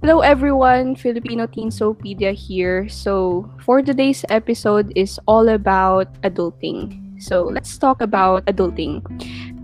Hello 0.00 0.20
everyone, 0.24 0.96
Filipino 0.96 1.44
Teensopedia 1.44 2.32
here. 2.32 2.88
So, 2.88 3.44
for 3.60 3.82
today's 3.84 4.24
episode 4.32 4.96
is 4.96 5.20
all 5.28 5.52
about 5.52 6.08
adulting. 6.24 7.20
So, 7.20 7.44
let's 7.44 7.76
talk 7.76 8.00
about 8.00 8.46
adulting. 8.46 9.04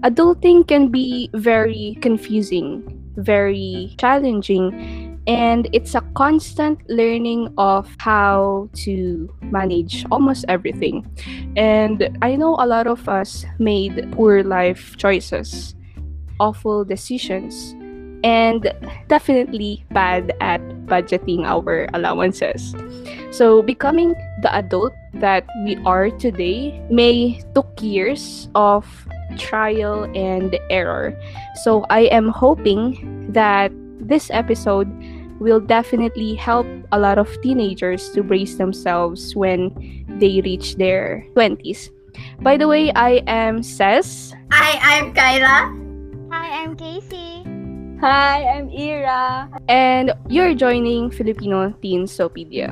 Adulting 0.04 0.68
can 0.68 0.92
be 0.92 1.30
very 1.32 1.96
confusing, 2.04 2.84
very 3.16 3.96
challenging, 3.96 5.16
and 5.26 5.72
it's 5.72 5.94
a 5.94 6.04
constant 6.12 6.84
learning 6.84 7.48
of 7.56 7.88
how 7.96 8.68
to 8.84 9.32
manage 9.40 10.04
almost 10.12 10.44
everything. 10.52 11.00
And 11.56 12.12
I 12.20 12.36
know 12.36 12.60
a 12.60 12.68
lot 12.68 12.86
of 12.86 13.08
us 13.08 13.46
made 13.58 14.12
poor 14.12 14.44
life 14.44 14.98
choices, 14.98 15.74
awful 16.38 16.84
decisions, 16.84 17.72
and 18.24 18.72
definitely 19.08 19.84
bad 19.90 20.32
at 20.40 20.60
budgeting 20.86 21.44
our 21.44 21.88
allowances. 21.94 22.74
So, 23.30 23.62
becoming 23.62 24.14
the 24.42 24.54
adult 24.54 24.94
that 25.14 25.46
we 25.64 25.76
are 25.84 26.10
today 26.10 26.80
may 26.90 27.42
took 27.54 27.68
years 27.80 28.48
of 28.54 28.86
trial 29.36 30.04
and 30.16 30.58
error. 30.70 31.12
So, 31.64 31.84
I 31.90 32.08
am 32.12 32.28
hoping 32.28 33.32
that 33.32 33.72
this 34.00 34.30
episode 34.30 34.88
will 35.38 35.60
definitely 35.60 36.34
help 36.34 36.66
a 36.92 36.98
lot 36.98 37.18
of 37.18 37.28
teenagers 37.42 38.08
to 38.10 38.22
brace 38.22 38.56
themselves 38.56 39.36
when 39.36 39.68
they 40.18 40.40
reach 40.40 40.76
their 40.76 41.26
20s. 41.34 41.90
By 42.40 42.56
the 42.56 42.68
way, 42.68 42.92
I 42.92 43.22
am 43.26 43.62
Ses. 43.62 44.34
Hi, 44.52 44.78
I'm 44.80 45.12
Kyla. 45.12 45.68
Hi, 46.30 46.64
I'm 46.64 46.76
Casey. 46.76 47.55
Hi, 47.96 48.44
I'm 48.44 48.68
Ira. 48.68 49.48
And 49.72 50.12
you're 50.28 50.52
joining 50.52 51.08
Filipino 51.08 51.72
Teensopedia. 51.80 52.68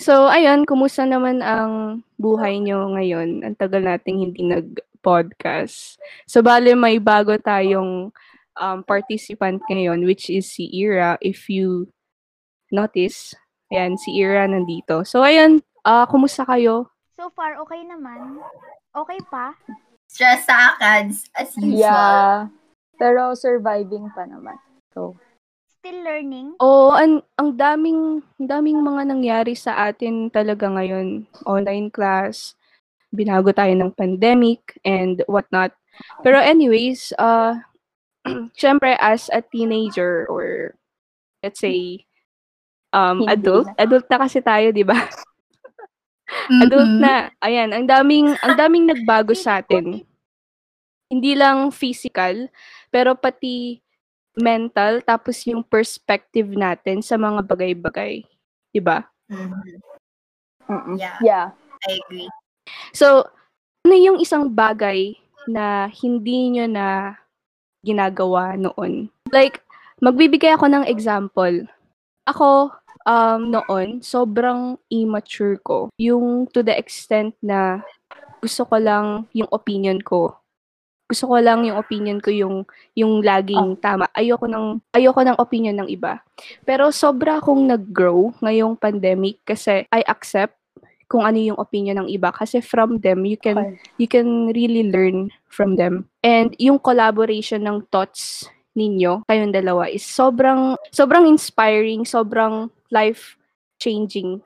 So, 0.00 0.24
ayun, 0.24 0.64
kumusta 0.64 1.04
naman 1.04 1.44
ang 1.44 2.00
buhay 2.16 2.64
nyo 2.64 2.96
ngayon? 2.96 3.44
Ang 3.44 3.56
tagal 3.60 3.84
nating 3.84 4.24
hindi 4.24 4.40
nag-podcast. 4.40 6.00
So, 6.24 6.40
bale, 6.40 6.72
may 6.72 6.96
bago 6.96 7.36
tayong 7.36 8.08
um, 8.56 8.78
participant 8.88 9.60
ngayon, 9.68 10.00
which 10.08 10.32
is 10.32 10.48
si 10.48 10.64
Ira. 10.72 11.20
If 11.20 11.52
you 11.52 11.92
notice, 12.72 13.36
ayan, 13.68 14.00
si 14.00 14.16
Ira 14.16 14.48
nandito. 14.48 15.04
So, 15.04 15.20
ayun, 15.20 15.60
uh, 15.84 16.08
kumusta 16.08 16.48
kayo? 16.48 16.88
So 17.20 17.28
far, 17.36 17.60
okay 17.60 17.84
naman. 17.84 18.40
Okay 18.90 19.20
pa? 19.30 19.54
Stress 20.10 20.46
sa 20.50 20.74
ACADS, 20.74 21.30
as 21.38 21.54
usual. 21.54 21.78
Yeah. 21.78 22.50
Pero 22.98 23.38
surviving 23.38 24.10
pa 24.10 24.26
naman. 24.26 24.58
So, 24.90 25.14
Still 25.80 26.04
learning? 26.04 26.60
Oo, 26.60 26.92
ang, 26.92 27.24
ang 27.40 27.56
daming, 27.56 28.20
ang 28.36 28.46
daming 28.50 28.84
mga 28.84 29.02
nangyari 29.08 29.56
sa 29.56 29.88
atin 29.88 30.28
talaga 30.28 30.68
ngayon. 30.68 31.24
Online 31.48 31.88
class, 31.88 32.52
binago 33.08 33.48
tayo 33.56 33.72
ng 33.72 33.96
pandemic, 33.96 34.76
and 34.84 35.24
whatnot. 35.24 35.72
Pero 36.20 36.36
anyways, 36.36 37.16
uh, 37.16 37.56
syempre 38.60 38.92
as 39.00 39.32
a 39.32 39.40
teenager 39.40 40.28
or 40.28 40.76
let's 41.40 41.64
say 41.64 42.04
um, 42.92 43.24
Hindi 43.24 43.40
adult, 43.40 43.66
na. 43.72 43.74
adult 43.80 44.06
na 44.12 44.18
kasi 44.20 44.38
tayo, 44.44 44.68
di 44.76 44.84
ba? 44.84 45.00
Adult 46.48 46.92
na. 47.00 47.28
Ayan, 47.44 47.70
ang 47.74 47.86
daming, 47.86 48.34
ang 48.40 48.54
daming 48.56 48.88
nagbago 48.88 49.36
sa 49.36 49.60
atin. 49.60 50.04
Hindi 51.10 51.32
lang 51.34 51.74
physical, 51.74 52.48
pero 52.88 53.18
pati 53.18 53.82
mental, 54.38 55.02
tapos 55.02 55.42
yung 55.44 55.66
perspective 55.66 56.46
natin 56.54 57.02
sa 57.02 57.18
mga 57.18 57.42
bagay-bagay. 57.44 58.22
Di 58.70 58.80
ba? 58.80 59.02
Mhm. 59.26 59.58
mm-mm. 60.70 60.96
Yeah. 60.98 61.18
yeah. 61.22 61.46
I 61.86 61.98
agree. 62.06 62.30
So, 62.94 63.26
ano 63.82 63.94
yung 63.96 64.18
isang 64.20 64.52
bagay 64.52 65.16
na 65.48 65.88
hindi 65.90 66.54
nyo 66.54 66.66
na 66.70 67.16
ginagawa 67.82 68.54
noon? 68.54 69.08
Like, 69.32 69.64
magbibigay 70.04 70.54
ako 70.54 70.68
ng 70.68 70.84
example. 70.86 71.64
Ako, 72.28 72.70
um, 73.06 73.52
noon, 73.52 74.00
sobrang 74.04 74.76
immature 74.92 75.60
ko. 75.62 75.88
Yung 76.00 76.48
to 76.50 76.60
the 76.64 76.74
extent 76.74 77.36
na 77.40 77.84
gusto 78.40 78.64
ko 78.64 78.76
lang 78.80 79.28
yung 79.36 79.48
opinion 79.52 80.00
ko. 80.00 80.36
Gusto 81.10 81.26
ko 81.26 81.42
lang 81.42 81.66
yung 81.66 81.74
opinion 81.74 82.22
ko 82.22 82.30
yung 82.30 82.62
yung 82.94 83.18
laging 83.20 83.74
tama. 83.82 84.06
Ayoko 84.14 84.46
ng 84.46 84.78
ayoko 84.94 85.20
ng 85.26 85.36
opinion 85.42 85.76
ng 85.82 85.88
iba. 85.90 86.22
Pero 86.62 86.94
sobra 86.94 87.42
akong 87.42 87.66
nag-grow 87.66 88.30
ngayong 88.38 88.78
pandemic 88.78 89.42
kasi 89.42 89.84
I 89.90 90.06
accept 90.06 90.54
kung 91.10 91.26
ano 91.26 91.42
yung 91.42 91.58
opinion 91.58 92.06
ng 92.06 92.08
iba 92.14 92.30
kasi 92.30 92.62
from 92.62 93.02
them 93.02 93.26
you 93.26 93.34
can 93.34 93.58
Okay. 93.58 93.74
you 93.98 94.06
can 94.06 94.54
really 94.54 94.86
learn 94.86 95.34
from 95.50 95.74
them. 95.74 96.06
And 96.22 96.54
yung 96.62 96.78
collaboration 96.78 97.66
ng 97.66 97.90
thoughts 97.90 98.46
ninyo, 98.78 99.26
kayong 99.26 99.50
dalawa, 99.50 99.90
is 99.90 100.06
sobrang, 100.06 100.78
sobrang 100.94 101.26
inspiring, 101.26 102.06
sobrang 102.06 102.70
life 102.90 103.38
changing. 103.80 104.42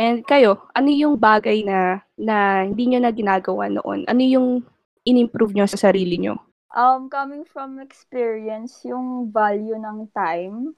And 0.00 0.24
kayo, 0.24 0.66
ano 0.72 0.88
yung 0.88 1.20
bagay 1.20 1.62
na, 1.62 2.00
na 2.16 2.64
hindi 2.64 2.88
nyo 2.88 3.00
na 3.04 3.12
ginagawa 3.12 3.68
noon? 3.68 4.08
Ano 4.08 4.22
yung 4.24 4.64
in-improve 5.04 5.52
nyo 5.52 5.66
sa 5.68 5.78
sarili 5.78 6.16
nyo? 6.16 6.40
Um, 6.72 7.12
coming 7.12 7.44
from 7.44 7.76
experience, 7.76 8.80
yung 8.88 9.28
value 9.28 9.76
ng 9.76 10.08
time. 10.16 10.72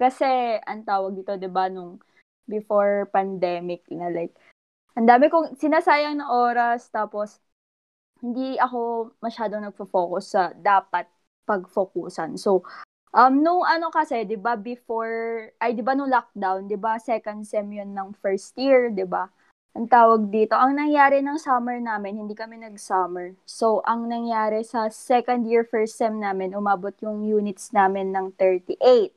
Kasi, 0.00 0.56
ang 0.64 0.80
tawag 0.88 1.12
dito, 1.12 1.36
di 1.36 1.50
ba, 1.50 1.68
nung 1.68 2.00
before 2.48 3.12
pandemic 3.12 3.84
na 3.92 4.08
like, 4.08 4.32
ang 4.96 5.04
dami 5.04 5.28
kong 5.28 5.60
sinasayang 5.60 6.18
na 6.18 6.32
oras, 6.32 6.88
tapos, 6.88 7.36
hindi 8.24 8.56
ako 8.56 9.12
masyadong 9.20 9.68
nagfo-focus 9.68 10.24
sa 10.32 10.42
dapat 10.56 11.04
pag-focusan. 11.44 12.40
So, 12.40 12.64
um, 13.14 13.32
nung 13.42 13.62
ano 13.66 13.90
kasi, 13.90 14.26
di 14.26 14.38
ba, 14.38 14.54
before, 14.54 15.50
ay, 15.62 15.74
di 15.74 15.82
ba, 15.82 15.94
nung 15.94 16.10
lockdown, 16.10 16.66
di 16.70 16.78
ba, 16.78 16.98
second 16.98 17.46
sem 17.46 17.66
yun 17.70 17.94
ng 17.94 18.14
first 18.18 18.54
year, 18.58 18.90
di 18.90 19.06
ba? 19.06 19.30
Ang 19.78 19.86
tawag 19.86 20.34
dito, 20.34 20.58
ang 20.58 20.74
nangyari 20.74 21.22
ng 21.22 21.38
summer 21.38 21.78
namin, 21.78 22.26
hindi 22.26 22.34
kami 22.34 22.58
nag-summer. 22.58 23.38
So, 23.46 23.86
ang 23.86 24.10
nangyari 24.10 24.66
sa 24.66 24.90
second 24.90 25.46
year, 25.46 25.62
first 25.62 25.94
sem 25.94 26.18
namin, 26.18 26.58
umabot 26.58 26.94
yung 26.98 27.22
units 27.22 27.70
namin 27.70 28.10
ng 28.10 28.34
38. 28.34 29.14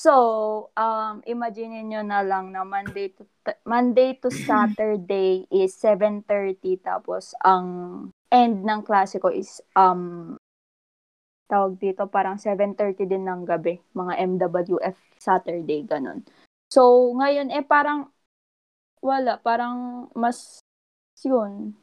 So, 0.00 0.72
um, 0.80 1.20
imagine 1.28 1.92
nyo 1.92 2.00
na 2.00 2.24
lang 2.24 2.56
na 2.56 2.64
Monday 2.64 3.12
to, 3.12 3.28
Monday 3.68 4.16
to 4.24 4.32
Saturday 4.48 5.44
is 5.52 5.76
7.30, 5.76 6.80
tapos 6.80 7.36
ang 7.44 7.68
end 8.32 8.64
ng 8.64 8.80
klase 8.80 9.20
ko 9.20 9.28
is, 9.28 9.60
um, 9.76 10.40
tawag 11.50 11.74
dito, 11.82 12.06
parang 12.06 12.38
7.30 12.38 13.10
din 13.10 13.26
ng 13.26 13.42
gabi, 13.42 13.82
mga 13.98 14.14
MWF 14.38 14.94
Saturday, 15.18 15.82
ganun. 15.82 16.22
So, 16.70 17.10
ngayon, 17.18 17.50
eh, 17.50 17.66
parang, 17.66 18.14
wala, 19.02 19.42
parang 19.42 20.06
mas, 20.14 20.62
yun, 21.26 21.74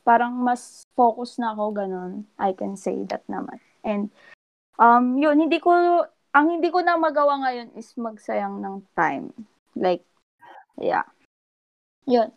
parang 0.00 0.32
mas 0.40 0.88
focus 0.96 1.36
na 1.36 1.52
ako, 1.52 1.76
ganun. 1.76 2.24
I 2.40 2.56
can 2.56 2.80
say 2.80 3.04
that 3.12 3.28
naman. 3.28 3.60
And, 3.84 4.08
um, 4.80 5.20
yun, 5.20 5.36
hindi 5.36 5.60
ko, 5.60 5.70
ang 6.32 6.46
hindi 6.48 6.72
ko 6.72 6.80
na 6.80 6.96
magawa 6.96 7.44
ngayon 7.44 7.76
is 7.76 7.92
magsayang 8.00 8.64
ng 8.64 8.88
time. 8.96 9.36
Like, 9.76 10.08
yeah. 10.80 11.04
Yun. 12.08 12.32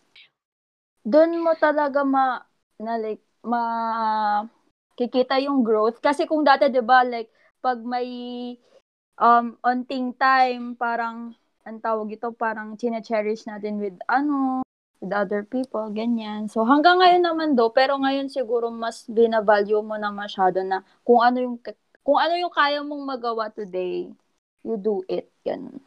Doon 1.08 1.40
mo 1.40 1.56
talaga 1.56 2.04
ma, 2.04 2.44
na 2.84 3.00
like, 3.00 3.24
ma, 3.48 3.62
kikita 5.00 5.40
yung 5.40 5.64
growth. 5.64 6.04
Kasi 6.04 6.28
kung 6.28 6.44
dati, 6.44 6.68
di 6.68 6.84
ba, 6.84 7.08
like, 7.08 7.32
pag 7.64 7.80
may, 7.80 8.12
um, 9.16 9.56
onting 9.64 10.12
time, 10.20 10.76
parang, 10.76 11.32
ang 11.64 11.80
tawag 11.80 12.12
ito, 12.12 12.36
parang 12.36 12.76
chine-cherish 12.76 13.48
natin 13.48 13.80
with, 13.80 13.96
ano, 14.12 14.60
with 15.00 15.16
other 15.16 15.48
people, 15.48 15.88
ganyan. 15.96 16.52
So, 16.52 16.68
hanggang 16.68 17.00
ngayon 17.00 17.24
naman 17.24 17.50
do, 17.56 17.72
pero 17.72 17.96
ngayon 17.96 18.28
siguro 18.28 18.68
mas 18.68 19.08
binavalue 19.08 19.80
mo 19.80 19.96
na 19.96 20.12
masyado 20.12 20.60
na 20.68 20.84
kung 21.08 21.24
ano 21.24 21.40
yung, 21.40 21.58
kung 22.04 22.20
ano 22.20 22.36
yung 22.36 22.52
kaya 22.52 22.84
mong 22.84 23.04
magawa 23.08 23.48
today, 23.48 24.12
you 24.68 24.76
do 24.76 25.00
it. 25.08 25.32
Yan. 25.48 25.80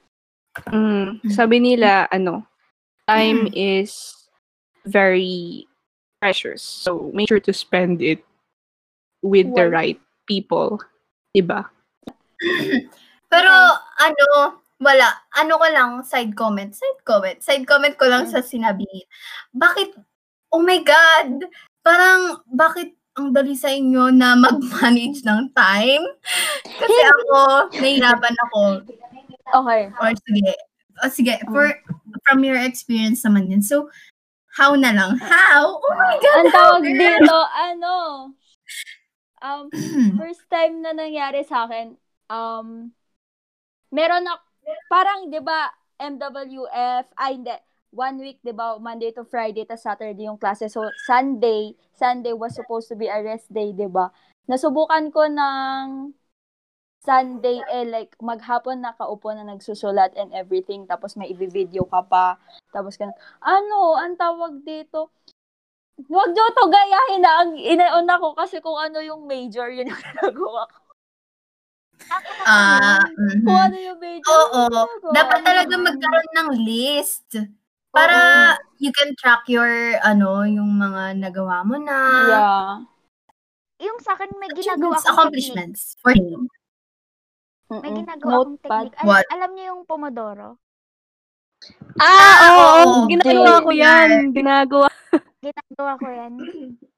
Mm, 0.72 1.20
sabi 1.28 1.60
nila, 1.60 2.08
ano, 2.08 2.48
time 3.04 3.52
is 3.52 4.16
very 4.88 5.68
precious. 6.16 6.64
So, 6.64 7.12
make 7.12 7.28
sure 7.28 7.42
to 7.44 7.52
spend 7.52 8.00
it 8.00 8.24
with 9.22 9.48
the 9.54 9.70
Well- 9.70 9.74
right 9.74 9.98
people. 10.26 10.82
Diba? 11.32 11.64
Pero, 13.32 13.54
ano, 14.02 14.26
wala. 14.76 15.08
Ano 15.40 15.56
ko 15.56 15.66
lang, 15.72 15.90
side 16.04 16.36
comment. 16.36 16.74
Side 16.76 17.00
comment. 17.06 17.40
Side 17.40 17.64
comment 17.64 17.96
ko 17.96 18.10
lang 18.10 18.28
sa 18.28 18.44
sinabi. 18.44 18.84
Bakit, 19.56 19.96
oh 20.52 20.60
my 20.60 20.84
God, 20.84 21.48
parang, 21.80 22.44
bakit 22.52 22.92
ang 23.16 23.32
dali 23.32 23.52
sa 23.52 23.68
inyo 23.68 24.08
na 24.12 24.36
mag-manage 24.36 25.20
ng 25.24 25.52
time. 25.52 26.04
Kasi 26.64 26.98
ako, 27.12 27.68
nahihirapan 27.76 28.36
ako. 28.48 28.60
Okay. 29.52 29.82
Or 30.00 30.12
sige. 30.24 30.52
O 31.04 31.08
sige, 31.12 31.34
for, 31.52 31.76
from 32.24 32.40
your 32.40 32.56
experience 32.56 33.20
naman 33.24 33.52
yun. 33.52 33.60
So, 33.60 33.92
how 34.56 34.72
na 34.76 34.96
lang? 34.96 35.20
How? 35.20 35.76
Oh 35.76 35.94
my 35.96 36.16
God! 36.20 36.36
Ang 36.36 36.48
how, 36.48 36.56
tawag 36.56 36.84
dito, 36.88 37.36
ano, 37.52 37.92
um, 39.42 39.68
first 40.22 40.46
time 40.48 40.80
na 40.80 40.94
nangyari 40.94 41.42
sa 41.42 41.66
akin, 41.66 41.98
um, 42.30 42.94
meron 43.90 44.24
ako, 44.24 44.42
parang, 44.88 45.28
di 45.28 45.42
ba, 45.42 45.68
MWF, 45.98 47.06
ay 47.18 47.30
hindi, 47.36 47.54
one 47.92 48.16
week, 48.22 48.38
di 48.40 48.54
ba, 48.54 48.78
Monday 48.78 49.12
to 49.12 49.26
Friday, 49.26 49.66
tas 49.66 49.84
Saturday 49.84 50.24
yung 50.24 50.40
klase. 50.40 50.70
So, 50.70 50.88
Sunday, 51.04 51.76
Sunday 51.92 52.32
was 52.32 52.56
supposed 52.56 52.88
to 52.88 52.96
be 52.96 53.10
a 53.10 53.20
rest 53.20 53.50
day, 53.52 53.74
di 53.74 53.90
ba? 53.90 54.08
Nasubukan 54.48 55.12
ko 55.12 55.28
ng 55.28 56.14
Sunday, 57.02 57.58
eh, 57.66 57.82
like, 57.82 58.14
maghapon 58.22 58.78
nakaupo 58.78 59.34
na 59.34 59.42
nagsusulat 59.42 60.14
and 60.14 60.30
everything, 60.30 60.86
tapos 60.86 61.18
may 61.18 61.26
i-video 61.34 61.82
ka 61.90 62.06
pa, 62.06 62.38
tapos 62.70 62.94
ganun. 62.94 63.18
Ano, 63.42 63.98
ang 63.98 64.14
tawag 64.14 64.62
dito, 64.62 65.10
Huwag 66.00 66.28
nyo 66.32 66.44
to 66.56 66.64
gayahin 66.72 67.20
na. 67.20 67.32
Ang 67.44 67.52
inauna 67.60 68.16
ko 68.16 68.32
kasi 68.32 68.58
kung 68.64 68.76
ano 68.80 68.98
yung 69.04 69.28
major, 69.28 69.68
yun 69.68 69.92
yung 69.92 70.00
ginagawa 70.00 70.64
ko. 70.68 70.78
Ah, 72.42 72.98
mhm. 73.14 73.44
Kung 73.46 73.60
ano 73.60 73.76
yung 73.78 73.98
major, 74.00 74.32
Oo. 74.32 74.60
yun 74.66 74.88
yung 75.04 75.14
Dapat 75.14 75.38
talaga 75.44 75.74
magkaroon 75.76 76.32
ng 76.34 76.50
list. 76.64 77.28
Para 77.92 78.16
you 78.80 78.88
can 78.88 79.12
track 79.20 79.44
your, 79.52 79.68
ano, 80.00 80.48
yung 80.48 80.80
mga 80.80 81.20
nagawa 81.20 81.60
mo 81.60 81.76
na. 81.76 81.98
Yeah. 82.24 82.70
Yung 83.84 83.98
sa 84.00 84.16
akin, 84.16 84.32
may 84.40 84.48
ginagawa 84.56 84.96
akong 84.96 85.02
technique. 85.02 85.12
accomplishments. 85.12 85.80
For 86.00 86.16
you. 86.16 86.48
May 87.68 87.92
ginagawa 87.92 88.48
akong 88.48 88.60
technique. 88.64 88.96
Al- 89.04 89.28
alam 89.28 89.50
niyo 89.52 89.64
yung 89.76 89.82
Pomodoro? 89.84 90.61
Ah, 92.00 92.34
oo. 92.48 92.56
oo. 92.56 92.98
Ginagawa 93.10 93.62
ko 93.62 93.70
yan. 93.70 94.08
Ginagawa. 94.34 94.88
Ginagawa 95.42 95.92
ko 96.00 96.06
yan. 96.08 96.32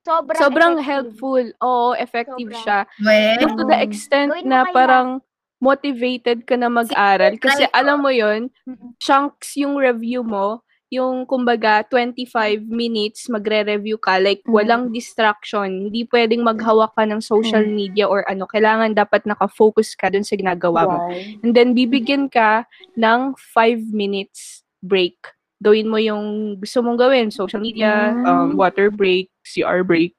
Sobrang, 0.04 0.40
Sobrang 0.40 0.74
effective. 0.76 0.88
helpful. 0.88 1.44
Oo, 1.64 1.88
effective 1.96 2.50
Sobra. 2.52 2.62
siya. 2.64 2.78
Well, 3.00 3.56
to 3.56 3.62
the 3.64 3.78
extent 3.80 4.32
na 4.44 4.68
parang 4.68 5.24
motivated 5.60 6.44
ka 6.44 6.56
na 6.56 6.68
mag-aral. 6.68 7.40
Kasi 7.40 7.64
alam 7.72 8.04
mo 8.04 8.12
yon 8.12 8.52
chunks 9.00 9.56
yung 9.56 9.80
review 9.80 10.20
mo, 10.20 10.60
yung 10.94 11.26
kumbaga 11.26 11.82
25 11.86 12.62
minutes 12.64 13.26
magre-review 13.26 13.98
ka, 13.98 14.22
like 14.22 14.40
walang 14.46 14.94
distraction, 14.94 15.90
hindi 15.90 16.06
pwedeng 16.08 16.46
maghawak 16.46 16.94
ka 16.94 17.02
ng 17.02 17.18
social 17.18 17.66
media 17.66 18.06
or 18.06 18.22
ano, 18.24 18.46
kailangan 18.46 18.94
dapat 18.94 19.26
naka-focus 19.26 19.98
ka 19.98 20.08
dun 20.08 20.22
sa 20.22 20.38
ginagawa 20.38 20.86
mo. 20.86 20.98
Wow. 21.02 21.42
And 21.42 21.52
then 21.52 21.74
bibigyan 21.74 22.30
ka 22.30 22.64
ng 22.94 23.34
5 23.36 23.90
minutes 23.90 24.62
break. 24.78 25.18
Gawin 25.58 25.88
mo 25.88 25.96
yung 25.96 26.56
gusto 26.60 26.78
mong 26.80 26.98
gawin, 27.00 27.28
social 27.32 27.60
media, 27.60 28.14
um, 28.22 28.52
Mm. 28.52 28.60
water 28.60 28.88
break, 28.92 29.32
CR 29.42 29.80
break. 29.82 30.14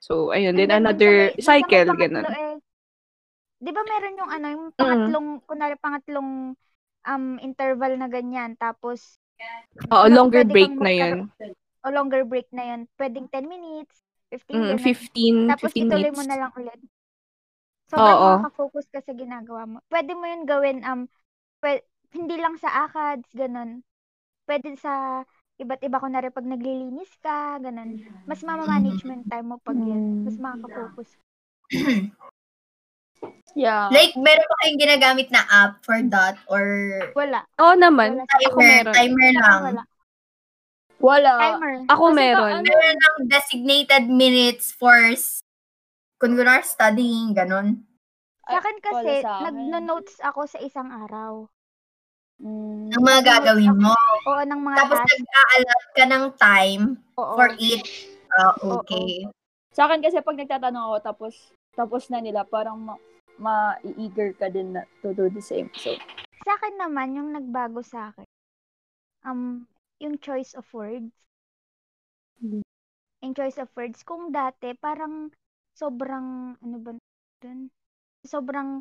So, 0.00 0.30
ayun, 0.30 0.54
then 0.54 0.70
another 0.70 1.34
may 1.34 1.42
cycle, 1.42 1.92
ganun. 1.94 2.24
eh, 2.24 2.56
Di 3.56 3.72
ba 3.72 3.80
meron 3.82 4.20
yung 4.20 4.30
ano, 4.30 4.46
yung 4.52 4.66
pangatlong, 4.76 5.26
kunwari 5.44 5.76
pangatlong 5.80 6.30
um, 7.06 7.24
interval 7.40 7.92
na 7.96 8.06
ganyan, 8.06 8.52
tapos 8.54 9.16
Oo, 9.94 10.06
no, 10.08 10.16
longer 10.16 10.42
pwede 10.44 10.54
break 10.54 10.72
na 10.80 10.90
yun. 11.00 11.16
o 11.86 11.88
longer 11.96 12.22
break 12.30 12.48
na 12.56 12.64
yun, 12.70 12.82
pwedeng 13.00 13.26
10 13.32 13.46
minutes, 13.54 13.94
15 14.30 14.62
Mm, 14.62 14.68
ganun. 14.70 14.96
15, 14.96 15.36
Tapos 15.48 15.72
15 15.72 15.82
ituloy 15.82 16.10
minutes. 16.10 16.18
mo 16.18 16.22
na 16.26 16.36
lang 16.40 16.52
ulit. 16.58 16.80
Sobrang 17.92 18.18
Oo. 18.18 18.22
makaka-focus 18.22 18.86
ka 18.94 19.00
sa 19.02 19.14
ginagawa 19.22 19.62
mo. 19.70 19.78
Pwede 19.92 20.12
mo 20.18 20.24
yun 20.26 20.42
gawin, 20.50 20.78
um, 20.88 21.00
pwe- 21.62 21.84
hindi 22.16 22.36
lang 22.40 22.56
sa 22.62 22.70
ACADS, 22.86 23.28
ganun. 23.36 23.70
Pwede 24.48 24.68
sa 24.84 25.22
iba't 25.62 25.82
iba 25.86 26.02
ko 26.02 26.08
na 26.10 26.22
rin 26.24 26.34
pag 26.34 26.48
naglilinis 26.48 27.12
ka, 27.24 27.58
ganun. 27.62 27.90
Mas 28.28 28.42
mama-management 28.46 29.24
time 29.30 29.46
mo 29.54 29.58
pag 29.62 29.78
yun. 29.82 30.02
Mas 30.26 30.36
makaka-focus. 30.40 31.10
Yeah. 33.56 33.88
like, 33.88 34.12
meron 34.20 34.44
ba 34.44 34.56
kayong 34.60 34.80
ginagamit 34.84 35.28
na 35.32 35.48
app 35.48 35.80
for 35.80 35.96
that? 36.12 36.36
Or 36.44 36.64
Wala. 37.16 37.40
Oo 37.56 37.72
naman. 37.72 38.20
Wala. 38.20 38.28
Ako 38.28 38.60
timer, 38.60 38.68
meron. 38.84 38.92
timer 38.92 39.30
lang? 39.32 39.60
Wala. 39.64 39.82
Wala. 41.00 41.32
Timer. 41.40 41.74
Ako 41.88 42.04
Kasi 42.12 42.16
meron. 42.20 42.52
ano, 42.60 42.64
Meron 42.68 42.96
ng 43.00 43.16
designated 43.32 44.04
minutes 44.12 44.76
for 44.76 44.96
kung 46.16 46.32
kunwari 46.36 46.64
studying, 46.64 47.32
ganun. 47.32 47.84
Sa 48.44 48.60
akin 48.60 48.76
kasi, 48.80 49.12
sa 49.24 49.40
akin. 49.40 49.44
nagno-notes 49.52 50.16
ako 50.20 50.48
sa 50.48 50.60
isang 50.60 50.88
araw. 50.88 51.48
Mm. 52.36 52.92
Ang 52.92 53.02
mga 53.02 53.20
gagawin 53.24 53.72
mo. 53.76 53.96
Oo, 54.28 54.40
ng 54.44 54.60
mga 54.60 54.76
Tapos 54.84 54.98
tasks. 55.00 55.12
nag-a-allot 55.16 55.84
ka 55.96 56.04
ng 56.04 56.24
time 56.36 56.84
Oo. 57.16 57.34
for 57.36 57.48
it. 57.56 57.84
Ah, 58.36 58.52
okay. 58.60 59.24
Sa 59.72 59.88
akin 59.88 60.00
kasi 60.04 60.20
pag 60.20 60.36
nagtatanong 60.36 60.84
ako 60.92 60.96
tapos 61.00 61.32
tapos 61.78 62.08
na 62.10 62.18
nila 62.24 62.42
parang 62.48 62.80
ma- 62.80 63.02
ma-eager 63.36 64.32
ka 64.34 64.48
din 64.48 64.72
na 64.74 64.82
to 65.04 65.12
do 65.12 65.28
the 65.28 65.44
same. 65.44 65.68
So, 65.76 65.92
Sa 66.44 66.56
akin 66.56 66.74
naman, 66.80 67.16
yung 67.18 67.30
nagbago 67.36 67.84
sa 67.84 68.10
akin, 68.10 68.24
um, 69.28 69.66
yung 70.00 70.16
choice 70.18 70.56
of 70.56 70.64
words. 70.72 71.12
Mhm. 72.42 72.62
Yung 73.24 73.34
choice 73.36 73.58
of 73.60 73.68
words. 73.76 74.00
Kung 74.04 74.32
dati, 74.32 74.72
parang 74.76 75.28
sobrang, 75.76 76.56
ano 76.60 76.76
ba 76.80 76.92
dun? 77.42 77.68
Sobrang 78.24 78.80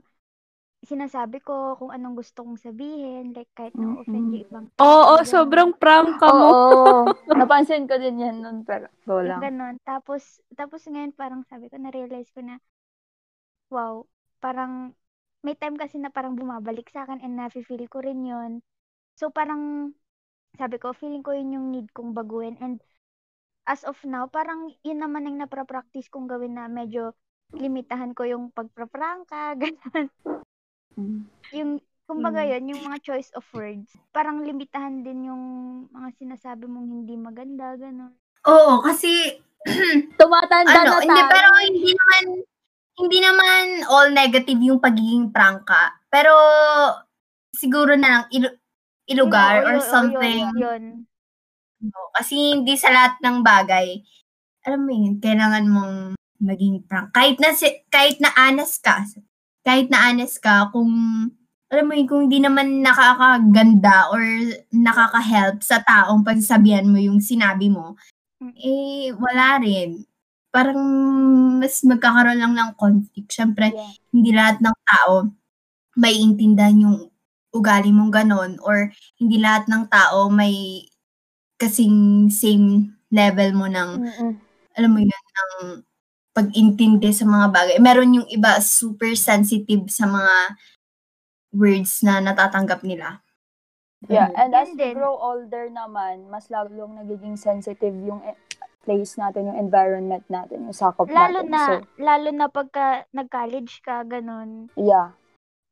sinasabi 0.85 1.41
ko 1.41 1.75
kung 1.79 1.91
anong 1.91 2.15
gusto 2.21 2.45
kong 2.45 2.59
sabihin, 2.61 3.33
like 3.33 3.49
kahit 3.57 3.73
na-offend 3.75 4.29
yung 4.31 4.45
ibang 4.45 4.67
Oo, 4.79 5.15
ganun. 5.17 5.25
sobrang 5.33 5.71
prank 5.81 6.19
ka 6.19 6.29
mo. 6.35 6.51
oo. 6.51 7.11
Napansin 7.39 7.87
ko 7.89 7.95
din 7.97 8.21
yan 8.21 8.37
nun, 8.43 8.57
pero 8.67 8.87
go 9.07 9.19
Yung 9.25 9.29
lang. 9.29 9.41
ganon. 9.41 9.75
Tapos, 9.83 10.39
tapos 10.55 10.85
ngayon 10.87 11.11
parang 11.15 11.41
sabi 11.49 11.67
ko, 11.71 11.75
na-realize 11.81 12.29
ko 12.31 12.39
na, 12.45 12.59
wow, 13.69 14.05
parang, 14.39 14.93
may 15.45 15.53
time 15.53 15.77
kasi 15.77 16.01
na 16.01 16.09
parang 16.09 16.33
bumabalik 16.33 16.89
sa 16.89 17.05
akin 17.05 17.21
and 17.21 17.37
nafe-feel 17.37 17.85
ko 17.85 18.01
rin 18.01 18.25
yun. 18.25 18.65
So, 19.13 19.29
parang, 19.29 19.93
sabi 20.57 20.81
ko, 20.81 20.93
feeling 20.97 21.21
ko 21.21 21.33
yun 21.37 21.53
yung 21.53 21.67
need 21.69 21.89
kong 21.93 22.17
baguhin. 22.17 22.57
And, 22.59 22.81
as 23.65 23.85
of 23.85 23.97
now, 24.05 24.29
parang 24.29 24.73
yun 24.85 25.01
naman 25.01 25.25
ang 25.25 25.37
napra-practice 25.41 26.09
kong 26.09 26.29
gawin 26.29 26.57
na 26.57 26.65
medyo 26.69 27.13
limitahan 27.53 28.13
ko 28.17 28.25
yung 28.25 28.49
pagpraprangka, 28.53 29.53
ganun. 29.61 30.07
Mm. 30.97 31.21
Yung, 31.53 31.71
kumbaga 32.09 32.41
Mm. 32.45 32.49
yun, 32.57 32.63
yung 32.73 32.81
mga 32.89 32.99
choice 33.05 33.29
of 33.37 33.45
words. 33.53 33.89
Parang 34.13 34.41
limitahan 34.41 35.01
din 35.05 35.29
yung 35.29 35.43
mga 35.93 36.09
sinasabi 36.17 36.65
mong 36.65 36.89
hindi 36.89 37.13
maganda, 37.17 37.73
ganun. 37.77 38.13
Oo, 38.45 38.81
kasi 38.81 39.41
Tumatanda 40.21 40.85
ano, 40.85 41.01
na 41.01 41.01
hindi 41.01 41.21
tayo. 41.25 41.31
pero 41.33 41.49
hindi 41.65 41.89
naman 41.97 42.25
hindi 42.95 43.19
naman 43.19 43.83
all 43.87 44.09
negative 44.11 44.59
yung 44.59 44.79
pagiging 44.79 45.31
prangka. 45.31 45.95
Pero 46.07 46.31
siguro 47.51 47.95
na 47.95 48.07
lang 48.07 48.23
ilu- 48.31 48.57
ilugar 49.07 49.63
Oo, 49.63 49.67
or 49.69 49.75
yun, 49.79 49.85
something. 49.87 50.43
Yun, 50.55 50.59
yun. 50.59 50.83
No, 51.85 52.09
Kasi 52.15 52.55
hindi 52.57 52.73
sa 52.79 52.89
lahat 52.89 53.19
ng 53.21 53.43
bagay, 53.43 54.01
alam 54.65 54.81
mo 54.87 54.91
yun, 54.95 55.19
kailangan 55.21 55.65
mong 55.69 55.95
maging 56.41 56.81
prank. 56.87 57.11
Kahit 57.13 57.37
na, 57.39 57.53
si, 57.53 57.67
kahit 57.91 58.17
na 58.19 58.31
honest 58.35 58.81
ka, 58.81 59.03
kahit 59.65 59.87
na 59.91 60.09
honest 60.09 60.39
ka, 60.41 60.71
kung, 60.73 60.89
alam 61.69 61.85
mo 61.85 61.93
yun, 61.93 62.07
kung 62.09 62.21
hindi 62.27 62.39
naman 62.41 62.81
nakakaganda 62.81 64.09
or 64.11 64.23
nakaka-help 64.71 65.61
sa 65.61 65.83
taong 65.83 66.23
pagsasabihan 66.25 66.87
mo 66.87 66.97
yung 66.97 67.19
sinabi 67.21 67.69
mo, 67.69 67.95
Mm. 68.35 68.51
eh, 68.59 69.05
wala 69.15 69.63
rin. 69.63 70.03
Parang 70.55 70.79
mas 71.59 71.83
magkakaroon 71.83 72.39
lang 72.39 72.55
ng 72.55 72.71
conflict. 72.79 73.27
Siyempre, 73.27 73.75
Yeah. 73.75 73.91
hindi 74.15 74.31
lahat 74.31 74.63
ng 74.63 74.77
tao 74.87 75.27
may 75.99 76.15
intindihan 76.15 76.79
yung 76.79 76.97
ugali 77.51 77.91
mong 77.91 78.11
ganon 78.11 78.59
or 78.63 78.91
hindi 79.19 79.39
lahat 79.39 79.67
ng 79.67 79.87
tao 79.87 80.27
may 80.31 80.83
kasing 81.55 82.27
same 82.27 82.95
level 83.11 83.55
mo 83.55 83.67
ng, 83.71 84.03
Mm-mm. 84.03 84.31
alam 84.75 84.91
mo 84.91 84.99
yun, 84.99 85.11
ng 85.11 85.51
pag-intindi 86.35 87.15
sa 87.15 87.23
mga 87.23 87.47
bagay. 87.47 87.77
Meron 87.79 88.19
yung 88.19 88.27
iba 88.27 88.59
super 88.59 89.15
sensitive 89.15 89.87
sa 89.87 90.03
mga 90.03 90.35
words 91.55 92.03
na 92.03 92.19
natatanggap 92.19 92.83
nila. 92.83 93.23
Yeah, 94.11 94.29
and 94.35 94.51
as 94.53 94.69
din. 94.75 94.99
grow 94.99 95.15
older 95.17 95.71
naman, 95.71 96.27
mas 96.27 96.51
lalong 96.51 96.99
nagiging 97.01 97.39
sensitive 97.39 97.95
yung 98.03 98.19
e- 98.21 98.37
place 98.85 99.17
natin, 99.17 99.49
yung 99.49 99.59
environment 99.59 100.21
natin, 100.27 100.63
yung 100.63 100.77
sakop 100.77 101.09
Lalo 101.09 101.41
natin. 101.41 101.49
na, 101.49 101.61
So, 101.65 101.73
lalo 101.97 102.29
na 102.29 102.47
pagka 102.47 102.85
nag-college 103.11 103.81
ka, 103.81 104.05
ganun. 104.05 104.69
yeah. 104.77 105.11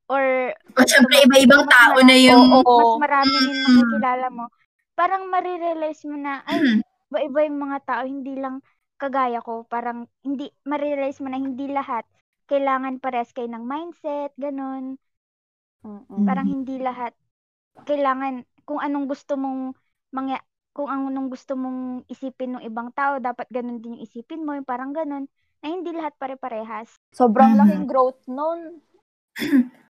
Or, 0.10 0.52
O 0.52 0.84
syempre, 0.84 1.24
iba-ibang 1.24 1.64
tao 1.64 1.96
marami- 1.96 2.08
na 2.10 2.16
yung... 2.20 2.44
Oo. 2.52 3.00
mas 3.00 3.08
marami 3.08 3.34
din 3.40 3.56
Mm. 3.56 3.64
makikilala 3.64 4.28
mo. 4.28 4.46
Parang 4.94 5.24
marirealize 5.26 6.04
mo 6.04 6.18
na, 6.18 6.44
ay, 6.44 6.82
iba-iba 7.08 7.40
yung 7.46 7.60
mga 7.62 7.78
tao, 7.84 8.04
hindi 8.04 8.34
lang 8.34 8.60
kagaya 8.98 9.40
ko, 9.40 9.64
parang 9.64 10.10
hindi, 10.22 10.50
ma-realize 10.64 11.22
mo 11.22 11.30
na 11.30 11.38
hindi 11.38 11.68
lahat 11.68 12.04
kailangan 12.46 13.00
pares 13.00 13.32
kayo 13.32 13.48
ng 13.48 13.64
mindset, 13.64 14.36
ganun. 14.36 15.00
Mm-mm. 15.82 16.24
Parang 16.24 16.48
hindi 16.48 16.78
lahat 16.78 17.16
kailangan 17.84 18.44
kung 18.64 18.80
anong 18.80 19.08
gusto 19.08 19.36
mong 19.36 19.74
mangya, 20.10 20.40
kung 20.74 20.90
anong 20.90 21.30
gusto 21.30 21.54
mong 21.54 22.10
isipin 22.10 22.58
ng 22.58 22.66
ibang 22.66 22.90
tao, 22.98 23.22
dapat 23.22 23.46
ganun 23.54 23.78
din 23.80 23.98
yung 23.98 24.04
isipin 24.04 24.42
mo, 24.42 24.58
yung 24.58 24.66
parang 24.66 24.90
ganun, 24.90 25.30
na 25.62 25.68
hindi 25.70 25.94
lahat 25.94 26.18
pare-parehas. 26.18 26.98
Sobrang 27.14 27.54
Mhm. 27.54 27.60
laking 27.62 27.86
growth 27.86 28.22
nun. 28.26 28.82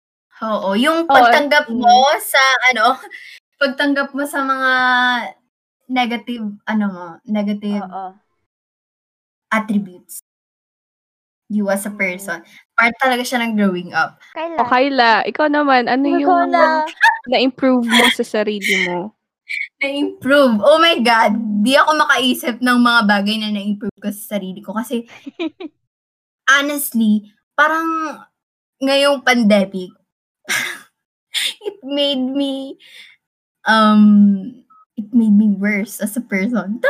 Oo, 0.41 0.73
yung 0.75 1.05
Oo, 1.05 1.13
pagtanggap 1.13 1.69
mm. 1.69 1.77
mo 1.77 1.97
sa 2.25 2.41
ano, 2.73 2.97
pagtanggap 3.61 4.17
mo 4.17 4.25
sa 4.25 4.41
mga 4.41 4.73
negative 5.93 6.45
ano 6.65 6.85
mo, 6.89 7.07
negative 7.29 7.85
Oo. 7.85 8.17
attributes 9.53 10.25
you 11.51 11.67
as 11.69 11.85
a 11.85 11.93
person. 11.93 12.41
Part 12.79 12.95
talaga 13.03 13.27
siya 13.27 13.43
ng 13.43 13.59
growing 13.59 13.91
up. 13.91 14.23
Kailan? 14.33 14.63
O 14.63 14.65
Kyla, 14.71 15.27
ikaw 15.27 15.51
naman, 15.51 15.91
ano 15.91 16.07
yung 16.07 16.55
na. 16.55 16.87
na-improve 17.27 17.83
mo 17.85 18.07
sa 18.15 18.23
sarili 18.23 18.79
mo? 18.87 19.11
Na-improve. 19.81 20.61
Oh 20.61 20.79
my 20.79 21.01
God. 21.01 21.33
Di 21.65 21.75
ako 21.77 21.91
makaisip 21.97 22.57
ng 22.61 22.79
mga 22.79 23.01
bagay 23.09 23.37
na 23.41 23.51
na-improve 23.51 23.97
ko 23.97 24.09
sa 24.13 24.37
sarili 24.37 24.61
ko. 24.61 24.77
Kasi, 24.77 25.09
honestly, 26.55 27.31
parang 27.57 28.21
ngayong 28.81 29.25
pandemic, 29.25 29.93
it 31.67 31.79
made 31.85 32.21
me, 32.21 32.77
um, 33.69 34.53
it 34.97 35.09
made 35.13 35.35
me 35.35 35.53
worse 35.57 36.01
as 36.01 36.17
a 36.17 36.25
person. 36.25 36.81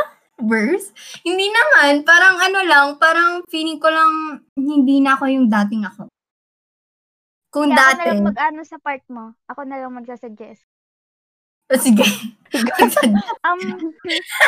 Worse? 0.41 0.89
Hindi 1.21 1.51
naman. 1.53 2.01
Parang 2.01 2.41
ano 2.41 2.59
lang, 2.65 2.87
parang 2.97 3.45
feeling 3.51 3.77
ko 3.77 3.93
lang, 3.93 4.41
hindi 4.57 4.97
na 4.97 5.13
ako 5.13 5.29
yung 5.29 5.47
dating 5.47 5.85
ako. 5.85 6.09
Kung 7.51 7.67
Kaya 7.67 7.75
ako 7.75 7.83
na 7.83 7.91
dati, 7.99 8.07
lang 8.07 8.27
mag-ano 8.31 8.61
sa 8.63 8.77
part 8.79 9.03
mo. 9.11 9.35
Ako 9.51 9.67
na 9.67 9.75
lang 9.83 9.91
magsasuggest. 9.91 10.70
Oh, 11.71 11.79
sige. 11.79 12.05
Um, 12.51 13.59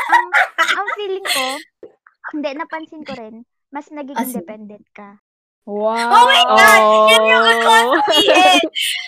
ang, 0.03 0.25
ang 0.59 0.87
feeling 0.93 1.23
ko, 1.23 1.55
hindi, 2.29 2.49
napansin 2.51 2.99
ko 2.99 3.15
rin, 3.15 3.35
mas 3.71 3.87
naging 3.87 4.11
Ah, 4.13 4.27
sige. 4.27 4.43
independent 4.43 4.83
ka. 4.91 5.23
Wow. 5.63 6.11
Oh 6.11 6.25
my 6.27 6.43
God! 6.43 6.81
Yan 7.09 7.23
yung 7.23 7.45
Oh. 7.63 7.95
sabihin. 8.03 8.59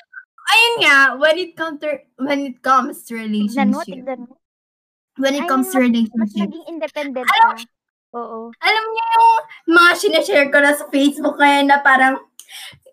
Ayun 0.56 0.76
nga, 0.80 0.98
when 1.18 1.36
it 1.36 1.52
comes 1.54 1.78
to, 1.82 1.90
when 2.16 2.40
it 2.46 2.58
comes 2.62 3.04
to 3.04 3.20
Tignan 3.20 3.36
mo, 3.68 3.84
relationship, 3.84 3.84
tignan 4.00 4.20
mo. 4.24 4.34
when 5.18 5.34
it 5.34 5.44
Ay, 5.44 5.50
comes 5.50 5.68
to 5.68 5.76
mas- 5.76 5.84
Mas 5.84 5.92
relationship, 5.92 6.48
naging 6.48 6.66
independent 6.70 7.28
ka. 7.28 7.50
Oo. 8.16 8.48
alam 8.56 8.86
niyo 8.86 9.06
yung 9.12 9.32
mga 9.68 9.92
sinashare 9.94 10.48
ko 10.48 10.64
na 10.64 10.72
sa 10.72 10.88
Facebook 10.88 11.36
ngayon 11.36 11.68
na 11.68 11.84
parang, 11.84 12.16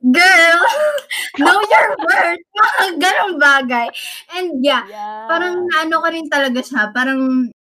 girl, 0.02 0.58
know 1.38 1.58
your 1.62 1.88
worth, 2.02 2.42
ganong 3.02 3.38
bagay. 3.38 3.86
And 4.34 4.58
yeah, 4.64 4.82
Yeah. 4.90 5.30
parang 5.30 5.70
ano 5.78 5.94
ko 6.02 6.06
rin 6.10 6.26
talaga 6.26 6.58
siya, 6.58 6.90
parang, 6.90 7.52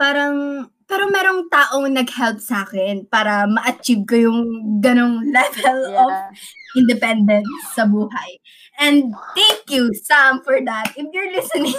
parang, 0.00 0.66
pero 0.84 1.08
merong 1.08 1.48
taong 1.48 1.88
nag-help 1.92 2.40
sa 2.40 2.64
akin 2.64 3.08
para 3.08 3.48
ma-achieve 3.48 4.04
ko 4.08 4.16
yung 4.16 4.40
ganong 4.80 5.24
level 5.36 5.80
of 5.96 6.12
yeah. 6.12 6.28
independence 6.76 7.48
sa 7.76 7.84
buhay. 7.84 8.40
And 8.80 9.14
thank 9.38 9.70
you, 9.70 9.94
Sam, 9.94 10.42
for 10.42 10.58
that. 10.66 10.92
If 10.98 11.06
you're 11.14 11.30
listening, 11.30 11.78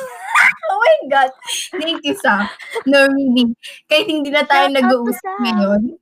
oh 0.72 0.78
my 0.80 0.98
God, 1.12 1.32
thank 1.76 2.00
you, 2.08 2.16
Sam. 2.16 2.48
No, 2.88 3.12
really. 3.12 3.52
Kahit 3.92 4.08
hindi 4.08 4.32
na 4.32 4.48
tayo 4.48 4.72
nag-uusap 4.72 5.36
ngayon, 5.44 6.00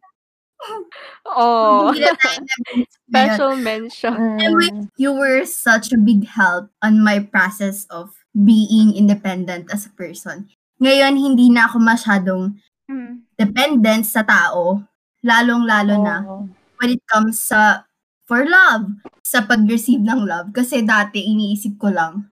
Oh, 1.26 1.92
na 1.96 2.14
special 3.08 3.56
mention. 3.56 4.14
Mm. 4.14 4.90
you 4.98 5.12
were 5.14 5.44
such 5.46 5.92
a 5.92 6.00
big 6.00 6.28
help 6.28 6.70
on 6.84 7.00
my 7.04 7.20
process 7.20 7.86
of 7.90 8.14
being 8.36 8.96
independent 8.96 9.70
as 9.72 9.86
a 9.86 9.94
person. 9.94 10.50
Ngayon, 10.82 11.16
hindi 11.16 11.50
na 11.50 11.68
ako 11.70 11.78
masyadong 11.80 12.58
Mm. 12.84 13.24
dependent 13.40 14.04
sa 14.04 14.28
tao, 14.28 14.84
lalong-lalo 15.24 16.04
na 16.04 16.16
Oo. 16.28 16.52
when 16.84 16.92
it 16.92 17.04
comes 17.08 17.40
sa 17.40 17.88
for 18.28 18.44
love, 18.44 18.92
sa 19.24 19.40
pag-receive 19.48 20.04
ng 20.04 20.28
love. 20.28 20.52
Kasi 20.52 20.84
dati, 20.84 21.24
iniisip 21.24 21.80
ko 21.80 21.88
lang, 21.88 22.28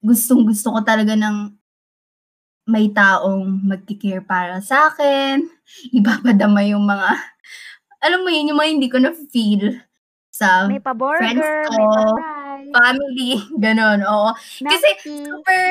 gustong 0.00 0.48
gusto 0.48 0.72
ko 0.72 0.80
talaga 0.80 1.12
ng 1.12 1.52
may 2.66 2.90
taong 2.90 3.62
magkikare 3.62 4.22
para 4.26 4.58
sa 4.58 4.90
akin, 4.90 5.46
ipapadama 5.98 6.66
yung 6.66 6.82
mga, 6.82 7.10
alam 8.02 8.20
mo 8.26 8.28
yun, 8.28 8.50
yung 8.52 8.58
mga 8.58 8.72
hindi 8.74 8.88
ko 8.90 8.98
na-feel 8.98 9.80
sa 10.34 10.66
May 10.68 10.82
pa-burger, 10.82 11.22
friends 11.22 11.72
may 11.72 11.86
ko, 11.86 11.94
pa-fries, 11.94 12.68
family, 12.74 13.30
ganon, 13.64 14.00
oo. 14.02 14.30
Kasi, 14.66 14.88
nafty. 14.98 15.24
super, 15.24 15.62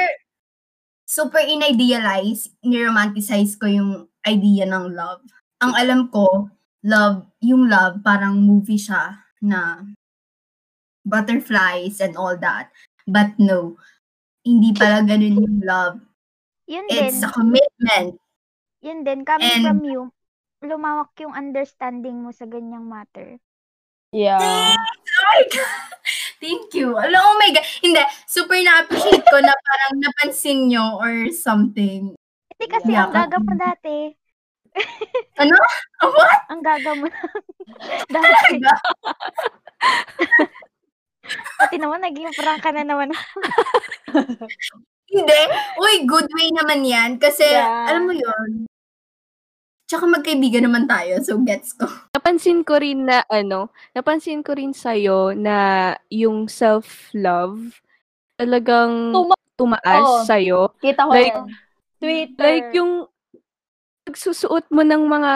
super 1.06 1.42
in-idealize, 1.44 2.50
ni-romanticize 2.64 3.60
ko 3.60 3.68
yung 3.68 3.92
idea 4.26 4.66
ng 4.66 4.96
love. 4.96 5.22
Ang 5.62 5.74
alam 5.76 6.02
ko, 6.10 6.50
love, 6.82 7.28
yung 7.44 7.68
love, 7.70 8.02
parang 8.02 8.40
movie 8.40 8.80
siya 8.80 9.20
na 9.44 9.84
butterflies 11.06 12.02
and 12.02 12.18
all 12.18 12.34
that. 12.40 12.74
But 13.06 13.38
no, 13.38 13.78
hindi 14.42 14.74
pala 14.74 15.06
ganun 15.06 15.38
yung 15.38 15.60
love. 15.62 16.02
Yun 16.66 16.86
It's 16.90 17.22
din, 17.22 17.26
a 17.26 17.30
commitment. 17.30 18.10
yun 18.82 19.00
din, 19.02 19.22
coming 19.22 19.50
and- 19.50 19.66
from 19.66 19.80
you, 19.86 20.10
lumawak 20.62 21.14
yung 21.20 21.34
understanding 21.34 22.22
mo 22.22 22.30
sa 22.30 22.46
ganyang 22.46 22.86
matter. 22.86 23.38
Yeah. 24.10 24.40
Oh 24.40 24.78
my 24.78 25.42
God! 25.52 25.92
Thank 26.40 26.72
you. 26.74 26.96
Alam, 26.96 27.20
oh 27.20 27.36
my 27.36 27.52
God. 27.52 27.66
Hindi, 27.84 28.00
super 28.26 28.56
na-appreciate 28.56 29.26
ko 29.28 29.38
na 29.38 29.52
parang 29.52 29.94
napansin 30.00 30.72
nyo 30.72 30.98
or 30.98 31.28
something. 31.30 32.16
Hindi 32.56 32.66
kasi 32.66 32.90
Yeah, 32.96 33.06
ang 33.06 33.14
gaga 33.14 33.38
mo 33.38 33.54
dati. 33.54 33.96
Ano? 35.42 35.56
What? 36.16 36.42
Ang 36.48 36.62
gaga 36.64 36.92
mo 36.96 37.08
dati. 38.16 38.56
Pati 41.60 41.76
naman, 41.76 42.00
naging 42.00 42.32
prank 42.32 42.64
ka 42.64 42.72
na 42.72 42.88
naman. 42.88 43.12
Hindi. 45.16 45.42
Uy, 45.78 45.96
good 46.04 46.28
way 46.30 46.48
naman 46.52 46.84
yan. 46.84 47.10
Kasi, 47.16 47.46
Yeah. 47.46 47.88
alam 47.88 48.04
mo 48.04 48.14
yun. 48.14 48.68
Tsaka 49.86 50.04
magkaibigan 50.04 50.66
naman 50.66 50.86
tayo. 50.86 51.22
So, 51.22 51.38
gets 51.40 51.72
ko. 51.72 51.86
Napansin 52.18 52.66
ko 52.66 52.76
rin 52.76 53.06
na 53.06 53.22
ano, 53.28 53.70
napansin 53.94 54.42
ko 54.42 54.58
rin 54.58 54.74
sa'yo 54.74 55.32
na 55.32 55.58
yung 56.10 56.50
self-love 56.50 57.80
talagang 58.36 59.14
Tuma- 59.14 59.40
tumaas 59.56 60.04
Oo. 60.04 60.26
sa'yo. 60.26 60.74
Kita 60.82 61.06
ko 61.06 61.14
Like- 61.14 61.32
yan. 61.32 61.46
Twitter. 61.96 62.44
Like 62.44 62.70
yung 62.74 62.94
pagsusuot 64.04 64.68
mo 64.70 64.82
ng 64.82 65.04
mga 65.06 65.34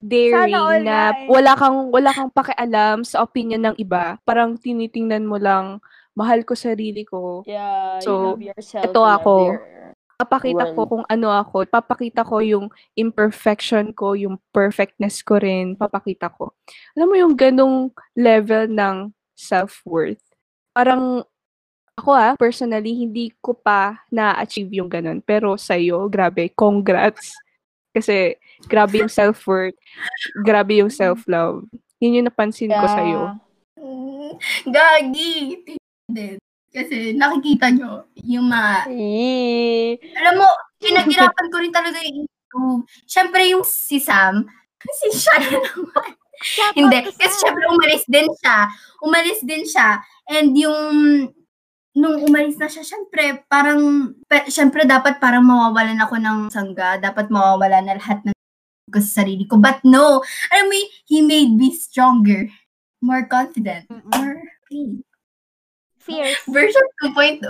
daring 0.00 0.50
Sana 0.50 0.58
all 0.58 0.80
na 0.80 0.98
wala 1.28 1.52
kang 1.54 1.78
wala 1.88 2.10
kang 2.10 2.28
pakialam 2.28 3.04
sa 3.04 3.22
opinion 3.22 3.60
ng 3.62 3.76
iba. 3.76 4.16
Parang 4.24 4.56
tinitingnan 4.56 5.24
mo 5.24 5.36
lang, 5.36 5.78
mahal 6.20 6.44
ko 6.44 6.52
sarili 6.52 7.08
ko. 7.08 7.40
Yeah, 7.48 7.96
So, 8.04 8.12
you 8.12 8.24
love 8.36 8.44
yourself. 8.52 8.84
you 8.84 8.92
love 8.92 9.16
ako. 9.16 9.34
Papakita 10.20 10.76
ko 10.76 10.80
kung 10.84 11.04
ano 11.08 11.32
ako. 11.32 11.64
Papakita 11.64 12.20
ko 12.28 12.44
yung 12.44 12.68
imperfection 12.92 13.96
ko, 13.96 14.12
yung 14.12 14.36
perfectness 14.52 15.24
ko 15.24 15.40
rin. 15.40 15.80
Papakita 15.80 16.28
ko. 16.28 16.52
Alam 16.92 17.08
mo 17.08 17.16
yung 17.16 17.32
ganong 17.32 17.88
level 18.12 18.68
ng 18.68 19.16
self-worth. 19.32 20.20
Parang 20.76 21.24
ako 21.96 22.10
ah, 22.12 22.32
personally, 22.36 22.92
hindi 22.92 23.32
ko 23.40 23.56
pa 23.56 24.04
na-achieve 24.12 24.68
yung 24.76 24.92
ganon. 24.92 25.24
Pero 25.24 25.56
sa'yo, 25.56 26.04
grabe, 26.12 26.52
congrats. 26.52 27.32
Kasi 27.96 28.36
grabe 28.68 29.00
yung 29.00 29.12
self-worth, 29.12 29.76
grabe 30.44 30.84
yung 30.84 30.92
self-love. 30.92 31.64
Yun 31.96 32.20
yung 32.20 32.28
napansin 32.28 32.72
ko 32.72 32.86
sa'yo. 32.88 33.20
Yeah. 33.24 33.48
Mm, 33.80 34.32
Gagi. 34.68 35.32
Hindi. 36.10 36.42
Kasi 36.70 37.18
nakikita 37.18 37.70
nyo 37.74 38.06
yung 38.22 38.46
mga 38.46 38.86
Eh. 38.94 39.98
Alam 40.22 40.34
mo, 40.42 40.48
pinaghirapan 40.78 41.46
ko 41.50 41.56
rin 41.58 41.74
talaga 41.74 41.98
yung 42.02 42.26
improve. 42.26 42.82
Siyempre 43.06 43.42
yung 43.50 43.66
si 43.66 43.98
Sam, 43.98 44.46
si 44.78 45.08
siya 45.14 45.34
na 45.38 45.58
naman. 45.58 46.10
Hindi, 46.78 46.98
kasi 47.10 47.36
syempre 47.42 47.64
umalis 47.68 48.04
din 48.06 48.28
siya. 48.38 48.58
Umalis 49.02 49.40
din 49.42 49.64
siya. 49.66 49.98
And 50.30 50.54
yung, 50.54 50.80
nung 51.98 52.16
umalis 52.22 52.56
na 52.56 52.70
siya, 52.70 52.86
syempre, 52.86 53.44
parang, 53.50 54.14
pe, 54.30 54.46
syempre 54.46 54.86
dapat 54.86 55.18
parang 55.18 55.42
mawawalan 55.42 55.98
ako 55.98 56.16
ng 56.22 56.38
sangga. 56.54 57.02
Dapat 57.02 57.28
mawawala 57.34 57.82
na 57.82 57.98
lahat 57.98 58.22
ng 58.22 58.34
ko 58.90 58.98
sa 58.98 59.22
sarili 59.22 59.46
ko. 59.46 59.58
But 59.58 59.82
no, 59.86 60.22
alam 60.50 60.66
mo, 60.66 60.78
he 61.06 61.22
made 61.22 61.54
me 61.54 61.70
stronger, 61.74 62.50
more 62.98 63.22
confident, 63.26 63.86
more 63.90 64.42
free. 64.66 65.02
Fierce. 66.10 66.42
Version 66.54 66.86
2.0. 67.06 67.46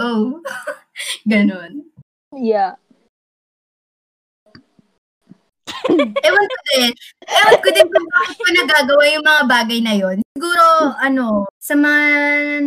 Ganon. 1.30 1.72
Yeah. 2.36 2.76
Ewan 5.96 6.44
ko 6.44 6.56
din. 6.68 6.90
Ewan 7.24 7.58
ko 7.64 7.68
din 7.72 7.88
kung 7.88 8.06
bakit 8.12 8.36
ko 8.36 8.48
nagagawa 8.52 9.04
yung 9.16 9.24
mga 9.24 9.42
bagay 9.48 9.78
na 9.80 9.94
yon. 9.96 10.18
Siguro, 10.36 10.64
ano, 11.00 11.48
sa 11.56 11.72
mga 11.72 12.02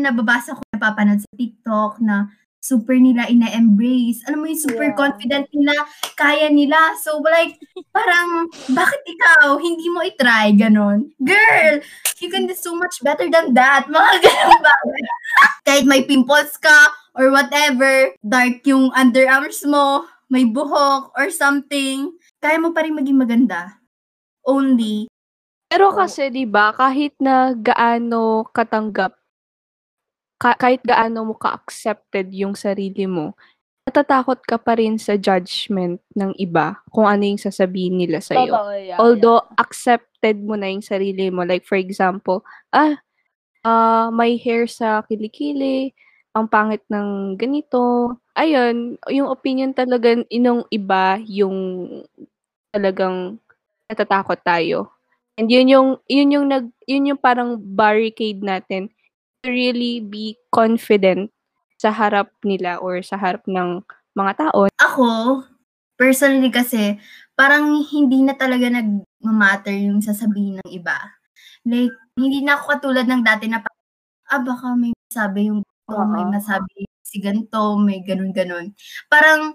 nababasa 0.02 0.58
ko, 0.58 0.62
napapanood 0.74 1.22
sa 1.22 1.30
TikTok 1.38 2.02
na 2.02 2.34
super 2.64 2.96
nila 2.96 3.28
ina-embrace. 3.28 4.24
Alam 4.32 4.40
mo 4.40 4.46
yung 4.48 4.64
super 4.64 4.88
Yeah. 4.88 4.96
confident 4.96 5.52
nila, 5.52 5.76
kaya 6.16 6.48
nila. 6.48 6.96
So, 7.04 7.20
like, 7.20 7.60
parang, 7.92 8.48
bakit 8.72 9.04
ikaw, 9.04 9.60
hindi 9.60 9.92
mo 9.92 10.00
itry, 10.00 10.56
ganon? 10.56 11.12
Girl, 11.20 11.84
you 12.24 12.32
can 12.32 12.48
do 12.48 12.56
so 12.56 12.72
much 12.72 13.04
better 13.04 13.28
than 13.28 13.52
that. 13.52 13.92
Mga 13.92 14.12
ganon 14.24 14.62
bagay. 14.64 15.04
Kahit 15.68 15.86
may 15.86 16.08
pimples 16.08 16.56
ka, 16.56 16.88
or 17.14 17.30
whatever, 17.30 18.16
dark 18.24 18.64
yung 18.64 18.90
underarms 18.96 19.62
mo, 19.68 20.08
may 20.32 20.48
buhok, 20.48 21.12
or 21.14 21.28
something, 21.30 22.16
kaya 22.40 22.58
mo 22.58 22.72
pa 22.72 22.88
rin 22.88 22.96
maging 22.96 23.20
maganda. 23.20 23.76
Only, 24.48 25.12
Pero 25.74 25.90
kasi 25.90 26.30
'di 26.30 26.46
ba, 26.46 26.70
kahit 26.70 27.18
na 27.18 27.50
gaano 27.58 28.46
katanggap 28.54 29.18
ka- 30.44 30.60
kahit 30.60 30.84
gaano 30.84 31.24
mo 31.32 31.36
ka-accepted 31.40 32.28
yung 32.36 32.52
sarili 32.52 33.08
mo, 33.08 33.32
natatakot 33.88 34.44
ka 34.44 34.60
pa 34.60 34.76
rin 34.76 35.00
sa 35.00 35.16
judgment 35.16 36.04
ng 36.20 36.36
iba 36.36 36.84
kung 36.92 37.08
ano 37.08 37.24
yung 37.24 37.40
sasabihin 37.40 37.96
nila 37.96 38.20
sa 38.20 38.36
iyo. 38.36 38.52
Yeah, 38.76 39.00
Although 39.00 39.48
accepted 39.56 40.44
mo 40.44 40.60
na 40.60 40.68
yung 40.68 40.84
sarili 40.84 41.32
mo, 41.32 41.48
like 41.48 41.64
for 41.64 41.80
example, 41.80 42.44
ah, 42.76 43.00
ah, 43.64 44.12
may 44.12 44.36
hair 44.36 44.68
sa 44.68 45.04
kilikili, 45.08 45.96
ang 46.36 46.52
pangit 46.52 46.84
ng 46.92 47.40
ganito. 47.40 48.16
Ayun, 48.36 48.98
yung 49.08 49.30
opinion 49.30 49.72
talaga 49.72 50.18
inong 50.28 50.66
iba 50.74 51.22
yung 51.30 51.88
talagang 52.74 53.38
natatakot 53.88 54.42
tayo. 54.42 54.90
And 55.38 55.50
yun 55.50 55.70
yung 55.70 55.90
yun 56.10 56.30
yung 56.34 56.46
nag 56.50 56.66
yun 56.90 57.14
yung 57.14 57.22
parang 57.22 57.58
barricade 57.58 58.42
natin 58.42 58.90
really 59.44 60.00
be 60.00 60.40
confident 60.50 61.30
sa 61.78 61.92
harap 61.92 62.32
nila 62.48 62.80
or 62.80 63.04
sa 63.04 63.20
harap 63.20 63.44
ng 63.48 63.84
mga 64.16 64.34
tao. 64.40 64.72
ako, 64.80 65.44
personally 66.00 66.48
kasi, 66.48 66.96
parang 67.36 67.84
hindi 67.92 68.24
na 68.24 68.38
talaga 68.38 68.72
nag-matter 68.72 69.74
yung 69.74 70.00
sasabihin 70.00 70.64
ng 70.64 70.70
iba. 70.72 70.96
Like, 71.68 71.92
hindi 72.16 72.40
na 72.46 72.56
ako 72.56 72.64
katulad 72.80 73.06
ng 73.10 73.24
dati 73.26 73.52
na, 73.52 73.60
ah, 74.32 74.42
baka 74.42 74.76
may 74.78 74.94
masabi 74.96 75.52
yung 75.52 75.62
to, 75.66 75.98
may 76.08 76.24
Oo. 76.24 76.32
masabi 76.32 76.88
si 77.04 77.20
ganito, 77.20 77.78
may 77.78 78.00
ganun-ganun. 78.02 78.72
Parang, 79.12 79.54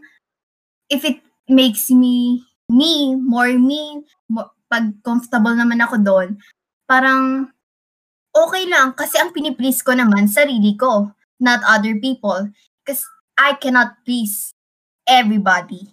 if 0.92 1.02
it 1.04 1.20
makes 1.48 1.88
me, 1.90 2.44
me, 2.68 3.16
more 3.16 3.56
me, 3.56 4.04
mo- 4.28 4.52
pag 4.68 4.92
comfortable 5.02 5.56
naman 5.56 5.80
ako 5.80 5.96
doon, 6.02 6.28
parang, 6.84 7.48
okay 8.46 8.64
lang, 8.68 8.94
kasi 8.94 9.18
ang 9.18 9.32
piniplease 9.32 9.82
ko 9.82 9.94
naman, 9.94 10.28
sarili 10.30 10.74
ko, 10.76 11.10
not 11.38 11.62
other 11.66 11.96
people. 11.98 12.50
Because 12.82 13.02
I 13.34 13.54
cannot 13.58 14.00
please 14.04 14.52
everybody. 15.06 15.88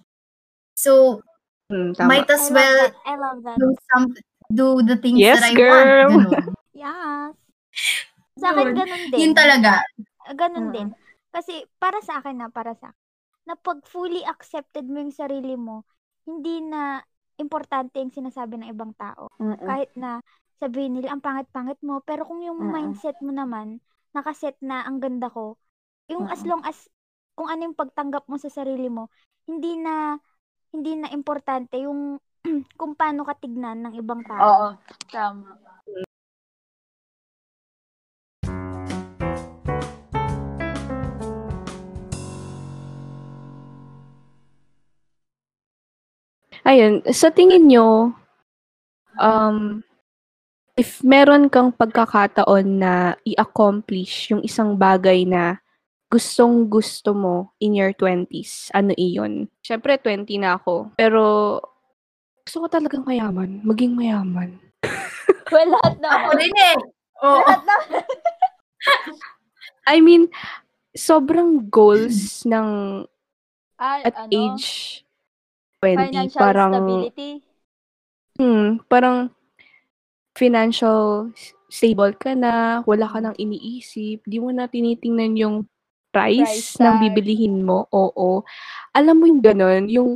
So, 0.76 1.22
Hmm, 1.66 1.98
tama. 1.98 2.10
might 2.14 2.30
I 2.30 2.34
as 2.38 2.46
love 2.46 2.54
well 2.54 2.78
that. 2.78 2.94
I 3.10 3.16
love 3.18 3.40
that. 3.42 3.58
do 3.58 3.68
some 3.90 4.06
do 4.54 4.68
the 4.86 4.98
things 5.02 5.18
Yes, 5.18 5.42
that 5.42 5.50
I 5.50 5.54
girl. 5.58 5.74
want. 5.74 5.90
Ganun. 6.30 6.46
Yes. 6.76 7.34
Sa 8.38 8.52
akin, 8.52 8.76
ganun 8.76 9.04
din. 9.10 9.18
Yun 9.18 9.34
talaga. 9.34 9.82
Ganun 10.36 10.70
Mm. 10.70 10.74
din. 10.76 10.88
Kasi, 11.32 11.64
para 11.80 12.04
sa 12.04 12.20
akin 12.20 12.36
na, 12.36 12.48
para 12.52 12.76
sa 12.76 12.92
akin, 12.92 13.02
na 13.48 13.56
pag 13.56 13.80
fully 13.88 14.22
accepted 14.28 14.86
mo 14.86 15.00
yung 15.02 15.16
sarili 15.16 15.56
mo, 15.56 15.88
hindi 16.28 16.60
na 16.62 17.00
importante 17.40 17.98
yung 17.98 18.12
sinasabi 18.14 18.60
ng 18.60 18.70
ibang 18.70 18.92
tao. 18.98 19.32
Mm-mm. 19.40 19.64
Kahit 19.64 19.90
na 19.96 20.20
sabihin 20.60 20.96
nila, 21.00 21.12
ang 21.16 21.22
pangit-pangit 21.24 21.80
mo, 21.84 22.00
pero 22.04 22.24
kung 22.24 22.40
yung 22.44 22.58
Mm-mm. 22.60 22.72
mindset 22.72 23.20
mo 23.20 23.32
naman, 23.32 23.80
nakaset 24.16 24.56
na 24.64 24.84
ang 24.88 25.04
ganda 25.04 25.28
ko, 25.28 25.60
yung 26.08 26.28
as 26.32 26.42
Mm-mm. 26.42 26.50
long 26.50 26.64
as, 26.64 26.88
kung 27.36 27.52
ano 27.52 27.68
yung 27.68 27.78
pagtanggap 27.78 28.28
mo 28.32 28.40
sa 28.40 28.48
sarili 28.48 28.88
mo, 28.88 29.12
hindi 29.48 29.76
na, 29.76 30.16
hindi 30.72 30.96
na 30.96 31.12
importante 31.12 31.80
yung 31.84 32.18
kung 32.80 32.94
paano 32.96 33.28
ka 33.28 33.36
tignan 33.36 33.84
ng 33.84 33.94
ibang 34.00 34.24
tao. 34.24 34.48
Oo, 34.48 34.68
tama. 35.12 35.58
Ayun, 46.66 47.06
sa 47.14 47.30
tingin 47.30 47.70
nyo, 47.70 48.10
um, 49.22 49.86
if 50.76 51.00
meron 51.02 51.48
kang 51.48 51.72
pagkakataon 51.72 52.68
na 52.68 53.16
i-accomplish 53.24 54.36
yung 54.36 54.44
isang 54.44 54.76
bagay 54.76 55.24
na 55.24 55.64
gustong 56.12 56.68
gusto 56.68 57.16
mo 57.16 57.56
in 57.64 57.80
your 57.80 57.96
20s, 57.96 58.70
ano 58.76 58.92
iyon? 59.00 59.48
Siyempre, 59.64 59.96
20 59.98 60.28
na 60.40 60.60
ako. 60.60 60.92
Pero, 61.00 61.24
gusto 62.44 62.58
ko 62.62 62.68
talagang 62.70 63.08
mayaman. 63.08 63.64
Maging 63.64 63.96
mayaman. 63.96 64.60
Well, 65.54 65.78
lahat 65.78 66.02
na. 66.02 66.10
Ako 66.10 66.30
rin 66.42 66.56
eh. 66.58 66.76
Oo. 67.22 67.38
Lahat 67.38 67.62
na. 67.70 67.76
I 69.94 70.02
mean, 70.02 70.26
sobrang 70.98 71.70
goals 71.70 72.42
ng 72.50 73.06
Ah, 73.78 74.02
at 74.02 74.26
ano, 74.26 74.34
age 74.34 75.04
20, 75.84 76.10
financial 76.10 76.42
parang 76.42 76.74
stability. 76.74 77.32
Hmm, 78.42 78.82
parang 78.90 79.35
financial 80.36 81.32
stable 81.72 82.14
ka 82.16 82.36
na, 82.38 82.84
wala 82.86 83.08
ka 83.10 83.20
nang 83.24 83.36
iniisip, 83.36 84.22
di 84.24 84.38
mo 84.38 84.52
na 84.52 84.68
tinitingnan 84.70 85.34
yung 85.40 85.58
price, 86.14 86.76
Price 86.78 86.80
ng 86.80 86.96
bibilihin 87.04 87.64
mo. 87.66 87.88
Oo. 87.92 88.44
Alam 88.96 89.16
mo 89.20 89.26
yung 89.28 89.44
ganun, 89.44 89.92
yung 89.92 90.12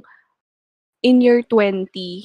in 1.04 1.20
your 1.20 1.44
20, 1.44 2.24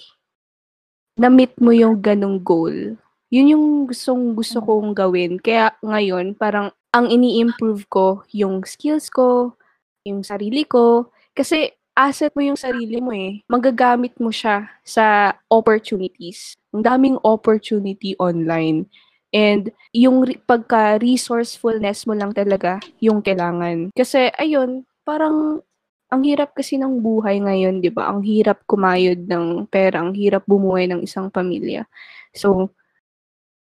na-meet 1.18 1.54
mo 1.62 1.70
yung 1.70 1.98
ganong 2.02 2.42
goal. 2.42 2.98
Yun 3.30 3.50
yung 3.54 3.66
gustong 3.90 4.34
gusto 4.34 4.62
Mm. 4.62 4.66
kong 4.66 4.90
gawin. 4.94 5.32
Kaya 5.38 5.74
ngayon, 5.82 6.34
parang 6.38 6.70
ang 6.94 7.06
ini-improve 7.10 7.86
ko 7.90 8.22
yung 8.30 8.62
skills 8.62 9.10
ko, 9.10 9.58
yung 10.06 10.22
sarili 10.22 10.62
ko. 10.62 11.10
Kasi 11.34 11.74
asset 11.94 12.34
mo 12.34 12.42
yung 12.42 12.58
sarili 12.58 12.98
mo 12.98 13.14
eh. 13.14 13.40
Magagamit 13.46 14.18
mo 14.18 14.34
siya 14.34 14.68
sa 14.82 15.34
opportunities. 15.46 16.58
Ang 16.74 16.82
daming 16.82 17.16
opportunity 17.22 18.18
online. 18.18 18.90
And 19.34 19.70
yung 19.90 20.26
re- 20.26 20.38
pagka-resourcefulness 20.42 22.06
mo 22.06 22.14
lang 22.14 22.34
talaga 22.34 22.78
yung 23.02 23.22
kailangan. 23.22 23.90
Kasi 23.94 24.30
ayun, 24.38 24.86
parang 25.02 25.62
ang 26.10 26.22
hirap 26.22 26.54
kasi 26.54 26.78
ng 26.78 27.02
buhay 27.02 27.42
ngayon, 27.42 27.82
'di 27.82 27.90
ba? 27.90 28.06
Ang 28.14 28.22
hirap 28.22 28.62
kumayod 28.70 29.26
ng 29.26 29.66
pera, 29.66 29.98
ang 29.98 30.14
hirap 30.14 30.46
bumuhay 30.46 30.86
ng 30.86 31.02
isang 31.02 31.26
pamilya. 31.26 31.90
So, 32.30 32.70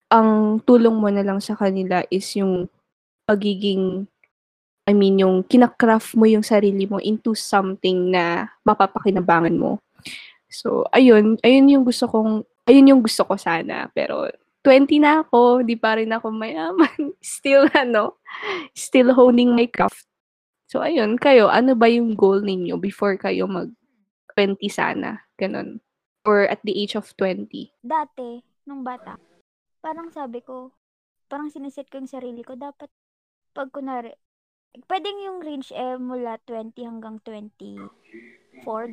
ang 0.08 0.60
tulong 0.64 0.96
mo 0.96 1.12
na 1.12 1.22
lang 1.22 1.44
sa 1.44 1.54
kanila 1.60 2.02
is 2.08 2.26
yung 2.40 2.72
pagiging 3.28 4.08
I 4.90 4.98
mean, 4.98 5.22
yung 5.22 5.46
kinakraft 5.46 6.18
mo 6.18 6.26
yung 6.26 6.42
sarili 6.42 6.90
mo 6.90 6.98
into 6.98 7.38
something 7.38 8.10
na 8.10 8.50
mapapakinabangan 8.66 9.54
mo. 9.54 9.78
So, 10.50 10.90
ayun, 10.90 11.38
ayun 11.46 11.70
yung 11.70 11.86
gusto 11.86 12.10
kong, 12.10 12.42
ayun 12.66 12.90
yung 12.90 13.02
gusto 13.06 13.22
ko 13.22 13.38
sana. 13.38 13.86
Pero, 13.94 14.26
20 14.66 14.98
na 14.98 15.22
ako, 15.22 15.62
di 15.62 15.78
pa 15.78 16.02
rin 16.02 16.10
ako 16.10 16.34
mayaman. 16.34 17.14
Still, 17.22 17.70
ano, 17.78 18.18
still 18.74 19.14
honing 19.14 19.54
my 19.54 19.70
craft. 19.70 20.10
So, 20.66 20.82
ayun, 20.82 21.22
kayo, 21.22 21.54
ano 21.54 21.78
ba 21.78 21.86
yung 21.86 22.18
goal 22.18 22.42
ninyo 22.42 22.82
before 22.82 23.14
kayo 23.22 23.46
mag-20 23.46 24.58
sana? 24.74 25.22
Ganon. 25.38 25.86
Or 26.26 26.50
at 26.50 26.66
the 26.66 26.74
age 26.74 26.98
of 26.98 27.14
20? 27.14 27.46
Dati, 27.86 28.42
nung 28.66 28.82
bata, 28.82 29.22
parang 29.86 30.10
sabi 30.10 30.42
ko, 30.42 30.74
parang 31.30 31.54
siniset 31.54 31.90
ko 31.94 32.02
yung 32.02 32.10
sarili 32.10 32.42
ko, 32.42 32.58
dapat 32.58 32.90
pag 33.54 33.70
kunwari, 33.74 34.14
pwedeng 34.90 35.18
yung 35.26 35.40
range 35.42 35.74
eh 35.74 35.98
mula 35.98 36.38
20 36.46 36.78
hanggang 36.86 37.18
24, 37.26 37.90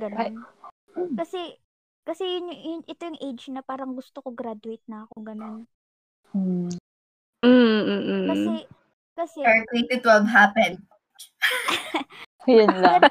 ganun. 0.01 0.45
Kasi, 1.17 1.61
kasi 2.09 2.23
yun, 2.25 2.49
yung- 2.49 2.63
yun, 2.65 2.83
ito 2.89 3.03
yung 3.05 3.21
age 3.21 3.45
na 3.53 3.61
parang 3.61 3.93
gusto 3.93 4.25
ko 4.25 4.33
graduate 4.33 4.85
na 4.89 5.05
ako, 5.05 5.17
ganun. 5.21 5.69
Mm, 6.33 6.73
mm, 7.45 7.83
mm. 7.85 8.27
Kasi, 8.29 8.55
kasi, 9.17 9.39
Or 9.45 9.57
2012 9.73 10.29
happened. 10.29 10.81
Yun 12.47 12.71
lang. 12.79 13.03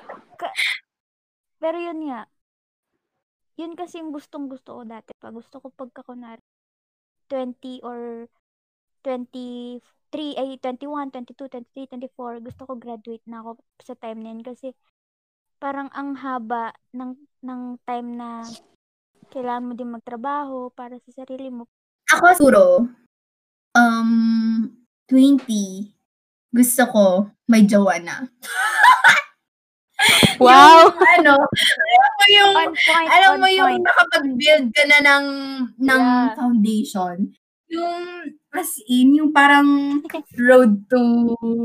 pero 1.60 1.76
yun 1.76 2.08
nga, 2.08 2.30
yun 3.60 3.76
kasi 3.76 4.00
yung 4.00 4.16
gustong 4.16 4.48
gusto 4.48 4.80
ko 4.80 4.82
dati 4.88 5.12
pa. 5.20 5.32
Gusto 5.32 5.60
ko 5.60 5.68
pagka 5.76 6.04
kunwari 6.08 6.40
20 7.28 7.84
or 7.84 8.30
23, 10.12 10.40
ay 10.42 10.50
21, 10.62 11.10
22, 11.12 11.50
23, 11.74 12.10
24, 12.12 12.46
gusto 12.46 12.62
ko 12.68 12.74
graduate 12.78 13.26
na 13.26 13.42
ako 13.42 13.58
sa 13.82 13.96
time 13.98 14.20
na 14.22 14.30
yun 14.36 14.44
kasi 14.46 14.76
parang 15.58 15.88
ang 15.96 16.20
haba 16.20 16.76
ng 16.94 17.16
ng 17.42 17.62
time 17.88 18.10
na 18.20 18.46
Kailangan 19.32 19.66
mo 19.66 19.74
din 19.74 19.90
magtrabaho 19.94 20.70
para 20.74 20.98
sa 21.02 21.24
sarili 21.24 21.50
mo. 21.50 21.66
Ako 22.14 22.26
siguro, 22.38 22.62
um, 23.74 24.70
20, 25.10 25.92
gusto 26.54 26.82
ko 26.90 27.06
may 27.50 27.66
jowa 27.66 27.98
na. 28.02 28.16
Wow! 30.36 30.92
Yung, 30.92 31.00
ano, 31.24 31.34
alam 31.40 32.12
mo 32.20 32.26
yung, 32.28 32.54
On 32.60 32.72
point, 32.76 33.08
alam 33.08 33.32
mo 33.40 33.48
yung 33.48 33.80
nakapag-build 33.80 34.68
ka 34.76 34.84
na 34.92 35.00
ng, 35.00 35.26
ng 35.80 36.02
Yeah. 36.04 36.36
foundation. 36.36 37.32
Yung, 37.70 38.30
as 38.54 38.78
in, 38.86 39.18
yung 39.18 39.32
parang 39.34 40.02
road 40.38 40.86
to 40.90 41.02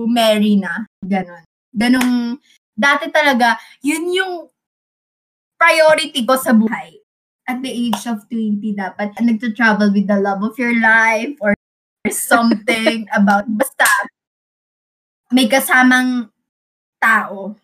marry 0.09 0.57
na. 0.57 0.89
Ganon. 1.05 1.45
Ganong, 1.71 2.41
dati 2.73 3.13
talaga, 3.13 3.61
yun 3.85 4.09
yung 4.11 4.35
priority 5.61 6.25
ko 6.25 6.41
sa 6.41 6.57
buhay. 6.57 6.97
At 7.45 7.61
the 7.61 7.69
age 7.69 8.01
of 8.09 8.25
20, 8.31 8.63
dapat 8.79 9.13
nagto-travel 9.21 9.93
with 9.93 10.09
the 10.09 10.17
love 10.17 10.41
of 10.41 10.57
your 10.57 10.73
life 10.81 11.37
or 11.43 11.53
something 12.09 13.05
about, 13.19 13.45
basta, 13.51 13.85
may 15.35 15.51
kasamang 15.51 16.31
tao. 17.03 17.55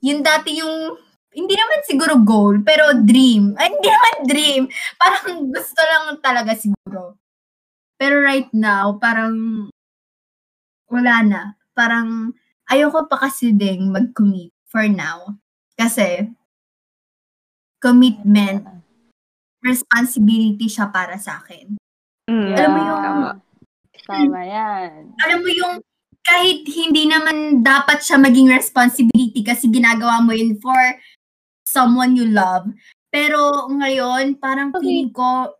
Yun 0.00 0.24
dati 0.24 0.58
yung, 0.58 0.96
hindi 1.30 1.54
naman 1.54 1.80
siguro 1.86 2.18
goal, 2.26 2.58
pero 2.66 2.90
dream. 3.06 3.54
Ay, 3.54 3.70
hindi 3.70 3.86
naman 3.86 4.16
dream. 4.26 4.62
Parang 4.98 5.46
gusto 5.46 5.80
lang 5.86 6.18
talaga 6.18 6.58
siguro. 6.58 7.19
Pero 8.00 8.24
right 8.24 8.48
now, 8.56 8.96
parang 8.96 9.68
wala 10.88 11.20
na. 11.20 11.42
Parang 11.76 12.32
ayoko 12.72 13.04
pa 13.04 13.28
kasi 13.28 13.52
ding 13.52 13.92
mag-commit 13.92 14.48
for 14.72 14.88
now. 14.88 15.36
Kasi 15.76 16.32
commitment, 17.76 18.64
responsibility 19.60 20.64
siya 20.64 20.88
para 20.88 21.20
sa 21.20 21.44
akin. 21.44 21.76
Mm, 22.24 22.52
Alam 22.56 22.70
mo 22.72 22.80
yung- 22.80 23.04
tama. 23.04 23.30
Tama 24.08 24.40
yan. 24.48 24.90
Alam 25.20 25.38
mo 25.44 25.50
yung 25.52 25.74
kahit 26.24 26.64
hindi 26.68 27.04
naman 27.04 27.60
dapat 27.60 28.00
siya 28.00 28.16
maging 28.16 28.48
responsibility 28.48 29.44
kasi 29.44 29.68
ginagawa 29.68 30.24
mo 30.24 30.32
yun 30.32 30.56
for 30.56 30.78
someone 31.68 32.16
you 32.16 32.24
love. 32.24 32.64
Pero 33.12 33.68
ngayon, 33.68 34.40
parang 34.40 34.72
Okay. 34.72 34.80
feeling 34.84 35.12
ko 35.12 35.52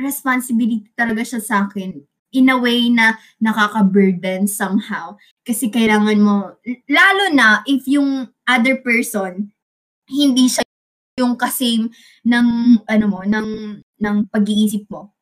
responsibility 0.00 0.88
talaga 0.96 1.22
siya 1.22 1.40
sa 1.44 1.56
akin 1.68 2.00
in 2.30 2.48
a 2.48 2.56
way 2.56 2.88
na 2.88 3.18
nakaka-burden 3.42 4.46
somehow. 4.46 5.18
Kasi 5.42 5.68
kailangan 5.68 6.18
mo, 6.22 6.56
lalo 6.86 7.24
na 7.34 7.60
if 7.66 7.84
yung 7.90 8.30
other 8.46 8.78
person, 8.80 9.50
hindi 10.06 10.46
siya 10.46 10.64
yung 11.18 11.36
kasame 11.36 11.92
ng, 12.24 12.46
ano 12.86 13.04
mo, 13.06 13.20
ng, 13.26 13.48
ng 14.00 14.16
pag-iisip 14.30 14.88
mo. 14.88 15.12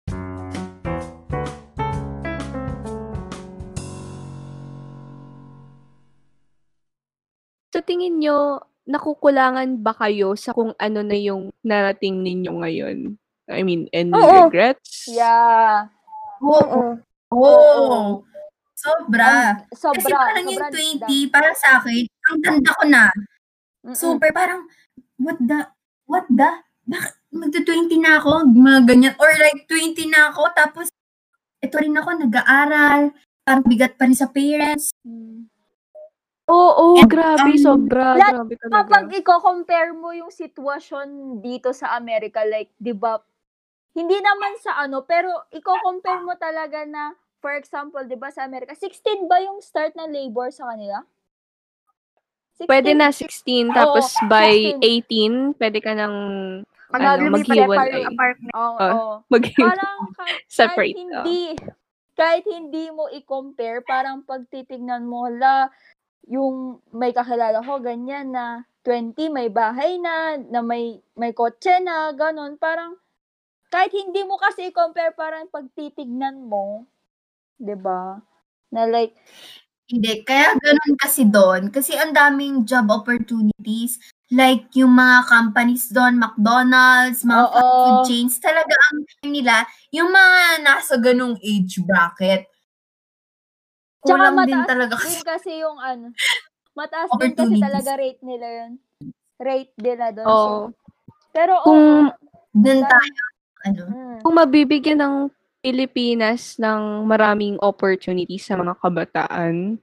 Sa 7.69 7.85
tingin 7.85 8.21
nyo, 8.21 8.65
nakukulangan 8.89 9.85
ba 9.85 9.93
kayo 9.93 10.33
sa 10.33 10.57
kung 10.57 10.73
ano 10.81 11.01
na 11.05 11.17
yung 11.19 11.53
narating 11.61 12.25
ninyo 12.25 12.53
ngayon? 12.65 12.99
I 13.49 13.65
mean, 13.65 13.89
any 13.91 14.13
Oo. 14.13 14.47
regrets? 14.47 15.09
Yeah. 15.09 15.89
Oo. 16.45 17.01
Oo. 17.33 17.41
Oo. 17.43 17.99
Sobra. 18.79 19.59
Ang- 19.59 19.67
Sobra. 19.75 19.99
Kasi 19.99 20.13
parang 20.15 20.47
yung 20.47 20.61
sobra 20.63 20.79
20, 21.03 21.35
para 21.35 21.51
sa 21.57 21.69
akin, 21.83 22.03
ang 22.31 22.39
ganda 22.39 22.71
ko 22.71 22.85
na. 22.87 23.05
Mm-mm. 23.83 23.97
Super, 23.97 24.31
parang, 24.31 24.69
what 25.19 25.39
the, 25.41 25.67
what 26.07 26.27
the, 26.31 26.51
bakit 26.87 27.15
magto-20 27.35 27.99
na 27.99 28.23
ako, 28.23 28.47
mga 28.47 28.81
ganyan, 28.87 29.15
or 29.19 29.29
like 29.35 29.67
20 29.67 29.99
na 30.09 30.31
ako, 30.31 30.43
tapos, 30.55 30.87
ito 31.59 31.75
rin 31.75 31.97
ako, 31.97 32.23
nag-aaral, 32.23 33.11
parang 33.43 33.65
bigat 33.67 33.99
pa 33.99 34.07
rin 34.07 34.15
sa 34.15 34.31
parents. 34.31 34.95
Mm. 35.03 35.51
Oo, 36.49 36.97
And, 36.97 37.11
grabe, 37.13 37.51
um, 37.51 37.61
sobra, 37.61 38.17
lahat- 38.17 38.47
grabe 38.47 38.55
talaga. 38.57 38.73
Kapag 38.79 39.05
i-compare 39.21 39.93
mo 39.93 40.17
yung 40.17 40.33
sitwasyon 40.33 41.41
dito 41.45 41.77
sa 41.77 41.93
Amerika, 41.93 42.41
like, 42.47 42.73
di 42.79 42.97
ba, 42.97 43.21
hindi 43.99 44.15
naman 44.23 44.55
sa 44.63 44.79
ano, 44.79 45.03
pero 45.03 45.27
i-compare 45.51 46.23
mo 46.23 46.39
talaga 46.39 46.87
na, 46.87 47.19
for 47.43 47.51
example, 47.59 48.07
di 48.07 48.15
ba 48.15 48.31
sa 48.31 48.47
Amerika, 48.47 48.71
16 48.79 49.27
ba 49.27 49.43
yung 49.43 49.59
start 49.59 49.99
ng 49.99 50.07
labor 50.07 50.55
sa 50.55 50.71
kanila? 50.71 51.03
16? 52.63 52.71
Pwede 52.71 52.91
na 52.95 53.11
16, 53.11 53.75
tapos 53.75 54.15
Oo, 54.23 54.31
by 54.31 54.79
16. 54.79 55.51
18, 55.55 55.59
pwede 55.59 55.79
ka 55.83 55.93
nang 55.99 56.15
ano, 56.95 57.07
maghiwalay. 57.31 58.07
Oo, 58.55 58.77
Ah. 58.79 58.95
oo. 58.95 59.15
maghiwalay. 59.27 59.75
Parang 59.75 59.99
kahit, 60.15 60.39
Separate, 60.51 60.95
kahit 60.95 60.99
hindi, 60.99 61.43
kahit 62.15 62.45
hindi 62.47 62.85
mo 62.91 63.11
i-compare, 63.11 63.83
parang 63.83 64.23
pag 64.23 64.47
titignan 64.51 65.07
mo, 65.07 65.27
la, 65.27 65.71
yung 66.27 66.79
may 66.91 67.11
kakilala 67.11 67.63
ko, 67.63 67.79
ganyan 67.83 68.31
na 68.31 68.63
20, 68.83 69.31
may 69.31 69.51
bahay 69.51 69.99
na, 69.99 70.39
na 70.39 70.63
may, 70.63 70.99
may 71.15 71.31
kotse 71.31 71.79
na, 71.83 72.11
ganon. 72.15 72.59
Parang, 72.59 72.95
kahit 73.73 73.93
hindi 73.95 74.23
mo 74.27 74.37
kasi 74.41 74.69
i-compare, 74.73 75.13
parang 75.17 75.49
pag 75.53 75.67
titignan 75.77 76.47
mo, 76.49 76.89
'di 77.61 77.77
ba 77.79 78.21
Na 78.75 78.85
like, 78.89 79.17
Hindi, 79.89 80.21
kaya 80.21 80.53
ganun 80.61 80.95
kasi 81.01 81.25
doon. 81.25 81.73
Kasi 81.73 81.97
ang 81.97 82.13
daming 82.13 82.69
job 82.69 82.93
opportunities. 82.93 83.97
Like, 84.29 84.69
yung 84.77 84.93
mga 84.93 85.25
companies 85.25 85.89
doon, 85.89 86.21
McDonald's, 86.21 87.25
mga 87.25 87.45
Oo. 87.45 87.49
fast 87.49 87.73
food 87.81 87.99
chains, 88.05 88.37
talaga 88.37 88.77
ang 88.93 89.01
nila, 89.33 89.65
yung 89.89 90.13
mga 90.13 90.61
nasa 90.61 91.01
ganung 91.01 91.41
age 91.41 91.81
bracket. 91.89 92.45
Tsaka 94.07 94.31
Kulang 94.31 94.47
din 94.47 94.63
mataas 94.63 94.71
talaga 94.71 94.95
din 95.03 95.19
kasi. 95.19 95.25
kasi 95.27 95.59
yung 95.63 95.79
ano, 95.83 96.15
mataas 96.79 97.15
din 97.19 97.35
kasi 97.37 97.59
talaga 97.59 97.99
rate 97.99 98.23
nila 98.25 98.49
yun. 98.67 98.73
Rate 99.41 99.75
nila 99.81 100.13
doon. 100.15 100.35
So, 100.39 100.51
Oo. 100.57 100.75
pero, 101.35 101.55
Kung, 101.65 102.11
oo, 102.11 102.15
Doon 102.57 102.83
tayo, 102.89 103.23
ano, 103.65 103.83
mm, 103.89 104.19
kung 104.23 104.35
mabibigyan 104.35 105.01
ng 105.01 105.17
Pilipinas 105.59 106.55
ng 106.61 107.03
maraming 107.07 107.59
opportunities 107.59 108.47
sa 108.47 108.55
mga 108.55 108.79
kabataan, 108.79 109.79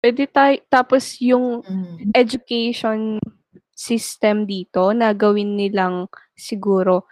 pwede 0.00 0.24
tayo, 0.28 0.56
tapos 0.72 1.20
yung 1.20 1.60
mm, 1.60 2.16
education 2.16 3.20
system 3.76 4.44
dito 4.44 4.92
na 4.92 5.12
gawin 5.16 5.56
nilang 5.56 6.08
siguro 6.36 7.08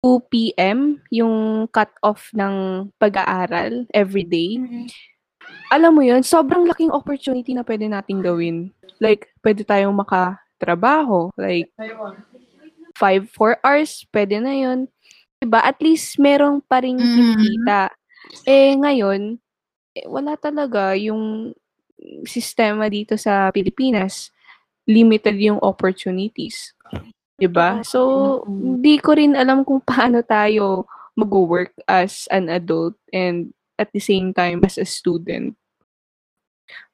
2 0.00 0.32
p.m. 0.32 0.96
yung 1.12 1.68
cut-off 1.68 2.32
ng 2.32 2.88
pag-aaral 2.96 3.84
every 3.92 4.24
day. 4.24 4.56
Mm-mm. 4.56 4.88
Alam 5.68 5.92
mo 6.00 6.02
yun, 6.02 6.24
sobrang 6.24 6.64
laking 6.64 6.88
opportunity 6.88 7.52
na 7.52 7.60
pwede 7.62 7.84
nating 7.84 8.24
gawin. 8.24 8.72
Like, 8.96 9.28
pwede 9.44 9.60
tayong 9.60 9.92
makatrabaho. 9.92 11.28
Like, 11.36 11.68
5, 12.96 13.28
4 13.28 13.60
hours, 13.60 14.04
pwede 14.08 14.40
na 14.40 14.56
yun. 14.56 14.88
Diba? 15.40 15.64
At 15.64 15.80
least, 15.80 16.20
merong 16.20 16.60
pa 16.60 16.84
rin 16.84 17.00
Mhm. 17.00 17.08
kinikita. 17.16 17.88
Eh, 18.44 18.76
ngayon, 18.76 19.40
eh, 19.96 20.04
wala 20.04 20.36
talaga 20.36 20.92
yung 20.92 21.56
sistema 22.28 22.92
dito 22.92 23.16
sa 23.16 23.48
Pilipinas. 23.48 24.28
Limited 24.84 25.40
yung 25.40 25.56
opportunities. 25.64 26.76
Diba? 27.40 27.80
So, 27.88 28.44
Mhm. 28.44 28.76
hindi 28.76 28.94
ko 29.00 29.16
rin 29.16 29.32
alam 29.32 29.64
kung 29.64 29.80
paano 29.80 30.20
tayo 30.20 30.84
mag-work 31.16 31.72
as 31.88 32.28
an 32.28 32.52
adult 32.52 33.00
and 33.08 33.56
at 33.80 33.88
the 33.96 34.00
same 34.00 34.36
time 34.36 34.60
as 34.60 34.76
a 34.76 34.84
student. 34.84 35.56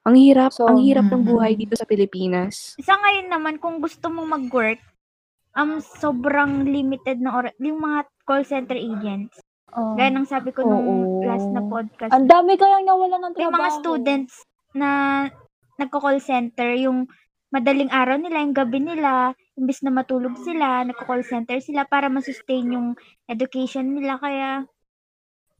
Ang 0.06 0.22
hirap, 0.22 0.54
So, 0.54 0.70
ang 0.70 0.86
hirap 0.86 1.10
ng 1.10 1.26
buhay 1.26 1.58
dito 1.58 1.74
sa 1.74 1.82
Pilipinas. 1.82 2.78
Sa 2.78 2.94
ngayon 2.94 3.26
naman, 3.26 3.58
kung 3.58 3.82
gusto 3.82 4.06
mong 4.06 4.38
mag-work, 4.38 4.78
um, 5.58 5.82
sobrang 5.82 6.62
limited 6.62 7.18
na 7.18 7.34
oras. 7.34 7.54
Yung 7.58 7.82
mga 7.82 8.06
call 8.26 8.42
center 8.42 8.74
agents. 8.74 9.38
oo. 9.72 9.94
Gaya 9.94 10.10
ng 10.10 10.26
sabi 10.26 10.50
ko 10.50 10.66
nung 10.66 10.82
Oo. 10.84 11.22
last 11.22 11.48
na 11.54 11.62
podcast. 11.62 12.10
Ang 12.10 12.26
dami 12.26 12.58
kayang 12.58 12.84
nawala 12.84 13.16
ng 13.22 13.32
trabaho. 13.32 13.44
yung 13.46 13.54
mga 13.54 13.70
students 13.80 14.34
na 14.74 14.90
nagko-call 15.78 16.18
center, 16.18 16.74
yung 16.74 17.06
madaling 17.54 17.88
araw 17.94 18.18
nila, 18.18 18.42
yung 18.42 18.56
gabi 18.56 18.82
nila, 18.82 19.32
imbis 19.54 19.80
na 19.86 19.94
matulog 19.94 20.34
sila, 20.42 20.82
nagko-call 20.84 21.22
center 21.22 21.62
sila 21.62 21.86
para 21.86 22.10
masustain 22.10 22.74
yung 22.74 22.88
education 23.30 23.94
nila. 23.94 24.18
Kaya, 24.18 24.66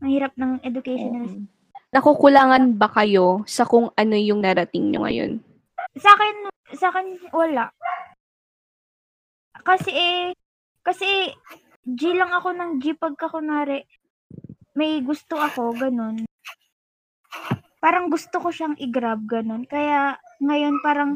ang 0.02 0.11
hirap 0.11 0.35
ng 0.37 0.61
education 0.66 1.11
nila. 1.14 1.31
Oo. 1.31 1.55
Nakukulangan 1.94 2.76
ba 2.76 2.90
kayo 2.92 3.46
sa 3.48 3.64
kung 3.64 3.88
ano 3.94 4.14
yung 4.18 4.42
narating 4.42 4.90
nyo 4.92 5.07
ngayon? 5.07 5.40
Sa 5.96 6.12
akin, 6.12 6.35
sa 6.76 6.92
akin, 6.92 7.07
wala. 7.33 7.72
Kasi 9.64 9.90
eh, 9.94 10.37
kasi 10.85 11.33
G 11.87 12.18
lang 12.18 12.35
ako 12.35 12.51
ng 12.51 12.70
G 12.83 12.99
pagka 12.99 13.31
kunwari, 13.31 13.87
may 14.75 14.99
gusto 15.01 15.38
ako, 15.38 15.70
ganun. 15.72 16.27
Parang 17.79 18.11
gusto 18.11 18.42
ko 18.42 18.51
siyang 18.51 18.75
i-grab, 18.77 19.22
ganun. 19.25 19.62
Kaya, 19.62 20.18
ngayon 20.42 20.83
parang, 20.83 21.14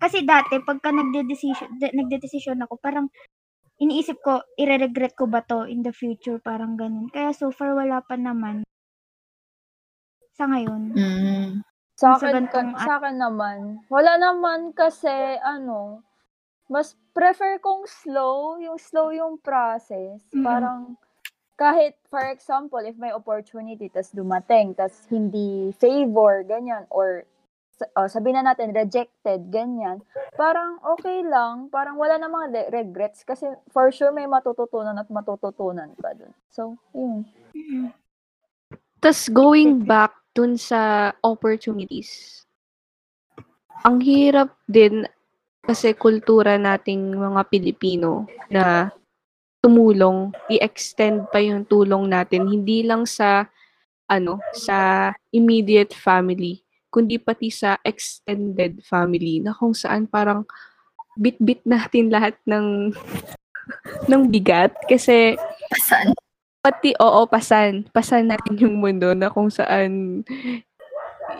kasi 0.00 0.24
dati, 0.24 0.56
pagka 0.64 0.88
nagde-decision, 0.88 1.76
de- 1.76 1.92
nagde-decision 1.92 2.64
ako, 2.64 2.80
parang, 2.80 3.12
iniisip 3.76 4.16
ko, 4.24 4.40
ire-regret 4.56 5.12
ko 5.12 5.28
ba 5.28 5.44
to 5.44 5.68
in 5.68 5.84
the 5.84 5.92
future? 5.92 6.40
Parang 6.40 6.80
ganun. 6.80 7.12
Kaya 7.12 7.36
so 7.36 7.52
far, 7.52 7.76
wala 7.76 8.00
pa 8.00 8.16
naman. 8.16 8.64
Sa 10.32 10.48
ngayon. 10.48 10.96
Mm. 10.96 11.60
Sa 11.92 12.16
Sa 12.16 12.24
akin, 12.24 12.48
gantong- 12.48 12.72
ka- 12.72 12.88
sa 12.88 12.92
akin 12.96 13.16
naman, 13.20 13.58
wala 13.92 14.16
naman 14.16 14.72
kasi, 14.72 15.12
ano, 15.38 16.00
mas 16.70 16.94
prefer 17.12 17.58
kong 17.58 17.84
slow, 17.86 18.58
yung 18.58 18.78
slow 18.78 19.10
yung 19.10 19.36
process. 19.38 20.22
Mhm. 20.32 20.44
Parang, 20.44 20.80
kahit, 21.56 21.94
for 22.08 22.22
example, 22.26 22.80
if 22.82 22.96
may 22.98 23.12
opportunity, 23.12 23.86
tas 23.86 24.10
dumating, 24.10 24.74
tas 24.74 25.06
hindi 25.12 25.70
favor, 25.78 26.42
ganyan, 26.42 26.88
or 26.90 27.28
uh, 27.96 28.08
sabihin 28.08 28.40
na 28.40 28.54
natin, 28.54 28.74
rejected, 28.74 29.50
ganyan, 29.50 30.02
parang 30.34 30.78
okay 30.96 31.22
lang, 31.22 31.68
parang 31.68 31.98
wala 31.98 32.18
na 32.18 32.30
mga 32.30 32.46
de- 32.50 32.70
regrets, 32.72 33.22
kasi 33.22 33.46
for 33.70 33.90
sure 33.90 34.10
may 34.10 34.26
matututunan 34.26 34.96
at 34.96 35.08
matututunan 35.10 35.90
ka 35.98 36.14
dun. 36.14 36.32
So, 36.50 36.78
yun. 36.94 37.26
Tas 39.02 39.26
going 39.26 39.82
back 39.82 40.14
dun 40.32 40.54
sa 40.56 41.12
opportunities. 41.26 42.42
Ang 43.82 43.98
hirap 43.98 44.54
din 44.70 45.04
kasi 45.62 45.94
kultura 45.94 46.58
nating 46.58 47.14
mga 47.14 47.42
Pilipino 47.46 48.26
na 48.50 48.90
tumulong, 49.62 50.34
i-extend 50.50 51.30
pa 51.30 51.38
yung 51.38 51.62
tulong 51.62 52.10
natin 52.10 52.50
hindi 52.50 52.82
lang 52.82 53.06
sa 53.06 53.46
ano, 54.10 54.42
sa 54.52 55.08
immediate 55.30 55.94
family, 55.94 56.60
kundi 56.92 57.16
pati 57.16 57.48
sa 57.48 57.78
extended 57.86 58.82
family 58.84 59.40
na 59.40 59.54
kung 59.54 59.72
saan 59.72 60.04
parang 60.04 60.44
bit-bit 61.16 61.62
natin 61.64 62.12
lahat 62.12 62.36
ng 62.44 62.92
ng 64.10 64.22
bigat 64.28 64.74
kasi 64.90 65.38
Pasan. 65.70 66.12
pati 66.60 66.90
oo 66.98 67.24
pasan 67.30 67.86
pasan 67.94 68.28
natin 68.28 68.58
yung 68.58 68.76
mundo 68.82 69.14
na 69.14 69.30
kung 69.30 69.48
saan 69.48 70.20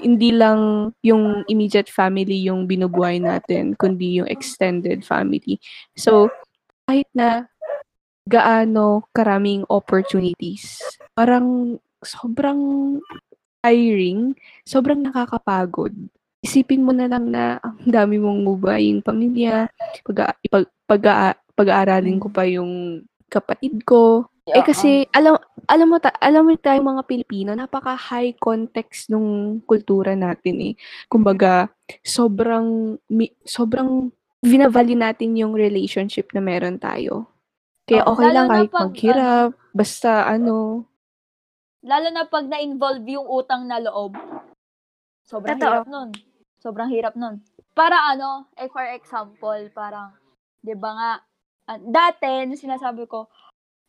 hindi 0.01 0.33
lang 0.33 0.93
yung 1.05 1.45
immediate 1.51 1.93
family 1.93 2.49
yung 2.49 2.65
binubuhay 2.65 3.21
natin 3.21 3.77
kundi 3.77 4.23
yung 4.23 4.29
extended 4.31 5.05
family. 5.05 5.61
So 5.99 6.33
kahit 6.89 7.11
na 7.13 7.51
gaano 8.25 9.05
karaming 9.11 9.67
opportunities 9.67 10.79
parang 11.13 11.77
sobrang 12.01 12.99
tiring 13.63 14.35
sobrang 14.67 15.03
nakakapagod. 15.03 15.95
Isipin 16.43 16.83
mo 16.83 16.91
na 16.91 17.07
lang 17.07 17.31
na 17.31 17.63
ang 17.63 17.87
dami 17.87 18.19
mong 18.19 18.43
bubuhayin 18.43 18.99
pamilya 18.99 19.71
pag 20.03 20.35
pag, 20.51 20.67
pag, 20.91 21.03
pag-aaralin 21.55 22.19
ko 22.19 22.27
pa 22.33 22.43
yung 22.49 23.05
kapatid 23.31 23.87
ko 23.87 24.27
eh 24.51 24.65
kasi 24.67 25.07
alam 25.15 25.39
alam 25.71 25.87
mo 25.87 26.03
ta, 26.03 26.11
alam 26.19 26.43
mo 26.43 26.59
tayong 26.59 26.99
mga 26.99 27.03
Pilipino, 27.07 27.51
napaka 27.55 27.95
high 27.95 28.35
context 28.43 29.07
nung 29.07 29.63
kultura 29.63 30.19
natin 30.19 30.59
eh. 30.59 30.75
Kumbaga, 31.07 31.71
sobrang 32.03 32.99
mi- 33.07 33.37
sobrang 33.47 34.11
vinavalue 34.43 34.99
natin 34.99 35.39
yung 35.39 35.55
relationship 35.55 36.35
na 36.35 36.43
meron 36.43 36.83
tayo. 36.83 37.31
Kaya 37.87 38.03
Oo, 38.03 38.19
okay 38.19 38.27
lalo 38.31 38.35
lang 38.35 38.47
na 38.47 38.51
kahit 38.51 38.71
pag, 38.71 38.83
maghirap, 38.91 39.51
basta 39.71 40.11
ano, 40.27 40.87
Lalo 41.83 42.15
na 42.15 42.23
pag 42.31 42.47
na-involve 42.47 43.03
yung 43.11 43.27
utang 43.27 43.67
na 43.67 43.83
loob. 43.83 44.15
Sobrang 45.27 45.59
Totoo. 45.59 45.67
hirap 45.67 45.87
nun. 45.91 46.11
Sobrang 46.63 46.91
hirap 46.95 47.15
nun. 47.19 47.43
Para 47.75 47.99
ano, 48.07 48.47
eh 48.55 48.71
for 48.71 48.87
example, 48.87 49.67
parang, 49.75 50.15
di 50.63 50.79
ba 50.79 50.91
nga, 50.95 51.13
ah, 51.75 51.79
dati, 51.83 52.55
sinasabi 52.55 53.11
ko, 53.11 53.27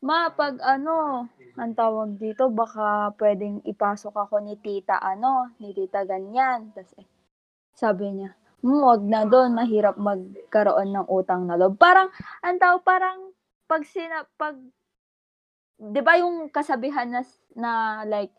ma, 0.04 0.30
pag 0.36 0.60
ano, 0.60 1.28
ang 1.56 1.74
tawag 1.74 2.20
dito, 2.20 2.52
baka 2.52 3.16
pwedeng 3.18 3.63
ipasok 3.63 4.13
ako 4.28 4.44
ni 4.44 4.60
tita 4.60 5.00
ano, 5.00 5.56
ni 5.63 5.72
tita 5.72 6.04
ganyan. 6.04 6.76
Tapos 6.76 6.94
eh, 7.00 7.08
sabi 7.74 8.12
niya, 8.12 8.36
"Hmm, 8.63 9.08
na 9.08 9.24
doon, 9.28 9.56
mahirap 9.58 9.96
magkaroon 10.00 10.92
ng 10.94 11.08
utang 11.12 11.48
na 11.48 11.56
loob. 11.60 11.80
Parang, 11.80 12.10
ang 12.44 12.58
tawag, 12.60 12.84
parang, 12.86 13.32
pag 13.68 13.84
sina, 13.88 14.28
pag 14.38 14.60
'di 15.80 16.02
ba 16.06 16.16
yung 16.22 16.48
kasabihan 16.54 17.10
na, 17.10 17.22
na 17.58 17.72
like 18.06 18.32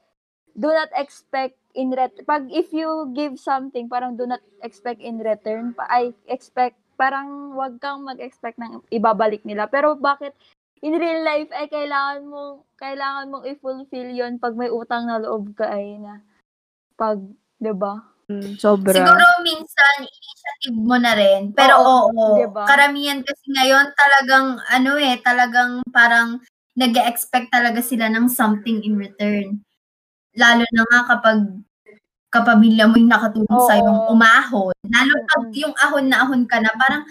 do 0.54 0.70
not 0.70 0.90
expect 0.94 1.58
in 1.74 1.90
ret 1.90 2.14
pag 2.24 2.46
if 2.54 2.70
you 2.70 3.10
give 3.12 3.34
something 3.36 3.90
parang 3.90 4.14
do 4.14 4.24
not 4.24 4.40
expect 4.62 5.02
in 5.02 5.18
return 5.18 5.74
pa 5.74 5.84
I 5.90 6.14
expect 6.30 6.78
parang 6.94 7.58
wag 7.58 7.82
kang 7.82 8.06
mag-expect 8.06 8.54
ng 8.62 8.86
ibabalik 8.94 9.42
nila 9.42 9.66
pero 9.66 9.98
bakit 9.98 10.30
in 10.84 10.94
real 11.00 11.24
life 11.24 11.48
ay 11.56 11.66
kailangan 11.72 12.28
mo 12.28 12.68
kailangan 12.76 13.32
mong 13.32 13.48
i-fulfill 13.48 14.12
yon 14.12 14.36
pag 14.36 14.52
may 14.52 14.68
utang 14.68 15.08
na 15.08 15.16
loob 15.16 15.56
ka 15.56 15.64
ay 15.72 15.96
na 15.96 16.20
pag 17.00 17.16
'di 17.56 17.72
ba 17.72 18.04
mm, 18.28 18.60
sobra. 18.60 18.92
Siguro 18.92 19.24
minsan 19.40 20.04
initiative 20.04 20.76
mo 20.76 20.96
na 21.00 21.16
rin. 21.16 21.56
Pero 21.56 21.80
Oo, 21.80 22.12
oo, 22.12 22.28
diba? 22.36 22.68
karamihan 22.68 23.24
kasi 23.24 23.44
ngayon 23.48 23.96
talagang 23.96 24.60
ano 24.68 24.92
eh, 25.00 25.16
talagang 25.24 25.80
parang 25.88 26.44
nag 26.76 26.92
expect 27.08 27.48
talaga 27.48 27.80
sila 27.80 28.12
ng 28.12 28.28
something 28.28 28.84
in 28.84 29.00
return. 29.00 29.64
Lalo 30.36 30.66
na 30.68 30.82
nga 30.90 31.00
kapag 31.16 31.38
kapamilya 32.28 32.90
mo 32.90 32.98
yung 32.98 33.08
nakatulong 33.14 33.56
Oo. 33.56 33.68
sa 33.70 33.78
yung 33.78 34.10
umahon. 34.10 34.74
Lalo 34.90 35.12
pag 35.30 35.42
yung 35.54 35.74
ahon 35.78 36.06
na 36.10 36.26
ahon 36.26 36.42
ka 36.50 36.58
na, 36.58 36.74
parang 36.74 37.06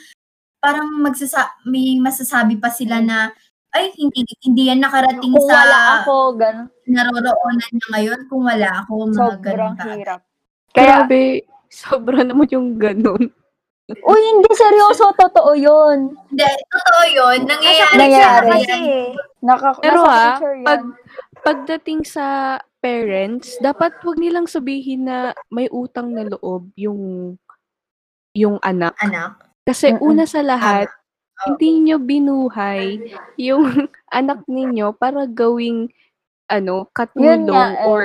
parang 0.59 0.87
magsasa 0.99 1.47
may 1.63 1.95
masasabi 1.95 2.59
pa 2.59 2.67
sila 2.67 2.99
na 2.99 3.31
ay 3.73 3.89
hindi 3.93 4.21
hindi 4.41 4.63
yan 4.69 4.79
nakarating 4.79 5.33
kung 5.33 5.45
sa 5.45 5.65
wala 5.65 5.79
ako 5.99 6.13
ganun 6.37 6.67
naroroonan 6.85 7.69
niya 7.69 7.87
ngayon 7.91 8.19
kung 8.27 8.41
wala 8.45 8.69
ako 8.79 8.91
mga 9.03 9.15
sobrang 9.15 9.73
ganun 9.75 9.97
hirap 9.97 10.19
kaya 10.73 11.05
Grabe, 11.05 11.21
sobra 11.69 12.21
naman 12.21 12.49
yung 12.49 12.77
ganun. 12.77 13.29
uy 13.83 14.21
hindi 14.23 14.49
seryoso 14.49 15.13
totoo 15.13 15.53
yun 15.53 16.13
Hindi, 16.29 16.47
totoo 16.65 17.03
yun. 17.11 17.39
Nangyayari, 17.45 17.97
Nangyayari. 17.99 18.47
siya. 18.47 18.57
Kasi, 18.63 18.79
Naka, 19.43 19.69
Pero 19.77 20.01
yan. 20.07 20.63
pag 20.63 20.81
pagdating 21.43 22.01
sa 22.01 22.25
parents, 22.79 23.59
dapat 23.59 23.93
wag 24.01 24.17
nilang 24.17 24.47
sabihin 24.47 25.05
na 25.05 25.17
may 25.49 25.67
utang 25.67 26.09
na 26.09 26.25
loob 26.25 26.71
yung 26.73 27.35
yung 28.33 28.57
anak. 28.63 28.95
Anak. 28.97 29.35
Kasi 29.61 29.93
Mm-mm. 29.93 30.01
una 30.01 30.23
sa 30.23 30.41
lahat, 30.41 30.87
hindi 31.43 31.69
nyo 31.83 31.97
binuhay 31.97 32.99
yung 33.35 33.65
anak 34.13 34.45
ninyo 34.45 34.93
para 34.93 35.25
gawing 35.25 35.89
ano, 36.47 36.85
katulong 36.91 37.49
nga, 37.49 37.81
eh. 37.81 37.87
or 37.87 38.03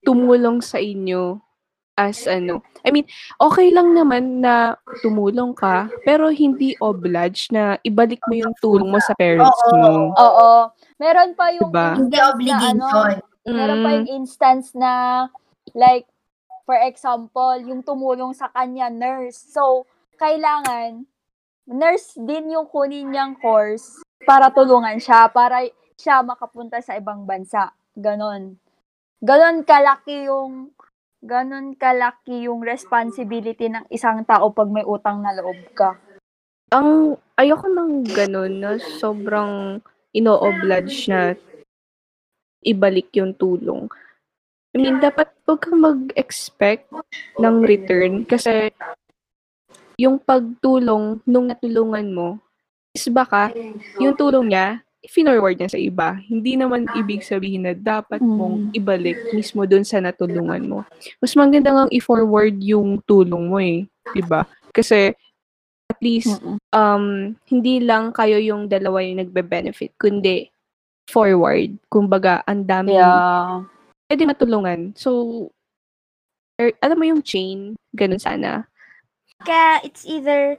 tumulong 0.00 0.62
sa 0.62 0.78
inyo 0.78 1.36
as 1.96 2.28
ano. 2.28 2.60
I 2.84 2.92
mean, 2.92 3.08
okay 3.40 3.72
lang 3.72 3.96
naman 3.96 4.44
na 4.44 4.76
tumulong 5.00 5.56
ka, 5.56 5.88
pero 6.04 6.28
hindi 6.28 6.76
obliged 6.78 7.50
na 7.50 7.80
ibalik 7.82 8.20
mo 8.28 8.36
yung 8.36 8.54
tulong 8.60 8.92
mo 8.92 9.00
sa 9.00 9.16
parents 9.16 9.48
Oo. 9.66 9.74
mo. 9.74 9.92
Oo. 10.12 10.50
Meron 11.00 11.32
pa 11.32 11.50
yung 11.56 11.72
Diba? 11.72 11.96
Hindi 11.96 12.16
instance 12.16 12.20
na 12.20 12.28
obligation. 12.30 12.76
ano, 12.76 12.88
meron 13.48 13.78
pa 13.80 13.88
Mm. 13.88 13.96
yung 13.96 14.08
instance 14.12 14.66
na 14.76 14.92
like 15.72 16.06
for 16.66 16.76
example, 16.76 17.54
yung 17.62 17.80
tumulong 17.80 18.34
sa 18.34 18.50
kanya 18.50 18.90
nurse. 18.90 19.38
So, 19.38 19.86
kailangan 20.18 21.06
nurse 21.66 22.14
din 22.14 22.54
yung 22.54 22.70
kunin 22.70 23.10
niyang 23.10 23.34
course 23.38 24.00
para 24.22 24.50
tulungan 24.54 24.98
siya, 25.02 25.28
para 25.30 25.66
siya 25.98 26.22
makapunta 26.22 26.78
sa 26.80 26.94
ibang 26.94 27.26
bansa. 27.26 27.74
Ganon. 27.98 28.58
Ganon 29.22 29.66
kalaki 29.66 30.30
yung 30.30 30.70
ganon 31.26 31.74
kalaki 31.74 32.46
yung 32.46 32.62
responsibility 32.62 33.66
ng 33.66 33.88
isang 33.90 34.22
tao 34.22 34.54
pag 34.54 34.70
may 34.70 34.86
utang 34.86 35.24
na 35.24 35.34
loob 35.34 35.58
ka. 35.74 35.98
ang 36.74 37.14
ayoko 37.38 37.70
ng 37.70 38.02
ganun 38.10 38.58
na 38.58 38.74
sobrang 38.98 39.78
ino-oblige 40.10 41.06
na 41.06 41.38
ibalik 42.66 43.14
yung 43.14 43.30
tulong. 43.38 43.86
I 44.74 44.82
mean, 44.82 44.98
dapat 44.98 45.30
huwag 45.46 45.62
kang 45.62 45.80
mag-expect 45.80 46.90
ng 47.38 47.62
return 47.62 48.26
kasi 48.26 48.74
yung 49.96 50.20
pagtulong 50.20 51.20
nung 51.24 51.48
natulungan 51.48 52.06
mo 52.12 52.38
is 52.92 53.08
baka 53.08 53.52
yung 54.00 54.16
tulong 54.16 54.52
niya, 54.52 54.80
finorward 55.08 55.56
niya 55.56 55.72
sa 55.72 55.80
iba. 55.80 56.16
Hindi 56.24 56.56
naman 56.56 56.88
ibig 56.96 57.24
sabihin 57.24 57.68
na 57.68 57.72
dapat 57.76 58.20
mong 58.20 58.72
ibalik 58.72 59.16
mismo 59.36 59.64
dun 59.68 59.84
sa 59.84 60.00
natulungan 60.00 60.64
mo. 60.64 60.80
Mas 61.20 61.36
maganda 61.36 61.72
nga 61.72 61.84
i-forward 61.92 62.56
yung 62.60 63.00
tulong 63.04 63.44
mo 63.48 63.58
eh. 63.60 63.84
'di 64.12 64.22
ba? 64.24 64.44
Kasi 64.72 65.12
at 65.86 65.98
least 66.02 66.42
um, 66.74 67.32
hindi 67.46 67.80
lang 67.80 68.10
kayo 68.12 68.36
yung 68.42 68.66
dalawa 68.66 69.00
yung 69.00 69.22
nagbe-benefit, 69.22 69.94
kundi 69.96 70.50
forward. 71.06 71.78
Kumbaga, 71.86 72.42
ang 72.44 72.66
dami 72.66 72.98
Yeah. 72.98 73.62
pwede 74.10 74.22
matulungan. 74.26 74.92
So, 74.98 75.48
er, 76.58 76.74
alam 76.82 76.98
mo 76.98 77.06
yung 77.06 77.22
chain, 77.22 77.78
ganun 77.94 78.18
sana. 78.18 78.66
Kaya 79.46 79.78
it's 79.86 80.02
either 80.02 80.58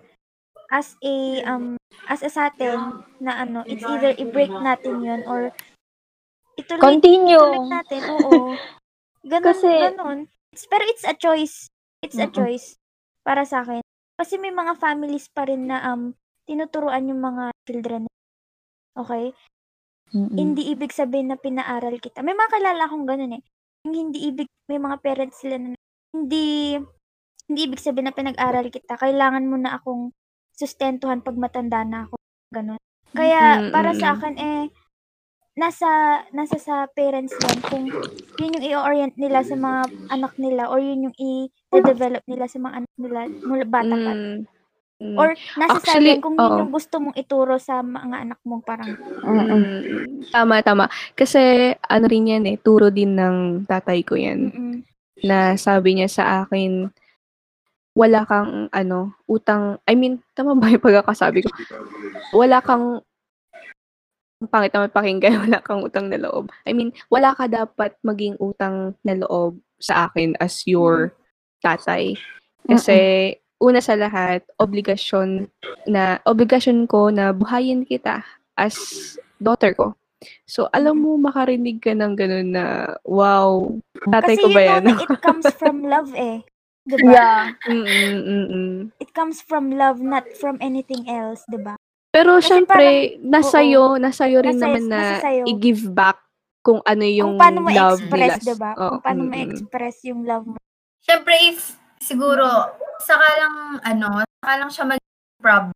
as 0.72 0.96
a 1.04 1.44
um 1.44 1.76
as 2.08 2.24
a 2.24 2.32
sa 2.32 2.48
atin 2.48 3.04
na 3.20 3.44
ano, 3.44 3.68
it's 3.68 3.84
either 3.84 4.16
i-break 4.16 4.52
natin 4.52 5.04
'yun 5.04 5.22
or 5.28 5.52
ituloy 6.56 6.82
Continue. 6.96 7.36
ituloy 7.38 7.68
natin. 7.68 8.02
Oo. 8.08 8.56
Ganun, 9.28 9.46
Kasi- 9.46 9.84
ganun. 9.92 10.20
It's- 10.56 10.68
pero 10.72 10.84
it's 10.88 11.04
a 11.04 11.14
choice. 11.14 11.68
It's 12.00 12.16
a 12.16 12.32
Mm-mm. 12.32 12.36
choice 12.36 12.80
para 13.22 13.44
sa 13.44 13.62
akin. 13.62 13.84
Kasi 14.16 14.40
may 14.40 14.50
mga 14.50 14.80
families 14.80 15.28
pa 15.30 15.46
rin 15.46 15.68
na 15.68 15.84
um 15.92 16.16
tinuturuan 16.48 17.12
yung 17.12 17.20
mga 17.20 17.52
children. 17.68 18.08
Okay? 18.96 19.36
Mm-mm. 20.16 20.34
Hindi 20.34 20.72
ibig 20.72 20.96
sabihin 20.96 21.30
na 21.30 21.38
pinaaral 21.38 22.00
kita. 22.00 22.24
May 22.24 22.34
mga 22.34 22.58
kilala 22.58 22.88
akong 22.88 23.04
ganun 23.04 23.36
eh. 23.38 23.44
Yung 23.84 23.96
hindi 24.08 24.32
ibig, 24.32 24.48
may 24.72 24.80
mga 24.80 25.04
parents 25.04 25.44
sila 25.44 25.60
na 25.60 25.76
hindi, 26.16 26.80
hindi 27.48 27.60
ibig 27.68 27.80
sabihin 27.80 28.12
na 28.12 28.16
pinag-aral 28.16 28.68
kita. 28.68 29.00
Kailangan 29.00 29.48
mo 29.48 29.56
na 29.56 29.80
akong 29.80 30.12
sustentuhan 30.52 31.24
pag 31.24 31.40
matanda 31.40 31.82
na 31.88 32.08
ako. 32.08 32.16
Ganun. 32.52 32.82
Kaya, 33.16 33.64
Mm, 33.64 33.72
para 33.72 33.92
sa 33.96 34.20
akin 34.20 34.36
eh, 34.36 34.64
nasa, 35.58 36.22
nasa 36.36 36.60
sa 36.60 36.86
parents 36.92 37.34
yan 37.34 37.58
kung 37.66 37.86
yun 38.38 38.56
yung 38.60 38.66
i-orient 38.68 39.16
nila 39.18 39.42
sa 39.42 39.56
mga 39.58 39.90
anak 40.14 40.34
nila 40.38 40.70
or 40.70 40.78
yun 40.78 41.10
yung 41.10 41.18
i-develop 41.18 42.22
nila 42.28 42.46
sa 42.46 42.60
mga 42.62 42.84
anak 42.84 42.94
nila 43.00 43.20
mula 43.42 43.66
bata 43.66 43.96
pa. 43.96 44.12
Mm, 44.14 44.38
mm. 45.02 45.16
Or 45.18 45.28
nasa 45.58 45.78
sa 45.82 45.98
Actually, 45.98 46.20
yan 46.20 46.22
kung 46.22 46.36
yun 46.36 46.62
yung 46.68 46.74
gusto 46.76 46.96
mong 47.00 47.16
ituro 47.18 47.56
sa 47.58 47.80
mga 47.82 48.18
anak 48.28 48.40
mong 48.44 48.64
parang. 48.68 48.92
Mm, 49.24 50.30
tama, 50.30 50.62
tama. 50.62 50.86
Kasi 51.16 51.74
ano 51.80 52.06
rin 52.06 52.28
yan 52.38 52.44
eh, 52.46 52.60
turo 52.60 52.92
din 52.92 53.16
ng 53.16 53.66
tatay 53.66 54.04
ko 54.04 54.20
yan. 54.20 54.52
mm 54.52 54.78
Na 55.26 55.58
sabi 55.58 55.98
niya 55.98 56.06
sa 56.06 56.46
akin, 56.46 56.94
wala 57.98 58.22
kang 58.30 58.70
ano, 58.70 59.18
utang, 59.26 59.82
I 59.90 59.98
mean, 59.98 60.22
tama 60.38 60.54
ba 60.54 60.70
yung 60.70 60.86
pagkakasabi 60.86 61.42
ko? 61.42 61.50
Wala 62.38 62.62
kang, 62.62 63.02
ang 64.38 64.50
pangit 64.54 64.70
naman 64.70 64.94
pakinggan, 64.94 65.42
wala 65.50 65.58
kang 65.66 65.82
utang 65.82 66.14
na 66.14 66.22
loob. 66.22 66.54
I 66.70 66.78
mean, 66.78 66.94
wala 67.10 67.34
ka 67.34 67.50
dapat 67.50 67.98
maging 68.06 68.38
utang 68.38 68.94
na 69.02 69.18
loob 69.18 69.58
sa 69.82 70.06
akin 70.06 70.38
as 70.38 70.62
your 70.70 71.18
tatay. 71.66 72.14
Kasi, 72.70 73.34
una 73.58 73.82
sa 73.82 73.98
lahat, 73.98 74.46
obligasyon 74.62 75.50
na, 75.90 76.22
obligasyon 76.30 76.86
ko 76.86 77.10
na 77.10 77.34
buhayin 77.34 77.82
kita 77.82 78.22
as 78.54 78.78
daughter 79.42 79.74
ko. 79.74 79.98
So, 80.46 80.70
alam 80.70 81.02
mo, 81.02 81.18
makarinig 81.18 81.82
ka 81.82 81.98
ng 81.98 82.14
ganun 82.14 82.54
na, 82.54 82.94
wow, 83.06 83.74
tatay 84.06 84.38
Kasi 84.38 84.44
ko 84.46 84.48
ba 84.54 84.62
yan? 84.62 84.82
na 84.86 85.02
it 85.02 85.18
comes 85.22 85.46
from 85.62 85.82
love 85.82 86.14
eh. 86.14 86.46
Diba? 86.92 87.12
Yeah. 87.12 87.42
Mm-mm, 87.68 88.16
mm-mm. 88.24 88.72
It 88.98 89.12
comes 89.12 89.44
from 89.44 89.76
love, 89.76 90.00
not 90.00 90.24
from 90.40 90.56
anything 90.60 91.04
else, 91.06 91.44
diba? 91.52 91.76
Pero 92.10 92.40
Kasi 92.40 92.48
syempre, 92.48 93.20
nasa 93.20 93.60
iyo, 93.60 94.00
nasa 94.00 94.26
iyo 94.26 94.40
rin 94.40 94.56
Nasa- 94.56 94.64
naman 94.72 94.84
na 94.88 95.02
i-give 95.46 95.92
back 95.92 96.18
kung 96.64 96.80
ano 96.84 97.04
yung 97.04 97.36
Kung 97.36 97.44
paano 97.44 97.60
mo 97.62 97.70
love 97.70 98.00
express, 98.02 98.32
nila. 98.40 98.48
diba? 98.48 98.72
Oo, 98.74 98.90
Kung 98.90 99.04
paano 99.04 99.22
mo 99.24 99.32
mm-mm. 99.36 99.46
express 99.52 99.96
yung 100.08 100.22
love 100.24 100.46
mo. 100.48 100.58
Siyempre, 101.04 101.36
if 101.52 101.60
siguro, 102.00 102.44
saka 103.04 103.28
lang, 103.38 103.56
ano, 103.84 104.08
saka 104.40 104.54
lang 104.56 104.72
siya 104.72 104.86
mag 104.88 105.02
problem. 105.38 105.76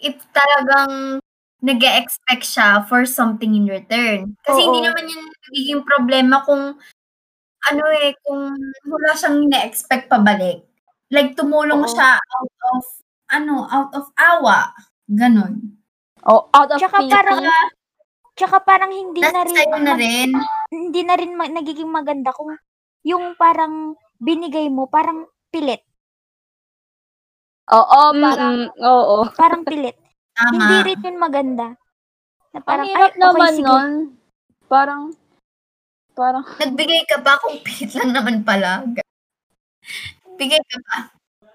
If 0.00 0.16
talagang 0.32 1.20
nag 1.60 1.80
expect 1.84 2.48
siya 2.48 2.88
for 2.88 3.04
something 3.04 3.52
in 3.52 3.68
return. 3.68 4.32
Kasi 4.48 4.64
Oo. 4.64 4.66
hindi 4.72 4.80
naman 4.88 5.04
yun 5.04 5.26
nagiging 5.28 5.82
problema 5.84 6.40
kung, 6.48 6.80
ano 7.62 7.84
eh, 7.94 8.16
kung 8.20 8.56
wala 8.86 9.12
siyang 9.12 9.44
ina-expect 9.44 10.08
pabalik. 10.08 10.64
Like, 11.10 11.34
tumulong 11.34 11.82
Oo. 11.82 11.90
siya 11.90 12.16
out 12.16 12.54
of, 12.72 12.82
ano, 13.28 13.66
out 13.66 13.92
of 13.92 14.06
awa. 14.14 14.70
Ganon. 15.04 15.76
Oh, 16.22 16.46
out 16.50 16.70
of 16.70 16.78
Tsaka 16.78 17.02
pity. 17.02 17.10
parang, 17.10 17.40
tsaka 18.32 18.56
parang 18.60 18.90
hindi 18.90 19.18
na 19.18 19.28
Nasa 19.30 19.42
rin, 19.42 19.56
sa'yo 19.56 19.76
na 19.76 19.92
mag- 19.92 20.00
rin. 20.00 20.30
hindi 20.70 21.00
na 21.02 21.14
rin 21.16 21.32
ma- 21.34 21.50
nagiging 21.50 21.90
maganda 21.90 22.30
kung 22.30 22.54
yung 23.02 23.34
parang 23.34 23.92
binigay 24.16 24.68
mo, 24.68 24.86
parang 24.86 25.24
pilit. 25.48 25.82
Oo, 27.68 28.00
parang, 28.12 28.56
Mm-mm, 28.68 28.82
oo. 28.82 29.16
Parang 29.32 29.62
pilit. 29.62 29.94
Tama. 30.32 30.52
hindi 30.52 30.76
rin 30.86 31.04
yun 31.04 31.18
maganda. 31.18 31.66
Na 32.50 32.56
ang 32.56 32.64
parang, 32.64 32.86
hirap 32.86 33.00
ay, 33.02 33.10
okay, 33.10 33.20
naman 33.20 33.52
sige. 33.52 33.64
nun. 33.64 33.90
Parang, 34.66 35.02
parang, 36.14 36.44
Nagbigay 36.60 37.06
ka 37.08 37.18
pa 37.22 37.38
kung 37.40 37.58
pilit 37.62 37.92
lang 37.96 38.10
naman 38.14 38.42
pala. 38.46 38.84
Bigay 40.36 40.60
ka 40.64 40.78
pa. 40.88 40.96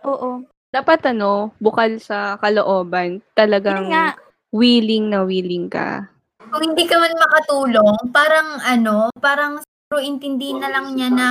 Oo. 0.06 0.46
Dapat 0.70 1.16
ano, 1.16 1.56
bukal 1.58 1.98
sa 2.04 2.36
kalooban, 2.38 3.24
talagang 3.32 3.88
nga. 3.90 4.14
willing 4.52 5.08
na 5.08 5.24
willing 5.24 5.72
ka. 5.72 6.06
kung 6.46 6.62
hindi 6.62 6.84
ka 6.86 7.00
man 7.00 7.16
makatulong, 7.16 7.96
parang 8.12 8.60
ano, 8.64 9.10
parang 9.18 9.60
siguro 9.64 10.00
intindi 10.04 10.52
na 10.56 10.68
lang 10.68 10.92
niya 10.94 11.10
na 11.12 11.28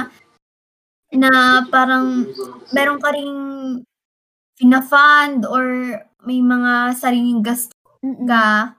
na 1.14 1.62
parang 1.70 2.26
meron 2.74 2.98
ka 2.98 3.14
ring 3.14 3.34
fina-fund 4.58 5.46
or 5.46 5.98
may 6.24 6.40
mga 6.40 6.94
sariling 6.96 7.42
gasto 7.44 7.74
ka 8.02 8.74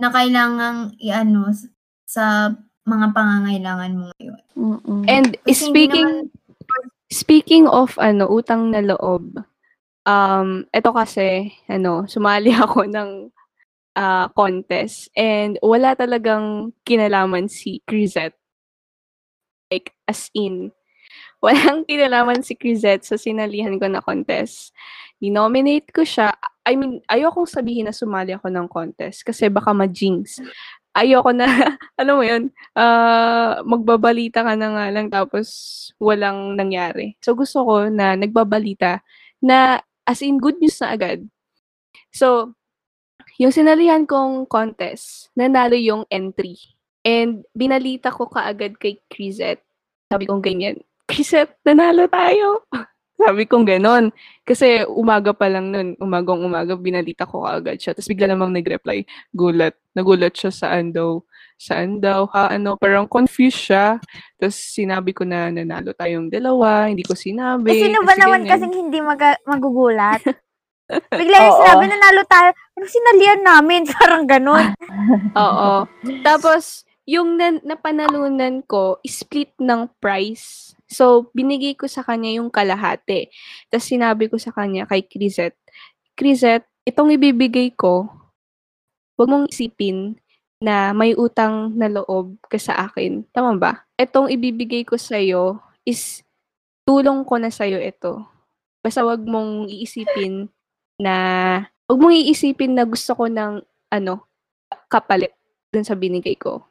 na 0.00 0.08
kailangang 0.10 0.92
i-ano 0.98 1.54
sa 2.04 2.50
mga 2.84 3.06
pangangailangan 3.16 3.92
mo 3.96 4.04
ngayon. 4.12 4.40
mm-mm. 4.56 5.02
And 5.08 5.36
Kasi 5.44 5.72
speaking 5.72 6.28
speaking 7.08 7.64
of 7.68 7.96
ano, 7.96 8.28
utang 8.28 8.72
na 8.72 8.84
loob. 8.84 9.40
Um, 10.04 10.68
ito 10.68 10.90
kasi 10.92 11.56
ano, 11.68 12.04
sumali 12.04 12.52
ako 12.64 12.84
ng 12.88 13.10
ah, 13.96 14.28
contest 14.34 15.08
and 15.16 15.56
wala 15.64 15.96
talagang 15.96 16.76
kinalaman 16.84 17.48
si 17.48 17.80
Crisette. 17.88 18.36
Like 19.72 19.96
as 20.04 20.28
in 20.36 20.70
walang 21.44 21.84
kinalaman 21.88 22.44
si 22.44 22.56
Crisette 22.56 23.04
sa 23.04 23.16
sinalihan 23.16 23.76
ko 23.80 23.88
na 23.88 24.04
contest. 24.04 24.72
Dinominate 25.20 25.88
ko 25.92 26.04
siya. 26.04 26.32
I 26.64 26.76
mean, 26.76 27.04
ayokong 27.08 27.48
sabihin 27.48 27.88
na 27.88 27.94
sumali 27.96 28.32
ako 28.32 28.48
ng 28.48 28.68
contest 28.68 29.24
kasi 29.24 29.52
baka 29.52 29.76
ma-jinx. 29.76 30.40
Ayoko 30.94 31.34
na, 31.34 31.46
alam 32.00 32.14
mo 32.14 32.24
yun, 32.24 32.54
ah, 32.78 33.58
magbabalita 33.66 34.46
ka 34.46 34.54
na 34.54 34.68
nga 34.70 34.86
lang 34.94 35.10
tapos 35.10 35.48
walang 35.98 36.54
nangyari. 36.54 37.18
So 37.18 37.34
gusto 37.34 37.66
ko 37.66 37.90
na 37.90 38.14
nagbabalita 38.14 39.02
na 39.42 39.82
as 40.06 40.22
in 40.22 40.38
good 40.38 40.56
news 40.62 40.78
na 40.78 40.94
agad. 40.94 41.26
So, 42.14 42.54
yung 43.42 43.50
sinalihan 43.50 44.06
kong 44.06 44.46
contest, 44.46 45.34
nanalo 45.34 45.74
yung 45.74 46.06
entry. 46.06 46.54
And 47.02 47.42
binalita 47.52 48.14
ko 48.14 48.30
kaagad 48.30 48.78
kay 48.78 49.02
Crisette. 49.10 49.66
Sabi 50.08 50.30
kong 50.30 50.40
ganyan, 50.40 50.78
Crisette, 51.10 51.58
nanalo 51.66 52.06
tayo. 52.06 52.64
Sabi 53.14 53.46
kong 53.46 53.64
ganon. 53.64 54.10
Kasi 54.42 54.82
umaga 54.90 55.32
pa 55.32 55.46
lang 55.48 55.70
nun, 55.70 55.88
umagang 56.02 56.42
umaga, 56.42 56.74
binalita 56.74 57.24
ko 57.24 57.46
kaagad 57.46 57.78
siya. 57.78 57.94
Tapos 57.94 58.10
bigla 58.10 58.28
namang 58.28 58.52
nag-reply, 58.52 59.06
gulat. 59.30 59.74
Nagulat 59.94 60.34
siya 60.34 60.50
saan 60.50 60.90
daw. 60.90 61.22
Saan 61.54 62.02
daw, 62.02 62.26
ha, 62.34 62.50
ano, 62.50 62.74
parang 62.74 63.06
confused 63.06 63.70
siya. 63.70 64.02
Tapos 64.36 64.58
sinabi 64.58 65.14
ko 65.14 65.22
na 65.22 65.48
nanalo 65.54 65.94
tayong 65.94 66.26
dalawa, 66.28 66.90
hindi 66.90 67.06
ko 67.06 67.14
sinabi. 67.14 67.70
Eh, 67.70 67.88
sino 67.88 68.02
ba 68.02 68.12
kasi 68.12 68.20
naman 68.26 68.40
ganyan. 68.42 68.50
kasing 68.58 68.74
hindi 68.74 68.98
maga- 68.98 69.42
magugulat? 69.46 70.20
Bigla 71.20 71.36
yung 71.48 71.58
sinabi, 71.64 71.84
nanalo 71.88 72.22
tayo. 72.28 72.50
Ano 72.76 72.84
sinalihan 72.90 73.40
namin? 73.40 73.80
Parang 73.96 74.24
ganun. 74.28 74.74
Oo. 75.46 75.88
Tapos, 76.20 76.84
yung 77.08 77.38
na- 77.38 77.62
napanalunan 77.64 78.60
ko, 78.66 78.98
split 79.06 79.54
ng 79.62 79.88
price. 80.02 80.73
So, 80.94 81.34
binigay 81.34 81.74
ko 81.74 81.90
sa 81.90 82.06
kanya 82.06 82.30
yung 82.38 82.54
kalahati. 82.54 83.26
Tapos, 83.66 83.90
sinabi 83.90 84.30
ko 84.30 84.38
sa 84.38 84.54
kanya 84.54 84.86
kay 84.86 85.02
Crisette, 85.02 85.58
Crisette, 86.14 86.70
itong 86.86 87.10
ibibigay 87.10 87.74
ko, 87.74 88.06
huwag 89.18 89.26
mong 89.26 89.50
isipin 89.50 90.14
na 90.62 90.94
may 90.94 91.18
utang 91.18 91.74
na 91.74 91.90
loob 91.90 92.38
ka 92.46 92.56
sa 92.62 92.86
akin. 92.86 93.26
Tama 93.34 93.58
ba? 93.58 93.82
Itong 93.98 94.30
ibibigay 94.30 94.86
ko 94.86 94.94
sa'yo 94.94 95.58
is 95.82 96.22
tulong 96.86 97.26
ko 97.26 97.34
na 97.42 97.50
sa'yo 97.50 97.82
ito. 97.82 98.22
Basta 98.78 99.02
wag 99.02 99.26
mong 99.26 99.66
iisipin 99.66 100.46
na, 101.02 101.14
wag 101.90 101.98
mong 101.98 102.14
iisipin 102.14 102.78
na 102.78 102.86
gusto 102.86 103.18
ko 103.18 103.26
ng, 103.26 103.58
ano, 103.90 104.14
kapalit 104.86 105.34
dun 105.74 105.82
sa 105.82 105.98
binigay 105.98 106.38
ko. 106.38 106.62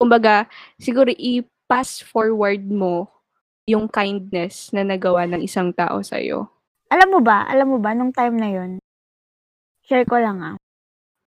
Kumbaga, 0.00 0.48
siguro 0.80 1.12
i-pass 1.64 2.04
forward 2.04 2.60
mo 2.68 3.08
yung 3.64 3.88
kindness 3.88 4.68
na 4.76 4.84
nagawa 4.84 5.24
ng 5.24 5.40
isang 5.40 5.72
tao 5.72 6.04
sa'yo. 6.04 6.52
Alam 6.92 7.16
mo 7.16 7.20
ba, 7.24 7.48
alam 7.48 7.72
mo 7.72 7.80
ba, 7.80 7.96
nung 7.96 8.12
time 8.12 8.36
na 8.36 8.52
yun, 8.52 8.70
share 9.88 10.04
ko 10.04 10.20
lang 10.20 10.44
ah. 10.44 10.56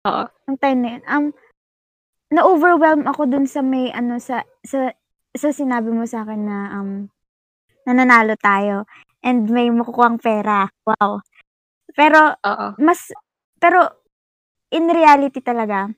Oo. 0.08 0.24
Nung 0.48 0.56
time 0.56 0.80
na 0.80 0.88
yun, 0.96 1.04
um, 1.04 1.26
na-overwhelm 2.32 3.04
ako 3.04 3.28
dun 3.28 3.44
sa 3.44 3.60
may, 3.60 3.92
ano, 3.92 4.16
sa, 4.16 4.40
sa, 4.64 4.96
sa 5.36 5.52
sinabi 5.52 5.92
mo 5.92 6.08
sa 6.08 6.24
akin 6.24 6.40
na, 6.40 6.58
um, 6.80 6.90
nananalo 7.84 8.32
tayo 8.40 8.88
and 9.20 9.52
may 9.52 9.68
makukuhang 9.68 10.16
pera. 10.16 10.72
Wow. 10.88 11.20
Pero 11.92 12.32
Oo. 12.40 12.66
mas 12.80 13.12
pero 13.60 13.86
in 14.74 14.90
reality 14.90 15.38
talaga 15.40 15.88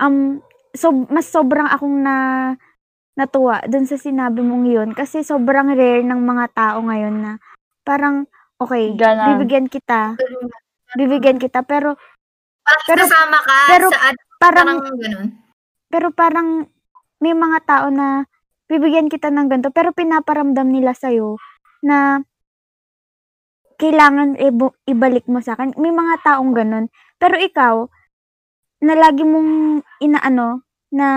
um 0.00 0.40
so 0.72 0.90
mas 1.12 1.28
sobrang 1.28 1.68
akong 1.68 2.00
na 2.00 2.16
natuwa 3.12 3.60
dun 3.64 3.84
sa 3.84 3.94
sinabi 3.94 4.40
mong 4.40 4.64
yun 4.64 4.88
kasi 4.92 5.20
sobrang 5.20 5.68
rare 5.70 6.00
ng 6.00 6.16
mga 6.18 6.46
tao 6.52 6.80
ngayon 6.80 7.14
na 7.18 7.32
parang 7.82 8.24
okay 8.56 8.94
Ganon. 8.94 9.36
bibigyan 9.36 9.66
kita 9.66 10.16
bibigyan 10.94 11.36
kita 11.36 11.60
pero 11.62 11.96
Bakit 12.62 12.86
Pero- 12.86 13.04
kasama 13.04 13.38
ka 13.38 13.56
pero 13.66 13.86
sa 13.90 13.98
at 14.06 14.16
parang 14.38 14.68
parang 14.78 14.96
ganun? 14.96 15.28
pero 15.88 16.06
parang 16.08 16.48
may 17.18 17.34
mga 17.34 17.58
tao 17.62 17.86
na 17.88 18.24
bibigyan 18.64 19.06
kita 19.06 19.28
ng 19.28 19.46
ganito 19.46 19.68
pero 19.68 19.90
pinaparamdam 19.90 20.64
nila 20.64 20.94
sa'yo 20.94 21.36
na 21.82 22.22
kailangan 23.76 24.38
ibu- 24.38 24.78
ibalik 24.86 25.26
mo 25.26 25.42
sa 25.42 25.52
akin. 25.52 25.74
May 25.74 25.90
mga 25.90 26.22
taong 26.22 26.54
ganun. 26.54 26.86
Pero 27.18 27.34
ikaw, 27.34 27.90
na 28.80 28.94
lagi 28.94 29.22
mong 29.22 29.50
inaano 29.98 30.62
na 30.90 31.08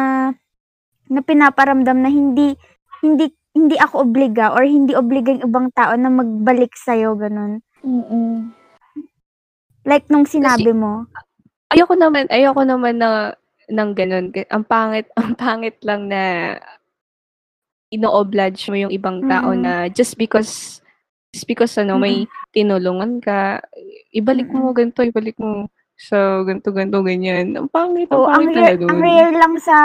na 1.09 1.21
pinaparamdam 1.21 1.97
na 2.01 2.09
hindi 2.09 2.57
hindi 3.01 3.29
hindi 3.55 3.75
ako 3.79 4.03
obliga 4.11 4.51
or 4.51 4.67
hindi 4.67 4.91
obliga 4.91 5.31
yung 5.31 5.47
ibang 5.47 5.67
tao 5.71 5.95
na 5.95 6.11
magbalik 6.11 6.75
sa'yo, 6.75 7.15
ganun. 7.15 7.63
Mm-mm. 7.85 8.51
Like 9.87 10.11
nung 10.11 10.27
sinabi 10.27 10.75
mo. 10.75 11.07
Ayoko 11.71 11.95
naman, 11.95 12.27
ayoko 12.27 12.67
naman 12.67 12.99
na 12.99 13.31
ng 13.71 13.91
ganun. 13.95 14.33
Ang 14.51 14.63
pangit, 14.67 15.07
ang 15.19 15.39
pangit 15.39 15.79
lang 15.87 16.11
na 16.11 16.55
ino-oblige 17.93 18.67
mo 18.67 18.75
yung 18.75 18.91
ibang 18.91 19.23
tao 19.29 19.55
Mm. 19.55 19.61
na 19.61 19.73
just 19.87 20.19
because 20.19 20.83
just 21.31 21.47
because 21.47 21.71
ano 21.79 21.95
may 21.95 22.27
tinulungan 22.51 23.23
ka, 23.23 23.61
ibalik 24.11 24.51
mo 24.51 24.75
ganito, 24.75 24.99
ibalik 25.05 25.37
mo 25.39 25.69
sa 25.95 26.43
ganito, 26.43 26.75
ganito, 26.75 26.99
ganyan. 26.99 27.55
Ang 27.55 27.71
pangit, 27.71 28.11
ang 28.11 28.27
ang 28.27 28.31
pangit 28.35 28.55
rare, 28.55 28.67
talaga 28.75 28.83
ang 28.91 28.99
rare 28.99 29.31
lang 29.31 29.53
sa 29.63 29.77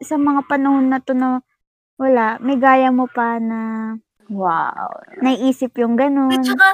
sa 0.00 0.16
mga 0.16 0.40
panahon 0.44 0.86
na 0.86 0.98
to 0.98 1.12
na 1.12 1.40
wala, 1.94 2.38
may 2.38 2.54
gaya 2.54 2.88
mo 2.88 3.06
pa 3.06 3.38
na 3.38 3.92
Wow. 4.28 4.92
naiisip 5.18 5.72
yung 5.76 5.96
ganun. 5.96 6.30
At 6.30 6.44
saka, 6.44 6.68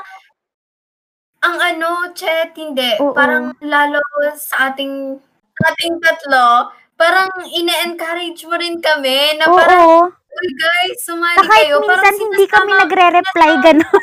ang 1.40 1.56
ano, 1.56 1.88
Chet, 2.12 2.50
hindi. 2.54 2.98
Oo. 2.98 3.12
Parang 3.12 3.54
lalo 3.60 4.00
sa 4.34 4.68
ating, 4.68 5.16
sa 5.54 5.70
ating 5.70 5.96
tatlo, 5.98 6.68
parang 6.94 7.30
ine-encourage 7.46 8.42
mo 8.42 8.54
rin 8.54 8.80
kami 8.80 9.38
na 9.38 9.46
parang, 9.46 9.80
Oo, 9.80 9.98
uy 10.10 10.48
guys, 10.52 10.98
sumali 11.00 11.36
na 11.36 11.42
kahit 11.42 11.68
kayo. 11.68 11.74
Parang 11.78 11.88
minsan 11.94 12.14
hindi 12.18 12.44
kami 12.44 12.64
sinasama- 12.66 12.82
nagre-reply 12.82 13.50
ganun. 13.62 14.02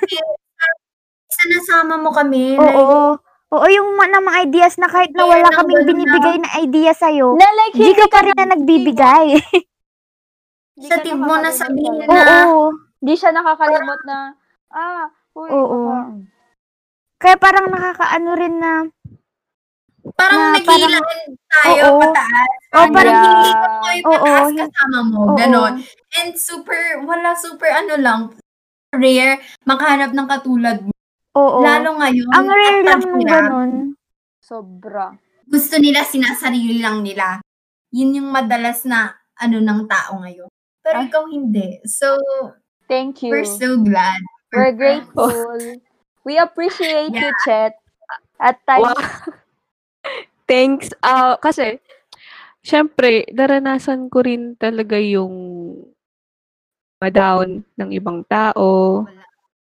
Sinasama 1.31 1.95
mo 1.97 2.09
kami. 2.11 2.55
na- 2.55 2.63
Oo. 2.71 3.01
Oo, 3.51 3.67
yung 3.67 3.89
mga, 3.93 4.17
mga 4.21 4.39
ideas 4.43 4.73
na 4.77 4.87
kahit 4.87 5.11
na 5.11 5.27
wala 5.27 5.51
kaming 5.51 5.83
binibigay 5.83 6.39
na 6.39 6.55
idea 6.57 6.91
sa'yo, 6.91 7.35
Na 7.35 7.47
like, 7.53 7.75
hindi 7.75 7.93
ka 7.93 8.07
pa 8.07 8.23
rin 8.23 8.31
na 8.33 8.47
nagbibigay. 8.49 9.27
Hindi 10.71 10.87
Sa 10.87 10.97
tip 10.97 11.13
mo 11.13 11.35
na 11.35 11.51
sabihin 11.51 11.99
na- 12.07 12.47
Oo. 12.47 12.71
Di 12.97 13.11
siya 13.11 13.29
nakakalimot 13.29 14.01
na, 14.01 14.33
ah, 14.71 15.03
uy, 15.33 15.49
Oo. 15.51 15.79
baka- 15.85 16.15
Kaya 17.19 17.35
parang 17.37 17.67
nakakaano 17.67 18.31
rin 18.33 18.55
na, 18.57 18.73
Parang 20.11 20.41
na 20.41 20.57
naghihilaan 20.57 21.05
tayo 21.45 21.81
Oo. 21.85 21.99
pataas. 22.01 22.51
Oo, 22.73 22.87
parang 22.89 23.13
hindi 23.13 23.29
hindi- 23.29 23.53
ka 23.53 23.67
mo 23.69 23.87
yung 23.91 24.05
Oo, 24.07 24.15
pataas 24.17 24.49
kasama 24.57 24.99
mo. 25.03 25.19
oo. 25.21 25.35
Ganon. 25.35 25.73
And 26.15 26.31
super, 26.33 26.79
wala 27.03 27.35
super 27.35 27.69
ano 27.69 27.93
lang, 27.95 28.19
rare 28.91 29.37
makahanap 29.61 30.09
ng 30.09 30.27
katulad 30.27 30.77
mo. 30.81 30.90
Oo. 31.33 31.59
Lalo 31.61 31.89
ngayon, 31.97 32.29
Ang 32.31 32.47
rare 32.47 32.79
at 32.81 32.85
lang 32.85 33.01
paghirap, 33.03 33.43
ganun. 33.47 33.71
Sobra. 34.41 35.05
gusto 35.47 35.75
nila 35.77 36.03
sinasarili 36.03 36.79
lang 36.79 37.03
nila. 37.03 37.39
Yun 37.91 38.23
yung 38.23 38.29
madalas 38.31 38.87
na 38.87 39.11
ano 39.35 39.59
ng 39.59 39.81
tao 39.85 40.19
ngayon. 40.19 40.47
Pero 40.81 40.97
Ah. 40.97 41.05
ikaw 41.05 41.23
hindi. 41.27 41.77
So, 41.83 42.15
Thank 42.87 43.21
you. 43.21 43.31
we're 43.31 43.47
so 43.47 43.75
glad. 43.77 44.17
We're 44.51 44.71
grateful. 44.75 45.31
We 46.23 46.37
appreciate 46.37 47.11
you, 47.11 47.31
Chet. 47.43 47.75
At 48.37 48.59
tayo, 48.65 48.91
Wow. 48.91 48.95
Thanks. 50.49 50.91
Ah, 50.99 51.37
kasi, 51.37 51.79
syempre, 52.61 53.23
naranasan 53.31 54.11
ko 54.11 54.21
rin 54.21 54.55
talaga 54.59 54.99
yung 54.99 55.33
ma-down 56.99 57.63
ng 57.75 57.89
ibang 57.91 58.21
tao, 58.27 59.01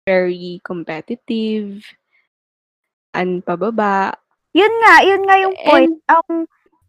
very 0.09 0.65
competitive, 0.65 1.85
an 3.13 3.45
pababa. 3.45 4.17
Yun 4.57 4.73
nga, 4.81 4.95
yun 5.05 5.23
nga 5.29 5.37
yung 5.37 5.57
point. 5.61 5.93
And- 6.01 6.07
Um, 6.09 6.37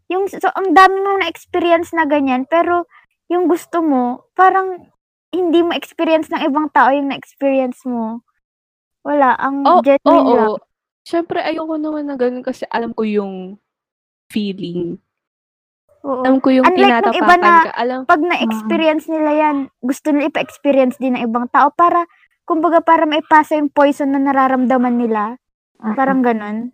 yung, 0.08 0.24
so, 0.32 0.48
ang 0.56 0.72
dami 0.72 0.96
mong 0.96 1.22
na-experience 1.22 1.92
na 1.92 2.08
ganyan, 2.08 2.48
pero 2.48 2.88
yung 3.28 3.46
gusto 3.46 3.84
mo, 3.84 4.26
parang 4.34 4.88
hindi 5.30 5.62
mo 5.62 5.76
experience 5.76 6.32
ng 6.32 6.42
ibang 6.48 6.72
tao 6.72 6.90
yung 6.90 7.12
na-experience 7.12 7.84
mo. 7.86 8.24
Wala, 9.04 9.36
ang 9.38 9.62
Oh, 9.68 9.84
genuine 9.84 10.26
oo. 10.26 10.34
lang. 10.34 10.50
Syempre, 11.06 11.44
ayoko 11.44 11.76
naman 11.78 12.08
na 12.08 12.16
ganun 12.16 12.42
kasi 12.42 12.66
alam 12.70 12.96
ko 12.96 13.04
yung 13.04 13.60
feeling. 14.30 14.98
Oo. 16.02 16.24
Alam 16.24 16.40
ko 16.40 16.50
yung 16.50 16.66
Unlike 16.66 17.12
iba 17.14 17.36
na- 17.38 17.66
ka. 17.68 17.74
Alam, 17.76 18.00
Pag 18.08 18.24
na-experience 18.24 19.06
nila 19.06 19.32
yan, 19.36 19.58
gusto 19.78 20.10
nila 20.10 20.32
ipa-experience 20.32 20.96
din 20.98 21.14
ng 21.14 21.28
ibang 21.28 21.46
tao 21.52 21.70
para, 21.70 22.08
kumbaga 22.50 22.82
para 22.82 23.06
maipasa 23.06 23.54
yung 23.62 23.70
poison 23.70 24.10
na 24.10 24.18
nararamdaman 24.18 24.98
nila. 24.98 25.38
Parang 25.78 26.26
ganun. 26.26 26.74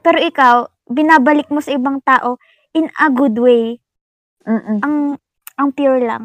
Pero 0.00 0.16
ikaw, 0.16 0.64
binabalik 0.88 1.52
mo 1.52 1.60
sa 1.60 1.76
ibang 1.76 2.00
tao 2.00 2.40
in 2.72 2.88
a 2.96 3.12
good 3.12 3.36
way. 3.36 3.84
Mm-mm. 4.48 4.80
Ang 4.80 4.96
ang 5.60 5.68
pure 5.76 6.00
lang. 6.00 6.24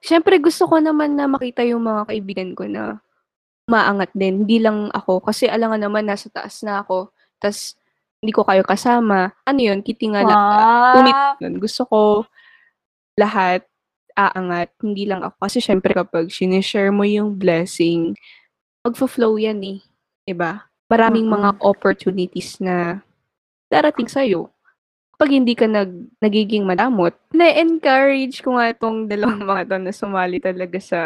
Syempre 0.00 0.40
gusto 0.40 0.64
ko 0.64 0.80
naman 0.80 1.20
na 1.20 1.28
makita 1.28 1.60
yung 1.68 1.84
mga 1.84 2.08
kaibigan 2.08 2.50
ko 2.56 2.64
na 2.64 3.04
maangat 3.68 4.08
din. 4.16 4.48
Hindi 4.48 4.64
lang 4.64 4.88
ako. 4.96 5.28
Kasi 5.28 5.44
alam 5.46 5.68
nga 5.76 5.80
naman, 5.84 6.08
nasa 6.08 6.32
taas 6.32 6.64
na 6.64 6.80
ako. 6.80 7.12
tas 7.38 7.76
hindi 8.18 8.34
ko 8.34 8.42
kayo 8.42 8.66
kasama. 8.66 9.30
Ano 9.46 9.60
yun? 9.62 9.78
Kitinga 9.84 10.26
lang. 10.26 10.40
Tumit 10.96 11.14
Wow. 11.14 11.38
yun. 11.38 11.54
Gusto 11.62 11.86
ko 11.86 12.00
lahat 13.14 13.62
aangat. 14.18 14.74
Hindi 14.82 15.06
lang 15.06 15.22
ako. 15.22 15.46
Kasi 15.46 15.62
syempre 15.62 15.94
kapag 15.94 16.34
sinishare 16.34 16.90
mo 16.90 17.06
yung 17.06 17.38
blessing, 17.38 18.18
magfo-flow 18.82 19.38
yan 19.38 19.62
eh. 19.62 19.78
Diba? 20.26 20.66
Maraming 20.90 21.30
mga 21.30 21.62
opportunities 21.62 22.58
na 22.58 23.04
darating 23.70 24.10
sa'yo. 24.10 24.50
Pag 25.18 25.34
hindi 25.34 25.54
ka 25.54 25.66
nag, 25.66 25.90
nagiging 26.22 26.66
madamot, 26.66 27.14
na-encourage 27.34 28.42
ko 28.42 28.58
nga 28.58 28.70
itong 28.70 29.06
dalawang 29.06 29.42
mga 29.44 29.62
to 29.70 29.76
na 29.78 29.92
sumali 29.92 30.38
talaga 30.38 30.78
sa 30.78 31.00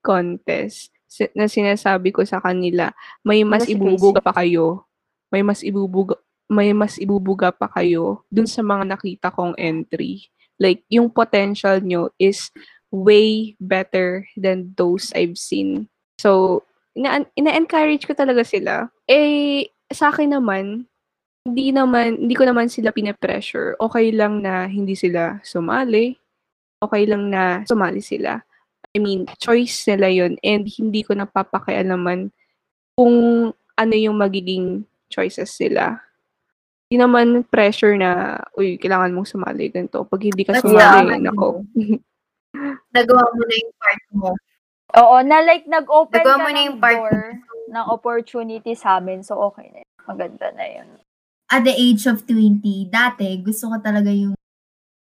contest. 0.00 0.92
Na 1.36 1.50
sinasabi 1.50 2.14
ko 2.14 2.24
sa 2.24 2.40
kanila, 2.40 2.92
may 3.24 3.42
mas 3.42 3.64
Ano 3.64 3.68
si 3.68 3.74
ibubuga 3.76 4.20
pa 4.22 4.32
kayo. 4.32 4.86
May 5.30 5.42
mas 5.44 5.60
ibubuga 5.62 6.18
may 6.50 6.74
mas 6.74 6.98
ibubuga 6.98 7.54
pa 7.54 7.70
kayo 7.70 8.26
dun 8.26 8.50
sa 8.50 8.66
mga 8.66 8.98
nakita 8.98 9.30
kong 9.30 9.54
entry. 9.54 10.26
Like, 10.60 10.84
yung 10.92 11.08
potential 11.10 11.80
nyo 11.80 12.12
is 12.20 12.52
way 12.92 13.56
better 13.58 14.28
than 14.36 14.76
those 14.76 15.10
I've 15.16 15.40
seen. 15.40 15.88
So, 16.20 16.62
ina- 16.94 17.30
ina-encourage 17.34 18.04
ko 18.04 18.12
talaga 18.12 18.44
sila. 18.44 18.92
Eh, 19.08 19.72
sa 19.88 20.12
akin 20.12 20.36
naman, 20.36 20.84
hindi 21.48 21.72
naman, 21.72 22.20
hindi 22.20 22.36
ko 22.36 22.44
naman 22.44 22.68
sila 22.68 22.92
pine-pressure. 22.92 23.80
Okay 23.80 24.12
lang 24.12 24.44
na 24.44 24.68
hindi 24.68 24.92
sila 24.92 25.40
sumali. 25.40 26.14
Okay 26.84 27.08
lang 27.08 27.32
na 27.32 27.64
sumali 27.64 28.04
sila. 28.04 28.44
I 28.92 28.98
mean, 28.98 29.24
choice 29.38 29.86
nila 29.86 30.10
yun 30.10 30.34
and 30.42 30.66
hindi 30.66 31.06
ko 31.06 31.14
napapakialaman 31.14 32.34
kung 32.98 33.16
ano 33.54 33.94
yung 33.96 34.18
magiging 34.18 34.84
choices 35.08 35.56
nila. 35.62 36.02
Hindi 36.90 37.06
naman 37.06 37.46
pressure 37.46 37.94
na, 37.94 38.34
uy, 38.58 38.74
kailangan 38.74 39.14
mong 39.14 39.30
sumali 39.30 39.70
ganito. 39.70 40.02
Pag 40.02 40.26
hindi 40.26 40.42
ka 40.42 40.58
sumali, 40.58 41.22
yeah. 41.22 41.22
nako. 41.22 41.62
Nagawa 42.90 43.24
mo 43.30 43.42
na 43.46 43.54
yung 43.54 43.74
part 43.78 44.04
mo. 44.10 44.30
Oo, 44.98 45.16
na 45.22 45.38
like 45.46 45.70
nag-open 45.70 46.18
Nagawa 46.18 46.34
ka 46.34 46.42
mo 46.42 46.48
na 46.50 46.58
ng 46.58 46.66
yung 46.66 46.78
part 46.82 46.98
door 46.98 47.18
ng 47.70 47.84
opportunity 47.94 48.74
sa 48.74 48.98
amin. 48.98 49.22
So, 49.22 49.38
okay 49.38 49.70
na 49.70 49.86
yun. 49.86 49.92
Maganda 50.02 50.50
na 50.50 50.66
yun. 50.66 50.98
At 51.46 51.62
the 51.62 51.70
age 51.70 52.10
of 52.10 52.26
20, 52.26 52.58
dati, 52.90 53.38
gusto 53.38 53.70
ko 53.70 53.78
talaga 53.78 54.10
yung 54.10 54.34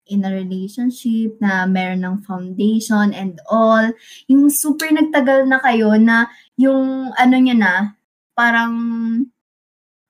in 0.06 0.22
a 0.22 0.30
relationship 0.30 1.34
na 1.42 1.66
meron 1.66 2.06
ng 2.06 2.22
foundation 2.22 3.10
and 3.10 3.42
all. 3.50 3.90
Yung 4.30 4.54
super 4.54 4.86
nagtagal 4.86 5.50
na 5.50 5.58
kayo 5.58 5.98
na 5.98 6.30
yung 6.54 7.10
ano 7.18 7.36
niya 7.42 7.58
na, 7.58 7.74
parang 8.38 8.70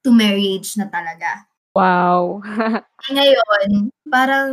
to 0.05 0.13
marriage 0.13 0.77
na 0.77 0.85
talaga. 0.93 1.49
Wow. 1.73 2.45
Ngayon, 3.17 3.89
parang 4.07 4.51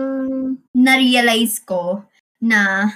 na-realize 0.71 1.59
ko 1.67 2.03
na 2.39 2.87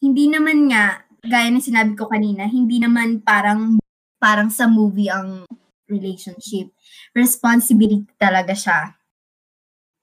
hindi 0.00 0.28
naman 0.28 0.68
nga, 0.70 1.02
gaya 1.24 1.48
ng 1.50 1.64
sinabi 1.64 1.92
ko 1.96 2.06
kanina, 2.08 2.46
hindi 2.46 2.78
naman 2.80 3.20
parang 3.24 3.80
parang 4.20 4.48
sa 4.52 4.68
movie 4.68 5.08
ang 5.12 5.44
relationship. 5.88 6.72
Responsibility 7.16 8.08
talaga 8.20 8.52
siya. 8.56 8.80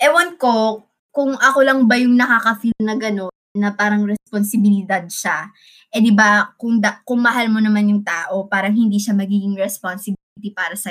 Ewan 0.02 0.36
ko 0.42 0.84
kung 1.14 1.34
ako 1.38 1.60
lang 1.66 1.80
ba 1.90 1.96
yung 1.98 2.18
nakaka-feel 2.18 2.76
na 2.82 2.96
gano'n, 2.98 3.34
na 3.54 3.70
parang 3.74 4.04
responsibilidad 4.10 5.06
siya. 5.06 5.54
Eh 5.94 6.02
di 6.02 6.10
ba 6.10 6.50
kung 6.58 6.82
da- 6.82 7.02
kung 7.06 7.22
mahal 7.22 7.48
mo 7.54 7.62
naman 7.62 7.86
yung 7.94 8.02
tao, 8.02 8.50
parang 8.50 8.74
hindi 8.74 8.98
siya 8.98 9.14
magiging 9.14 9.54
responsibility 9.54 10.50
para 10.58 10.74
sa 10.74 10.90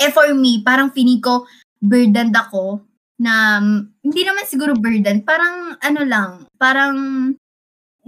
Eh 0.00 0.08
for 0.08 0.32
me, 0.32 0.64
parang 0.64 0.88
feeling 0.96 1.20
ko 1.20 1.44
burdened 1.76 2.32
ako 2.32 2.80
na 3.20 3.60
hindi 4.00 4.24
naman 4.24 4.48
siguro 4.48 4.72
burden, 4.72 5.20
parang 5.28 5.76
ano 5.76 6.00
lang, 6.08 6.30
parang 6.56 6.96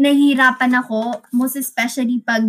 nahihirapan 0.01 0.73
ako 0.81 1.21
most 1.37 1.61
especially 1.61 2.17
pag 2.25 2.49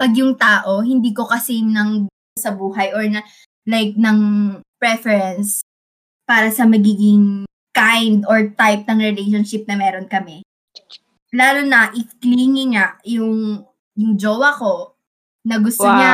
pag 0.00 0.16
yung 0.16 0.32
tao 0.32 0.80
hindi 0.80 1.12
ko 1.12 1.28
kasi 1.28 1.60
ng 1.60 2.08
sa 2.40 2.56
buhay 2.56 2.96
or 2.96 3.04
na 3.04 3.20
like 3.68 3.92
ng 4.00 4.18
preference 4.80 5.60
para 6.24 6.48
sa 6.48 6.64
magiging 6.64 7.44
kind 7.76 8.24
or 8.24 8.48
type 8.56 8.88
ng 8.88 8.96
relationship 8.96 9.68
na 9.68 9.76
meron 9.76 10.08
kami. 10.08 10.40
Lalo 11.36 11.68
na 11.68 11.92
if 11.92 12.08
clingy 12.16 12.72
nga 12.72 12.96
yung 13.04 13.60
yung 13.92 14.16
jowa 14.16 14.56
ko 14.56 14.96
na 15.44 15.60
gusto 15.60 15.84
Wow. 15.84 15.94
niya 16.00 16.12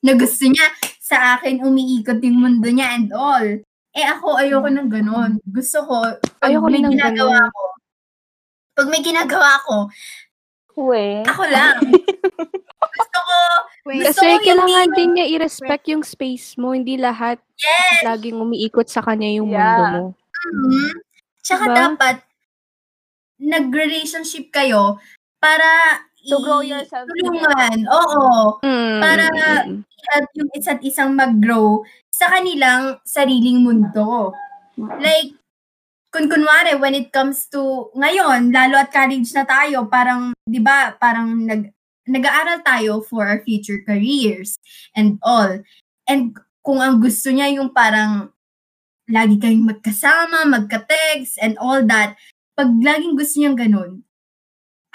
na 0.00 0.12
gusto 0.14 0.44
niya 0.44 0.66
sa 0.98 1.36
akin 1.36 1.60
umiikot 1.60 2.20
yung 2.20 2.38
mundo 2.38 2.68
niya 2.68 2.94
and 2.94 3.10
all. 3.12 3.44
Eh 3.90 4.06
ako 4.06 4.38
ayoko 4.38 4.68
ng 4.70 4.88
ganon. 4.88 5.36
Gusto 5.42 5.82
ko 5.82 5.96
pag 6.38 6.48
Ayoko 6.48 6.68
may 6.68 6.80
ginagawa 6.80 7.36
ganon. 7.36 7.50
ko. 7.50 7.62
Pag 8.70 8.86
may 8.88 9.02
ginagawa 9.02 9.50
ko, 9.60 9.76
We. 10.78 11.20
ako 11.26 11.42
lang. 11.44 11.76
gusto 12.96 13.18
ko 13.18 13.36
Wait, 13.82 14.04
Gusto 14.06 14.12
Kasi 14.14 14.26
ko 14.30 14.44
kailangan 14.46 14.86
hindi- 14.86 14.96
din 14.96 15.10
niya 15.12 15.26
i-respect 15.30 15.84
yung 15.88 16.04
space 16.04 16.54
mo. 16.54 16.70
Hindi 16.70 16.94
lahat 16.96 17.40
yes. 17.56 18.04
laging 18.04 18.38
umiikot 18.38 18.86
sa 18.86 19.00
kanya 19.00 19.28
yung 19.28 19.50
Yeah. 19.50 19.58
mundo 19.58 19.84
mo. 19.90 20.04
Mhm. 20.46 20.88
Tsaka 21.42 21.64
Diba? 21.66 21.76
dapat 21.76 22.16
nag-relationship 23.40 24.52
kayo 24.52 25.00
para 25.40 25.66
To 26.28 26.36
grow 26.44 26.60
yourself 26.60 27.08
tulungan. 27.08 27.88
Oo. 27.88 28.60
Mm, 28.60 28.98
Para- 29.00 29.64
mm. 29.64 29.80
Help 30.10 30.28
yung 30.36 30.50
isa't 30.56 30.80
isang 30.84 31.16
mag-grow 31.16 31.84
sa 32.12 32.28
kanilang 32.32 33.00
sariling 33.04 33.64
mundo. 33.64 34.32
Like, 34.76 35.36
kung 36.10 36.26
kunwari, 36.26 36.74
when 36.76 36.96
it 36.96 37.12
comes 37.14 37.46
to, 37.52 37.88
ngayon, 37.94 38.50
lalo 38.50 38.80
at 38.80 38.90
college 38.90 39.30
na 39.32 39.44
tayo, 39.46 39.86
parang, 39.86 40.34
di 40.44 40.58
ba, 40.58 40.96
parang 40.98 41.46
nag, 41.46 41.70
nag-aaral 42.10 42.64
tayo 42.66 43.00
for 43.06 43.28
our 43.28 43.40
future 43.46 43.80
careers 43.86 44.58
and 44.98 45.20
all. 45.22 45.62
And 46.10 46.34
kung 46.66 46.82
ang 46.82 46.98
gusto 46.98 47.30
niya 47.30 47.54
yung 47.54 47.70
parang 47.70 48.34
lagi 49.06 49.38
kayong 49.38 49.70
magkasama, 49.70 50.48
magka-text 50.50 51.38
and 51.38 51.54
all 51.62 51.80
that, 51.86 52.18
pag 52.58 52.68
laging 52.82 53.14
gusto 53.14 53.38
niyang 53.38 53.58
ganun, 53.58 54.02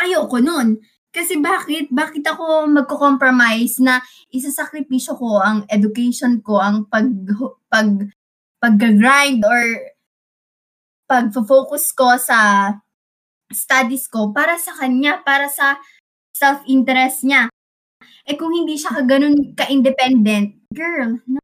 ayoko 0.01 0.43
nun. 0.43 0.81
Kasi 1.15 1.39
bakit? 1.39 1.87
Bakit 1.95 2.27
ako 2.27 2.67
magko-compromise 2.67 3.79
na 3.79 4.03
isasakripisyo 4.35 5.15
ko 5.15 5.39
ang 5.39 5.63
education 5.71 6.43
ko, 6.43 6.59
ang 6.59 6.91
pag, 6.91 7.07
pag, 7.71 8.11
pag-grind 8.59 9.47
or 9.47 9.63
pag-focus 11.07 11.95
ko 11.95 12.19
sa 12.19 12.67
studies 13.47 14.11
ko 14.11 14.35
para 14.35 14.59
sa 14.59 14.75
kanya, 14.75 15.23
para 15.23 15.47
sa 15.47 15.79
self-interest 16.35 17.23
niya. 17.23 17.47
Eh 18.27 18.35
kung 18.35 18.51
hindi 18.51 18.75
siya 18.75 18.99
ka 18.99 19.01
ganun 19.07 19.55
ka-independent, 19.55 20.67
girl, 20.75 21.15
no, 21.29 21.39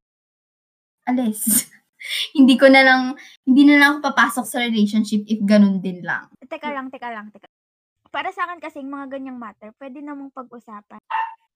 alis. 1.08 1.70
hindi 2.38 2.58
ko 2.58 2.68
na 2.68 2.82
lang, 2.84 3.02
hindi 3.46 3.70
na 3.70 3.78
lang 3.78 3.90
ako 3.96 4.12
papasok 4.12 4.46
sa 4.50 4.58
relationship 4.60 5.24
if 5.30 5.40
ganun 5.46 5.80
din 5.80 6.02
lang. 6.04 6.28
teka 6.44 6.74
lang, 6.74 6.90
teka 6.92 7.08
lang, 7.14 7.30
teka. 7.32 7.48
Para 8.12 8.28
sa 8.36 8.44
akin 8.44 8.60
kasi 8.60 8.84
mga 8.84 9.08
ganyang 9.08 9.40
matter, 9.40 9.72
pwede 9.80 10.04
namang 10.04 10.36
pag-usapan. 10.36 11.00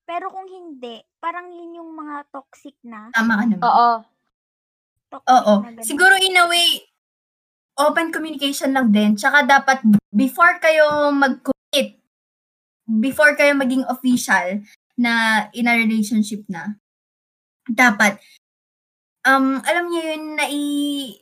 Pero 0.08 0.32
kung 0.32 0.48
hindi, 0.48 1.04
parang 1.20 1.52
yun 1.52 1.84
yung 1.84 1.92
mga 1.92 2.32
toxic 2.32 2.80
na. 2.88 3.12
Tama 3.12 3.34
ka 3.36 3.44
naman. 3.44 3.64
Oo. 3.68 3.92
Toxic 5.12 5.36
Oo. 5.36 5.54
na. 5.68 5.84
Siguro 5.84 6.16
in 6.16 6.40
a 6.40 6.48
way, 6.48 6.88
open 7.76 8.16
communication 8.16 8.72
lang 8.72 8.96
din. 8.96 9.20
Tsaka 9.20 9.44
dapat 9.44 9.84
before 10.16 10.56
kayo 10.64 11.12
mag-commit, 11.12 12.00
before 12.88 13.36
kayo 13.36 13.52
maging 13.52 13.84
official 13.92 14.64
na 14.96 15.44
in 15.52 15.68
a 15.68 15.76
relationship 15.76 16.48
na, 16.48 16.80
dapat, 17.68 18.16
um, 19.28 19.60
alam 19.60 19.92
niyo 19.92 20.02
yun, 20.16 20.24
nai, 20.40 20.64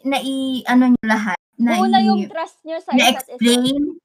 nai, 0.05 0.61
ano 0.69 0.93
niyo 0.93 1.05
lahat, 1.09 1.39
nai, 1.57 1.81
Una 1.81 2.03
yung 2.05 2.29
trust 2.29 2.61
nyo 2.67 2.77
sa 2.77 2.93
isa't 2.93 3.33
isa. 3.33 4.02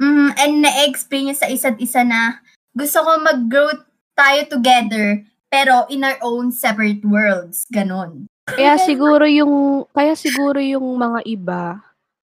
Mm, 0.00 0.30
and 0.38 0.54
na-explain 0.62 1.30
niyo 1.30 1.36
sa 1.38 1.50
isa't 1.50 1.78
isa 1.78 2.02
na, 2.02 2.40
gusto 2.74 3.02
ko 3.02 3.10
mag-grow 3.22 3.70
tayo 4.14 4.40
together, 4.50 5.22
pero 5.50 5.86
in 5.90 6.02
our 6.02 6.18
own 6.22 6.50
separate 6.50 7.02
worlds. 7.06 7.66
Ganon. 7.70 8.26
Kaya 8.44 8.76
siguro 8.76 9.24
yung 9.24 9.86
kaya 9.96 10.12
siguro 10.12 10.60
yung 10.60 10.84
mga 11.00 11.20
iba 11.24 11.80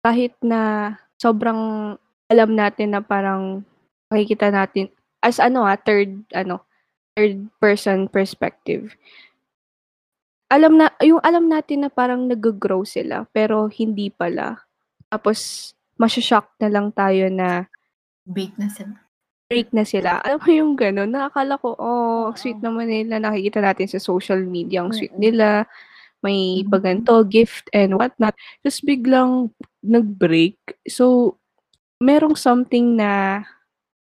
kahit 0.01 0.33
na 0.41 0.95
sobrang 1.21 1.95
alam 2.33 2.51
natin 2.57 2.97
na 2.97 3.05
parang 3.05 3.61
makikita 4.09 4.49
natin 4.49 4.89
as 5.21 5.37
ano 5.37 5.69
ah 5.69 5.77
third 5.77 6.25
ano 6.33 6.65
third 7.13 7.51
person 7.61 8.09
perspective. 8.09 8.97
Alam 10.49 10.81
na 10.81 10.89
yung 11.05 11.21
alam 11.21 11.45
natin 11.45 11.85
na 11.85 11.91
parang 11.93 12.25
nag-grow 12.25 12.89
sila 12.89 13.29
pero 13.35 13.69
hindi 13.69 14.09
pala. 14.09 14.65
Tapos 15.13 15.73
masya-shock 15.99 16.55
na 16.63 16.69
lang 16.71 16.89
tayo 16.95 17.27
na 17.29 17.67
Break 18.25 18.55
na 18.61 18.69
sila. 18.69 18.95
break 19.49 19.73
na 19.73 19.85
sila. 19.89 20.21
Alam 20.21 20.39
mo 20.45 20.51
yung 20.53 20.73
gano'n, 20.77 21.09
nakakala 21.09 21.57
ko, 21.57 21.73
oh, 21.81 22.29
sweet 22.37 22.61
naman 22.61 22.93
nila. 22.93 23.17
Nakikita 23.17 23.65
natin 23.65 23.89
sa 23.89 23.97
social 23.97 24.45
media, 24.45 24.85
ang 24.85 24.93
sweet 24.93 25.17
nila. 25.17 25.65
May 26.21 26.61
paganto, 26.69 27.25
gift, 27.25 27.73
and 27.73 27.97
whatnot. 27.97 28.37
Tapos 28.61 28.85
biglang 28.85 29.49
nag-break. 29.81 30.61
So, 30.85 31.37
merong 31.97 32.37
something 32.37 33.01
na, 33.01 33.43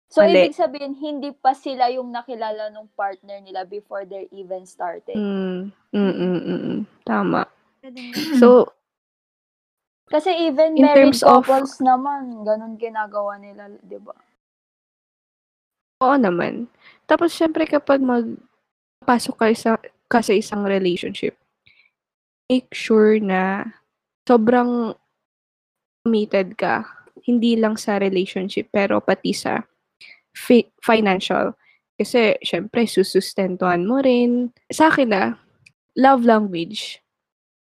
So, 0.09 0.25
Mali. 0.25 0.49
ibig 0.49 0.57
sabihin, 0.57 0.97
hindi 0.97 1.29
pa 1.37 1.53
sila 1.53 1.85
yung 1.93 2.09
nakilala 2.09 2.73
ng 2.73 2.89
partner 2.97 3.45
nila 3.45 3.61
before 3.61 4.09
they 4.09 4.25
even 4.33 4.65
started. 4.65 5.13
mm, 5.13 5.69
mm, 5.93 6.13
mm, 6.17 6.41
mm, 6.41 6.79
tama. 7.05 7.45
So, 8.41 8.73
Kasi 10.09 10.33
even 10.43 10.73
In 10.73 10.83
married 10.83 11.13
terms 11.13 11.21
of- 11.21 11.45
couples 11.45 11.77
naman, 11.79 12.41
ganun 12.41 12.75
ginagawa 12.75 13.37
nila, 13.37 13.69
di 13.79 13.97
ba? 13.97 14.17
oo 15.99 16.15
naman. 16.15 16.65
Tapos, 17.03 17.29
syempre, 17.29 17.67
kapag 17.67 17.99
magpasok 17.99 19.35
ka, 19.35 19.45
sa, 19.51 19.71
ka 20.07 20.23
sa 20.23 20.31
isang 20.31 20.63
relationship, 20.63 21.35
make 22.47 22.71
sure 22.71 23.19
na 23.19 23.67
sobrang 24.23 24.95
committed 26.01 26.55
ka. 26.55 26.87
Hindi 27.21 27.59
lang 27.59 27.75
sa 27.75 27.99
relationship, 27.99 28.71
pero 28.71 29.03
pati 29.03 29.35
sa 29.35 29.67
fi- 30.31 30.71
financial. 30.79 31.51
Kasi, 31.99 32.39
syempre, 32.39 32.87
susustentuhan 32.87 33.83
mo 33.83 33.99
rin. 33.99 34.55
Sa 34.71 34.87
akin 34.87 35.11
na, 35.11 35.35
love 35.99 36.23
language. 36.23 37.03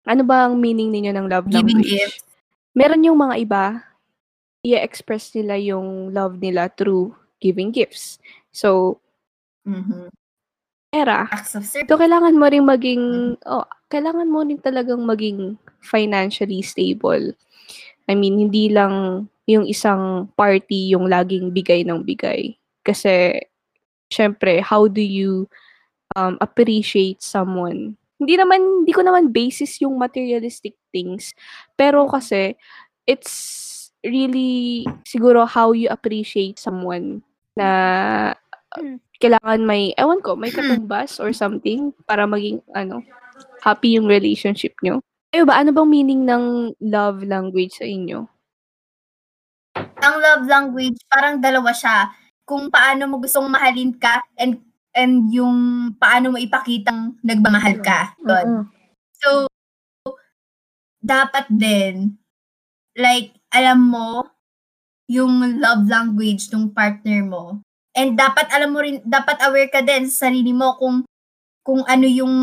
Ano 0.03 0.25
ba 0.25 0.49
ang 0.49 0.57
meaning 0.57 0.89
ninyo 0.89 1.13
ng 1.13 1.27
love 1.29 1.47
Giving 1.47 1.85
language? 1.85 1.93
gifts. 1.93 2.25
Meron 2.73 3.05
yung 3.05 3.21
mga 3.21 3.35
iba, 3.37 3.65
i-express 4.65 5.35
nila 5.37 5.59
yung 5.61 6.09
love 6.09 6.41
nila 6.41 6.71
through 6.73 7.13
giving 7.37 7.69
gifts. 7.69 8.17
So, 8.49 8.99
Mhm. 9.63 10.09
of 11.57 11.65
service. 11.65 11.89
So, 11.89 11.97
kailangan 11.97 12.37
mo 12.37 12.45
rin 12.49 12.65
maging, 12.65 13.35
oh, 13.49 13.65
kailangan 13.89 14.29
mo 14.29 14.45
rin 14.45 14.61
talagang 14.61 15.01
maging 15.05 15.57
financially 15.81 16.61
stable. 16.61 17.33
I 18.09 18.13
mean, 18.13 18.37
hindi 18.37 18.69
lang 18.69 19.25
yung 19.49 19.65
isang 19.67 20.29
party 20.37 20.93
yung 20.93 21.09
laging 21.09 21.51
bigay 21.51 21.83
ng 21.83 22.05
bigay. 22.05 22.55
Kasi, 22.85 23.41
syempre, 24.13 24.61
how 24.61 24.85
do 24.87 25.01
you 25.01 25.49
um, 26.15 26.37
appreciate 26.39 27.19
someone? 27.25 27.97
Hindi 28.21 28.33
naman, 28.37 28.59
hindi 28.83 28.93
ko 28.93 29.01
naman 29.01 29.33
basis 29.33 29.81
yung 29.81 29.97
materialistic 29.97 30.77
things. 30.93 31.33
Pero 31.73 32.05
kasi, 32.07 32.53
it's 33.09 33.91
really 34.03 34.83
siguro 35.07 35.47
how 35.47 35.71
you 35.71 35.87
appreciate 35.87 36.59
someone 36.59 37.23
na 37.55 37.69
Mm. 38.73 38.97
kailangan 39.21 39.61
may, 39.69 39.93
ewan 40.01 40.17
ko, 40.25 40.33
may 40.33 40.49
katumbas 40.49 41.21
or 41.21 41.29
something 41.29 41.93
para 42.09 42.25
maging, 42.25 42.57
ano, 42.73 43.05
happy 43.61 43.95
yung 43.95 44.09
relationship 44.09 44.73
nyo. 44.81 44.97
Kayo 45.29 45.45
ba, 45.45 45.61
ano 45.61 45.69
bang 45.69 45.89
meaning 45.89 46.25
ng 46.25 46.73
love 46.81 47.21
language 47.21 47.77
sa 47.77 47.85
inyo? 47.85 48.25
Ang 49.77 50.15
love 50.19 50.43
language, 50.49 50.97
parang 51.05 51.37
dalawa 51.37 51.69
siya. 51.73 52.09
kung 52.43 52.67
paano 52.67 53.07
mo 53.07 53.23
gustong 53.23 53.47
mahalin 53.47 53.95
ka 53.95 54.19
and 54.35 54.59
and 54.93 55.29
yung 55.33 55.91
paano 55.97 56.33
mo 56.33 56.37
ipakitang 56.37 57.17
nagmamahal 57.25 57.81
ka. 57.81 58.13
Yun. 58.21 58.47
Mm-mm. 58.47 58.63
So, 59.19 59.29
dapat 61.03 61.49
din, 61.51 62.17
like, 62.97 63.35
alam 63.51 63.91
mo, 63.91 64.29
yung 65.11 65.59
love 65.59 65.85
language 65.85 66.49
ng 66.53 66.71
partner 66.71 67.21
mo. 67.25 67.61
And 67.93 68.17
dapat 68.17 68.49
alam 68.49 68.73
mo 68.73 68.81
rin, 68.81 69.03
dapat 69.05 69.37
aware 69.45 69.69
ka 69.69 69.83
din 69.85 70.09
sa 70.09 70.29
sarili 70.29 70.55
mo 70.55 70.73
kung 70.79 71.05
kung 71.63 71.81
ano 71.87 72.03
yung 72.07 72.35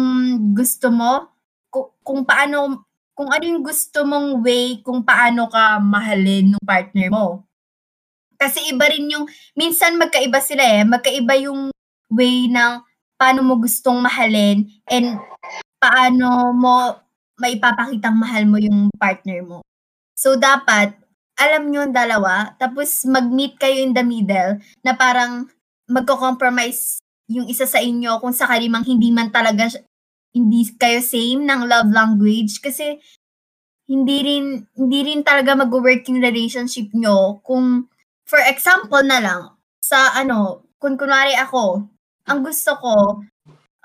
gusto 0.56 0.88
mo, 0.88 1.28
kung, 1.68 1.92
kung 2.00 2.20
paano, 2.24 2.88
kung 3.12 3.28
ano 3.28 3.44
yung 3.44 3.60
gusto 3.60 4.02
mong 4.08 4.40
way 4.40 4.80
kung 4.80 5.04
paano 5.04 5.44
ka 5.52 5.76
mahalin 5.76 6.56
ng 6.56 6.64
partner 6.64 7.12
mo. 7.12 7.44
Kasi 8.40 8.72
iba 8.72 8.88
rin 8.88 9.12
yung, 9.12 9.28
minsan 9.52 10.00
magkaiba 10.00 10.40
sila 10.40 10.64
eh, 10.64 10.82
magkaiba 10.88 11.36
yung 11.44 11.68
way 12.10 12.50
ng 12.50 12.82
paano 13.16 13.40
mo 13.46 13.56
gustong 13.60 14.00
mahalin 14.02 14.66
and 14.90 15.16
paano 15.80 16.52
mo 16.52 16.98
maipapakitang 17.40 18.16
mahal 18.20 18.44
mo 18.44 18.60
yung 18.60 18.92
partner 19.00 19.40
mo. 19.40 19.58
So, 20.12 20.36
dapat, 20.36 20.92
alam 21.40 21.72
nyo 21.72 21.88
yung 21.88 21.96
dalawa, 21.96 22.52
tapos 22.60 23.08
mag-meet 23.08 23.56
kayo 23.56 23.80
in 23.80 23.96
the 23.96 24.04
middle 24.04 24.60
na 24.84 24.92
parang 24.92 25.48
magko-compromise 25.88 27.00
yung 27.32 27.48
isa 27.48 27.64
sa 27.64 27.80
inyo 27.80 28.20
kung 28.20 28.36
sakali 28.36 28.68
mang 28.68 28.84
hindi 28.84 29.08
man 29.08 29.32
talaga 29.32 29.70
hindi 30.30 30.62
kayo 30.78 31.02
same 31.02 31.42
ng 31.46 31.66
love 31.66 31.90
language 31.90 32.62
kasi 32.62 32.98
hindi 33.90 34.18
rin 34.22 34.46
hindi 34.78 35.00
rin 35.02 35.22
talaga 35.26 35.58
mag-work 35.58 36.06
yung 36.06 36.22
relationship 36.22 36.90
nyo 36.94 37.42
kung 37.42 37.90
for 38.26 38.38
example 38.46 39.02
na 39.02 39.18
lang 39.18 39.42
sa 39.82 40.14
ano 40.14 40.66
kung 40.78 40.94
kunwari 40.94 41.34
ako 41.34 41.86
ang 42.28 42.40
gusto 42.44 42.76
ko 42.80 42.94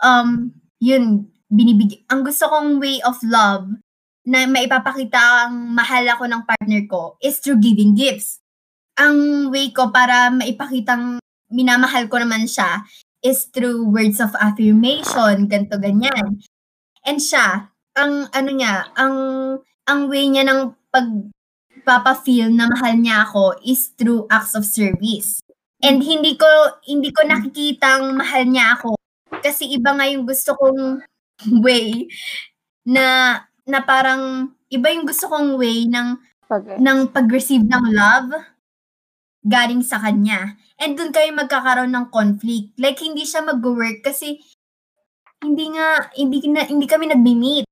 um 0.03 0.51
yun 0.81 1.27
binibig 1.47 2.03
ang 2.11 2.25
gusto 2.25 2.49
kong 2.51 2.81
way 2.81 2.99
of 3.05 3.15
love 3.23 3.69
na 4.25 4.49
maipapakita 4.49 5.47
ang 5.47 5.77
mahal 5.77 6.01
ako 6.09 6.25
ng 6.25 6.41
partner 6.43 6.81
ko 6.89 7.15
is 7.21 7.37
through 7.37 7.61
giving 7.61 7.93
gifts. 7.93 8.41
Ang 8.97 9.49
way 9.53 9.69
ko 9.69 9.93
para 9.93 10.33
maipakitang 10.33 11.21
minamahal 11.53 12.09
ko 12.09 12.17
naman 12.17 12.49
siya 12.49 12.81
is 13.21 13.45
through 13.53 13.85
words 13.85 14.17
of 14.17 14.33
affirmation, 14.41 15.45
ganto 15.45 15.77
ganyan. 15.77 16.41
And 17.05 17.21
siya, 17.21 17.69
ang 17.93 18.33
ano 18.33 18.49
niya, 18.49 18.89
ang 18.97 19.15
ang 19.85 20.09
way 20.09 20.25
niya 20.25 20.49
ng 20.49 20.73
pagpapa-feel 20.89 22.49
na 22.49 22.65
mahal 22.65 22.97
niya 22.97 23.29
ako 23.29 23.61
is 23.61 23.93
through 23.93 24.25
acts 24.33 24.57
of 24.57 24.65
service. 24.65 25.44
And 25.83 25.99
hindi 26.01 26.39
ko 26.39 26.47
hindi 26.87 27.11
ko 27.11 27.27
nakikitang 27.27 28.15
mahal 28.15 28.47
niya 28.47 28.79
ako 28.79 28.95
kasi 29.43 29.67
iba 29.75 29.91
nga 29.93 30.07
yung 30.07 30.23
gusto 30.23 30.55
kong 30.55 31.03
way 31.65 32.07
na 32.87 33.37
na 33.67 33.79
parang 33.83 34.53
iba 34.71 34.87
yung 34.93 35.05
gusto 35.05 35.27
kong 35.27 35.57
way 35.59 35.85
ng 35.89 36.15
Pag- 36.45 36.77
ng 36.77 37.09
pag-receive 37.09 37.65
ng 37.65 37.85
love 37.89 38.29
galing 39.45 39.81
sa 39.81 39.97
kanya. 40.01 40.57
And 40.77 40.93
doon 40.97 41.09
kayo 41.13 41.29
magkakaroon 41.33 41.93
ng 41.93 42.09
conflict. 42.13 42.73
Like 42.77 43.01
hindi 43.01 43.25
siya 43.25 43.41
mag-work 43.45 44.01
kasi 44.05 44.41
hindi 45.41 45.65
nga 45.73 46.09
hindi 46.17 46.37
na, 46.49 46.65
hindi 46.65 46.85
kami 46.89 47.09
nagmi-meet. 47.09 47.65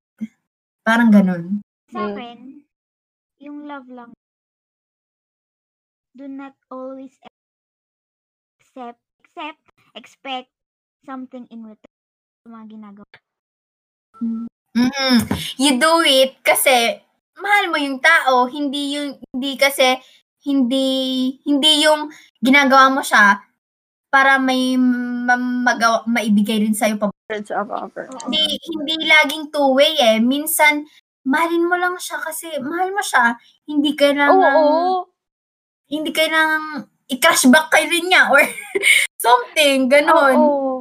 Parang 0.82 1.10
ganun. 1.10 1.62
Sa 1.90 2.02
Mm. 2.02 2.08
akin, 2.14 2.38
yung 3.42 3.58
love 3.66 3.86
lang, 3.90 4.10
do 6.14 6.26
not 6.30 6.54
always 6.70 7.14
accept, 8.74 8.98
accept, 9.22 9.62
expect 9.94 10.48
something 11.06 11.46
in 11.54 11.62
return 11.62 11.94
sa 12.42 12.48
mga 12.50 12.66
ginagawa. 12.74 13.14
Mm. 14.18 15.18
You 15.62 15.78
do 15.78 16.02
it 16.02 16.42
kasi 16.42 16.98
mahal 17.38 17.70
mo 17.70 17.78
yung 17.78 18.02
tao, 18.02 18.50
hindi 18.50 18.98
yung 18.98 19.22
hindi 19.30 19.54
kasi 19.54 19.94
hindi 20.42 20.86
hindi 21.46 21.86
yung 21.86 22.10
ginagawa 22.42 22.90
mo 22.90 23.06
siya 23.06 23.38
para 24.10 24.42
may 24.42 24.74
ma- 24.74 25.38
magawa, 25.38 26.02
maibigay 26.10 26.62
rin 26.66 26.74
sa'yo 26.74 26.98
pa. 26.98 27.14
Words 27.24 27.50
of 27.56 27.72
offer. 27.72 28.04
Hindi, 28.28 28.60
hindi 28.68 28.94
laging 29.08 29.48
two-way 29.48 29.96
eh. 29.96 30.20
Minsan, 30.20 30.84
mahalin 31.24 31.64
mo 31.64 31.72
lang 31.80 31.96
siya 31.96 32.20
kasi 32.20 32.52
mahal 32.60 32.92
mo 32.92 33.00
siya. 33.00 33.40
Hindi 33.64 33.96
Oo, 33.96 33.98
kailangan, 33.98 34.54
oo. 34.60 35.08
hindi 35.88 36.12
kailangan 36.12 36.93
i-crash 37.08 37.44
back 37.52 37.68
kay 37.68 37.84
rin 37.88 38.08
niya 38.08 38.32
or 38.32 38.42
something, 39.24 39.88
ganon. 39.88 40.36
Oo. 40.38 40.72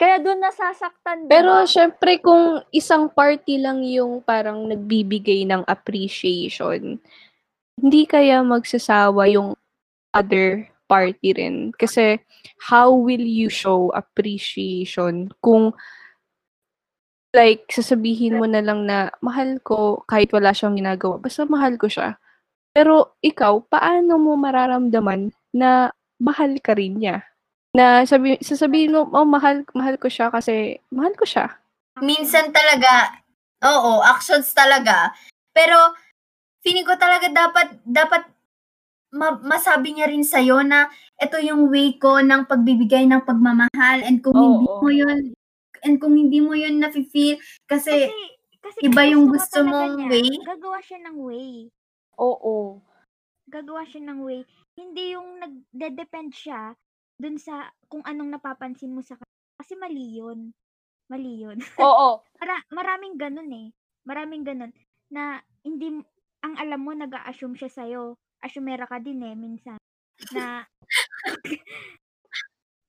Kaya 0.00 0.16
doon 0.16 0.40
nasasaktan, 0.40 1.28
di 1.28 1.30
Pero 1.32 1.60
ba? 1.60 1.68
syempre 1.68 2.16
kung 2.24 2.64
isang 2.72 3.12
party 3.12 3.60
lang 3.60 3.84
yung 3.84 4.24
parang 4.24 4.64
nagbibigay 4.64 5.44
ng 5.44 5.60
appreciation, 5.68 6.96
hindi 7.76 8.02
kaya 8.08 8.40
magsasawa 8.40 9.28
yung 9.28 9.52
other 10.16 10.72
party 10.88 11.36
rin. 11.36 11.76
Kasi 11.76 12.16
how 12.72 12.88
will 12.88 13.20
you 13.20 13.52
show 13.52 13.92
appreciation 13.92 15.28
kung 15.44 15.76
like 17.30 17.62
sasabihin 17.70 18.40
mo 18.40 18.46
na 18.48 18.64
lang 18.64 18.88
na 18.88 19.12
mahal 19.22 19.60
ko 19.62 20.02
kahit 20.08 20.32
wala 20.34 20.50
siyang 20.50 20.74
ginagawa, 20.74 21.20
basta 21.20 21.46
mahal 21.46 21.78
ko 21.78 21.86
siya. 21.86 22.18
Pero 22.70 23.18
ikaw, 23.18 23.66
paano 23.66 24.14
mo 24.16 24.38
mararamdaman 24.38 25.34
na 25.50 25.90
mahal 26.22 26.54
ka 26.62 26.78
rin 26.78 27.02
niya? 27.02 27.26
Na 27.74 28.02
sabi, 28.06 28.38
sasabihin 28.42 28.94
mo, 28.94 29.06
oh, 29.10 29.26
mahal, 29.26 29.66
mahal 29.74 29.98
ko 29.98 30.06
siya 30.10 30.30
kasi 30.30 30.78
mahal 30.90 31.14
ko 31.18 31.26
siya. 31.26 31.50
Minsan 32.02 32.54
talaga, 32.54 33.14
oo, 33.66 34.02
actions 34.06 34.50
talaga. 34.54 35.10
Pero, 35.50 35.76
feeling 36.62 36.86
ko 36.86 36.94
talaga 36.94 37.26
dapat, 37.30 37.78
dapat 37.82 38.22
ma- 39.10 39.42
masabi 39.42 39.94
niya 39.98 40.06
rin 40.06 40.22
sa'yo 40.22 40.62
na 40.62 40.86
ito 41.18 41.36
yung 41.42 41.66
way 41.70 41.98
ko 41.98 42.22
ng 42.22 42.46
pagbibigay 42.46 43.06
ng 43.10 43.26
pagmamahal 43.26 43.98
and 44.06 44.22
kung 44.22 44.34
Oo, 44.34 44.62
hindi 44.62 44.66
oo. 44.70 44.78
mo 44.82 44.90
yun, 44.90 45.18
and 45.82 45.94
kung 45.98 46.14
hindi 46.14 46.38
mo 46.38 46.54
yun 46.54 46.78
nafe-feel, 46.78 47.38
kasi, 47.66 48.06
Kasi, 48.06 48.14
kasi 48.62 48.78
iba 48.86 49.02
kung 49.02 49.10
yung 49.10 49.24
gusto 49.26 49.58
mong 49.66 49.94
niya, 49.98 50.08
way. 50.14 50.28
Gagawa 50.46 50.78
siya 50.86 50.98
ng 51.10 51.16
way. 51.18 51.54
Oo. 52.18 52.80
Gagawa 53.50 53.82
siya 53.86 54.02
ng 54.10 54.20
way. 54.22 54.42
Hindi 54.78 55.14
yung 55.14 55.38
nagde-depend 55.42 56.34
siya 56.34 56.74
dun 57.20 57.36
sa 57.36 57.68
kung 57.90 58.00
anong 58.06 58.32
napapansin 58.38 58.94
mo 58.94 59.04
sa 59.04 59.18
kanya. 59.18 59.38
Kasi 59.60 59.76
mali 59.76 60.16
yun. 60.16 60.54
Mali 61.10 61.42
yun. 61.42 61.58
Oo. 61.84 62.22
Mara- 62.40 62.66
maraming 62.72 63.18
ganun 63.20 63.50
eh. 63.52 63.68
Maraming 64.06 64.46
ganun. 64.46 64.72
Na 65.12 65.42
hindi, 65.66 66.00
ang 66.40 66.54
alam 66.56 66.80
mo, 66.80 66.96
nag 66.96 67.12
assume 67.28 67.58
siya 67.58 67.68
sa'yo. 67.68 68.16
Assumera 68.40 68.88
ka 68.88 68.96
din 69.02 69.20
eh, 69.20 69.36
minsan. 69.36 69.76
Na, 70.32 70.64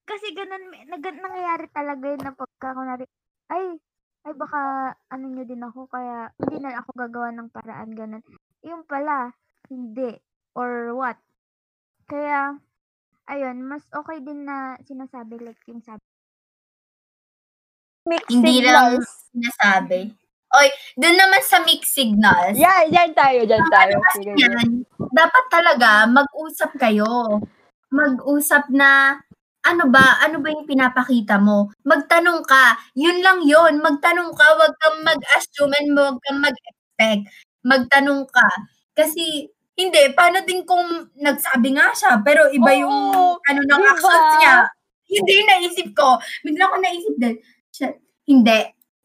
kasi 0.10 0.32
ganun, 0.32 0.72
nag, 0.88 1.04
nangyayari 1.04 1.68
talaga 1.76 2.06
yun 2.08 2.24
na 2.24 2.32
pagka, 2.32 2.72
kunwari, 2.72 3.04
ay, 3.52 3.76
ay 4.24 4.34
baka, 4.40 4.94
ano 5.12 5.26
nyo 5.28 5.44
din 5.44 5.60
ako, 5.60 5.92
kaya, 5.92 6.32
hindi 6.40 6.64
na 6.64 6.80
ako 6.80 6.90
gagawa 6.96 7.36
ng 7.36 7.52
paraan, 7.52 7.92
ganun. 7.92 8.24
Yung 8.62 8.86
pala, 8.86 9.34
hindi. 9.74 10.22
Or 10.54 10.94
what. 10.94 11.18
Kaya, 12.06 12.58
ayun, 13.30 13.66
mas 13.66 13.86
okay 13.94 14.22
din 14.22 14.46
na 14.46 14.78
sinasabi, 14.86 15.42
like 15.42 15.62
yung 15.70 15.82
sabi. 15.82 16.02
Mixed 18.06 18.34
Hindi 18.34 18.66
lang 18.66 18.98
sinasabi. 19.34 20.00
Oy, 20.52 20.68
dun 21.00 21.16
naman 21.16 21.40
sa 21.48 21.64
mixed 21.64 21.96
signals, 21.96 22.60
Yan, 22.60 22.92
yan 22.92 23.16
tayo, 23.16 23.40
yan 23.48 23.64
tayo. 23.72 23.96
Yan, 24.36 24.84
dapat 25.00 25.46
talaga 25.48 26.04
mag-usap 26.12 26.76
kayo. 26.76 27.40
Mag-usap 27.88 28.68
na 28.74 29.16
ano 29.62 29.88
ba, 29.94 30.20
ano 30.26 30.42
ba 30.42 30.50
yung 30.52 30.66
pinapakita 30.68 31.38
mo? 31.38 31.70
Magtanong 31.86 32.42
ka. 32.44 32.76
Yun 32.98 33.22
lang 33.22 33.46
yun. 33.46 33.78
Magtanong 33.80 34.34
ka, 34.34 34.46
wag 34.58 34.74
kang 34.82 35.00
mag-assume 35.06 35.72
and 35.78 35.94
wag 35.94 36.18
kang 36.26 36.42
mag-expect. 36.42 37.30
Magtanong 37.62 38.26
ka. 38.30 38.50
Kasi, 38.94 39.48
hindi, 39.78 40.02
paano 40.14 40.44
din 40.44 40.62
kung 40.68 41.10
nagsabi 41.18 41.74
nga 41.74 41.90
siya, 41.96 42.22
pero 42.22 42.50
iba 42.52 42.72
yung 42.76 42.92
Oo, 43.16 43.40
ano 43.40 43.62
ng 43.66 43.82
diba? 43.82 43.92
actions 43.96 44.30
niya. 44.42 44.56
Hindi, 45.12 45.36
naisip 45.44 45.88
ko. 45.96 46.20
Bigla 46.46 46.72
ko 46.72 46.76
naisip 46.80 47.16
din. 47.20 47.36
Siya, 47.72 47.90
hindi. 48.28 48.60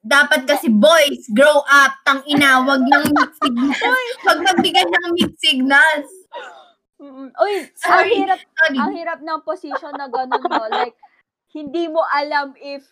Dapat 0.07 0.46
kasi 0.46 0.70
boys, 0.70 1.26
grow 1.34 1.66
up, 1.66 1.98
tang 2.07 2.22
ina, 2.30 2.62
wag 2.62 2.78
ng 2.78 3.04
mixed 3.16 3.42
signals. 3.42 3.82
Wag 4.22 4.38
magbigay 4.38 4.86
ng 4.86 5.07
mixed 5.18 5.40
signals. 5.42 6.11
Mm-mm. 7.02 7.28
Uy, 7.34 7.54
ang 7.61 7.74
Sorry. 7.76 8.14
hirap, 8.22 8.40
Sorry. 8.40 8.78
ang 8.80 8.92
hirap 8.94 9.20
ng 9.20 9.40
position 9.42 9.92
na 9.98 10.07
gano'n, 10.09 10.46
no? 10.46 10.64
Like, 10.70 10.94
hindi 11.52 11.90
mo 11.90 12.00
alam 12.07 12.54
if 12.57 12.86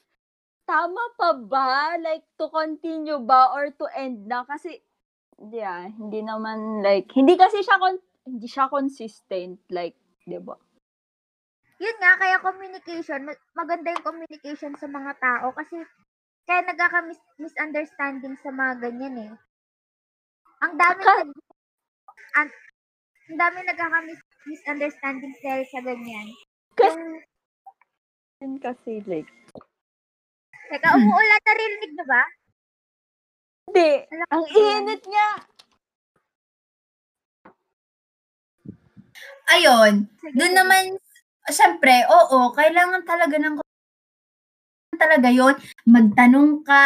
tama 0.67 1.01
pa 1.17 1.39
ba? 1.39 1.97
Like, 2.03 2.27
to 2.37 2.51
continue 2.51 3.21
ba 3.23 3.55
or 3.55 3.71
to 3.79 3.87
end 3.95 4.27
na? 4.27 4.43
Kasi, 4.45 4.83
yeah, 5.39 5.89
hindi 5.89 6.21
naman, 6.21 6.81
like, 6.81 7.11
hindi 7.13 7.35
kasi 7.35 7.61
siya, 7.61 7.79
con- 7.79 8.05
hindi 8.25 8.47
siya 8.47 8.71
consistent, 8.71 9.61
like, 9.69 9.97
di 10.25 10.39
ba? 10.39 10.57
yun 11.75 11.97
nga, 12.01 12.17
kaya 12.17 12.39
communication, 12.41 13.27
ma- 13.27 13.43
maganda 13.53 13.93
yung 13.93 14.07
communication 14.07 14.73
sa 14.79 14.87
mga 14.87 15.13
tao 15.21 15.51
kasi 15.53 15.83
kaya 16.47 16.65
nagkaka-misunderstanding 16.65 18.37
sa 18.41 18.51
mga 18.55 18.73
ganyan 18.89 19.17
eh. 19.21 19.33
Ang 20.65 20.79
dami 20.79 21.03
Ka- 21.03 21.19
nag- 21.25 21.45
ang, 22.39 22.49
ang 23.29 23.37
dami 23.37 23.59
nagkaka-misunderstanding 23.69 25.35
dahil 25.43 25.65
sa 25.69 25.81
ganyan. 25.83 26.27
Kasi- 26.79 26.95
Yung, 26.95 27.13
Yun 28.45 28.55
kasi 28.61 29.01
like, 29.05 29.29
teka, 30.69 30.89
umuulan, 30.95 31.43
narinig 31.43 31.93
na 31.97 32.05
ba? 32.05 32.23
Hindi. 33.69 33.91
Ang 34.33 34.45
init 34.53 35.03
niya. 35.09 35.29
Ayun, 39.53 40.09
doon 40.37 40.53
naman, 40.57 40.85
syempre, 41.53 41.95
oo, 42.09 42.53
kailangan 42.57 43.05
talaga 43.05 43.37
ng 43.37 43.61
talaga 45.03 45.29
yon 45.33 45.55
magtanong 45.89 46.51
ka 46.69 46.85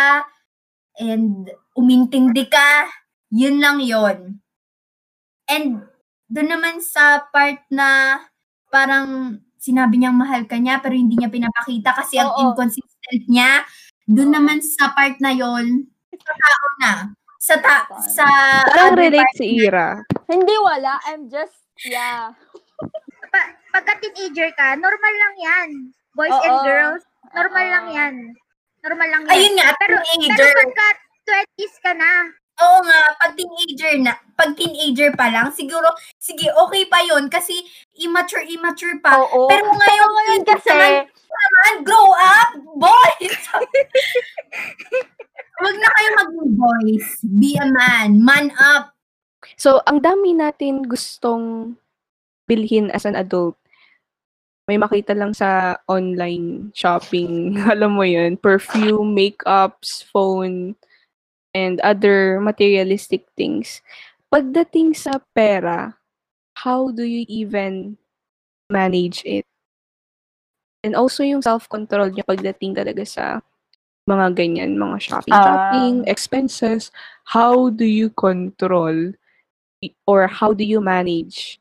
and 1.01 1.51
umintindi 1.81 2.45
ka, 2.55 2.89
yun 3.33 3.57
lang 3.65 3.79
yon 3.93 4.41
And 5.49 5.89
doon 6.29 6.49
naman 6.53 6.85
sa 6.85 7.25
part 7.33 7.65
na 7.73 8.21
parang 8.69 9.41
sinabi 9.57 9.97
niyang 9.97 10.15
mahal 10.15 10.45
ka 10.45 10.61
niya 10.61 10.77
pero 10.85 10.93
hindi 10.93 11.17
niya 11.17 11.33
pinapakita 11.33 11.97
kasi 11.97 12.21
ang 12.21 12.29
Oo. 12.37 12.53
inconsistent 12.53 13.25
niya, 13.33 13.65
doon 14.05 14.29
Oo. 14.31 14.37
naman 14.37 14.59
sa 14.61 14.93
part 14.93 15.17
na 15.25 15.33
yon 15.33 15.89
sa 16.21 16.35
tao 16.35 16.67
na. 16.79 16.93
Sa 17.39 17.55
ta- 17.57 17.89
sa 18.03 18.27
Parang 18.67 18.99
relate 18.99 19.35
si 19.39 19.47
Ira. 19.63 20.03
Hindi 20.27 20.55
wala. 20.59 20.99
I'm 21.07 21.31
just, 21.31 21.55
yeah. 21.87 22.35
Pa- 23.31 23.55
pagka 23.73 24.03
teenager 24.03 24.51
ka, 24.59 24.75
normal 24.75 25.15
lang 25.15 25.35
yan. 25.39 25.69
Boys 26.13 26.35
and 26.35 26.59
Oo. 26.59 26.65
girls, 26.67 27.03
normal 27.31 27.65
Oo. 27.65 27.73
lang 27.73 27.87
yan. 27.95 28.15
Normal 28.83 29.09
lang 29.09 29.23
yan. 29.29 29.33
Ayun 29.33 29.55
nga, 29.55 29.69
pero, 29.79 29.97
pero 29.97 30.07
teenager. 30.19 30.53
pagka 30.67 30.87
20s 31.29 31.75
ka 31.79 31.93
na, 31.95 32.13
Oo 32.59 32.83
nga, 32.83 33.03
pag 33.23 33.39
teenager 33.39 33.95
na, 34.03 34.19
pag 34.35 34.51
teenager 34.59 35.15
pa 35.15 35.31
lang, 35.31 35.55
siguro, 35.55 35.95
sige, 36.19 36.51
okay 36.51 36.91
pa 36.91 36.99
yon 37.07 37.31
kasi 37.31 37.55
immature, 38.03 38.43
immature 38.51 38.99
pa. 38.99 39.15
Oo. 39.15 39.47
Pero 39.47 39.71
ngayon, 39.71 40.11
ngayon 40.11 40.43
kasi, 40.43 40.75
naman, 41.39 41.87
grow 41.87 42.11
up, 42.19 42.51
boys! 42.83 43.39
Huwag 45.59 45.77
na 45.79 45.89
kayo 45.91 46.09
maging 46.19 46.51
boys. 46.79 47.19
Be 47.27 47.59
a 47.59 47.67
man. 47.67 48.23
Man 48.23 48.55
up. 48.59 48.95
So, 49.59 49.83
ang 49.87 50.03
dami 50.03 50.35
natin 50.35 50.87
gustong 50.87 51.75
bilhin 52.47 52.91
as 52.91 53.05
an 53.05 53.19
adult. 53.19 53.59
May 54.69 54.77
makita 54.77 55.17
lang 55.17 55.33
sa 55.33 55.81
online 55.89 56.71
shopping, 56.77 57.57
alam 57.73 57.97
mo 57.97 58.05
yun, 58.05 58.37
perfume, 58.37 59.17
makeups, 59.17 60.05
phone, 60.13 60.77
and 61.57 61.81
other 61.81 62.39
materialistic 62.41 63.25
things. 63.33 63.81
Pagdating 64.29 64.93
sa 64.93 65.25
pera, 65.33 65.97
how 66.53 66.93
do 66.93 67.01
you 67.01 67.25
even 67.33 67.97
manage 68.69 69.25
it? 69.25 69.49
And 70.85 70.93
also 70.93 71.25
yung 71.25 71.41
self-control 71.41 72.13
niya 72.13 72.29
pagdating 72.29 72.77
talaga 72.77 73.03
sa 73.09 73.41
mga 74.09 74.33
ganyan, 74.33 74.81
mga 74.81 74.97
shopping-shopping, 75.05 76.09
expenses. 76.09 76.89
How 77.29 77.69
do 77.69 77.85
you 77.85 78.09
control 78.17 79.13
or 80.09 80.27
how 80.27 80.57
do 80.57 80.65
you 80.65 80.81
manage 80.81 81.61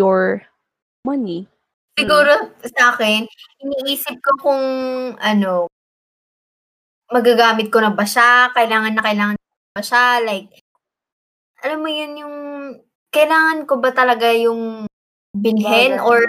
your 0.00 0.48
money? 1.04 1.44
Siguro 2.00 2.56
sa 2.64 2.96
akin, 2.96 3.28
iniisip 3.60 4.16
ko 4.24 4.32
kung 4.40 4.64
ano, 5.20 5.68
magagamit 7.12 7.68
ko 7.68 7.84
na 7.84 7.92
ba 7.92 8.08
siya, 8.08 8.48
kailangan 8.56 8.96
na 8.96 9.02
kailangan 9.04 9.36
na 9.36 9.72
ba 9.76 9.82
siya, 9.84 10.04
like, 10.24 10.48
alam 11.60 11.84
mo 11.84 11.88
yun 11.92 12.12
yung, 12.16 12.36
kailangan 13.08 13.64
ko 13.64 13.80
ba 13.80 13.90
talaga 13.92 14.30
yung 14.32 14.84
bilhin 15.32 15.96
or 16.00 16.22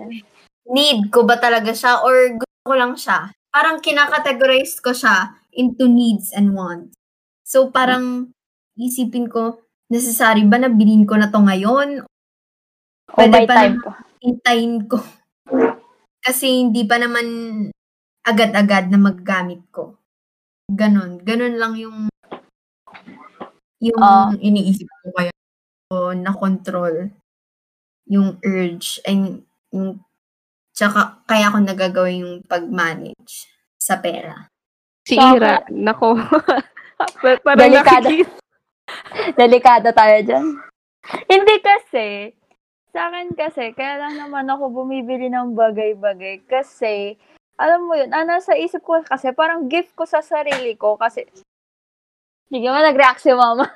need 0.72 1.12
ko 1.12 1.28
ba 1.28 1.36
talaga 1.36 1.76
siya 1.76 2.02
or 2.02 2.40
gusto 2.40 2.60
ko 2.66 2.74
lang 2.76 2.96
siya. 2.96 3.30
Parang 3.50 3.82
kinakategorize 3.82 4.78
ko 4.80 4.94
siya 4.94 5.34
into 5.52 5.90
needs 5.90 6.30
and 6.32 6.54
wants. 6.54 6.94
So 7.42 7.74
parang 7.74 8.30
isipin 8.78 9.26
ko, 9.26 9.58
necessary 9.90 10.46
ba 10.46 10.62
na 10.62 10.70
bilhin 10.70 11.04
ko 11.04 11.18
na 11.18 11.34
to 11.34 11.42
ngayon? 11.42 12.06
oh, 13.10 13.16
Pwede 13.18 13.34
may 13.34 13.46
pa 13.50 13.56
time 13.66 13.76
pa. 13.82 13.92
hintayin 14.22 14.86
ko. 14.86 15.02
Kasi 16.22 16.62
hindi 16.62 16.86
pa 16.86 17.02
naman 17.02 17.26
agad-agad 18.22 18.94
na 18.94 19.00
maggamit 19.02 19.66
ko. 19.74 19.98
Ganon. 20.70 21.18
Ganon 21.26 21.58
lang 21.58 21.74
yung 21.76 21.98
yung 23.80 23.98
Ah. 23.98 24.30
iniisip 24.38 24.86
ko 24.86 25.08
kaya 25.16 25.32
ko 25.90 26.12
na 26.14 26.36
control 26.36 27.10
yung 28.06 28.38
urge 28.44 29.00
and 29.08 29.48
yung 29.72 30.04
tsaka 30.80 31.20
kaya 31.28 31.52
ako 31.52 31.58
nagagawa 31.60 32.08
yung 32.08 32.40
pag-manage 32.48 33.52
sa 33.76 34.00
pera. 34.00 34.48
Si 35.04 35.20
Sa 35.20 35.36
Ira, 35.36 35.68
nako. 35.68 36.16
Pa- 37.20 37.40
Parang 37.44 37.60
Delikado. 37.60 38.08
Delikado 39.40 39.92
tayo 39.92 40.18
dyan. 40.24 40.46
Hindi 41.28 41.56
kasi, 41.60 42.32
sa 42.96 43.12
akin 43.12 43.36
kasi, 43.36 43.76
kaya 43.76 44.00
lang 44.00 44.16
naman 44.16 44.48
ako 44.48 44.84
bumibili 44.84 45.28
ng 45.28 45.52
bagay-bagay 45.52 46.48
kasi, 46.48 47.20
alam 47.60 47.84
mo 47.84 48.00
yun, 48.00 48.16
ah, 48.16 48.24
nasa 48.24 48.56
isip 48.56 48.80
ko 48.84 49.04
kasi, 49.04 49.36
parang 49.36 49.68
gift 49.68 49.92
ko 50.00 50.08
sa 50.08 50.24
sarili 50.24 50.80
ko 50.80 50.96
kasi, 50.96 51.28
hindi 52.48 52.68
naman 52.68 52.88
nag-react 52.88 53.20
si 53.20 53.32
mama. 53.36 53.68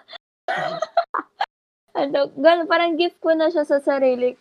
ano, 2.00 2.32
ganun, 2.36 2.68
parang 2.68 2.96
gift 2.96 3.20
ko 3.20 3.36
na 3.36 3.52
siya 3.52 3.68
sa 3.68 3.80
sarili. 3.84 4.36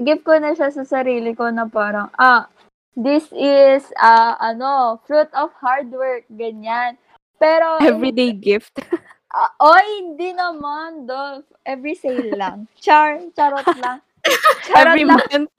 Gift 0.00 0.22
ko 0.26 0.34
na 0.38 0.52
siya 0.54 0.70
sa 0.74 0.82
sarili 0.82 1.34
ko 1.34 1.48
na 1.50 1.66
parang, 1.70 2.10
ah, 2.18 2.50
this 2.98 3.30
is, 3.32 3.86
ah, 3.98 4.34
ano, 4.42 4.98
fruit 5.06 5.30
of 5.32 5.54
hard 5.58 5.90
work, 5.94 6.26
ganyan. 6.30 6.98
Pero, 7.38 7.78
Everyday 7.84 8.32
gift. 8.34 8.74
Ah, 9.30 9.54
oy, 9.62 9.86
hindi 10.02 10.34
naman, 10.34 11.06
Dolph. 11.06 11.46
Every 11.62 11.94
sale 11.94 12.34
lang. 12.34 12.66
Char, 12.82 13.22
charot 13.30 13.62
lang. 13.78 14.02
Charot 14.66 14.90
Every 14.90 15.06
lang. 15.06 15.22
month. 15.22 15.54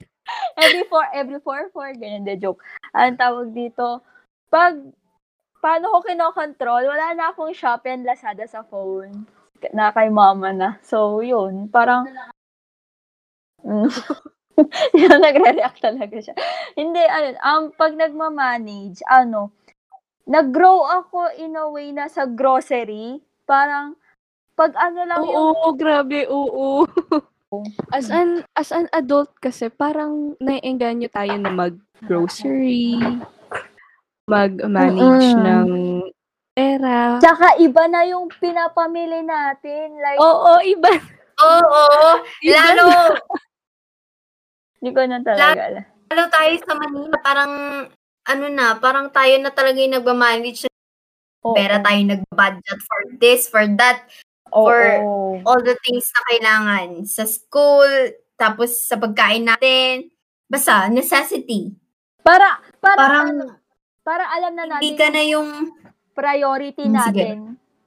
Every 0.60 0.84
four, 0.92 1.08
every 1.08 1.40
four, 1.40 1.72
four, 1.72 1.88
ganyan 1.96 2.28
de 2.28 2.36
joke. 2.36 2.60
Ang 2.92 3.16
tawag 3.16 3.56
dito, 3.56 4.04
pag, 4.52 4.76
paano 5.64 5.88
ko 5.88 6.04
kinokontrol, 6.04 6.84
wala 6.84 7.16
na 7.16 7.32
akong 7.32 7.56
Shopee 7.56 7.96
and 7.96 8.04
Lazada 8.04 8.44
sa 8.44 8.60
phone. 8.60 9.24
Na 9.72 9.88
kay 9.88 10.12
mama 10.12 10.52
na. 10.52 10.76
So, 10.84 11.24
yun, 11.24 11.72
parang, 11.72 12.04
Mm. 13.64 13.88
yun, 15.00 15.18
nagre-react 15.22 15.80
talaga 15.80 16.16
siya. 16.20 16.34
Hindi, 16.76 17.00
ayun, 17.00 17.36
um, 17.40 17.62
pag 17.72 17.96
nagmamanage, 17.96 19.00
ano, 19.08 19.50
nag-grow 20.28 20.86
ako 20.86 21.32
in 21.40 21.56
a 21.56 21.66
way 21.70 21.90
na 21.90 22.06
sa 22.06 22.28
grocery, 22.28 23.18
parang, 23.48 23.96
pag 24.52 24.76
ano 24.76 25.00
lang 25.08 25.20
yung 25.24 25.56
Oo, 25.56 25.72
grabe, 25.72 26.28
oo. 26.28 26.84
As 27.92 28.08
an 28.08 28.48
as 28.56 28.72
an 28.72 28.88
adult 28.96 29.28
kasi 29.36 29.68
parang 29.68 30.32
naiengganyo 30.40 31.04
tayo 31.12 31.36
na 31.36 31.52
mag-grocery, 31.52 32.96
mag-manage 34.24 35.36
Mm-mm. 35.36 35.44
ng 35.44 35.68
pera. 36.56 37.20
Tsaka 37.20 37.60
iba 37.60 37.84
na 37.92 38.08
yung 38.08 38.32
pinapamili 38.40 39.20
natin. 39.20 40.00
Like, 40.00 40.16
Oo, 40.16 40.64
iba. 40.64 40.96
Oo, 41.44 41.84
Iba 42.40 42.56
lalo, 42.56 42.86
hindi 44.82 44.90
ko 44.90 45.00
na 45.06 45.22
talaga 45.22 45.62
alam. 45.62 45.84
lalo 46.10 46.22
tayo 46.28 46.52
sa 46.66 46.74
Manila, 46.74 47.16
parang, 47.22 47.52
ano 48.26 48.44
na, 48.50 48.66
parang 48.82 49.06
tayo 49.14 49.34
na 49.38 49.54
talaga 49.54 49.78
yung 49.78 49.94
nagmamanage 49.94 50.66
Oo. 51.46 51.54
pera 51.54 51.78
tayo 51.78 52.02
nag-budget 52.02 52.80
for 52.82 53.00
this, 53.22 53.46
for 53.46 53.62
that, 53.78 54.02
Oo. 54.50 54.66
for 54.66 54.78
all 55.46 55.62
the 55.62 55.78
things 55.86 56.06
na 56.10 56.22
kailangan 56.34 56.88
sa 57.06 57.22
school, 57.24 57.86
tapos 58.34 58.74
sa 58.90 58.98
pagkain 58.98 59.46
natin. 59.46 60.10
Basta, 60.50 60.90
necessity. 60.90 61.72
Para, 62.26 62.58
para, 62.82 62.98
Parang, 62.98 63.28
para 64.02 64.24
alam 64.34 64.52
na 64.58 64.66
hindi 64.82 64.94
natin 64.94 64.98
ka 64.98 65.06
yung 65.06 65.14
na 65.14 65.22
yung, 65.22 65.48
priority 66.12 66.84
Hmm, 66.90 67.00
sige. 67.08 67.28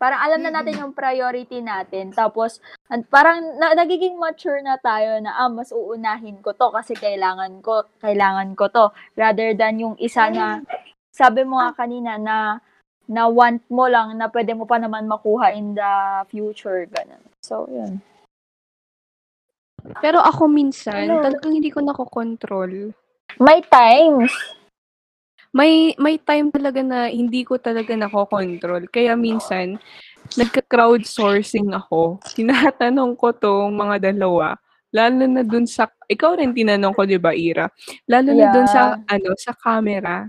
Parang 0.06 0.22
alam 0.22 0.38
na 0.46 0.54
natin 0.54 0.78
yung 0.78 0.94
priority 0.94 1.66
natin. 1.66 2.14
Tapos, 2.14 2.62
an- 2.94 3.02
parang 3.10 3.58
na, 3.58 3.74
nagiging 3.74 4.22
mature 4.22 4.62
na 4.62 4.78
tayo 4.78 5.18
na, 5.18 5.34
ah, 5.34 5.50
mas 5.50 5.74
uunahin 5.74 6.46
ko 6.46 6.54
to 6.54 6.70
kasi 6.70 6.94
kailangan 6.94 7.58
ko, 7.66 7.90
kailangan 7.98 8.54
ko 8.54 8.70
to. 8.70 8.86
Rather 9.18 9.58
than 9.58 9.82
yung 9.82 9.96
isa 9.98 10.30
na, 10.30 10.62
sabi 11.10 11.42
mo 11.42 11.58
nga 11.58 11.74
kanina 11.74 12.22
na, 12.22 12.62
na 13.10 13.26
want 13.26 13.66
mo 13.66 13.90
lang 13.90 14.14
na 14.14 14.30
pwede 14.30 14.54
mo 14.54 14.70
pa 14.70 14.78
naman 14.78 15.10
makuha 15.10 15.58
in 15.58 15.74
the 15.74 15.94
future. 16.30 16.86
Ganun. 16.86 17.26
So, 17.42 17.66
yun. 17.66 17.98
Pero 20.06 20.22
ako 20.22 20.46
minsan, 20.46 21.10
Ano? 21.10 21.26
talagang 21.26 21.50
hindi 21.50 21.74
ko 21.74 21.82
nakokontrol 21.82 22.94
May 23.42 23.66
times. 23.66 24.30
May 25.56 25.96
may 25.96 26.20
time 26.20 26.52
talaga 26.52 26.84
na 26.84 27.08
hindi 27.08 27.48
ko 27.48 27.56
talaga 27.56 27.96
nakokontrol. 27.96 28.92
Kaya 28.92 29.16
minsan, 29.16 29.80
nagka-crowdsourcing 30.36 31.72
ako. 31.72 32.20
Tinatanong 32.36 33.16
ko 33.16 33.32
tong 33.32 33.72
mga 33.72 34.12
dalawa. 34.12 34.60
Lalo 34.92 35.24
na 35.24 35.48
dun 35.48 35.64
sa, 35.64 35.88
ikaw 36.08 36.36
rin 36.36 36.52
tinanong 36.52 36.92
ko, 36.92 37.08
di 37.08 37.16
ba, 37.16 37.32
Ira? 37.32 37.72
Lalo 38.08 38.36
na 38.36 38.48
dun 38.52 38.68
sa, 38.68 39.00
ano, 39.00 39.30
sa 39.36 39.56
camera. 39.56 40.28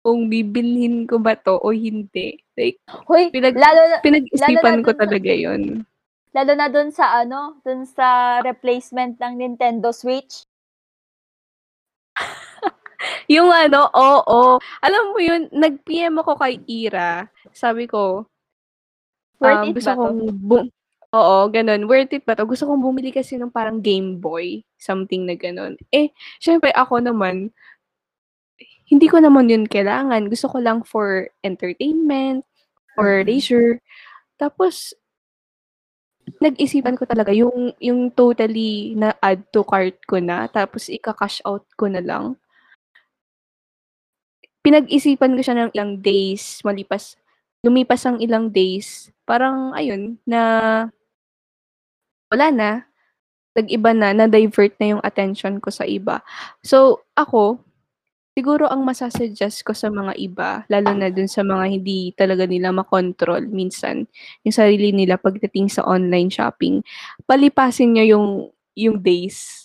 Kung 0.00 0.28
bibilhin 0.28 1.04
ko 1.04 1.20
ba 1.20 1.36
to 1.36 1.56
o 1.56 1.72
hindi. 1.72 2.40
Like, 2.56 2.80
Hoy, 3.04 3.28
Pinag- 3.28 3.56
lalo 3.56 3.80
na, 3.88 3.96
pinag-isipan 4.00 4.60
Lalo 4.60 4.80
na 4.80 4.84
ko 4.84 4.90
talaga 4.92 5.32
yun. 5.32 5.84
lalo 6.30 6.52
na 6.54 6.68
dun 6.68 6.88
sa 6.94 7.20
ano, 7.20 7.58
dun 7.60 7.82
sa 7.84 8.38
replacement 8.40 9.16
ng 9.20 9.32
Nintendo 9.36 9.88
Switch. 9.92 10.44
Yung 13.34 13.48
ano, 13.50 13.88
oo. 13.92 14.60
Alam 14.84 15.04
mo 15.12 15.18
yun, 15.20 15.48
nag-PM 15.52 16.20
ako 16.20 16.36
kay 16.36 16.60
Ira. 16.68 17.28
Sabi 17.52 17.88
ko, 17.88 18.28
Worth 19.40 19.64
um, 19.64 19.72
it 19.72 19.76
gusto 19.76 19.90
ba 19.90 19.96
to? 19.96 20.12
kong 20.12 20.18
bu- 20.46 20.72
Oo, 21.10 21.50
ganun. 21.50 21.88
Worth 21.90 22.14
it 22.14 22.22
ba 22.22 22.38
to? 22.38 22.46
Gusto 22.46 22.68
kong 22.70 22.84
bumili 22.86 23.10
kasi 23.10 23.34
ng 23.34 23.50
parang 23.50 23.82
Game 23.82 24.20
Boy. 24.22 24.62
Something 24.78 25.26
na 25.26 25.34
ganun. 25.34 25.74
Eh, 25.90 26.12
syempre 26.38 26.70
ako 26.76 27.02
naman, 27.02 27.50
hindi 28.90 29.06
ko 29.06 29.18
naman 29.22 29.48
yun 29.50 29.64
kailangan. 29.70 30.28
Gusto 30.30 30.46
ko 30.50 30.58
lang 30.62 30.82
for 30.86 31.30
entertainment, 31.46 32.44
or 32.98 33.22
Mhm. 33.22 33.26
leisure. 33.26 33.72
Tapos, 34.40 34.94
nag-isipan 36.40 36.96
ko 36.96 37.04
talaga 37.04 37.32
yung 37.34 37.74
yung 37.82 38.08
totally 38.14 38.94
na 38.96 39.12
add 39.20 39.40
to 39.52 39.60
cart 39.66 39.96
ko 40.08 40.16
na 40.22 40.46
tapos 40.48 40.88
ika-cash 40.88 41.42
out 41.44 41.64
ko 41.76 41.84
na 41.90 42.00
lang. 42.00 42.39
Pinag-isipan 44.60 45.34
ko 45.36 45.40
siya 45.40 45.56
ng 45.56 45.70
ilang 45.72 45.92
days, 46.04 46.60
malipas 46.62 47.16
lumipas 47.60 48.04
ang 48.08 48.16
ilang 48.20 48.48
days, 48.48 49.12
parang 49.28 49.76
ayun 49.76 50.16
na 50.24 50.40
wala 52.32 52.48
na. 52.54 52.70
Nag-iba 53.50 53.90
na, 53.90 54.14
na-divert 54.14 54.78
na 54.78 54.96
yung 54.96 55.02
attention 55.02 55.58
ko 55.58 55.74
sa 55.74 55.82
iba. 55.82 56.22
So, 56.62 57.02
ako, 57.18 57.58
siguro 58.38 58.70
ang 58.70 58.86
masasuggest 58.86 59.66
ko 59.66 59.74
sa 59.74 59.90
mga 59.90 60.14
iba, 60.22 60.62
lalo 60.70 60.94
na 60.94 61.10
dun 61.10 61.26
sa 61.26 61.42
mga 61.42 61.66
hindi 61.66 62.14
talaga 62.14 62.46
nila 62.46 62.70
makontrol 62.70 63.50
minsan, 63.50 64.06
yung 64.46 64.54
sarili 64.54 64.94
nila 64.94 65.18
pagdating 65.18 65.66
sa 65.66 65.82
online 65.82 66.30
shopping, 66.30 66.80
palipasin 67.26 67.98
nyo 67.98 68.04
yung, 68.06 68.26
yung 68.78 69.02
days. 69.02 69.59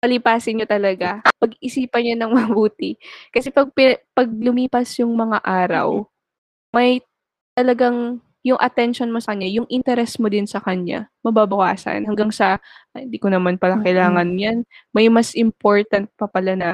Palipasin 0.00 0.56
nyo 0.56 0.64
talaga. 0.64 1.20
Pag-isipan 1.36 2.00
nyo 2.00 2.14
ng 2.16 2.32
mabuti. 2.32 2.96
Kasi 3.28 3.52
pag, 3.52 3.68
pag 4.16 4.28
lumipas 4.32 4.96
yung 4.96 5.12
mga 5.12 5.44
araw, 5.44 6.08
may 6.72 7.04
talagang 7.52 8.16
yung 8.40 8.56
attention 8.56 9.12
mo 9.12 9.20
sa 9.20 9.36
kanya, 9.36 9.52
yung 9.52 9.68
interest 9.68 10.16
mo 10.16 10.32
din 10.32 10.48
sa 10.48 10.64
kanya, 10.64 11.12
mababawasan 11.20 12.08
hanggang 12.08 12.32
sa, 12.32 12.56
"Ay, 12.96 13.04
hindi 13.04 13.20
ko 13.20 13.28
naman 13.28 13.60
pala 13.60 13.76
kailangan 13.84 14.32
yan. 14.40 14.64
May 14.96 15.12
mas 15.12 15.36
important 15.36 16.08
pa 16.16 16.24
pala 16.24 16.56
na, 16.56 16.70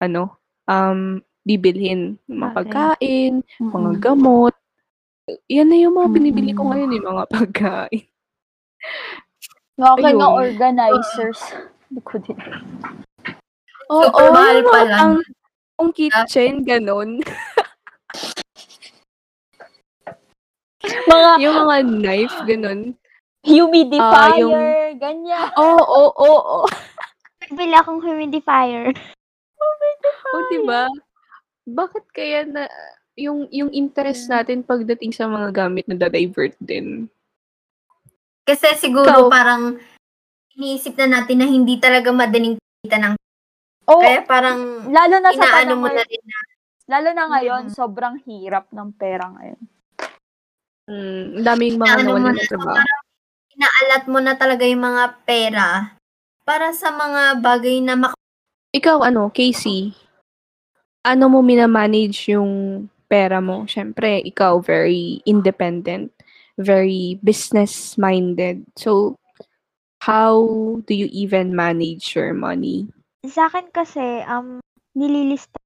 ano, 0.00 0.40
um, 0.64 1.20
bibilhin. 1.44 2.16
Mga 2.24 2.48
pagkain, 2.56 3.44
mga 3.60 3.90
Mm-mm. 3.92 4.00
gamot. 4.00 4.54
Yan 5.52 5.68
na 5.68 5.76
yung 5.76 6.00
mga 6.00 6.08
binibili 6.08 6.56
ko 6.56 6.72
ngayon, 6.72 6.96
eh, 6.96 7.02
mga 7.04 7.24
pagkain. 7.36 8.04
Mga 9.76 9.94
Ayun. 10.00 10.16
mga 10.16 10.28
organizers. 10.32 11.40
Hindi 11.90 12.00
ko 12.06 12.14
din. 12.22 12.38
Oo, 13.90 14.06
Super 14.06 14.30
mahal 14.30 14.54
yung 14.54 14.62
mga 14.62 14.70
pala. 14.78 14.94
pang, 14.94 15.14
pang 15.74 15.90
kitchen, 15.90 16.62
ganon. 16.62 17.10
Mga 20.80 21.30
yung 21.42 21.56
mga 21.66 21.76
knife, 21.82 22.36
ganon. 22.46 22.80
humidifier, 23.42 24.94
ganyan. 25.02 25.50
Oo, 25.60 25.82
oo, 25.82 26.12
oo. 26.22 26.58
Bili 27.50 27.74
akong 27.74 27.98
humidifier. 27.98 28.94
O, 30.30 30.36
diba? 30.54 30.86
Bakit 31.66 32.04
kaya 32.14 32.46
na 32.46 32.70
yung 33.18 33.50
yung 33.50 33.74
interest 33.74 34.30
natin 34.30 34.62
pagdating 34.62 35.10
sa 35.10 35.26
mga 35.26 35.50
gamit 35.50 35.90
na 35.90 35.98
divert 35.98 36.54
din? 36.62 37.10
Kasi 38.46 38.78
siguro 38.78 39.26
Ikaw. 39.26 39.32
parang 39.32 39.62
iniisip 40.60 40.92
na 41.00 41.08
natin 41.18 41.40
na 41.40 41.48
hindi 41.48 41.80
talaga 41.80 42.12
madaling 42.12 42.60
kita 42.84 43.00
ng 43.00 43.14
Oh, 43.88 43.98
kaya 43.98 44.22
parang 44.22 44.86
lalo 44.86 45.16
na 45.18 45.32
sa 45.32 45.40
inaano 45.40 45.74
mo 45.74 45.88
na 45.88 46.04
rin 46.04 46.22
na 46.22 46.38
lalo 46.86 47.08
na 47.10 47.24
ngayon, 47.32 47.62
Mm. 47.66 47.74
sobrang 47.74 48.16
hirap 48.22 48.68
ng 48.70 48.92
pera 48.94 49.26
ngayon. 49.32 49.60
Mm, 50.86 51.24
daming 51.42 51.74
mga 51.74 51.86
Inaano 51.96 52.02
mo 52.04 52.18
nawalan 52.18 52.26
na, 52.28 52.30
ng 52.36 52.44
so 52.44 52.50
trabaho. 52.52 52.76
parang 52.76 53.02
inaalat 53.50 54.04
mo 54.06 54.18
na 54.20 54.34
talaga 54.34 54.62
yung 54.62 54.84
mga 54.84 55.04
pera 55.24 55.68
para 56.42 56.70
sa 56.70 56.90
mga 56.90 57.40
bagay 57.40 57.78
na 57.80 57.94
mak- 57.96 58.18
Ikaw, 58.70 59.02
ano, 59.02 59.26
Casey, 59.34 59.90
ano 61.02 61.26
mo 61.26 61.42
minamanage 61.42 62.30
yung 62.30 62.86
pera 63.06 63.42
mo? 63.42 63.66
Siyempre, 63.66 64.22
ikaw, 64.22 64.62
very 64.62 65.18
independent, 65.26 66.14
very 66.54 67.18
business-minded. 67.26 68.62
So, 68.78 69.18
how 70.00 70.48
do 70.88 70.92
you 70.96 71.06
even 71.12 71.52
manage 71.52 72.16
your 72.16 72.32
money? 72.32 72.88
Sa 73.28 73.52
akin 73.52 73.68
kasi, 73.68 74.24
um, 74.24 74.58
nililista. 74.96 75.60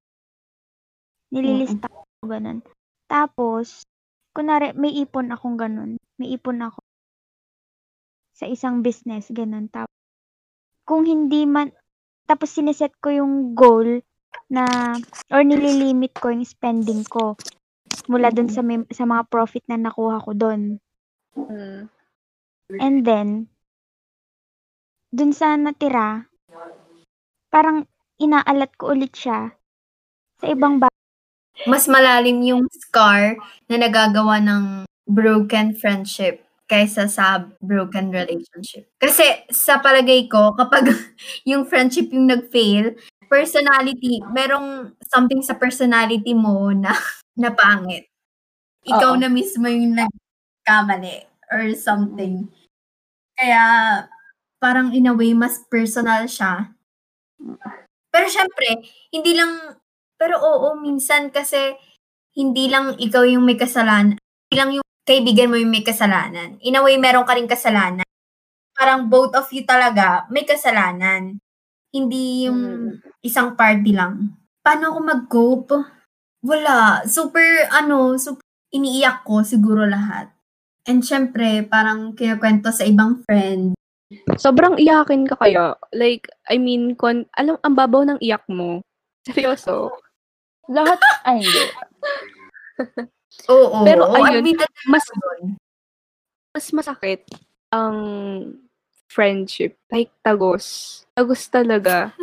Nililista 1.30 1.86
ko 1.88 2.26
ganun. 2.26 2.60
Tapos, 3.06 3.86
kunwari, 4.34 4.74
may 4.74 4.90
ipon 4.98 5.30
akong 5.30 5.54
ganun. 5.54 5.96
May 6.18 6.34
ipon 6.34 6.66
ako 6.66 6.82
sa 8.34 8.50
isang 8.50 8.82
business, 8.82 9.30
ganun. 9.30 9.70
Tapos, 9.70 9.94
kung 10.82 11.06
hindi 11.06 11.46
man, 11.46 11.70
tapos 12.26 12.50
sineset 12.50 12.90
ko 12.98 13.14
yung 13.14 13.54
goal 13.54 14.02
na, 14.50 14.66
or 15.30 15.46
nililimit 15.46 16.18
ko 16.18 16.34
yung 16.34 16.42
spending 16.42 17.06
ko 17.06 17.38
mula 18.10 18.34
dun 18.34 18.50
sa, 18.50 18.66
may- 18.66 18.90
sa 18.90 19.06
mga 19.06 19.30
profit 19.30 19.62
na 19.70 19.78
nakuha 19.78 20.18
ko 20.18 20.34
dun. 20.34 20.82
And 22.82 23.06
then, 23.06 23.53
dun 25.14 25.30
sa 25.30 25.54
natira, 25.54 26.26
parang 27.54 27.86
inaalat 28.18 28.74
ko 28.74 28.90
ulit 28.90 29.14
siya 29.14 29.54
sa 30.42 30.50
ibang 30.50 30.82
bagay. 30.82 30.90
mas 31.70 31.86
malalim 31.86 32.42
yung 32.42 32.66
scar 32.66 33.38
na 33.70 33.78
nagagawa 33.78 34.42
ng 34.42 34.82
broken 35.06 35.70
friendship 35.78 36.42
kaysa 36.66 37.06
sa 37.06 37.46
broken 37.62 38.10
relationship. 38.10 38.90
Kasi 38.98 39.46
sa 39.54 39.78
palagay 39.78 40.26
ko, 40.26 40.50
kapag 40.58 40.90
yung 41.50 41.62
friendship 41.62 42.10
yung 42.10 42.26
nag-fail, 42.26 42.98
personality, 43.30 44.18
merong 44.34 44.98
something 45.06 45.46
sa 45.46 45.54
personality 45.54 46.34
mo 46.34 46.74
na, 46.74 46.90
na 47.42 47.54
pangit. 47.54 48.10
Ikaw 48.82 49.14
Oo. 49.14 49.20
na 49.22 49.30
mismo 49.30 49.70
yung 49.70 49.94
nagkamali 49.94 51.22
or 51.54 51.70
something. 51.78 52.50
Kaya, 53.38 53.62
parang 54.64 54.96
in 54.96 55.04
a 55.04 55.12
way, 55.12 55.36
mas 55.36 55.60
personal 55.68 56.24
siya. 56.24 56.72
Pero 58.08 58.26
syempre, 58.32 58.80
hindi 59.12 59.36
lang, 59.36 59.76
pero 60.16 60.40
oo, 60.40 60.80
minsan 60.80 61.28
kasi, 61.28 61.76
hindi 62.32 62.72
lang 62.72 62.96
ikaw 62.96 63.28
yung 63.28 63.44
may 63.44 63.60
kasalanan. 63.60 64.16
Hindi 64.16 64.56
lang 64.56 64.70
yung 64.80 64.86
kaibigan 65.04 65.52
mo 65.52 65.60
yung 65.60 65.68
may 65.68 65.84
kasalanan. 65.84 66.56
In 66.64 66.80
a 66.80 66.82
way, 66.82 66.96
meron 66.96 67.28
ka 67.28 67.36
rin 67.36 67.44
kasalanan. 67.44 68.08
Parang 68.72 69.06
both 69.06 69.36
of 69.36 69.46
you 69.52 69.68
talaga 69.68 70.24
may 70.32 70.48
kasalanan. 70.48 71.36
Hindi 71.92 72.48
yung 72.48 72.90
isang 73.20 73.54
party 73.54 73.92
lang. 73.94 74.34
Paano 74.64 74.96
ako 74.96 74.98
mag-cope? 75.04 75.76
Wala. 76.42 77.04
Super, 77.06 77.68
ano, 77.70 78.16
super, 78.16 78.42
iniiyak 78.74 79.22
ko 79.22 79.44
siguro 79.44 79.86
lahat. 79.86 80.32
And 80.88 81.04
syempre, 81.04 81.62
parang 81.68 82.16
kinukwento 82.18 82.74
sa 82.74 82.82
ibang 82.82 83.22
friend. 83.22 83.78
Sobrang 84.36 84.76
iyakin 84.76 85.24
ka 85.24 85.36
kaya? 85.40 85.74
Like, 85.96 86.28
I 86.48 86.60
mean, 86.60 86.94
kon, 86.94 87.24
alam, 87.34 87.56
ang 87.64 87.74
babaw 87.74 88.04
ng 88.04 88.20
iyak 88.20 88.44
mo. 88.52 88.84
Seryoso. 89.24 89.90
Lahat, 90.68 91.00
ay 91.24 91.40
hindi. 91.44 91.62
Oo. 93.50 93.82
Pero 93.82 94.06
oo, 94.06 94.14
ayun, 94.14 94.40
admitted 94.40 94.70
mas 94.86 95.04
mas 96.54 96.66
masakit 96.70 97.26
ang 97.74 97.98
friendship. 99.10 99.74
Like, 99.90 100.14
tagos. 100.22 101.02
Tagos 101.18 101.42
talaga. 101.50 102.14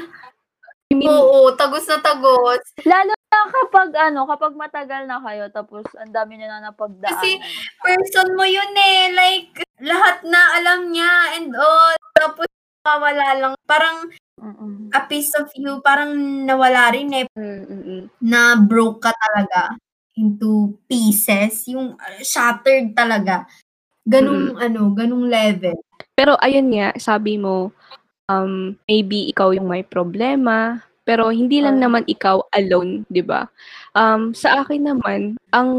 I 0.88 0.96
mean, 0.96 1.12
Oo, 1.12 1.52
tagos 1.56 1.88
na 1.88 2.00
tagos. 2.00 2.64
Lalo 2.88 3.12
kapag 3.32 3.90
ano, 3.96 4.28
kapag 4.28 4.54
matagal 4.60 5.08
na 5.08 5.20
kayo 5.24 5.48
tapos 5.50 5.88
ang 5.96 6.12
dami 6.12 6.38
niyo 6.38 6.48
na 6.52 6.72
napagdaanan. 6.72 7.16
Kasi 7.16 7.40
person 7.80 8.36
mo 8.36 8.44
yun 8.44 8.74
eh. 8.76 9.16
Like, 9.16 9.64
lahat 9.82 10.24
na 10.28 10.42
alam 10.60 10.92
niya 10.92 11.40
and 11.40 11.52
all. 11.56 11.96
Tapos, 12.16 12.48
mawala 12.86 13.28
lang. 13.38 13.54
Parang, 13.66 14.10
Mm-mm. 14.42 14.90
a 14.94 15.02
piece 15.06 15.32
of 15.38 15.48
you, 15.54 15.80
parang 15.86 16.14
nawala 16.46 16.92
rin 16.94 17.14
eh, 17.14 17.26
Mm, 17.38 17.62
mm, 17.66 17.82
mm. 17.86 18.04
na 18.26 18.58
broke 18.58 19.06
ka 19.06 19.14
talaga 19.14 19.78
into 20.18 20.76
pieces, 20.90 21.70
yung 21.72 21.96
uh, 21.96 22.22
shattered 22.22 22.92
talaga. 22.92 23.48
Ganung 24.04 24.58
ano, 24.58 24.92
ganung 24.92 25.30
level. 25.30 25.78
Pero 26.18 26.36
ayun 26.42 26.74
nga, 26.74 26.92
sabi 26.98 27.38
mo, 27.38 27.72
um, 28.28 28.76
maybe 28.90 29.30
ikaw 29.30 29.54
yung 29.56 29.70
may 29.70 29.86
problema, 29.86 30.84
pero 31.08 31.30
hindi 31.34 31.60
lang 31.64 31.82
Ah. 31.82 31.88
naman 31.90 32.04
ikaw 32.08 32.44
alone, 32.54 33.04
'di 33.12 33.24
ba? 33.26 33.50
Um, 33.98 34.32
sa 34.38 34.62
akin 34.66 34.86
naman, 34.88 35.36
ang 35.54 35.72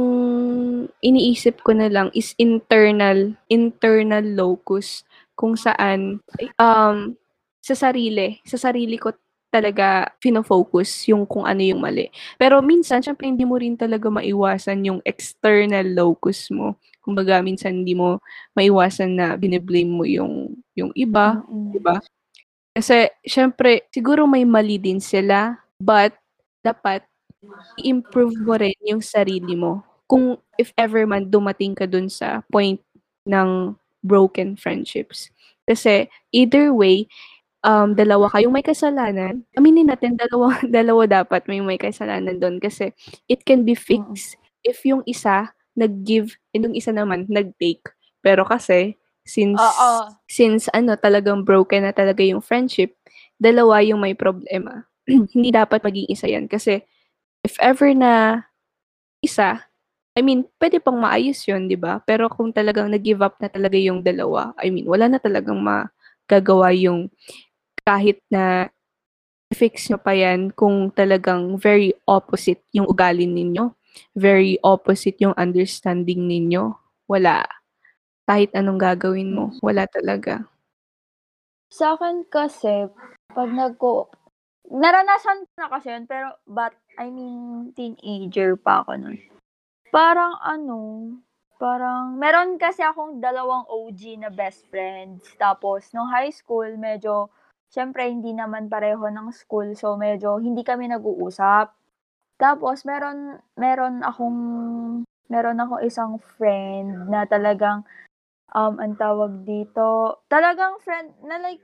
iniisip 1.01 1.63
ko 1.65 1.73
na 1.77 1.89
lang 1.91 2.09
is 2.15 2.35
internal, 2.39 3.33
internal 3.49 4.25
locus 4.25 5.03
kung 5.39 5.55
saan 5.59 6.21
um 6.61 7.15
sa 7.63 7.75
sarili, 7.79 8.43
sa 8.45 8.59
sarili 8.59 8.99
ko 8.99 9.15
talaga 9.53 10.09
fino-focus 10.25 11.13
yung 11.13 11.29
kung 11.29 11.45
ano 11.47 11.61
yung 11.63 11.79
mali. 11.85 12.09
Pero 12.41 12.59
minsan, 12.65 13.05
syempre 13.05 13.29
hindi 13.29 13.45
mo 13.47 13.55
rin 13.61 13.77
talaga 13.79 14.09
maiwasan 14.11 14.81
yung 14.89 15.01
external 15.05 15.85
locus 15.93 16.49
mo. 16.51 16.75
Kumbaga, 17.05 17.39
minsan 17.45 17.85
hindi 17.85 17.93
mo 17.95 18.19
maiwasan 18.57 19.13
na 19.15 19.27
biniblame 19.39 19.91
mo 19.93 20.05
yung 20.09 20.57
yung 20.75 20.91
iba, 20.97 21.39
Mm-mm. 21.47 21.71
'di 21.73 21.81
ba? 21.85 22.03
Kasi 22.73 23.13
syempre 23.29 23.85
siguro 23.93 24.25
may 24.25 24.49
mali 24.49 24.81
din 24.81 24.97
sila, 24.99 25.61
but 25.77 26.17
dapat 26.65 27.05
i-improve 27.81 28.33
mo 28.41 28.57
rin 28.57 28.77
yung 28.87 29.05
sarili 29.05 29.53
mo. 29.53 29.85
Kung 30.09 30.41
if 30.57 30.73
ever 30.81 31.05
man 31.05 31.29
dumating 31.29 31.77
ka 31.77 31.85
dun 31.85 32.09
sa 32.09 32.41
point 32.49 32.81
ng 33.29 33.77
broken 34.03 34.59
friendships. 34.59 35.31
Kasi 35.69 36.11
either 36.35 36.75
way, 36.75 37.07
um, 37.63 37.95
dalawa 37.95 38.29
kayong 38.35 38.53
may 38.55 38.67
kasalanan. 38.67 39.47
Aminin 39.55 39.89
natin, 39.89 40.19
dalawa, 40.19 40.59
dalawa 40.67 41.03
dapat 41.07 41.47
may 41.47 41.63
may 41.63 41.79
kasalanan 41.79 42.39
doon 42.43 42.59
kasi 42.59 42.91
it 43.31 43.47
can 43.47 43.63
be 43.63 43.75
fixed 43.79 44.37
if 44.67 44.83
yung 44.87 45.03
isa 45.07 45.55
nag-give 45.73 46.37
yung 46.53 46.77
isa 46.77 46.93
naman 46.93 47.25
nag-take. 47.33 47.97
Pero 48.21 48.45
kasi, 48.45 49.01
since 49.33 49.57
Oo. 49.57 50.13
since 50.29 50.69
ano 50.77 50.93
talagang 51.01 51.49
broken 51.49 51.89
na 51.89 51.97
talaga 51.97 52.21
yung 52.21 52.45
friendship, 52.45 52.93
dalawa 53.41 53.81
yung 53.81 54.05
may 54.05 54.13
problema. 54.13 54.85
Hindi 55.35 55.49
dapat 55.49 55.81
maging 55.81 56.13
isa 56.13 56.29
yan 56.29 56.45
kasi 56.45 56.85
if 57.41 57.57
ever 57.59 57.91
na 57.97 58.45
isa, 59.25 59.65
I 60.13 60.21
mean, 60.21 60.45
pwede 60.61 60.77
pang 60.77 61.01
maayos 61.01 61.41
yun, 61.49 61.73
di 61.73 61.79
ba? 61.79 62.05
Pero 62.05 62.29
kung 62.29 62.53
talagang 62.53 62.93
nag-give 62.93 63.25
up 63.25 63.41
na 63.41 63.49
talaga 63.49 63.81
yung 63.81 64.05
dalawa, 64.05 64.53
I 64.61 64.69
mean, 64.69 64.85
wala 64.85 65.09
na 65.09 65.17
talagang 65.17 65.57
magagawa 65.57 66.77
yung 66.77 67.09
kahit 67.83 68.21
na 68.29 68.69
fix 69.57 69.89
nyo 69.89 69.99
pa 70.01 70.13
yan 70.13 70.53
kung 70.53 70.93
talagang 70.93 71.57
very 71.57 71.97
opposite 72.09 72.61
yung 72.73 72.89
ugali 72.89 73.25
ninyo, 73.25 73.73
very 74.17 74.61
opposite 74.61 75.17
yung 75.21 75.37
understanding 75.37 76.29
ninyo, 76.29 76.73
wala. 77.09 77.45
Kahit 78.23 78.55
anong 78.55 78.79
gagawin 78.79 79.35
mo, 79.35 79.51
wala 79.59 79.87
talaga. 79.91 80.47
Sa 81.73 81.99
akin 81.99 82.29
kasi, 82.29 82.87
pag 83.33 83.51
nagko... 83.51 84.13
Naranasan 84.73 85.45
ko 85.45 85.53
na 85.59 85.69
kasi 85.69 85.93
yun, 85.93 86.07
pero 86.07 86.33
but, 86.49 86.73
I 86.97 87.11
mean, 87.11 87.75
teenager 87.77 88.57
pa 88.57 88.87
ako 88.87 88.97
nun. 88.97 89.19
Parang 89.91 90.39
ano, 90.41 90.79
parang, 91.61 92.17
meron 92.17 92.57
kasi 92.57 92.81
akong 92.81 93.21
dalawang 93.21 93.69
OG 93.69 94.23
na 94.23 94.31
best 94.33 94.65
friends. 94.73 95.29
Tapos, 95.37 95.91
nung 95.93 96.09
high 96.09 96.33
school, 96.33 96.79
medyo, 96.79 97.29
syempre, 97.69 98.09
hindi 98.09 98.33
naman 98.33 98.73
pareho 98.73 99.03
ng 99.13 99.29
school. 99.35 99.77
So, 99.77 99.99
medyo, 100.01 100.41
hindi 100.41 100.65
kami 100.65 100.89
nag-uusap. 100.89 101.75
Tapos, 102.41 102.87
meron, 102.89 103.43
meron 103.59 104.01
akong, 104.01 104.39
meron 105.29 105.61
akong 105.61 105.83
isang 105.85 106.17
friend 106.39 107.13
na 107.13 107.29
talagang, 107.29 107.85
um, 108.51 108.75
ang 108.83 108.95
tawag 108.99 109.47
dito, 109.47 110.19
talagang 110.27 110.83
friend, 110.83 111.15
na 111.23 111.39
like, 111.39 111.63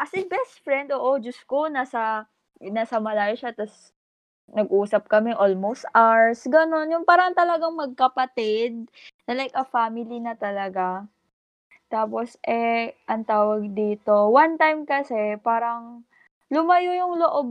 as 0.00 0.10
in 0.16 0.26
best 0.28 0.60
friend, 0.66 0.90
oo, 0.94 1.18
Diyos 1.22 1.38
ko, 1.46 1.70
nasa, 1.70 2.26
nasa 2.60 2.98
malayo 2.98 3.34
siya, 3.38 3.54
tapos, 3.54 3.94
nag-usap 4.52 5.08
kami 5.10 5.32
almost 5.36 5.86
hours, 5.96 6.44
ganon, 6.50 6.90
yung 6.92 7.06
parang 7.08 7.32
talagang 7.36 7.74
magkapatid, 7.78 8.86
na 9.28 9.32
like 9.38 9.54
a 9.56 9.64
family 9.66 10.18
na 10.22 10.34
talaga. 10.38 11.06
Tapos, 11.92 12.36
eh, 12.46 12.94
ang 13.10 13.24
tawag 13.26 13.70
dito, 13.74 14.30
one 14.32 14.56
time 14.60 14.84
kasi, 14.88 15.38
parang, 15.42 16.04
lumayo 16.52 16.92
yung 16.94 17.18
loob 17.20 17.48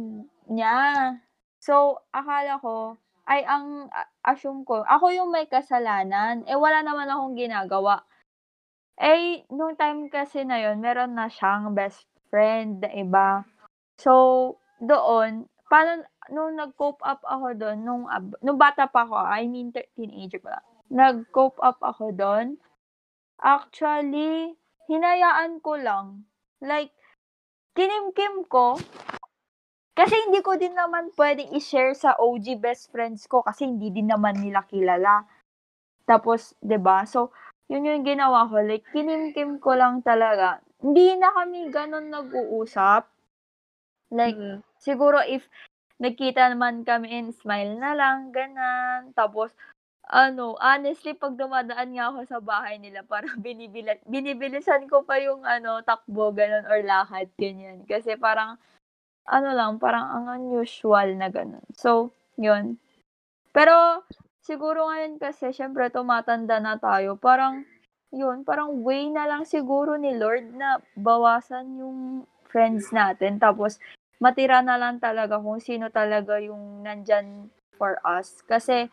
niya. 0.51 1.18
So, 1.62 2.01
akala 2.16 2.60
ko, 2.62 2.97
ay, 3.30 3.43
ang 3.47 3.89
assume 4.26 4.64
ko, 4.68 4.84
ako 4.88 5.12
yung 5.16 5.32
may 5.34 5.45
kasalanan, 5.49 6.43
eh, 6.49 6.55
wala 6.60 6.82
naman 6.86 7.07
akong 7.12 7.36
ginagawa. 7.39 8.03
Eh, 9.00 9.47
nung 9.47 9.80
time 9.80 10.12
kasi 10.12 10.43
na 10.43 10.60
yon 10.60 10.84
meron 10.84 11.16
na 11.16 11.32
siyang 11.32 11.72
best 11.72 12.04
friend 12.28 12.84
na 12.84 12.91
iba. 12.91 13.47
So, 13.95 14.60
doon, 14.84 15.47
paano, 15.72 16.04
nung 16.30 16.60
nag-cope 16.60 17.00
up 17.08 17.24
ako 17.24 17.56
doon, 17.56 17.78
nung, 17.88 18.04
nung 18.43 18.60
bata 18.60 18.91
pa 18.91 19.08
ako, 19.08 19.16
I 19.16 19.47
mean, 19.47 19.72
te- 19.72 19.88
teenager 19.95 20.43
pa 20.43 20.60
nag-cope 20.89 21.62
up 21.62 21.80
ako 21.86 22.12
doon, 22.12 22.58
actually, 23.39 24.58
hinayaan 24.89 25.62
ko 25.62 25.78
lang. 25.78 26.26
Like, 26.60 26.91
kinimkim 27.78 28.50
ko, 28.50 28.82
kasi 29.93 30.16
hindi 30.28 30.41
ko 30.41 30.58
din 30.58 30.74
naman 30.74 31.14
pwedeng 31.14 31.54
i-share 31.54 31.93
sa 31.93 32.18
OG 32.18 32.58
best 32.58 32.89
friends 32.89 33.28
ko 33.28 33.43
kasi 33.43 33.68
hindi 33.68 33.91
din 33.91 34.08
naman 34.08 34.39
nila 34.39 34.64
kilala. 34.64 35.28
Tapos, 36.08 36.56
'di 36.64 36.80
ba 36.80 37.04
So, 37.04 37.36
yun 37.70 37.86
yung 37.86 38.04
ginawa 38.04 38.50
ko. 38.50 38.60
Like, 38.66 38.84
kinimkim 38.90 39.62
ko 39.62 39.78
lang 39.78 40.02
talaga. 40.02 40.60
Hindi 40.82 41.16
na 41.22 41.30
kami 41.32 41.70
ganun 41.70 42.10
nag-uusap. 42.10 43.06
Like, 44.10 44.36
Mm. 44.36 44.66
siguro 44.82 45.22
if 45.22 45.46
nagkita 46.02 46.50
naman 46.50 46.82
kami 46.88 47.14
and 47.14 47.32
smile 47.36 47.78
na 47.78 47.94
lang, 47.94 48.34
ganan. 48.34 49.14
Tapos, 49.14 49.54
ano, 50.10 50.58
honestly, 50.58 51.14
pag 51.14 51.38
dumadaan 51.38 51.94
nga 51.94 52.10
ako 52.10 52.20
sa 52.26 52.40
bahay 52.42 52.82
nila, 52.82 53.06
parang 53.12 53.38
binibila, 53.38 53.94
binibilisan 54.10 54.90
ko 54.90 55.06
pa 55.06 55.22
yung 55.22 55.46
ano, 55.46 55.86
takbo, 55.86 56.34
ganon, 56.34 56.66
or 56.66 56.82
lakad, 56.82 57.30
ganyan. 57.38 57.86
Kasi 57.86 58.18
parang, 58.18 58.58
ano 59.30 59.50
lang, 59.54 59.78
parang 59.78 60.10
ang 60.10 60.26
unusual 60.42 61.14
na 61.14 61.30
ganon. 61.30 61.62
So, 61.78 62.10
yun. 62.40 62.82
Pero, 63.54 64.02
siguro 64.50 64.89
ngayon 64.89 65.22
kasi, 65.22 65.54
syempre, 65.54 65.93
tumatanda 65.93 66.58
na 66.58 66.82
tayo. 66.82 67.14
Parang, 67.14 67.62
yun, 68.10 68.41
parang 68.41 68.82
way 68.82 69.06
na 69.14 69.30
lang 69.30 69.45
siguro 69.45 69.93
ni 69.93 70.18
Lord 70.18 70.50
na 70.58 70.82
bawasan 70.97 71.78
yung 71.78 72.00
friends 72.50 72.89
natin. 72.89 73.38
Tapos, 73.38 73.78
matira 74.18 74.66
na 74.66 74.82
lang 74.82 74.97
talaga 74.97 75.38
kung 75.38 75.62
sino 75.62 75.93
talaga 75.93 76.41
yung 76.41 76.82
nandyan 76.82 77.54
for 77.78 78.02
us. 78.02 78.41
Kasi, 78.50 78.89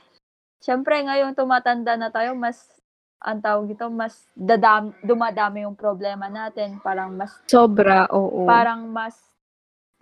syempre, 0.61 1.01
ngayon 1.01 1.33
tumatanda 1.33 1.97
na 1.97 2.13
tayo, 2.13 2.37
mas, 2.37 2.77
ang 3.25 3.41
tawag 3.41 3.73
dito, 3.73 3.89
mas 3.89 4.29
dadam, 4.37 4.93
dumadami 5.01 5.65
yung 5.65 5.73
problema 5.73 6.29
natin. 6.29 6.77
Parang 6.85 7.17
mas 7.17 7.33
Sobra, 7.49 8.05
oo. 8.13 8.45
parang 8.45 8.93
mas 8.93 9.17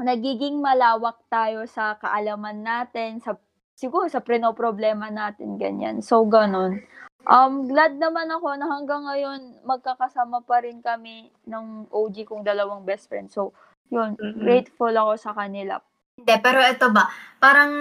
nagiging 0.03 0.59
malawak 0.59 1.23
tayo 1.31 1.63
sa 1.71 1.95
kaalaman 1.95 2.67
natin, 2.67 3.23
sa 3.23 3.39
siguro 3.75 4.07
sa 4.09 4.23
problema 4.23 5.11
natin, 5.11 5.59
ganyan. 5.59 6.01
So, 6.01 6.25
ganun. 6.27 6.83
Um, 7.25 7.65
glad 7.65 7.97
naman 7.97 8.29
ako 8.29 8.53
na 8.61 8.69
hanggang 8.69 9.09
ngayon 9.09 9.65
magkakasama 9.65 10.45
pa 10.45 10.61
rin 10.61 10.85
kami 10.85 11.33
ng 11.49 11.89
OG 11.89 12.29
kong 12.29 12.45
dalawang 12.45 12.85
best 12.85 13.09
friend. 13.09 13.33
So, 13.33 13.57
yun, 13.89 14.17
Mm-mm. 14.21 14.45
grateful 14.45 14.93
ako 14.93 15.17
sa 15.17 15.33
kanila. 15.33 15.81
Hindi, 16.15 16.35
pero 16.45 16.61
ito 16.63 16.93
ba, 16.93 17.09
parang 17.41 17.73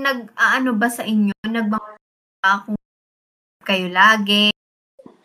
nag, 0.00 0.32
ah, 0.38 0.56
ano 0.56 0.72
ba 0.78 0.88
sa 0.88 1.02
inyo, 1.02 1.34
nagbang 1.44 1.82
kung 2.66 2.78
kayo 3.62 3.86
lagi, 3.90 4.50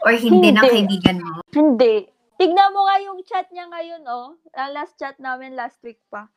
or 0.05 0.13
hindi, 0.13 0.53
na 0.53 0.61
Hindi. 0.65 0.73
kaibigan 0.73 1.17
mo? 1.21 1.41
Hindi. 1.53 2.05
Tignan 2.37 2.69
mo 2.69 2.85
nga 2.85 2.97
yung 3.01 3.19
chat 3.25 3.49
niya 3.49 3.65
ngayon, 3.65 4.03
oh. 4.05 4.37
Ang 4.53 4.71
last 4.73 4.93
chat 4.97 5.17
namin 5.17 5.57
last 5.57 5.81
week 5.81 5.97
pa. 6.09 6.29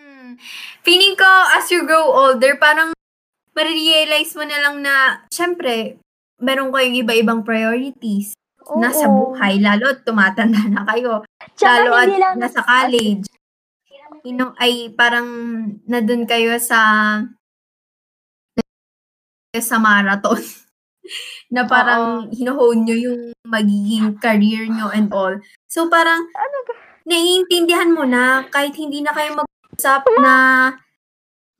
Hmm. 0.00 0.40
Feeling 0.80 1.12
ko, 1.20 1.28
as 1.60 1.68
you 1.68 1.84
grow 1.84 2.08
older, 2.08 2.56
parang 2.56 2.96
marirealize 3.52 4.32
mo 4.32 4.48
na 4.48 4.58
lang 4.64 4.80
na, 4.80 5.20
syempre, 5.28 6.00
meron 6.40 6.72
kayong 6.72 7.04
iba-ibang 7.04 7.44
priorities 7.44 8.32
na 8.80 8.88
sa 8.88 9.04
Oo. 9.04 9.36
buhay, 9.36 9.60
lalo 9.60 9.92
at 9.92 10.00
tumatanda 10.08 10.64
na 10.72 10.88
kayo. 10.88 11.20
Tsaka 11.52 11.84
lalo 11.84 11.90
at 11.92 12.08
lang 12.08 12.34
nasa 12.40 12.64
college. 12.64 13.28
Ino, 14.24 14.56
ay 14.56 14.88
parang 14.96 15.28
na 15.84 16.00
dun 16.00 16.24
kayo 16.24 16.56
sa 16.56 16.80
sa 19.52 19.76
marathon. 19.76 20.40
na 21.54 21.66
parang 21.66 22.30
hinuhone 22.30 22.86
nyo 22.86 22.96
yung 22.96 23.20
magiging 23.42 24.14
career 24.22 24.64
nyo 24.70 24.88
and 24.94 25.10
all. 25.10 25.34
So 25.66 25.90
parang, 25.90 26.24
Ano 26.32 26.58
ka? 26.64 26.72
naiintindihan 27.04 27.90
mo 27.90 28.06
na 28.06 28.46
kahit 28.48 28.78
hindi 28.78 29.02
na 29.02 29.10
kayo 29.10 29.34
mag-usap 29.70 30.02
na 30.18 30.34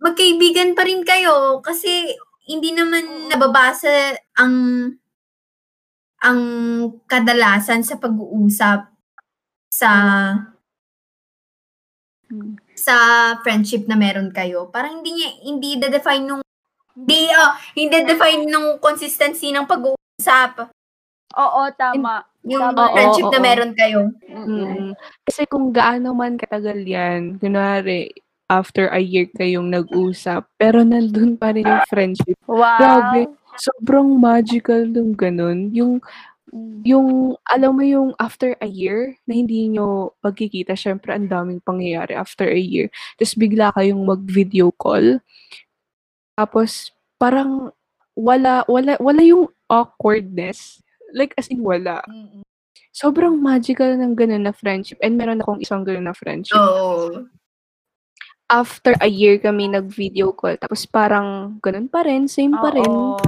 magkaibigan 0.02 0.74
pa 0.74 0.82
rin 0.82 1.06
kayo 1.06 1.62
kasi 1.62 2.10
hindi 2.50 2.74
naman 2.74 3.30
nababasa 3.30 4.18
ang 4.34 4.54
ang 6.20 6.40
kadalasan 7.06 7.80
sa 7.86 7.96
pag-uusap 7.96 8.90
sa 9.70 9.90
Hmm. 12.30 12.54
sa 12.78 12.94
friendship 13.42 13.90
na 13.90 13.98
meron 13.98 14.30
kayo. 14.30 14.70
Parang 14.70 15.02
hindi 15.02 15.18
niya 15.18 15.34
hindi 15.42 15.74
define 15.82 16.30
nung 16.30 16.42
hindi 16.94 17.26
oh, 17.34 17.52
hindi 17.74 18.06
define 18.06 18.46
nung 18.46 18.78
consistency 18.78 19.50
ng 19.50 19.66
pag-uusap 19.66 20.70
Oo, 21.34 21.60
tama. 21.74 22.29
Yung 22.44 22.62
Tama. 22.72 22.92
friendship 22.96 23.26
Oo, 23.28 23.32
na 23.32 23.38
oo. 23.38 23.44
meron 23.44 23.72
kayo. 23.76 24.00
Mm. 24.28 24.96
Kasi 25.28 25.44
kung 25.44 25.70
gaano 25.74 26.16
man 26.16 26.40
katagal 26.40 26.80
yan, 26.82 27.36
kunwari, 27.36 28.08
after 28.50 28.90
a 28.90 28.98
year 28.98 29.30
kayong 29.38 29.70
nag-usap, 29.70 30.48
pero 30.58 30.82
nandun 30.82 31.38
pa 31.38 31.54
rin 31.54 31.68
yung 31.68 31.86
friendship. 31.86 32.34
Wow. 32.50 32.78
Grabe. 32.80 33.20
Sobrang 33.54 34.08
magical 34.18 34.88
nung 34.90 35.14
ganun. 35.14 35.70
Yung, 35.70 36.02
Mm. 36.50 36.82
yung, 36.82 37.08
alam 37.46 37.78
mo 37.78 37.84
yung 37.86 38.10
after 38.18 38.58
a 38.58 38.66
year, 38.66 39.14
na 39.22 39.38
hindi 39.38 39.70
nyo 39.70 40.18
pagkikita, 40.18 40.74
syempre 40.74 41.14
ang 41.14 41.30
daming 41.30 41.62
pangyayari 41.62 42.18
after 42.18 42.50
a 42.50 42.58
year. 42.58 42.90
Tapos 43.14 43.38
bigla 43.38 43.70
kayong 43.70 44.02
mag-video 44.02 44.74
call. 44.74 45.22
Tapos, 46.34 46.90
parang, 47.22 47.70
wala, 48.18 48.66
wala, 48.66 48.98
wala 48.98 49.22
yung 49.22 49.46
awkwardness. 49.70 50.82
Like, 51.12 51.34
as 51.38 51.48
in, 51.48 51.62
wala. 51.62 52.02
Sobrang 52.90 53.38
magical 53.38 53.94
ng 53.94 54.18
ganun 54.18 54.46
na 54.46 54.54
friendship. 54.54 54.98
And 54.98 55.14
meron 55.14 55.42
akong 55.42 55.62
isang 55.62 55.86
ganun 55.86 56.10
na 56.10 56.16
friendship. 56.16 56.58
Oo. 56.58 57.26
After 58.50 58.98
a 58.98 59.06
year 59.06 59.38
kami 59.38 59.70
nag-video 59.70 60.34
call. 60.34 60.58
Tapos 60.58 60.82
parang 60.86 61.54
ganun 61.62 61.86
pa 61.86 62.02
rin. 62.02 62.26
Same 62.26 62.50
pa 62.58 62.74
rin. 62.74 62.82
Oo. 62.82 63.22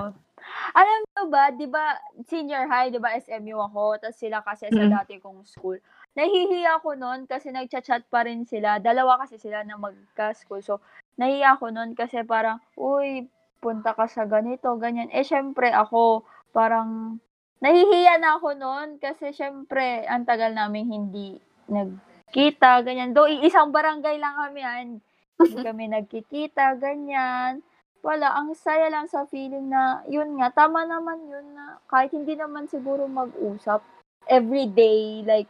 Alam 0.73 1.01
mo 1.05 1.23
ba, 1.29 1.53
di 1.53 1.69
ba, 1.69 2.01
senior 2.25 2.65
high, 2.65 2.89
di 2.89 2.97
ba, 2.97 3.13
SMU 3.21 3.61
ako, 3.61 4.01
tapos 4.01 4.17
sila 4.17 4.41
kasi 4.41 4.73
sa 4.73 4.83
Mm. 4.89 4.93
dati 4.95 5.15
kong 5.21 5.45
school. 5.45 5.77
Nahihiya 6.17 6.81
ako 6.81 6.97
noon 6.97 7.29
kasi 7.29 7.53
nagchat-chat 7.53 8.09
pa 8.09 8.25
rin 8.25 8.49
sila. 8.49 8.81
Dalawa 8.81 9.21
kasi 9.21 9.37
sila 9.37 9.61
na 9.69 9.77
magka-school. 9.77 10.65
So, 10.65 10.81
nahihiya 11.21 11.61
ako 11.61 11.77
noon 11.77 11.93
kasi 11.93 12.25
parang, 12.25 12.57
uy, 12.77 13.29
punta 13.61 13.93
ka 13.93 14.09
sa 14.09 14.25
ganito, 14.25 14.73
ganyan. 14.81 15.13
Eh, 15.13 15.25
syempre, 15.25 15.69
ako, 15.69 16.25
parang, 16.57 17.21
nahihiya 17.63 18.19
na 18.19 18.37
ako 18.37 18.59
noon 18.59 18.99
kasi 18.99 19.31
syempre, 19.31 20.03
ang 20.11 20.27
tagal 20.27 20.51
namin 20.51 20.91
hindi 20.91 21.39
nagkita, 21.71 22.83
ganyan. 22.83 23.15
Though, 23.15 23.31
isang 23.31 23.71
barangay 23.71 24.19
lang 24.19 24.35
kami, 24.35 24.61
ah, 24.67 24.83
hindi 24.83 25.01
kami 25.67 25.89
nagkikita, 25.95 26.77
ganyan 26.77 27.63
wala, 28.03 28.35
ang 28.35 28.51
saya 28.59 28.91
lang 28.91 29.07
sa 29.07 29.25
feeling 29.31 29.71
na, 29.71 30.03
yun 30.11 30.35
nga, 30.37 30.51
tama 30.51 30.83
naman 30.83 31.23
yun 31.31 31.55
na 31.55 31.79
kahit 31.87 32.11
hindi 32.11 32.35
naman 32.35 32.67
siguro 32.67 33.07
mag-usap 33.07 33.79
every 34.27 34.67
day, 34.67 35.23
like, 35.23 35.47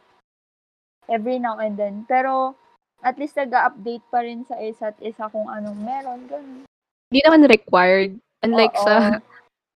every 1.09 1.41
now 1.41 1.57
and 1.57 1.75
then. 1.75 2.05
Pero, 2.05 2.53
at 3.01 3.17
least 3.17 3.35
nag-update 3.35 4.05
pa 4.13 4.21
rin 4.21 4.45
sa 4.45 4.55
isa't 4.61 4.95
isa 5.01 5.27
kung 5.33 5.49
anong 5.49 5.81
meron, 5.81 6.29
ganun. 6.29 6.63
Hindi 7.09 7.19
naman 7.25 7.49
required. 7.49 8.21
Unlike 8.45 8.77
Oo. 8.79 8.85
sa, 8.85 8.93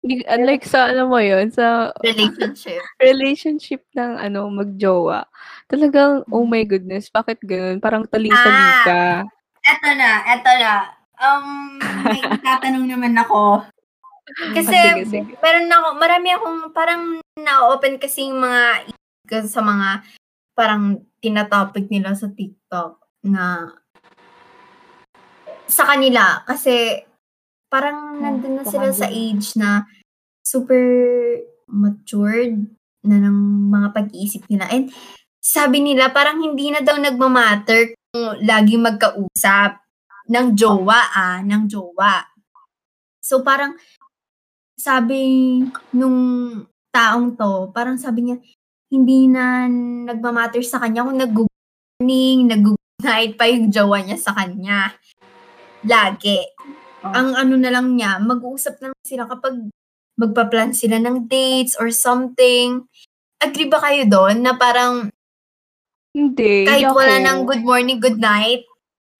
unlike 0.06 0.64
sa, 0.64 0.90
ano 0.90 1.06
mo 1.06 1.18
yun, 1.18 1.50
sa 1.50 1.90
Relationship. 2.00 2.80
relationship 3.02 3.82
ng, 3.92 4.18
ano, 4.18 4.46
magjowa. 4.48 5.26
Talagang, 5.66 6.22
oh 6.30 6.44
my 6.44 6.62
goodness, 6.62 7.10
bakit 7.10 7.38
ganun? 7.42 7.78
Parang 7.78 8.06
taling-tali 8.06 8.66
Ah. 8.66 8.82
ka. 8.84 9.00
Eto 9.66 9.88
na, 9.94 10.10
eto 10.30 10.50
na. 10.58 10.72
Um, 11.16 11.46
may 12.06 12.20
tatanong 12.46 12.86
naman 12.86 13.16
ako. 13.16 13.66
Kasi, 14.52 14.74
sige, 14.74 15.02
sige. 15.06 15.32
meron 15.38 15.70
ako, 15.70 15.88
marami 15.96 16.28
akong 16.34 16.60
parang 16.74 17.02
na-open 17.38 17.94
kasi 17.96 18.26
yung 18.26 18.42
mga 18.42 18.90
sa 19.46 19.62
mga 19.62 20.02
parang 20.54 20.98
tinatopic 21.22 21.86
nila 21.90 22.14
sa 22.14 22.26
TikTok 22.26 22.98
na 23.26 23.70
sa 25.66 25.86
kanila. 25.86 26.42
Kasi 26.42 27.05
parang 27.66 28.22
nandun 28.22 28.62
na 28.62 28.64
sila 28.64 28.88
sa 28.94 29.06
age 29.10 29.54
na 29.58 29.84
super 30.46 30.82
matured 31.66 32.62
na 33.02 33.16
ng 33.22 33.70
mga 33.70 33.88
pag-iisip 33.94 34.46
nila. 34.46 34.70
And 34.70 34.90
sabi 35.42 35.82
nila 35.82 36.10
parang 36.10 36.42
hindi 36.42 36.70
na 36.70 36.82
daw 36.82 36.98
nagmamatter 36.98 37.94
kung 38.10 38.42
lagi 38.42 38.74
magkausap 38.78 39.78
ng 40.26 40.46
jowa 40.58 41.00
ah, 41.14 41.38
ng 41.42 41.70
jowa. 41.70 42.22
So 43.22 43.42
parang 43.42 43.74
sabi 44.78 45.62
nung 45.94 46.18
taong 46.94 47.34
to, 47.34 47.70
parang 47.74 47.98
sabi 47.98 48.30
niya, 48.30 48.36
hindi 48.90 49.26
na 49.26 49.66
nagmamatter 50.10 50.62
sa 50.62 50.78
kanya 50.78 51.06
kung 51.06 51.18
nag-good 51.18 51.50
morning, 51.98 52.46
nag-good 52.46 52.80
night 53.02 53.34
pa 53.34 53.50
yung 53.50 53.68
jowa 53.70 53.98
niya 54.02 54.18
sa 54.18 54.32
kanya. 54.32 54.94
Lagi. 55.82 56.38
Oh. 57.04 57.12
Ang 57.12 57.36
ano 57.36 57.54
na 57.56 57.68
lang 57.68 57.92
niya, 57.92 58.16
mag-uusap 58.18 58.80
na 58.80 58.90
lang 58.92 59.04
sila 59.04 59.28
kapag 59.28 59.68
magpa-plan 60.16 60.72
sila 60.72 60.96
ng 60.96 61.28
dates 61.28 61.76
or 61.76 61.92
something. 61.92 62.88
Agree 63.36 63.68
ba 63.68 63.84
kayo 63.84 64.08
doon 64.08 64.40
na 64.40 64.56
parang 64.56 65.12
Hindi. 66.16 66.64
kahit 66.64 66.88
hindi 66.88 66.96
wala 66.96 67.14
ako. 67.20 67.26
ng 67.28 67.38
good 67.44 67.62
morning, 67.62 67.98
good 68.00 68.16
night, 68.16 68.64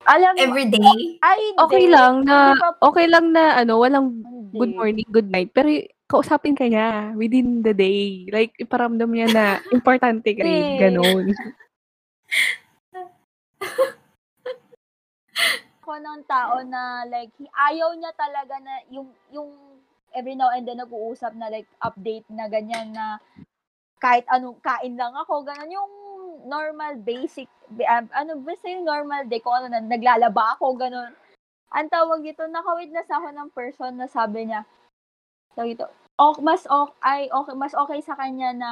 Alam 0.08 0.32
mo, 0.32 0.40
every 0.40 0.66
day? 0.72 1.20
ay, 1.20 1.40
hindi. 1.52 1.60
Okay 1.60 1.84
lang 1.86 2.24
na, 2.24 2.56
okay 2.80 3.06
lang 3.06 3.26
na, 3.30 3.60
ano, 3.60 3.76
walang 3.76 4.24
Hindi. 4.24 4.56
good 4.56 4.72
morning, 4.72 5.06
good 5.12 5.28
night. 5.28 5.52
Pero 5.52 5.68
kausapin 6.08 6.56
ka 6.56 6.64
niya 6.64 7.12
within 7.12 7.60
the 7.60 7.76
day. 7.76 8.24
Like, 8.32 8.56
iparamdam 8.56 9.12
niya 9.12 9.28
na 9.28 9.44
importante 9.76 10.32
ka 10.32 10.40
rin. 10.40 10.80
Ganun. 10.80 11.28
ako 15.86 16.02
ng 16.02 16.20
tao 16.26 16.66
na 16.66 17.06
like 17.06 17.30
ayaw 17.54 17.94
niya 17.94 18.10
talaga 18.18 18.58
na 18.58 18.82
yung 18.90 19.06
yung 19.30 19.54
every 20.10 20.34
now 20.34 20.50
and 20.50 20.66
then 20.66 20.82
nag-uusap 20.82 21.30
na 21.38 21.46
like 21.46 21.70
update 21.78 22.26
na 22.26 22.50
ganyan 22.50 22.90
na 22.90 23.22
kahit 24.02 24.26
anong 24.26 24.58
kain 24.66 24.98
lang 24.98 25.14
ako 25.14 25.46
ganun. 25.46 25.70
Yung 25.70 25.92
normal 26.50 26.98
basic 26.98 27.46
um, 27.70 28.10
ano 28.10 28.34
basta 28.42 28.66
yung 28.66 28.82
normal 28.82 29.30
day 29.30 29.38
ko 29.38 29.54
ano 29.54 29.70
na 29.70 29.78
naglalaba 29.78 30.58
ako 30.58 30.74
ganun. 30.74 31.14
Ang 31.70 31.86
tawag 31.86 32.26
ito 32.26 32.42
naka-witness 32.50 33.06
ako 33.06 33.30
ng 33.30 33.48
person 33.54 33.94
na 33.94 34.10
sabi 34.10 34.50
niya 34.50 34.66
tawag 35.54 35.78
ito 35.78 35.86
ok, 36.18 36.42
mas 36.42 36.66
ok, 36.66 36.90
ay 37.06 37.30
okay 37.30 37.54
mas 37.54 37.74
okay 37.78 38.02
sa 38.02 38.18
kanya 38.18 38.50
na 38.50 38.70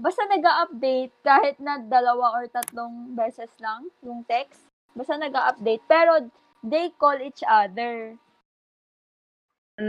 basta 0.00 0.24
nag-update 0.24 1.12
kahit 1.20 1.60
na 1.60 1.76
dalawa 1.76 2.40
or 2.40 2.48
tatlong 2.48 3.12
beses 3.12 3.52
lang 3.60 3.84
yung 4.00 4.24
text 4.24 4.65
Basta 4.96 5.20
nag-update. 5.20 5.84
Pero, 5.84 6.24
they 6.64 6.88
call 6.96 7.20
each 7.20 7.44
other. 7.44 8.16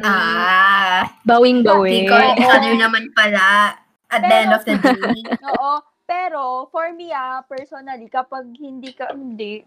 Ah, 0.03 1.07
Bawing-bawi. 1.23 2.03
Di 2.03 2.11
ko 2.11 2.15
each 2.19 2.43
other 2.43 2.75
naman 2.83 3.07
pala 3.15 3.71
at 4.11 4.19
the 4.19 4.35
end 4.35 4.51
of 4.51 4.67
the 4.67 4.75
day. 4.75 5.23
Oo. 5.55 5.79
Pero, 6.03 6.67
for 6.71 6.91
me 6.91 7.11
ah, 7.11 7.39
personally, 7.43 8.07
kapag 8.07 8.51
hindi 8.59 8.91
ka, 8.91 9.15
hindi. 9.15 9.63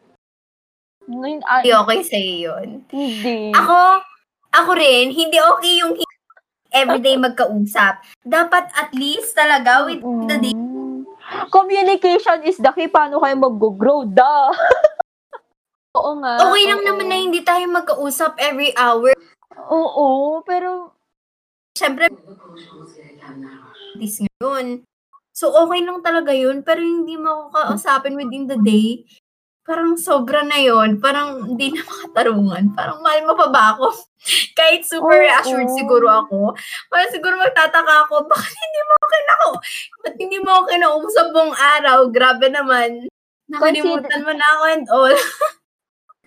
Ngayon, 1.09 1.41
ah, 1.49 1.65
Hindi 1.65 1.73
okay 1.73 2.01
sa'yo 2.05 2.35
yun. 2.37 2.69
hindi. 2.93 3.53
Ako, 3.57 3.77
ako 4.53 4.71
rin, 4.77 5.09
hindi 5.09 5.37
okay 5.41 5.75
yung 5.81 5.97
everyday 6.71 7.17
magkausap. 7.17 8.05
Dapat 8.21 8.69
at 8.77 8.93
least 8.93 9.33
talaga 9.33 9.89
with 9.89 10.05
the 10.29 10.37
day. 10.39 10.53
Mm. 10.53 11.09
Communication 11.49 12.45
is 12.45 12.61
the 12.61 12.73
key. 12.77 12.93
Paano 12.93 13.21
kayo 13.21 13.37
mag-grow? 13.41 14.05
Da! 14.05 14.53
Oo 15.99 16.23
nga. 16.23 16.39
Okay 16.39 16.65
lang 16.71 16.83
oo. 16.83 16.87
naman 16.87 17.07
na 17.11 17.19
hindi 17.19 17.41
tayo 17.43 17.65
magkausap 17.67 18.39
every 18.39 18.71
hour. 18.79 19.11
Oo, 19.71 20.41
pero, 20.47 21.01
Siyempre, 21.81 22.13
this 23.97 24.21
ngayon. 24.21 24.85
So, 25.33 25.49
okay 25.65 25.81
lang 25.81 26.05
talaga 26.05 26.37
yun. 26.37 26.61
Pero 26.61 26.85
hindi 26.85 27.17
mo 27.17 27.49
ako 27.49 27.73
kausapin 27.73 28.21
within 28.21 28.45
the 28.45 28.61
day. 28.61 29.09
Parang 29.65 29.97
sobra 29.97 30.45
na 30.45 30.61
yun. 30.61 31.01
Parang 31.01 31.41
hindi 31.41 31.73
na 31.73 31.81
makatarungan. 31.81 32.77
Parang 32.77 33.01
mahal 33.01 33.25
mo 33.25 33.33
pa 33.33 33.49
ba 33.49 33.63
ako? 33.73 33.97
Kahit 34.59 34.85
super 34.85 35.25
Oo. 35.25 35.33
assured 35.41 35.73
siguro 35.73 36.11
ako. 36.11 36.53
Parang 36.93 37.11
siguro 37.17 37.41
magtataka 37.41 37.95
ako, 38.05 38.29
bakit 38.29 38.53
hindi 38.53 38.81
mo 38.85 38.93
ako 38.93 39.07
kinako? 39.09 39.51
Ba't 40.05 40.15
hindi 40.21 40.39
mo 40.43 40.51
ako 40.53 40.65
kinausap 40.69 41.27
buong 41.33 41.55
araw? 41.57 41.99
Grabe 42.13 42.47
naman. 42.53 43.09
Nakalimutan 43.49 44.21
mo 44.21 44.33
na 44.37 44.47
ako 44.53 44.65
and 44.69 44.87
all. 44.93 45.17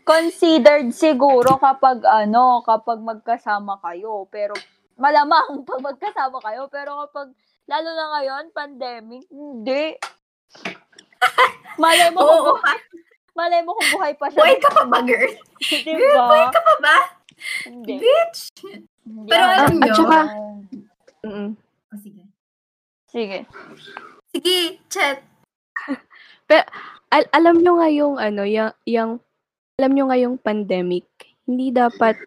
considered 0.03 0.91
siguro 0.91 1.57
kapag 1.57 2.03
ano, 2.03 2.61
kapag 2.61 2.99
magkasama 2.99 3.79
kayo. 3.79 4.27
Pero 4.27 4.53
malamang 4.95 5.43
pag 5.67 5.81
magkasama 5.81 6.37
kayo. 6.39 6.67
Pero 6.67 6.99
kapag, 7.01 7.31
lalo 7.65 7.89
na 7.89 8.05
ngayon, 8.13 8.43
pandemic, 8.51 9.23
hindi. 9.27 9.95
Malay 11.75 12.11
mo, 12.11 12.19
Oo, 12.21 12.29
kung, 12.53 12.59
bu- 12.59 12.83
malay 13.33 13.61
mo 13.61 13.73
kung 13.73 13.89
buhay 13.93 14.13
pa 14.13 14.27
siya. 14.29 14.39
buhay 14.39 14.57
ka 14.59 14.69
pa 14.69 14.83
ba, 14.85 14.99
girl? 15.01 15.31
diba? 15.87 16.51
Ka 16.51 16.61
pa 16.61 16.75
ba? 16.77 16.97
Hindi. 17.65 17.97
Bitch! 17.97 18.39
Hindi 19.01 19.27
Pero 19.27 19.41
ako- 19.41 19.53
alam 19.53 19.65
At 19.65 19.73
nyo, 19.73 19.93
saka- 19.95 20.29
Mm-mm. 21.23 21.49
Oh, 21.89 21.99
sige. 21.99 22.23
Sige. 23.07 23.39
Sige, 24.29 24.57
chat. 24.87 25.17
Al- 27.09 27.31
alam 27.31 27.55
nyo 27.57 27.79
nga 27.79 27.87
yung 27.87 28.15
ano, 28.17 28.43
yung, 28.43 28.73
yung 28.83 29.11
alam 29.81 29.91
nyo 29.97 30.05
nga 30.09 30.19
yung 30.21 30.37
pandemic, 30.37 31.05
hindi 31.49 31.73
dapat 31.73 32.17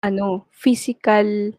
ano, 0.00 0.48
physical 0.52 1.52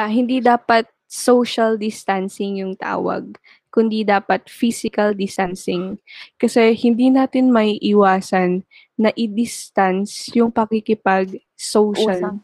ah, 0.00 0.08
hindi 0.08 0.40
dapat 0.40 0.88
social 1.12 1.76
distancing 1.76 2.64
yung 2.64 2.72
tawag, 2.80 3.36
kundi 3.68 4.00
dapat 4.00 4.48
physical 4.48 5.12
distancing. 5.12 6.00
Kasi 6.40 6.72
hindi 6.72 7.12
natin 7.12 7.52
may 7.52 7.76
iwasan 7.84 8.64
na 8.96 9.12
i-distance 9.12 10.32
yung 10.32 10.48
pakikipag-social, 10.48 12.40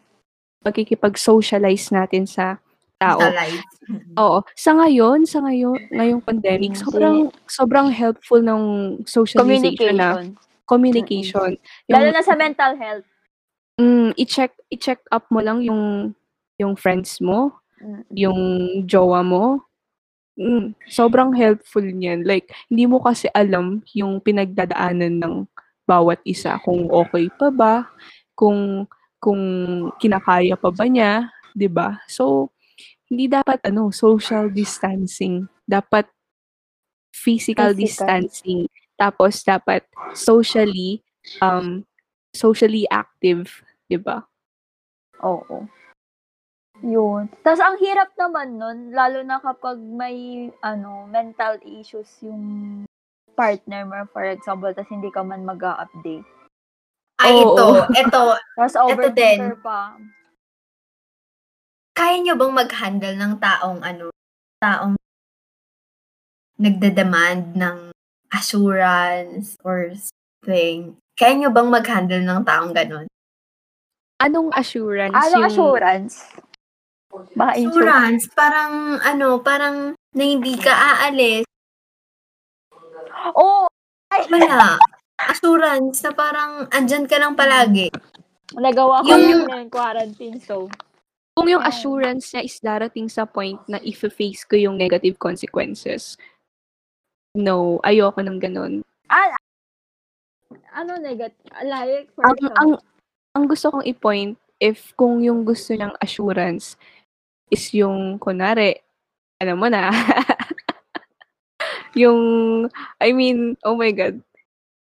pakikipag-socialize 0.61 1.89
natin 1.97 2.29
sa 2.29 2.61
tao. 3.01 3.25
Oo. 4.21 4.45
Sa 4.53 4.77
ngayon, 4.77 5.25
sa 5.25 5.41
ngayon, 5.41 5.81
ngayong 5.89 6.21
pandemic, 6.21 6.77
sobrang 6.77 7.33
sobrang 7.49 7.89
helpful 7.89 8.45
ng 8.45 8.63
socialization 9.09 9.97
na 9.97 10.29
Communication. 10.69 11.57
Lalo 11.89 12.13
Yung, 12.13 12.15
na 12.15 12.23
sa 12.23 12.37
mental 12.37 12.77
health. 12.77 13.09
mm, 13.81 14.13
i-check 14.21 14.53
i-check 14.69 15.01
up 15.09 15.25
mo 15.33 15.41
lang 15.41 15.65
yung 15.65 16.13
yung 16.59 16.75
friends 16.77 17.23
mo, 17.23 17.55
yung 18.13 18.39
jowa 18.85 19.23
mo. 19.23 19.63
Mm, 20.39 20.75
sobrang 20.87 21.35
helpful 21.35 21.83
niyan. 21.83 22.23
Like 22.23 22.47
hindi 22.69 22.87
mo 22.87 23.01
kasi 23.03 23.27
alam 23.33 23.83
yung 23.95 24.21
pinagdadaanan 24.21 25.19
ng 25.19 25.35
bawat 25.89 26.21
isa 26.23 26.61
kung 26.63 26.87
okay 26.93 27.27
pa 27.33 27.49
ba, 27.51 27.75
kung 28.37 28.85
kung 29.19 29.41
kinakaya 29.99 30.55
pa 30.55 30.71
ba 30.71 30.85
niya, 30.87 31.33
'di 31.57 31.67
ba? 31.67 31.99
So 32.07 32.53
hindi 33.09 33.27
dapat 33.27 33.63
ano, 33.65 33.89
social 33.91 34.53
distancing. 34.53 35.49
Dapat 35.65 36.07
physical, 37.13 37.73
Physical. 37.75 37.83
distancing. 37.83 38.69
Tapos 38.99 39.47
dapat 39.47 39.87
socially 40.13 41.01
um 41.39 41.87
socially 42.35 42.85
active, 42.91 43.63
'di 43.87 44.03
ba? 44.03 44.27
Oo. 45.23 45.65
Yun. 46.83 47.27
Tapos 47.43 47.59
ang 47.59 47.75
hirap 47.83 48.15
naman 48.15 48.55
nun, 48.55 48.79
lalo 48.95 49.23
na 49.27 49.43
kapag 49.43 49.79
may 49.83 50.47
ano 50.63 51.11
mental 51.11 51.59
issues 51.67 52.07
yung 52.23 52.43
partner 53.35 53.83
mo, 53.87 53.99
for 54.15 54.23
example, 54.27 54.71
tapos 54.71 54.91
hindi 54.91 55.11
ka 55.11 55.23
man 55.23 55.43
mag 55.47 55.63
update 55.63 56.27
Ay, 57.19 57.35
Oo. 57.35 57.51
ito. 57.55 57.67
Ito. 58.03 58.23
Tapos 58.55 58.75
din. 58.79 58.83
overthinker 58.95 59.59
pa. 59.59 59.99
Kaya 61.99 62.15
nyo 62.23 62.39
bang 62.39 62.55
mag-handle 62.55 63.17
ng 63.19 63.35
taong 63.43 63.83
ano, 63.83 64.15
taong 64.63 64.95
nagdademand 66.59 67.59
ng 67.59 67.88
assurance 68.33 69.57
or 69.65 69.93
something? 69.95 70.97
Kaya 71.19 71.33
nyo 71.35 71.51
bang 71.51 71.71
mag-handle 71.71 72.23
ng 72.23 72.41
taong 72.47 72.73
ganun? 72.73 73.07
Anong 74.19 74.51
assurance 74.55 75.15
Ano 75.15 75.31
yung 75.31 75.47
assurance? 75.47 76.15
Baka 77.35 77.53
insurance. 77.59 77.75
Assurance, 77.75 78.25
parang 78.35 78.73
ano, 79.03 79.39
parang 79.43 79.77
na 80.15 80.25
hindi 80.25 80.55
ka 80.59 80.71
aalis. 80.71 81.47
Oo! 83.35 83.67
Wala. 84.31 84.79
Assurance 85.19 86.03
na 86.07 86.13
parang 86.15 86.67
andyan 86.71 87.07
ka 87.11 87.19
lang 87.19 87.35
palagi. 87.35 87.91
Nagawa 88.55 89.03
ko 89.05 89.13
Yung- 89.13 89.47
yung, 89.51 89.71
quarantine, 89.71 90.39
so. 90.41 90.71
kung 91.39 91.47
yung 91.47 91.63
assurance 91.63 92.35
niya 92.35 92.43
is 92.43 92.59
darating 92.59 93.07
sa 93.07 93.23
point 93.23 93.63
na 93.71 93.79
if-face 93.79 94.43
ko 94.43 94.59
yung 94.59 94.75
negative 94.75 95.15
consequences. 95.23 96.19
No, 97.37 97.81
ayoko 97.85 98.21
ng 98.25 98.41
ganun. 98.41 98.81
Ah, 99.09 99.37
ano 100.73 100.97
negative? 101.01 101.37
Like, 101.65 102.09
for 102.15 102.25
Ang, 102.25 102.37
ang, 102.57 102.71
ang 103.37 103.45
gusto 103.49 103.73
kong 103.73 103.85
i-point, 103.85 104.37
if 104.63 104.93
kung 104.97 105.21
yung 105.21 105.45
gusto 105.45 105.75
niyang 105.75 105.97
assurance 106.01 106.77
is 107.53 107.69
yung, 107.75 108.17
kunwari, 108.17 108.81
ano 109.39 109.53
mo 109.55 109.69
na, 109.69 109.91
yung, 112.01 112.21
I 113.01 113.13
mean, 113.13 113.57
oh 113.65 113.77
my 113.77 113.93
God, 113.93 114.21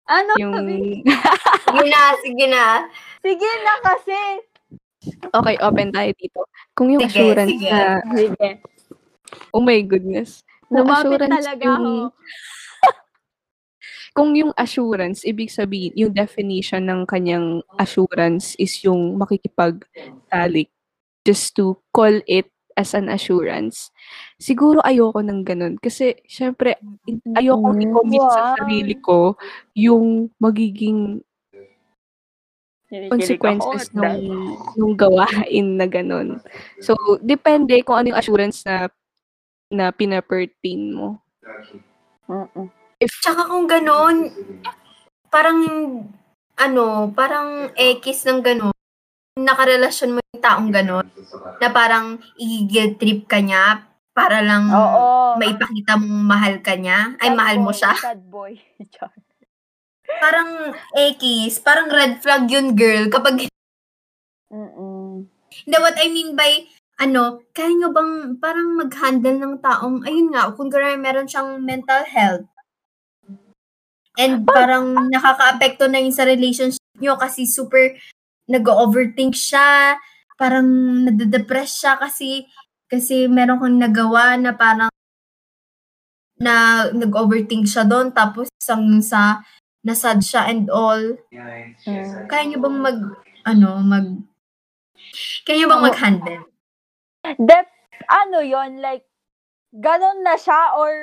ano 0.06 0.32
yung? 0.38 0.54
Sige 1.66 1.82
na, 1.90 2.02
sige 2.22 2.46
na. 2.46 2.66
Sige 3.26 3.50
na 3.66 3.74
kasi. 3.82 4.20
okay, 5.34 5.58
open 5.66 5.90
tayo 5.90 6.14
dito. 6.14 6.46
Kung 6.78 6.94
yung 6.94 7.10
Sige, 7.10 7.34
assurance 7.34 7.58
sige. 7.58 7.74
na, 7.74 7.98
Sige. 8.14 8.50
oh 9.50 9.66
my 9.66 9.82
goodness, 9.82 10.46
kung 10.70 10.78
Lumapit 10.86 11.22
assurance 11.22 11.46
talaga 11.46 11.64
yung, 11.64 11.86
ako. 11.86 11.94
kung 14.16 14.30
yung 14.36 14.52
assurance, 14.56 15.20
ibig 15.28 15.52
sabihin, 15.52 15.94
yung 15.94 16.14
definition 16.16 16.88
ng 16.88 17.04
kanyang 17.06 17.62
assurance 17.78 18.56
is 18.58 18.80
yung 18.84 19.20
makikipagtalik 19.20 20.72
just 21.26 21.54
to 21.58 21.76
call 21.92 22.14
it 22.30 22.48
as 22.76 22.92
an 22.94 23.08
assurance. 23.08 23.92
Siguro 24.40 24.84
ayoko 24.84 25.24
ng 25.24 25.48
ganun. 25.48 25.76
Kasi, 25.80 26.16
syempre, 26.28 26.76
ayoko 27.36 27.72
Mm, 27.72 27.82
i-commit 27.88 28.24
sa 28.30 28.44
wow. 28.44 28.56
sarili 28.60 28.96
ko 29.00 29.40
yung 29.76 30.30
magiging 30.40 31.24
consequences 33.10 33.90
nung, 33.96 34.22
nung 34.78 34.94
gawain 34.96 35.76
na 35.80 35.88
ganun. 35.90 36.40
So, 36.80 36.96
depende 37.24 37.82
kung 37.84 38.00
ano 38.00 38.14
yung 38.14 38.20
assurance 38.20 38.64
na 38.68 38.88
na 39.72 39.90
pinapertain 39.90 40.94
mo. 40.94 41.22
Mm-mm. 42.30 42.70
Tsaka 43.22 43.50
kung 43.50 43.66
ganun, 43.70 44.34
parang, 45.30 45.60
ano, 46.58 47.12
parang 47.14 47.70
ekis 47.76 48.26
ng 48.26 48.42
ganun, 48.42 48.76
nakarelasyon 49.36 50.16
mo 50.16 50.20
yung 50.32 50.42
taong 50.44 50.70
ganun, 50.72 51.06
na 51.60 51.70
parang 51.70 52.18
i-guilt 52.40 52.98
trip 52.98 53.28
ka 53.28 53.44
niya 53.44 53.84
para 54.16 54.40
lang 54.40 54.72
Oo. 54.72 55.36
maipakita 55.36 56.00
mong 56.00 56.24
mahal 56.24 56.56
ka 56.64 56.80
niya, 56.80 57.20
ay 57.20 57.30
Sad 57.30 57.38
mahal 57.38 57.58
mo 57.60 57.72
boy, 57.72 57.78
siya. 57.78 57.94
Sad 58.00 58.22
boy. 58.32 58.54
Parang 60.06 60.72
ekis, 60.96 61.58
parang 61.60 61.90
red 61.90 62.22
flag 62.22 62.46
yun, 62.48 62.78
girl, 62.78 63.10
kapag 63.10 63.50
Mm-mm. 64.54 65.26
Hindi, 65.66 65.78
what 65.82 65.98
I 65.98 66.08
mean 66.08 66.38
by, 66.38 66.70
ano, 66.96 67.44
kaya 67.52 67.72
nyo 67.76 67.90
bang 67.92 68.14
parang 68.40 68.80
mag-handle 68.80 69.38
ng 69.40 69.56
taong, 69.60 70.08
ayun 70.08 70.32
nga, 70.32 70.52
kung 70.56 70.72
gano'n 70.72 71.00
meron 71.00 71.28
siyang 71.28 71.60
mental 71.60 72.08
health. 72.08 72.48
And 74.16 74.48
parang 74.48 74.96
nakaka-apekto 75.12 75.92
na 75.92 76.00
yun 76.00 76.16
sa 76.16 76.24
relationship 76.24 76.80
nyo 77.04 77.20
kasi 77.20 77.44
super 77.44 77.92
nag-overthink 78.48 79.36
siya, 79.36 80.00
parang 80.40 80.68
nade-depress 81.04 81.84
siya 81.84 82.00
kasi 82.00 82.48
kasi 82.88 83.28
meron 83.28 83.60
kang 83.60 83.76
nagawa 83.76 84.40
na 84.40 84.56
parang 84.56 84.94
na 86.40 86.88
nag-overthink 86.96 87.68
siya 87.68 87.84
doon 87.84 88.16
tapos 88.16 88.48
sang 88.60 89.04
sa 89.04 89.44
nasad 89.84 90.24
siya 90.24 90.48
and 90.48 90.72
all. 90.72 91.00
Mm. 91.32 92.28
Kaya 92.32 92.44
nyo 92.48 92.60
bang 92.64 92.78
mag 92.80 93.00
ano, 93.44 93.70
mag 93.84 94.08
kaya 95.44 95.56
nyo 95.60 95.68
bang 95.76 95.84
mag-handle? 95.92 96.55
Dep, 97.40 97.68
ano 98.06 98.40
yon 98.40 98.78
like, 98.78 99.06
ganon 99.74 100.22
na 100.22 100.38
siya 100.38 100.78
or 100.78 100.94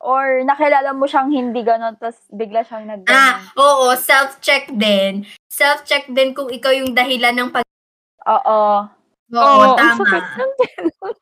or 0.00 0.40
nakilala 0.48 0.96
mo 0.96 1.04
siyang 1.04 1.28
hindi 1.28 1.60
ganon 1.60 1.92
tapos 2.00 2.24
bigla 2.32 2.64
siyang 2.64 2.88
nag 2.88 3.04
Ah, 3.04 3.44
oo, 3.52 3.92
self-check 3.92 4.72
din. 4.72 5.28
Self-check 5.52 6.08
din 6.08 6.32
kung 6.32 6.48
ikaw 6.48 6.72
yung 6.72 6.96
dahilan 6.96 7.36
ng 7.36 7.50
pag... 7.52 7.66
Oo. 8.24 8.88
Oo, 9.30 9.60
ang 9.62 9.76
tama. 9.76 10.08
ganun. 10.08 11.14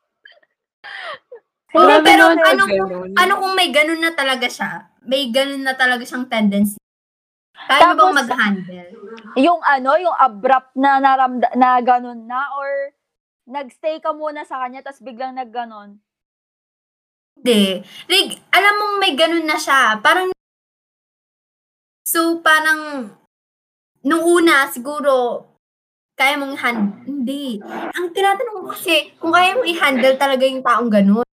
Hindi, 1.69 1.95
pero 2.01 2.25
na 2.33 2.43
ano, 2.49 2.63
ganun. 2.65 3.11
ano 3.13 3.33
kung 3.37 3.53
may 3.53 3.69
ganun 3.69 4.01
na 4.01 4.15
talaga 4.15 4.47
siya? 4.49 4.89
May 5.05 5.29
ganun 5.29 5.61
na 5.61 5.75
talaga 5.77 6.07
siyang 6.07 6.31
tendency. 6.31 6.79
Kaya 7.53 7.93
mo 7.93 7.93
Tapos- 7.93 7.99
bang 7.99 8.19
mag-handle? 8.25 8.89
Yung 9.37 9.61
ano, 9.61 9.91
yung 9.99 10.17
abrupt 10.17 10.73
na 10.79 11.03
naramda, 11.03 11.51
na 11.59 11.83
ganon 11.83 12.25
na 12.25 12.47
or 12.57 12.95
nagstay 13.49 13.99
ka 14.05 14.13
muna 14.13 14.45
sa 14.45 14.61
kanya 14.61 14.85
tapos 14.85 15.01
biglang 15.01 15.33
nagganon. 15.35 15.97
Hindi. 17.39 17.81
Like, 18.11 18.45
alam 18.53 18.75
mong 18.77 18.95
may 19.01 19.15
ganun 19.17 19.47
na 19.47 19.57
siya. 19.57 19.97
Parang, 20.03 20.35
so 22.05 22.43
parang, 22.45 23.15
nung 24.03 24.25
una, 24.27 24.67
siguro, 24.69 25.47
kaya 26.19 26.35
mong 26.35 26.59
hand, 26.59 26.83
hindi. 27.07 27.63
Ang 27.95 28.11
tinatanong 28.11 28.55
ko 28.59 28.75
kasi, 28.75 29.15
kung 29.23 29.31
kaya 29.31 29.55
mong 29.55 29.71
i-handle 29.71 30.17
talaga 30.19 30.43
yung 30.45 30.67
taong 30.67 30.91
ganun. 30.91 31.29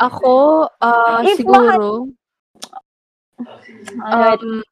Ako, 0.00 0.66
ah, 0.80 1.20
If 1.20 1.44
siguro, 1.44 2.08
Alright. 4.00 4.40
um, 4.40 4.64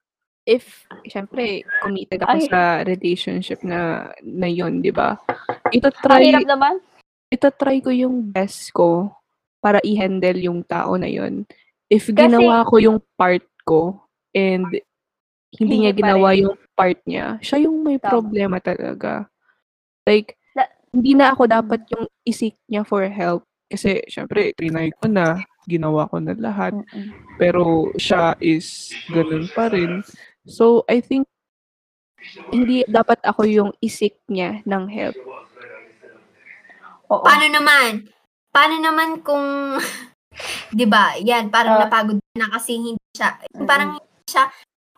if, 0.48 0.86
syempre, 1.06 1.62
committed 1.82 2.24
ako 2.24 2.36
Ay. 2.36 2.48
sa 2.48 2.60
relationship 2.82 3.60
na, 3.62 4.10
na 4.20 4.48
yun, 4.48 4.80
di 4.80 4.90
ba? 4.90 5.16
Ito 5.70 5.92
Ang 5.92 6.00
try, 6.00 6.22
hirap 6.32 6.48
naman. 6.48 6.74
ito 7.30 7.46
try 7.54 7.78
ko 7.78 7.90
yung 7.92 8.24
best 8.32 8.72
ko 8.72 9.12
para 9.60 9.78
i-handle 9.84 10.40
yung 10.40 10.64
tao 10.64 10.96
na 10.96 11.06
yun. 11.06 11.44
If 11.86 12.08
Kasi- 12.08 12.16
ginawa 12.16 12.64
ko 12.64 12.80
yung 12.80 12.98
part 13.14 13.44
ko 13.66 14.00
and 14.32 14.66
hindi 15.50 15.76
niya 15.82 15.92
ginawa 15.92 16.30
yung 16.38 16.54
part 16.78 16.98
niya, 17.04 17.36
siya 17.42 17.66
yung 17.66 17.82
may 17.82 17.98
Tama. 17.98 18.10
problema 18.18 18.56
talaga. 18.62 19.26
Like, 20.06 20.38
La- 20.54 20.70
hindi 20.94 21.12
na 21.14 21.34
ako 21.34 21.42
dapat 21.50 21.84
yung 21.90 22.06
isik 22.24 22.56
niya 22.70 22.86
for 22.86 23.04
help. 23.10 23.42
Kasi, 23.70 24.02
syempre, 24.10 24.50
trinay 24.58 24.90
ko 24.98 25.06
na, 25.06 25.38
ginawa 25.70 26.10
ko 26.10 26.18
na 26.18 26.34
lahat. 26.34 26.74
Mm-mm. 26.74 27.14
Pero, 27.38 27.90
siya 27.94 28.34
is 28.42 28.90
ganun 29.10 29.46
pa 29.54 29.70
rin. 29.70 30.02
So, 30.50 30.82
I 30.86 30.98
think, 30.98 31.30
hindi 32.50 32.84
dapat 32.84 33.22
ako 33.22 33.46
yung 33.46 33.70
isik 33.80 34.18
niya 34.26 34.60
ng 34.66 34.84
help. 34.90 35.16
Oo. 37.08 37.24
Paano 37.24 37.46
naman? 37.48 38.10
Paano 38.50 38.76
naman 38.76 39.22
kung, 39.22 39.78
di 40.74 40.84
ba, 40.84 41.14
yan, 41.16 41.48
parang 41.48 41.78
Ah. 41.78 41.86
napagod 41.86 42.18
na 42.34 42.50
kasi 42.50 42.76
hindi 42.76 43.02
siya, 43.14 43.38
Mm-mm. 43.54 43.66
parang 43.66 43.96
hindi 43.96 44.26
siya, 44.26 44.44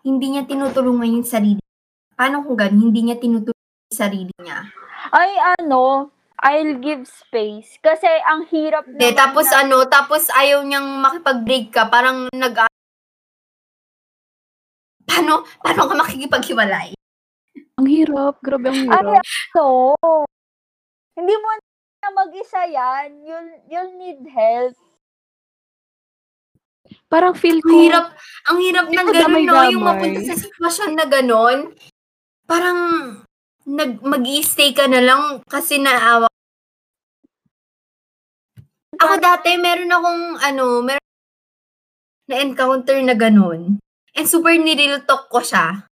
hindi 0.03 0.27
niya 0.29 0.43
tinutulungan 0.45 1.21
yung 1.21 1.29
sarili. 1.29 1.63
Paano 2.13 2.43
kung 2.43 2.57
ganun, 2.57 2.91
hindi 2.91 3.01
niya 3.05 3.17
tinutulungan 3.17 3.81
yung 3.87 3.97
sarili 3.97 4.33
niya? 4.41 4.67
Ay, 5.13 5.31
ano, 5.59 6.09
I'll 6.43 6.83
give 6.83 7.07
space. 7.07 7.79
Kasi 7.79 8.09
ang 8.27 8.51
hirap 8.51 8.83
De, 8.89 9.15
tapos 9.15 9.47
na- 9.47 9.63
ano, 9.63 9.87
tapos 9.87 10.27
ayaw 10.33 10.65
niyang 10.65 10.99
makipag-break 11.01 11.71
ka, 11.71 11.87
parang 11.87 12.27
nag 12.35 12.57
Paano, 15.13 15.45
paano 15.61 15.93
ka 15.93 15.95
makikipaghiwalay? 16.09 16.97
Ang 17.77 17.89
hirap. 17.93 18.41
Grabe 18.41 18.73
ang 18.73 18.89
Ay, 18.89 18.89
hirap. 18.89 19.21
So, 19.53 19.93
hindi 21.21 21.37
mo 21.37 21.49
na 22.01 22.09
mag-isa 22.17 22.65
yan. 22.65 23.21
You'll, 23.21 23.53
you'll 23.69 23.93
need 24.01 24.25
help. 24.33 24.73
Parang 27.13 27.37
feel 27.37 27.61
ko, 27.61 27.69
Ang 27.69 27.85
hirap, 27.85 28.07
ang 28.49 28.59
hirap 28.65 28.87
ng 28.89 29.09
gano'n, 29.13 29.45
no? 29.45 29.61
Yung 29.69 29.85
mapunta 29.85 30.21
sa 30.25 30.33
sitwasyon 30.33 30.93
na 30.97 31.05
gano'n, 31.05 31.59
parang 32.49 32.81
nag 33.69 34.01
mag 34.01 34.25
stay 34.41 34.73
ka 34.73 34.89
na 34.89 35.05
lang 35.05 35.45
kasi 35.45 35.77
naawa. 35.77 36.25
Ako 38.97 39.15
dati, 39.21 39.61
meron 39.61 39.93
akong, 39.93 40.23
ano, 40.41 40.65
meron 40.81 41.11
na-encounter 42.33 42.97
na 43.05 43.13
gano'n. 43.13 43.77
And 44.13 44.29
super 44.29 44.53
niril 44.53 45.03
talk 45.09 45.33
ko 45.33 45.41
siya. 45.41 45.89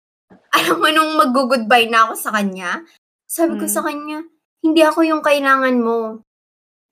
Alam 0.51 0.77
mo, 0.83 0.89
nung 0.93 1.13
mag-goodbye 1.17 1.89
na 1.89 2.11
ako 2.11 2.15
sa 2.19 2.31
kanya, 2.37 2.85
sabi 3.25 3.57
ko 3.57 3.65
Mm. 3.65 3.73
sa 3.73 3.81
kanya, 3.87 4.19
hindi 4.61 4.83
ako 4.85 5.01
yung 5.07 5.23
kailangan 5.25 5.77
mo. 5.81 6.21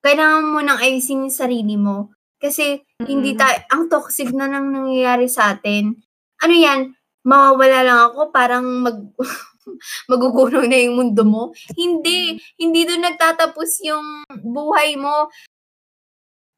Kailangan 0.01 0.45
mo 0.47 0.59
nang 0.63 0.79
ayusin 0.81 1.27
yung 1.29 1.35
sarili 1.35 1.75
mo. 1.77 2.15
Kasi 2.39 2.81
hindi 3.03 3.35
Mm. 3.35 3.39
tayo, 3.39 3.57
ang 3.69 3.83
toxic 3.91 4.31
na 4.31 4.47
nang 4.47 4.71
nangyayari 4.71 5.27
sa 5.27 5.53
atin. 5.53 5.91
Ano 6.39 6.55
yan, 6.55 6.95
mawawala 7.27 7.79
lang 7.83 8.01
ako, 8.09 8.31
parang 8.31 8.65
mag, 8.65 8.99
magugunaw 10.11 10.65
na 10.65 10.79
yung 10.81 10.97
mundo 10.97 11.23
mo. 11.27 11.43
Hindi, 11.75 12.39
hindi 12.57 12.81
doon 12.89 13.05
nagtatapos 13.05 13.85
yung 13.85 14.07
buhay 14.33 14.95
mo. 14.97 15.29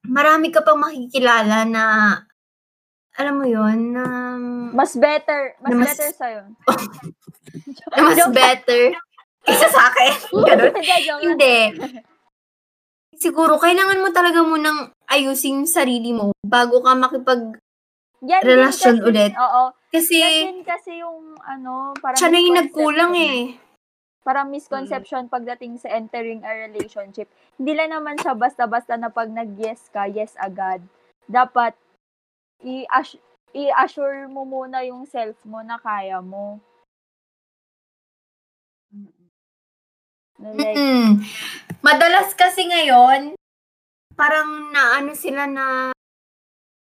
Marami 0.06 0.52
ka 0.52 0.60
pang 0.62 0.78
makikilala 0.78 1.64
na, 1.64 1.84
alam 3.20 3.36
mo 3.36 3.44
yon 3.44 3.92
na, 3.92 4.04
Mas 4.72 4.96
better. 4.96 5.60
Mas, 5.60 5.72
mas- 5.76 5.88
better 5.92 6.10
sa'yo. 6.16 6.40
na 7.92 8.00
mas 8.00 8.20
better 8.32 8.82
kaysa 9.44 9.68
sa 9.68 9.92
akin. 9.92 10.12
Ganun. 10.48 10.72
Hindi. 11.20 11.58
Siguro, 13.20 13.60
kailangan 13.60 14.00
mo 14.00 14.08
talaga 14.08 14.40
munang 14.40 14.96
ayusin 15.04 15.64
yung 15.64 15.68
sarili 15.68 16.16
mo 16.16 16.32
bago 16.40 16.80
ka 16.80 16.96
makipag... 16.96 17.60
Yan 18.24 18.40
Relasyon 18.44 19.00
kasi- 19.00 19.06
ulit. 19.08 19.32
Oo. 19.36 19.62
Kasi, 19.90 20.16
Yan 20.22 20.62
kasi 20.62 21.02
yung, 21.02 21.34
ano, 21.42 21.92
parang 21.98 22.16
siya 22.16 22.30
na 22.30 22.38
yung 22.40 22.56
nagkulang 22.56 23.12
eh. 23.16 23.58
Parang 24.20 24.52
misconception 24.52 25.26
pagdating 25.26 25.80
sa 25.80 25.90
entering 25.90 26.44
a 26.44 26.52
relationship. 26.68 27.26
Hindi 27.56 27.72
lang 27.74 27.96
naman 27.96 28.20
siya 28.20 28.36
basta-basta 28.36 28.94
na 29.00 29.08
pag 29.08 29.32
nag-yes 29.32 29.88
ka, 29.90 30.06
yes 30.06 30.36
agad. 30.36 30.84
Dapat, 31.26 31.74
i-ass- 32.62 33.20
i-assure 33.52 34.28
mo 34.30 34.46
muna 34.46 34.84
yung 34.86 35.04
self 35.06 35.36
mo 35.44 35.60
na 35.60 35.76
kaya 35.80 36.22
mo. 36.22 36.60
Na 40.40 40.48
like, 40.56 40.76
Mm. 40.76 41.20
Madalas 41.80 42.36
kasi 42.36 42.68
ngayon, 42.68 43.36
parang 44.16 44.72
naano 44.72 45.16
sila 45.16 45.48
na 45.48 45.92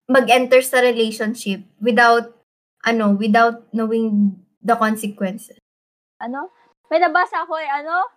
mag-enter 0.07 0.63
sa 0.63 0.79
relationship 0.79 1.63
without, 1.83 2.31
ano, 2.87 3.11
without 3.15 3.67
knowing 3.75 4.31
the 4.63 4.75
consequences. 4.75 5.59
ano? 6.17 6.49
May 6.89 6.97
nabasa 6.97 7.45
ako 7.45 7.59
eh, 7.61 7.69
ano? 7.69 8.09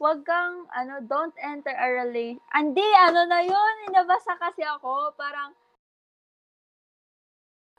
Huwag 0.00 0.26
kang, 0.26 0.66
ano, 0.74 0.98
don't 1.06 1.36
enter 1.38 1.70
a 1.70 2.02
relation. 2.02 2.42
Hindi, 2.50 2.82
ano 2.98 3.22
na 3.28 3.38
yun? 3.44 3.74
Nabasa 3.94 4.34
kasi 4.34 4.66
ako, 4.66 5.14
parang, 5.14 5.54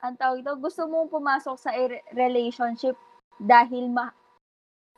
ang 0.06 0.18
tawag 0.18 0.46
ito, 0.46 0.54
gusto 0.62 0.86
mong 0.86 1.10
pumasok 1.10 1.58
sa 1.58 1.74
relationship 2.14 2.94
dahil 3.42 3.90
ma 3.90 4.14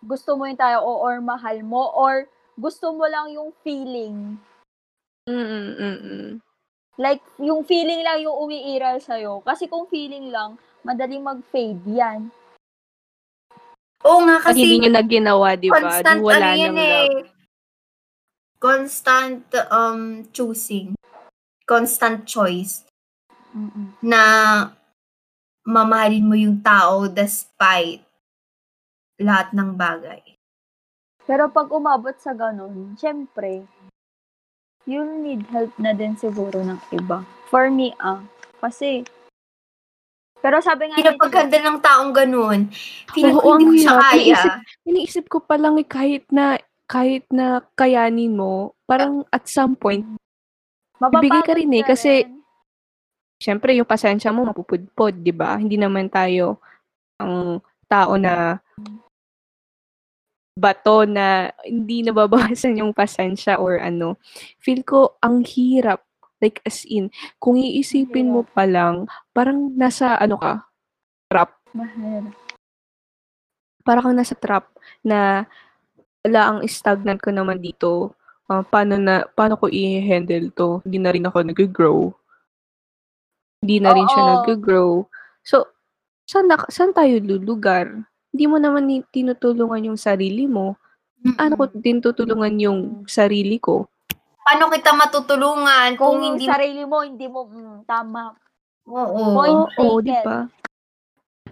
gusto 0.04 0.38
mo 0.38 0.46
yung 0.46 0.60
tayo 0.60 0.84
o 0.86 1.02
or 1.02 1.18
mahal 1.24 1.58
mo 1.66 1.90
or 1.96 2.30
gusto 2.60 2.94
mo 2.94 3.08
lang 3.10 3.34
yung 3.34 3.50
feeling. 3.66 4.38
Mm, 5.26 5.48
mm, 5.74 5.76
mm. 5.80 6.30
Like, 6.98 7.22
yung 7.38 7.62
feeling 7.66 8.02
lang 8.02 8.22
yung 8.26 8.38
umiiral 8.38 8.98
sa'yo. 8.98 9.42
Kasi 9.46 9.70
kung 9.70 9.86
feeling 9.90 10.34
lang, 10.34 10.58
madaling 10.82 11.22
mag-fade 11.22 11.82
yan. 11.86 12.30
Oo 14.06 14.22
nga 14.26 14.42
Pag 14.42 14.58
hindi 14.58 14.78
kasi, 14.78 14.82
nyo 14.82 14.92
na 14.94 15.04
ginawa, 15.06 15.48
di 15.58 15.70
ba? 15.70 15.78
Di 15.78 15.84
constant, 15.84 16.20
wala 16.22 16.48
ano 16.54 16.58
yan 16.58 16.76
eh, 16.78 16.90
love. 16.90 17.30
constant 18.58 19.46
um, 19.70 20.26
choosing. 20.34 20.98
Constant 21.66 22.26
choice. 22.26 22.88
Mm-mm. 23.58 23.96
na 24.06 24.22
mamahalin 25.68 26.24
mo 26.24 26.32
yung 26.34 26.64
tao 26.64 27.12
despite 27.12 28.00
lahat 29.20 29.52
ng 29.52 29.76
bagay. 29.76 30.24
Pero 31.28 31.52
pag 31.52 31.68
umabot 31.68 32.16
sa 32.16 32.32
ganun, 32.32 32.96
syempre, 32.96 33.68
you'll 34.88 35.20
need 35.20 35.44
help 35.52 35.76
na 35.76 35.92
din 35.92 36.16
siguro 36.16 36.64
ng 36.64 36.80
iba. 36.96 37.28
For 37.52 37.68
me, 37.68 37.92
ah. 38.00 38.24
Kasi, 38.64 39.04
pero 40.40 40.64
sabi 40.64 40.88
nga 40.88 41.20
pagkanda 41.20 41.60
ng 41.60 41.84
taong 41.84 42.16
ganun, 42.16 42.72
feeling 43.12 43.36
ko 43.36 43.60
hindi 43.60 43.84
ko 43.84 43.84
siya 43.84 43.96
kaya. 44.00 44.16
Iniisip- 44.16 44.60
Iniisip 44.88 45.26
ko 45.28 45.44
pa 45.44 45.60
lang 45.60 45.76
eh, 45.76 45.84
kahit 45.84 46.24
na 46.32 46.56
kahit 46.88 47.28
na 47.28 47.60
kayanin 47.76 48.32
mo, 48.32 48.72
parang 48.88 49.28
at 49.36 49.44
some 49.52 49.76
point, 49.76 50.08
bibigay 51.04 51.44
ka 51.44 51.54
rin 51.60 51.76
eh, 51.76 51.84
ka 51.84 51.92
kasi- 51.92 52.24
rin. 52.24 52.37
Syempre 53.38 53.74
yung 53.78 53.88
pasensya 53.88 54.34
mo 54.34 54.46
mapupudpod, 54.46 55.22
di 55.22 55.34
ba? 55.34 55.58
Hindi 55.58 55.78
naman 55.78 56.10
tayo 56.10 56.62
ang 57.18 57.62
tao 57.90 58.18
na 58.18 58.62
bato 60.58 61.06
na 61.06 61.54
hindi 61.62 62.02
nababawasan 62.02 62.82
yung 62.82 62.92
pasensya 62.92 63.62
or 63.62 63.78
ano. 63.78 64.18
Feel 64.58 64.82
ko 64.82 65.16
ang 65.22 65.46
hirap. 65.46 66.02
Like 66.38 66.62
as 66.66 66.86
in, 66.86 67.10
kung 67.42 67.58
iisipin 67.58 68.30
mo 68.30 68.46
pa 68.46 68.66
lang, 68.66 69.10
parang 69.34 69.74
nasa 69.74 70.18
ano 70.22 70.38
ka, 70.38 70.70
trap. 71.34 71.50
Mahal. 71.74 72.30
Parang 73.82 74.04
kang 74.06 74.18
nasa 74.18 74.38
trap 74.38 74.70
na 75.02 75.50
wala 76.22 76.42
ang 76.46 76.58
stagnant 76.70 77.22
ko 77.22 77.34
naman 77.34 77.58
dito. 77.58 78.14
Ah, 78.46 78.62
paano 78.62 79.02
na 79.02 79.26
paano 79.34 79.58
ko 79.58 79.66
i-handle 79.66 80.54
to? 80.54 80.84
Hindi 80.86 80.98
na 81.02 81.10
rin 81.10 81.26
ako 81.26 81.38
nag-grow. 81.42 82.14
Hindi 83.62 83.78
na 83.82 83.90
rin 83.94 84.06
siya 84.06 84.22
Oo. 84.22 84.30
nag-grow. 84.46 84.90
So, 85.42 85.66
saan, 86.30 86.46
na, 86.46 86.62
saan 86.70 86.94
tayo 86.94 87.18
lulugar? 87.18 87.90
Hindi 88.30 88.46
mo 88.46 88.62
naman 88.62 88.86
ni- 88.86 89.08
tinutulungan 89.10 89.88
yung 89.94 90.00
sarili 90.00 90.46
mo. 90.46 90.78
Ano 91.42 91.58
ko 91.58 91.66
din 91.74 91.98
tutulungan 91.98 92.54
yung 92.62 92.80
sarili 93.10 93.58
ko? 93.58 93.90
Paano 94.46 94.70
kita 94.70 94.94
matutulungan 94.94 95.98
kung, 95.98 96.22
Kung 96.22 96.24
hindi 96.24 96.46
sarili 96.46 96.86
mo, 96.86 97.02
hindi 97.02 97.26
mo, 97.26 97.50
mm, 97.50 97.84
tama. 97.84 98.32
Oo. 98.88 99.36
Point 99.36 99.64
Oo, 99.76 100.00
taken. 100.00 100.06
di 100.06 100.14
ba? 100.24 100.40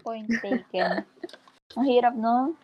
Point 0.05 0.29
taken. 0.39 0.93
Ang 1.75 1.87
hirap, 1.89 2.13
no? 2.15 2.55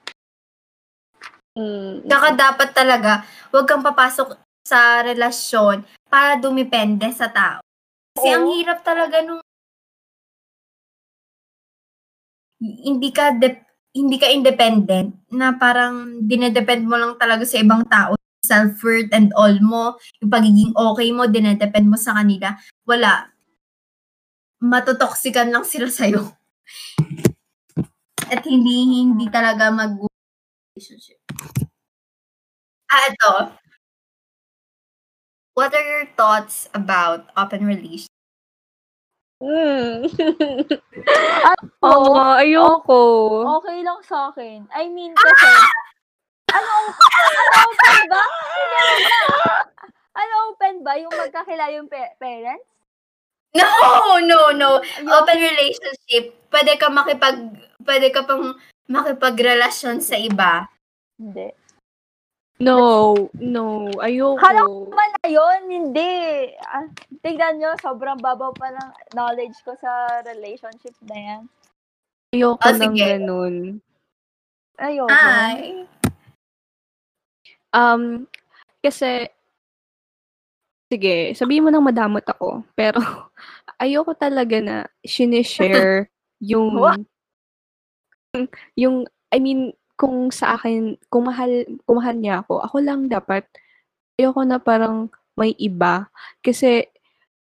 Mm, 1.51 2.07
Kaka 2.07 2.29
dapat 2.31 2.69
talaga, 2.71 3.27
huwag 3.51 3.67
kang 3.67 3.83
papasok 3.83 4.39
sa 4.63 5.03
relasyon 5.03 5.83
para 6.07 6.39
dumipende 6.39 7.11
sa 7.11 7.27
tao. 7.27 7.59
Kasi 8.15 8.27
ang 8.27 8.45
Oo. 8.47 8.55
hirap 8.59 8.83
talaga 8.83 9.23
nung 9.23 9.39
hindi 12.61 13.09
ka 13.09 13.33
dep- 13.41 13.65
hindi 13.91 14.15
ka 14.21 14.27
independent 14.31 15.17
na 15.33 15.57
parang 15.57 16.23
dinedepend 16.23 16.87
mo 16.87 16.95
lang 16.95 17.17
talaga 17.19 17.43
sa 17.43 17.59
ibang 17.59 17.83
tao 17.89 18.15
self-worth 18.41 19.11
and 19.13 19.29
all 19.37 19.53
mo 19.61 19.95
yung 20.19 20.31
pagiging 20.31 20.73
okay 20.73 21.09
mo 21.13 21.29
dinedepend 21.29 21.87
mo 21.87 21.97
sa 21.99 22.17
kanila 22.19 22.55
wala. 22.85 23.29
Matotoxican 24.61 25.49
lang 25.49 25.65
sila 25.65 25.89
sa'yo. 25.89 26.21
At 28.31 28.47
hindi 28.47 29.03
hindi 29.03 29.27
talaga 29.27 29.67
mag 29.73 29.97
relationship. 30.75 31.19
Ah 32.91 33.07
ito 33.11 33.60
what 35.53 35.73
are 35.73 35.83
your 35.83 36.07
thoughts 36.15 36.69
about 36.73 37.27
open 37.35 37.65
relationship 37.65 38.11
Hmm. 39.41 40.05
Oo. 41.81 42.13
Oo, 42.13 42.21
ayoko. 42.37 43.01
Okay 43.57 43.81
lang 43.81 43.97
sa 44.05 44.29
akin. 44.29 44.69
I 44.69 44.85
mean, 44.85 45.17
kasi, 45.17 45.49
ano, 46.53 46.71
ano 46.93 47.57
open 47.65 48.01
ba? 48.05 48.23
Ano 50.13 50.33
open 50.53 50.75
ba? 50.85 50.93
Yung 51.01 51.09
magkakilala 51.09 51.73
yung 51.73 51.89
pa- 51.89 52.13
parents? 52.21 52.69
No, 53.57 53.65
no, 54.21 54.53
no. 54.53 54.77
Open 55.09 55.39
relationship. 55.41 56.37
Pwede 56.53 56.77
ka 56.77 56.93
makipag 56.93 57.41
pwede 57.81 58.13
ka 58.13 58.23
pang 58.23 58.53
makipagrelasyon 58.87 60.05
sa 60.05 60.21
iba. 60.21 60.69
Hindi. 61.17 61.49
No, 62.61 63.17
no, 63.41 63.89
ayoko. 64.05 64.37
Kala 64.37 64.61
ko 64.69 64.85
naman 64.85 65.09
na 65.17 65.27
yun, 65.33 65.59
hindi. 65.65 66.13
Ah, 66.61 66.85
tignan 67.25 67.57
nyo, 67.57 67.73
sobrang 67.81 68.21
babaw 68.21 68.53
pa 68.53 68.69
ng 68.69 68.89
knowledge 69.17 69.57
ko 69.65 69.73
sa 69.81 70.21
relationship 70.21 70.93
na 71.09 71.17
yan. 71.17 71.41
Ayoko 72.37 72.61
Ah, 72.61 72.77
ng 72.77 72.93
sige. 72.93 73.01
ganun. 73.01 73.55
Ayoko. 74.77 75.09
Ay. 75.09 75.89
Um, 77.73 78.29
kasi, 78.85 79.25
sige, 80.93 81.33
sabihin 81.33 81.65
mo 81.65 81.73
nang 81.73 81.87
madamot 81.87 82.23
ako, 82.29 82.61
pero 82.77 83.01
ayoko 83.83 84.13
talaga 84.13 84.61
na 84.61 84.77
sinishare 85.01 86.13
yung, 86.51 86.77
yung, 88.77 88.95
I 89.33 89.41
mean, 89.41 89.73
kung 90.01 90.33
sa 90.33 90.57
akin, 90.57 90.97
kung 91.13 91.29
mahal, 91.29 91.61
kung 91.85 92.01
mahal 92.01 92.17
niya 92.17 92.41
ako, 92.41 92.65
ako 92.65 92.81
lang 92.81 93.05
dapat, 93.05 93.45
ayoko 94.17 94.41
na 94.41 94.57
parang 94.57 95.13
may 95.37 95.53
iba. 95.61 96.09
Kasi, 96.41 96.89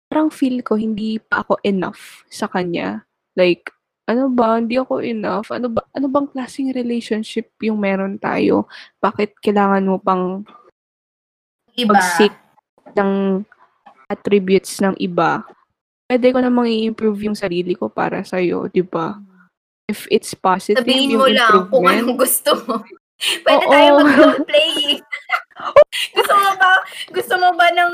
parang 0.10 0.34
feel 0.34 0.66
ko 0.66 0.74
hindi 0.74 1.22
pa 1.22 1.46
ako 1.46 1.62
enough 1.62 2.26
sa 2.34 2.50
kanya. 2.50 3.06
Like, 3.38 3.70
ano 4.10 4.34
ba, 4.34 4.58
hindi 4.58 4.82
ako 4.82 5.06
enough? 5.06 5.54
Ano 5.54 5.70
ba, 5.70 5.86
ano 5.94 6.10
bang 6.10 6.26
klaseng 6.34 6.74
relationship 6.74 7.54
yung 7.62 7.78
meron 7.78 8.18
tayo? 8.18 8.66
Bakit 9.06 9.38
kailangan 9.38 9.86
mo 9.86 10.02
pang 10.02 10.42
Iba. 11.78 11.94
mag-seek 11.94 12.34
ng 12.98 13.46
attributes 14.10 14.82
ng 14.82 14.98
iba? 14.98 15.46
Pwede 16.10 16.34
ko 16.34 16.42
namang 16.42 16.72
i-improve 16.72 17.30
yung 17.30 17.38
sarili 17.38 17.78
ko 17.78 17.92
para 17.92 18.26
sa'yo, 18.26 18.66
di 18.72 18.82
ba? 18.82 19.20
If 19.88 20.04
it's 20.12 20.36
positive, 20.36 20.84
Sabihin 20.84 21.16
mo 21.16 21.32
lang 21.32 21.72
kung 21.72 21.88
anong 21.88 22.20
gusto 22.20 22.60
mo. 22.68 22.84
Pwede 23.48 23.66
Oo. 23.66 23.72
tayo 23.72 23.90
mag-roleplay. 24.04 25.00
gusto 26.20 26.34
mo 26.38 26.52
ba, 26.60 26.72
gusto 27.10 27.34
mo 27.40 27.50
ba 27.56 27.68
ng 27.72 27.94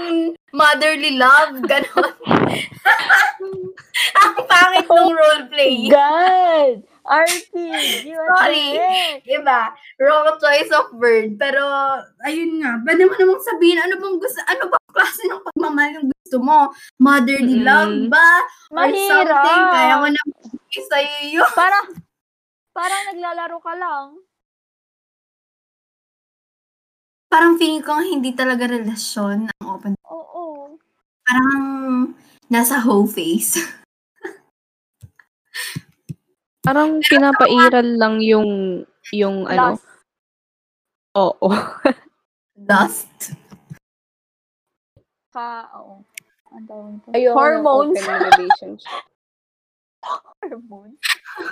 motherly 0.51 1.15
love? 1.15 1.61
Ganon. 1.63 2.11
Ang 4.19 4.33
pangit 4.49 4.89
ng 4.89 5.13
roleplay. 5.13 5.87
God! 5.87 6.81
RP! 7.03 7.53
You 8.09 8.17
are 8.17 8.29
Sorry. 8.41 8.67
Diba? 9.21 9.71
Wrong 10.01 10.33
choice 10.41 10.71
of 10.73 10.91
word. 10.97 11.37
Pero, 11.37 11.61
ayun 12.25 12.59
nga. 12.59 12.81
Pwede 12.81 13.05
mo 13.05 13.13
namang 13.13 13.43
sabihin, 13.45 13.79
ano 13.79 14.01
bang 14.01 14.17
gusto, 14.17 14.39
ano 14.49 14.63
bang 14.65 14.87
klase 14.91 15.21
ng 15.29 15.43
pagmamahal 15.45 15.91
yung 15.99 16.07
gusto 16.09 16.37
mo? 16.41 16.59
Motherly 16.97 17.61
Mm. 17.61 17.67
love 17.67 17.95
ba? 18.09 18.29
Or 18.73 18.87
Mahirap. 18.87 19.29
something? 19.29 19.63
Kaya 19.71 19.93
mo 20.01 20.07
na 20.09 20.21
sa'yo 20.81 21.17
yun. 21.29 21.49
Parang, 21.53 21.85
parang 22.73 23.01
naglalaro 23.13 23.57
ka 23.61 23.73
lang. 23.77 24.07
Parang 27.29 27.57
feeling 27.57 27.81
ko 27.81 27.97
hindi 27.97 28.33
talaga 28.33 28.69
relasyon 28.69 29.49
ang 29.49 29.65
open. 29.65 29.93
Oo. 30.05 30.77
Parang 31.25 31.63
nasa 32.45 32.77
whole 32.77 33.09
face. 33.09 33.57
Parang 36.63 37.01
pinapairal 37.01 37.97
lang 37.97 38.21
yung, 38.21 38.81
yung 39.11 39.49
ano, 39.49 39.75
Last. 39.75 39.85
oo. 41.17 41.49
Dust. 42.69 43.33
Ka, 45.33 45.67
oo. 45.73 46.05
Ang 46.53 46.63
tawag 46.69 47.33
Hormones. 47.33 47.97
open 47.97 48.29
relationship. 48.29 49.03
Hormones. 50.43 50.99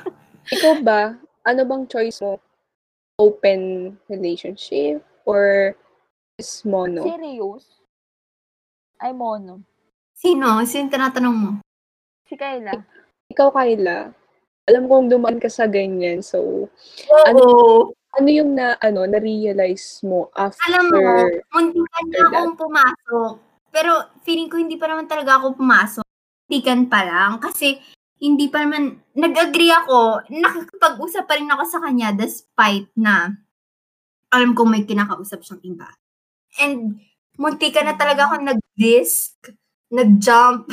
Ikaw 0.56 0.84
ba, 0.84 1.16
ano 1.48 1.62
bang 1.64 1.84
choice 1.88 2.20
mo? 2.20 2.44
Open 3.16 3.96
relationship 4.12 5.00
or 5.24 5.76
is 6.36 6.66
mono? 6.68 7.08
Serious? 7.08 7.64
Ay, 9.00 9.16
mono. 9.16 9.64
Sino? 10.12 10.60
Sino 10.68 10.92
tinatanong 10.92 11.38
mo? 11.38 11.52
Si 12.28 12.36
Kayla. 12.36 12.76
Ikaw, 13.32 13.48
Kyla, 13.56 14.12
alam 14.68 14.84
kong 14.92 15.08
dumaan 15.08 15.40
ka 15.40 15.48
sa 15.48 15.66
ganyan. 15.66 16.20
So, 16.20 16.68
Oo. 17.08 17.96
ano 17.96 18.30
yung 18.30 18.54
na, 18.54 18.76
ano, 18.84 19.08
na-realize 19.08 20.04
mo 20.04 20.28
after? 20.36 20.62
Alam 20.68 20.86
mo, 20.92 21.02
muntikan 21.56 22.06
na 22.12 22.20
akong 22.28 22.58
pumasok. 22.60 23.32
Pero 23.72 23.92
feeling 24.28 24.52
ko 24.52 24.60
hindi 24.60 24.76
pa 24.76 24.92
naman 24.92 25.08
talaga 25.08 25.40
ako 25.40 25.56
pumasok. 25.56 26.04
Muntikan 26.46 26.92
pa 26.92 27.08
lang. 27.08 27.40
Kasi 27.40 27.80
hindi 28.22 28.48
pa 28.53 28.61
naman, 28.61 29.02
nag-agree 29.18 29.73
ako, 29.73 30.30
nakikipag-usap 30.30 31.26
pa 31.26 31.35
rin 31.41 31.49
ako 31.49 31.64
sa 31.65 31.81
kanya 31.81 32.14
despite 32.14 32.88
na 32.93 33.34
alam 34.31 34.53
kong 34.53 34.69
may 34.72 34.84
kinakausap 34.85 35.41
siyang 35.41 35.64
iba. 35.65 35.89
And 36.61 37.02
muntikan 37.35 37.89
na 37.89 37.98
talaga 37.98 38.30
ako 38.30 38.45
nag-disc, 38.45 39.35
nag-jump, 39.89 40.69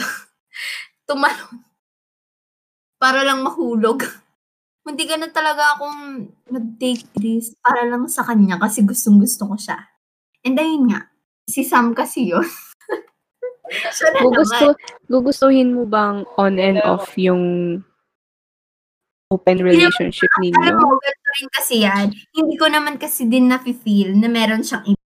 tumalon. 1.09 1.65
Para 2.99 3.25
lang 3.25 3.41
mahulog. 3.47 4.05
Muntikan 4.85 5.23
na 5.25 5.31
talaga 5.33 5.79
akong 5.79 6.29
nag-take 6.53 7.09
risk 7.17 7.57
para 7.65 7.89
lang 7.89 8.05
sa 8.11 8.27
kanya 8.27 8.61
kasi 8.61 8.85
gustong 8.85 9.23
gusto 9.23 9.49
ko 9.49 9.57
siya. 9.57 9.79
And 10.45 10.59
ayun 10.59 10.93
nga, 10.93 11.09
si 11.49 11.65
Sam 11.65 11.97
kasi 11.97 12.31
yun. 12.31 12.45
Siya 13.69 14.09
na 14.15 14.19
Gugusto, 14.25 14.67
gugustuhin 15.09 15.77
mo 15.77 15.85
bang 15.85 16.25
on 16.41 16.57
and 16.57 16.81
off 16.83 17.13
yung 17.21 17.79
open 19.29 19.61
relationship 19.61 20.33
Alam 20.41 20.45
ninyo? 20.49 20.73
mo, 20.81 20.97
ganito 20.97 21.29
rin 21.37 21.49
kasi 21.53 21.75
yan. 21.85 22.07
Hindi 22.33 22.55
ko 22.57 22.67
naman 22.73 22.97
kasi 22.97 23.29
din 23.29 23.53
na-feel 23.53 24.17
na 24.17 24.29
meron 24.29 24.65
siyang 24.65 24.89
iba. 24.89 25.05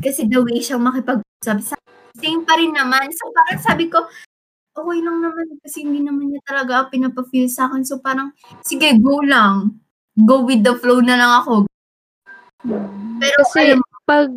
Kasi 0.00 0.24
the 0.24 0.40
way 0.40 0.64
siyang 0.64 0.80
makipag-usap 0.80 1.58
sa 1.60 1.74
same 2.16 2.44
pa 2.44 2.56
rin 2.56 2.72
naman. 2.72 3.12
So 3.12 3.28
parang 3.32 3.60
sabi 3.60 3.92
ko, 3.92 4.08
okay 4.72 4.98
lang 5.04 5.20
naman 5.20 5.60
kasi 5.60 5.84
hindi 5.84 6.00
naman 6.00 6.32
niya 6.32 6.40
talaga 6.48 6.88
pinapa-feel 6.88 7.52
sa 7.52 7.68
akin. 7.68 7.84
So 7.84 8.00
parang, 8.00 8.32
sige, 8.64 8.96
go 8.96 9.20
lang. 9.20 9.80
Go 10.16 10.44
with 10.44 10.64
the 10.64 10.76
flow 10.80 11.04
na 11.04 11.16
lang 11.16 11.32
ako. 11.44 11.68
Pero 13.20 13.40
Kasi 13.44 13.76
alam 13.76 13.80
pag 14.04 14.28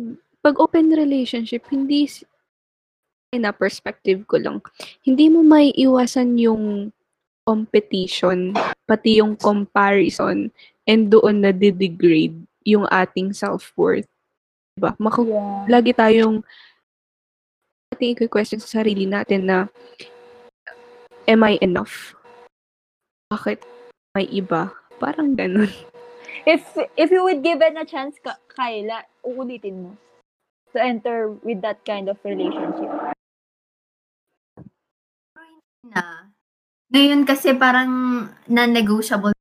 pag 0.44 0.56
open 0.60 0.92
relationship, 0.92 1.64
hindi 1.72 2.04
na 3.38 3.54
perspective 3.54 4.24
ko 4.26 4.38
lang. 4.38 4.58
Hindi 5.02 5.28
mo 5.28 5.44
may 5.44 5.70
iwasan 5.74 6.38
yung 6.38 6.90
competition, 7.44 8.56
pati 8.88 9.20
yung 9.20 9.36
comparison, 9.36 10.48
and 10.88 11.12
doon 11.12 11.44
na 11.44 11.52
degrade 11.52 12.36
yung 12.64 12.88
ating 12.88 13.36
self-worth. 13.36 14.08
Diba? 14.74 14.96
Maku- 14.96 15.28
Yeah. 15.28 15.68
lagi 15.70 15.92
tayong 15.94 16.40
ating 17.94 18.18
i-question 18.18 18.58
sa 18.58 18.80
sarili 18.80 19.06
natin 19.06 19.46
na 19.46 19.58
am 21.28 21.40
I 21.46 21.60
enough? 21.62 22.16
Bakit 23.30 23.62
may 24.16 24.26
iba? 24.28 24.74
Parang 24.98 25.36
ganun. 25.36 25.70
If 26.44 26.76
if 26.98 27.08
you 27.08 27.24
would 27.24 27.40
given 27.40 27.78
a 27.80 27.86
chance, 27.88 28.20
ka, 28.20 28.36
Kayla, 28.52 29.06
uulitin 29.24 29.80
mo 29.80 29.90
to 30.74 30.82
enter 30.82 31.30
with 31.46 31.62
that 31.62 31.80
kind 31.86 32.10
of 32.10 32.18
relationship. 32.26 32.90
Na. 35.92 36.30
Ngayon 36.92 37.22
kasi 37.28 37.54
parang 37.56 37.90
non-negotiable. 38.48 39.34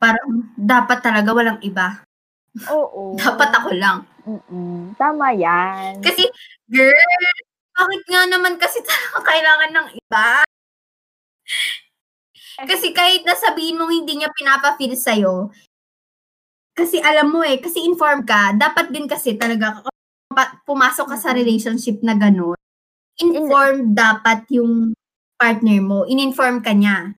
Parang 0.00 0.52
dapat 0.56 0.98
talaga 1.00 1.30
walang 1.32 1.60
iba. 1.64 2.04
Oo. 2.72 3.16
Dapat 3.20 3.50
ako 3.56 3.70
lang. 3.76 4.04
Mm-mm. 4.26 4.96
Tama 4.98 5.32
yan. 5.36 6.00
Kasi, 6.04 6.26
girl, 6.68 6.96
bakit 7.76 8.02
nga 8.08 8.22
naman 8.28 8.56
kasi 8.60 8.80
talaga 8.84 9.18
kailangan 9.24 9.70
ng 9.72 9.88
iba? 10.00 10.44
Kasi 12.56 12.96
kahit 12.96 13.22
nasabihin 13.28 13.76
mong 13.76 13.92
hindi 13.92 14.16
niya 14.16 14.32
pinapa-feel 14.32 14.96
sa'yo, 14.96 15.52
kasi 16.76 17.00
alam 17.00 17.32
mo 17.32 17.40
eh, 17.44 17.60
kasi 17.60 17.84
inform 17.84 18.24
ka, 18.24 18.52
dapat 18.56 18.92
din 18.92 19.08
kasi 19.08 19.36
talaga 19.36 19.80
pumasok 20.68 21.06
ka 21.12 21.18
sa 21.20 21.32
relationship 21.36 22.00
na 22.04 22.16
gano'n, 22.16 22.56
informed 23.20 23.96
dapat 23.96 24.44
yung 24.52 24.92
partner 25.40 25.78
mo. 25.80 25.98
In-inform 26.08 26.60
ka 26.64 26.72
niya. 26.76 27.16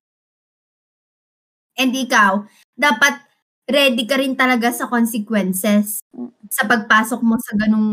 And 1.77 1.93
ikaw, 1.93 2.47
dapat 2.73 3.21
ready 3.69 4.07
ka 4.09 4.17
rin 4.17 4.33
talaga 4.33 4.73
sa 4.73 4.89
consequences 4.89 6.01
sa 6.49 6.65
pagpasok 6.65 7.21
mo 7.21 7.37
sa 7.37 7.53
ganung 7.59 7.89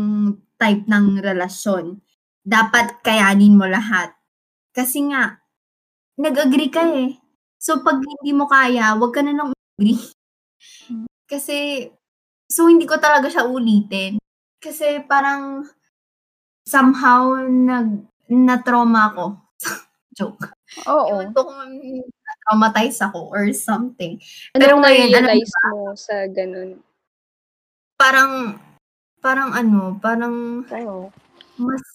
type 0.57 0.89
ng 0.89 1.21
relasyon. 1.21 2.01
Dapat 2.41 3.03
kayanin 3.05 3.53
mo 3.59 3.69
lahat. 3.69 4.15
Kasi 4.73 5.09
nga, 5.13 5.37
nag-agree 6.19 6.71
ka 6.73 6.83
eh. 6.87 7.17
So, 7.59 7.81
pag 7.85 7.99
hindi 8.01 8.31
mo 8.35 8.47
kaya, 8.49 8.95
wag 8.99 9.13
ka 9.15 9.21
na 9.25 9.33
nang 9.35 9.51
agree. 9.77 9.99
Kasi, 11.29 11.87
so 12.47 12.67
hindi 12.71 12.87
ko 12.87 12.97
talaga 12.99 13.27
siya 13.31 13.47
ulitin. 13.47 14.17
Kasi 14.63 15.03
parang, 15.07 15.67
somehow, 16.67 17.39
nag, 17.47 18.03
na-trauma 18.27 19.15
ako. 19.15 19.25
Joke. 20.17 20.51
Oo. 20.83 21.07
Ewan 21.15 21.31
ko 21.31 21.47
kung 21.47 21.61
na-traumatize 21.79 22.99
ako 23.07 23.31
or 23.31 23.47
something. 23.55 24.19
Anong 24.59 24.83
ngayon, 24.83 25.15
ano 25.15 25.31
na-realize 25.31 25.53
mo 25.71 25.95
sa 25.95 26.27
ganun? 26.27 26.83
Parang, 27.95 28.59
parang 29.23 29.55
ano, 29.55 29.95
parang 30.03 30.67
Tayo. 30.67 31.15
mas, 31.55 31.85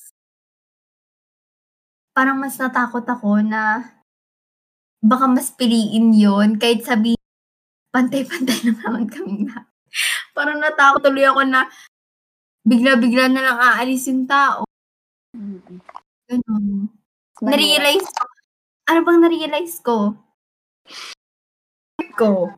parang 2.16 2.40
mas 2.40 2.56
natakot 2.56 3.04
ako 3.04 3.44
na 3.44 3.92
baka 5.02 5.26
mas 5.26 5.50
piliin 5.50 6.14
yon 6.14 6.56
kahit 6.56 6.86
sabi 6.86 7.18
pantay-pantay 7.92 8.58
na 8.64 8.72
naman 8.80 9.06
kami 9.10 9.50
na. 9.50 9.68
Parang 10.32 10.58
natakot 10.62 11.04
tuloy 11.04 11.28
ako 11.28 11.44
na 11.44 11.68
bigla-bigla 12.62 13.26
na 13.30 13.42
lang 13.42 13.58
aalis 13.58 14.06
yung 14.06 14.26
tao. 14.26 14.62
Ganun. 16.30 16.88
Na-realize 17.42 18.06
ko. 18.06 18.24
Ano 18.90 18.98
bang 19.02 19.20
na-realize 19.22 19.76
ko? 19.82 20.14
Ko. 22.14 22.54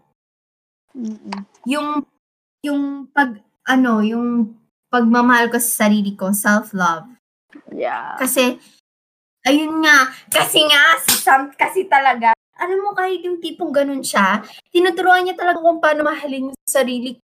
Yung, 1.64 2.05
yung 2.60 3.09
pag, 3.10 3.40
ano, 3.64 4.05
yung 4.05 4.55
pagmamahal 4.93 5.48
ko 5.51 5.59
sa 5.59 5.89
sarili 5.89 6.12
ko, 6.14 6.31
self-love. 6.31 7.09
Yeah. 7.72 8.14
Kasi, 8.20 8.60
ayun 9.47 9.82
nga, 9.82 10.10
kasi 10.31 10.62
nga, 10.68 10.82
Sam, 11.02 11.51
kasi 11.56 11.89
talaga, 11.89 12.35
alam 12.55 12.78
mo 12.82 12.94
kahit 12.94 13.24
yung 13.26 13.43
tipong 13.43 13.74
ganun 13.74 14.05
siya, 14.06 14.43
tinuturuan 14.70 15.26
niya 15.26 15.35
talaga 15.35 15.59
kung 15.59 15.82
paano 15.82 16.06
mahalin 16.06 16.55
yung 16.55 16.59
sarili 16.68 17.18
ko. 17.18 17.22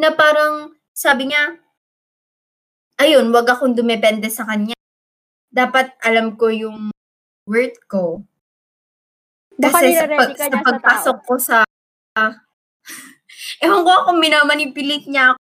Na 0.00 0.10
parang, 0.14 0.74
sabi 0.90 1.30
niya, 1.30 1.61
ayun, 3.02 3.34
wag 3.34 3.50
akong 3.50 3.74
dumepende 3.74 4.30
sa 4.30 4.46
kanya. 4.46 4.78
Dapat 5.50 5.98
alam 6.06 6.38
ko 6.38 6.48
yung 6.48 6.94
worth 7.50 7.78
ko. 7.90 8.22
Kasi 9.58 9.94
sa, 9.98 10.06
pag, 10.08 10.30
sa 10.38 10.46
na 10.48 10.58
sa 10.58 10.64
pagpasok 10.64 11.18
ko 11.26 11.34
sa, 11.36 11.56
ewan 13.64 13.82
ko 13.84 13.92
kung 14.08 14.18
minamanipulate 14.22 15.06
niya 15.10 15.34
ako 15.34 15.42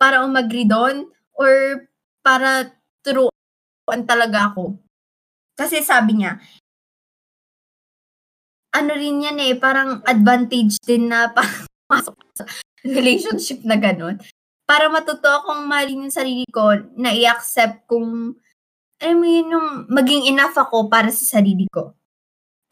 para 0.00 0.16
umagri 0.24 0.64
doon 0.64 1.10
or 1.36 1.84
para 2.24 2.72
turuan 3.04 4.02
talaga 4.08 4.54
ako. 4.54 4.78
Kasi 5.54 5.84
sabi 5.84 6.24
niya, 6.24 6.40
ano 8.74 8.90
rin 8.98 9.22
yan 9.22 9.38
eh, 9.38 9.54
parang 9.54 10.02
advantage 10.02 10.82
din 10.82 11.12
na 11.12 11.30
pasok 11.90 12.16
sa 12.34 12.44
relationship 12.82 13.62
na 13.62 13.78
ganun. 13.78 14.18
Para 14.64 14.88
matuto 14.88 15.28
akong 15.28 15.68
mahalin 15.68 16.08
yung 16.08 16.14
sarili 16.14 16.48
ko 16.48 16.72
na 16.96 17.12
i-accept 17.12 17.84
kung, 17.84 18.32
alam 18.96 19.16
mo 19.20 19.26
yun, 19.28 19.52
yung 19.52 19.68
maging 19.92 20.32
enough 20.32 20.56
ako 20.56 20.88
para 20.88 21.12
sa 21.12 21.38
sarili 21.38 21.68
ko. 21.68 21.92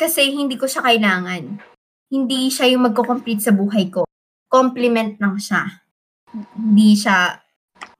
Kasi 0.01 0.33
hindi 0.33 0.57
ko 0.57 0.65
siya 0.65 0.83
kailangan. 0.83 1.61
Hindi 2.09 2.49
siya 2.49 2.73
yung 2.73 2.89
magko-complete 2.89 3.45
sa 3.45 3.53
buhay 3.53 3.93
ko. 3.93 4.09
Compliment 4.49 5.21
lang 5.21 5.37
siya. 5.37 5.69
Hindi 6.57 6.97
siya, 6.97 7.37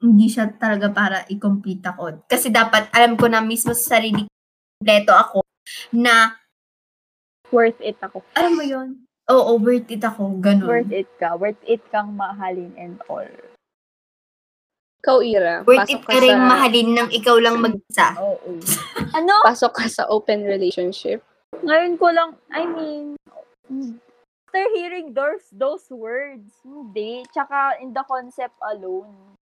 hindi 0.01 0.27
siya 0.33 0.49
talaga 0.57 0.89
para 0.89 1.29
i-complete 1.29 1.85
ako. 1.85 2.25
Kasi 2.25 2.49
dapat, 2.49 2.89
alam 2.97 3.21
ko 3.21 3.29
na 3.29 3.45
mismo 3.45 3.77
sa 3.77 4.01
sarili 4.01 4.25
ko, 4.25 4.33
kompleto 4.81 5.13
ako, 5.13 5.39
na 5.93 6.37
Worth 7.53 7.85
it 7.85 8.01
ako. 8.01 8.25
alam 8.33 8.57
mo 8.57 8.65
yun? 8.65 9.05
Oo, 9.29 9.61
worth 9.61 9.93
it 9.93 10.01
ako. 10.01 10.41
Ganun. 10.41 10.65
Worth 10.65 10.93
it 10.93 11.09
ka. 11.21 11.37
Worth 11.37 11.61
it 11.69 11.85
kang 11.93 12.17
mahalin 12.17 12.73
and 12.81 12.97
all. 13.13 13.29
Ikaw, 15.03 15.19
Ira, 15.19 15.67
Worth 15.67 15.83
pasok 15.83 15.99
it 15.99 16.07
ka 16.07 16.19
rin 16.23 16.39
sa, 16.39 16.47
mahalin 16.47 16.89
ng 16.95 17.09
ikaw 17.11 17.37
lang 17.43 17.59
mag-isa. 17.59 18.15
Oo. 18.23 18.55
ano? 19.19 19.35
pasok 19.43 19.75
ka 19.75 19.91
sa 19.91 20.07
open 20.07 20.47
relationship. 20.47 21.27
Ngayon 21.59 21.99
ko 21.99 22.15
lang, 22.15 22.39
I 22.55 22.63
mean, 22.71 23.19
after 24.47 24.63
hearing 24.79 25.11
those, 25.11 25.43
those 25.51 25.91
words, 25.91 26.55
hindi. 26.63 27.27
Tsaka 27.35 27.83
in 27.83 27.91
the 27.91 28.07
concept 28.07 28.55
alone. 28.63 29.35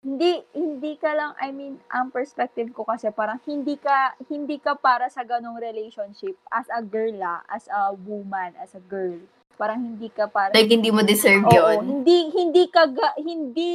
Hindi, 0.00 0.40
hindi 0.56 0.96
ka 0.96 1.12
lang, 1.12 1.36
I 1.36 1.52
mean, 1.52 1.76
ang 1.92 2.08
perspective 2.08 2.72
ko 2.72 2.88
kasi 2.88 3.12
parang 3.12 3.36
hindi 3.44 3.76
ka, 3.76 4.16
hindi 4.32 4.56
ka 4.56 4.72
para 4.80 5.12
sa 5.12 5.20
ganong 5.20 5.60
relationship 5.60 6.40
as 6.48 6.64
a 6.72 6.80
girl 6.80 7.20
ah, 7.20 7.44
as 7.52 7.68
a 7.68 7.92
woman, 7.92 8.56
as 8.56 8.72
a 8.72 8.80
girl. 8.80 9.20
Parang 9.60 9.76
hindi 9.76 10.08
ka 10.08 10.24
para 10.24 10.56
Like, 10.56 10.72
hindi 10.72 10.88
mo 10.88 11.04
deserve 11.04 11.44
Oo, 11.44 11.52
yun. 11.52 11.84
hindi 11.84 12.32
hindi 12.32 12.64
ka 12.72 12.88
ga- 12.88 13.20
hindi 13.20 13.70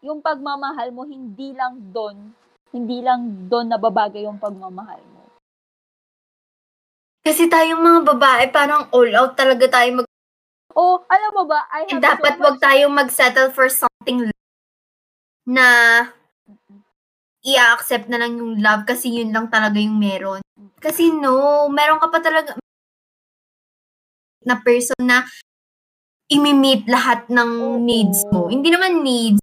yung 0.00 0.24
pagmamahal 0.24 0.96
mo 0.96 1.04
hindi 1.04 1.52
lang 1.52 1.92
doon. 1.92 2.32
Hindi 2.72 3.04
lang 3.04 3.52
doon 3.52 3.68
nababagay 3.68 4.24
yung 4.24 4.40
pagmamahal 4.40 5.04
mo. 5.12 5.28
Kasi 7.20 7.52
tayong 7.52 7.84
mga 7.84 8.00
babae, 8.16 8.42
parang 8.48 8.88
all 8.96 9.12
out 9.12 9.36
talaga 9.36 9.68
tayo 9.68 10.00
mag- 10.00 10.08
Oh, 10.72 11.04
alam 11.04 11.36
mo 11.36 11.44
ba, 11.44 11.68
I 11.68 11.84
have 11.84 12.00
Dapat 12.00 12.40
so 12.40 12.48
wag 12.48 12.56
much, 12.56 12.64
tayong 12.64 12.94
mag-settle 12.96 13.52
for 13.52 13.68
something 13.68 14.24
na 15.50 15.66
i-accept 17.42 18.06
na 18.06 18.22
lang 18.22 18.38
yung 18.38 18.62
love 18.62 18.86
kasi 18.86 19.10
yun 19.10 19.34
lang 19.34 19.50
talaga 19.50 19.82
yung 19.82 19.98
meron. 19.98 20.38
Kasi 20.78 21.10
no, 21.10 21.66
meron 21.66 21.98
ka 21.98 22.06
pa 22.06 22.22
talaga 22.22 22.54
na 24.46 24.56
person 24.62 24.96
na 25.02 25.26
imi-meet 26.30 26.86
lahat 26.86 27.26
ng 27.26 27.82
needs 27.82 28.22
mo. 28.30 28.46
Hindi 28.46 28.70
naman 28.70 29.02
needs, 29.02 29.42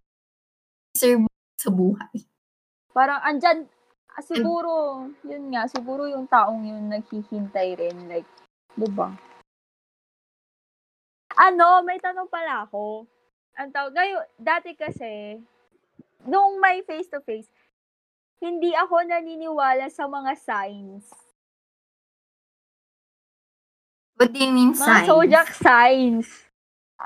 serve 0.96 1.28
sa 1.60 1.70
buhay. 1.70 2.26
parang 2.98 3.22
andyan 3.22 3.70
ah, 4.18 4.24
siguro, 4.26 5.06
yun 5.22 5.54
nga, 5.54 5.70
siguro 5.70 6.10
yung 6.10 6.26
taong 6.26 6.66
yun 6.66 6.90
naghihintay 6.90 7.78
rin 7.78 8.10
like, 8.10 8.26
'di 8.74 8.90
ba? 8.90 9.14
Ano, 11.38 11.86
may 11.86 12.02
tanong 12.02 12.26
pala 12.34 12.66
ako. 12.66 13.06
Ang 13.58 13.70
tawag, 13.70 13.94
ngayon, 13.94 14.26
dati 14.42 14.74
kasi, 14.74 15.38
nung 16.24 16.58
may 16.58 16.82
face-to-face, 16.82 17.50
hindi 18.40 18.72
ako 18.72 19.04
naniniwala 19.04 19.90
sa 19.90 20.06
mga 20.06 20.32
signs. 20.38 21.10
What 24.18 24.34
do 24.34 24.40
you 24.40 24.50
mean 24.50 24.74
Mga 24.74 24.82
signs? 24.82 25.06
zodiac 25.06 25.50
signs. 25.54 26.28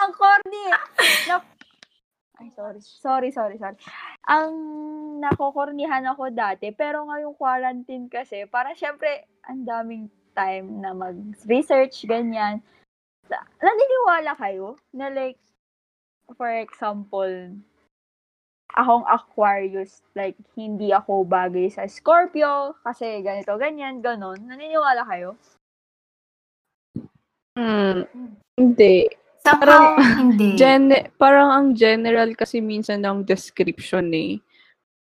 Ang 0.00 0.12
corny. 0.12 0.64
Na- 1.28 1.52
Ay, 2.34 2.50
sorry. 2.50 2.80
Sorry, 2.80 3.30
sorry, 3.30 3.56
sorry. 3.60 3.76
Ang 4.26 4.52
nakokornihan 5.22 6.02
ako 6.08 6.34
dati, 6.34 6.72
pero 6.72 7.06
ngayong 7.06 7.36
quarantine 7.36 8.10
kasi, 8.10 8.44
para 8.44 8.74
syempre, 8.74 9.28
ang 9.44 9.62
daming 9.62 10.10
time 10.34 10.82
na 10.82 10.90
mag-research, 10.90 12.04
ganyan. 12.04 12.58
Naniniwala 13.62 14.34
kayo 14.34 14.74
na 14.90 15.08
like, 15.08 15.38
for 16.32 16.48
example, 16.48 17.52
akong 18.74 19.06
Aquarius, 19.06 20.02
like, 20.16 20.34
hindi 20.56 20.90
ako 20.90 21.22
bagay 21.28 21.70
sa 21.70 21.86
Scorpio, 21.86 22.74
kasi 22.82 23.22
ganito, 23.22 23.54
ganyan, 23.60 24.02
ganon. 24.02 24.40
Naniniwala 24.48 25.04
kayo? 25.06 25.36
Hmm. 27.54 28.08
Hindi. 28.58 29.06
Somehow, 29.44 29.94
hindi. 30.00 30.56
Gen- 30.60 31.12
parang 31.20 31.52
ang 31.52 31.68
general 31.76 32.32
kasi 32.34 32.58
minsan 32.64 33.04
ng 33.04 33.22
description 33.22 34.10
eh. 34.10 34.40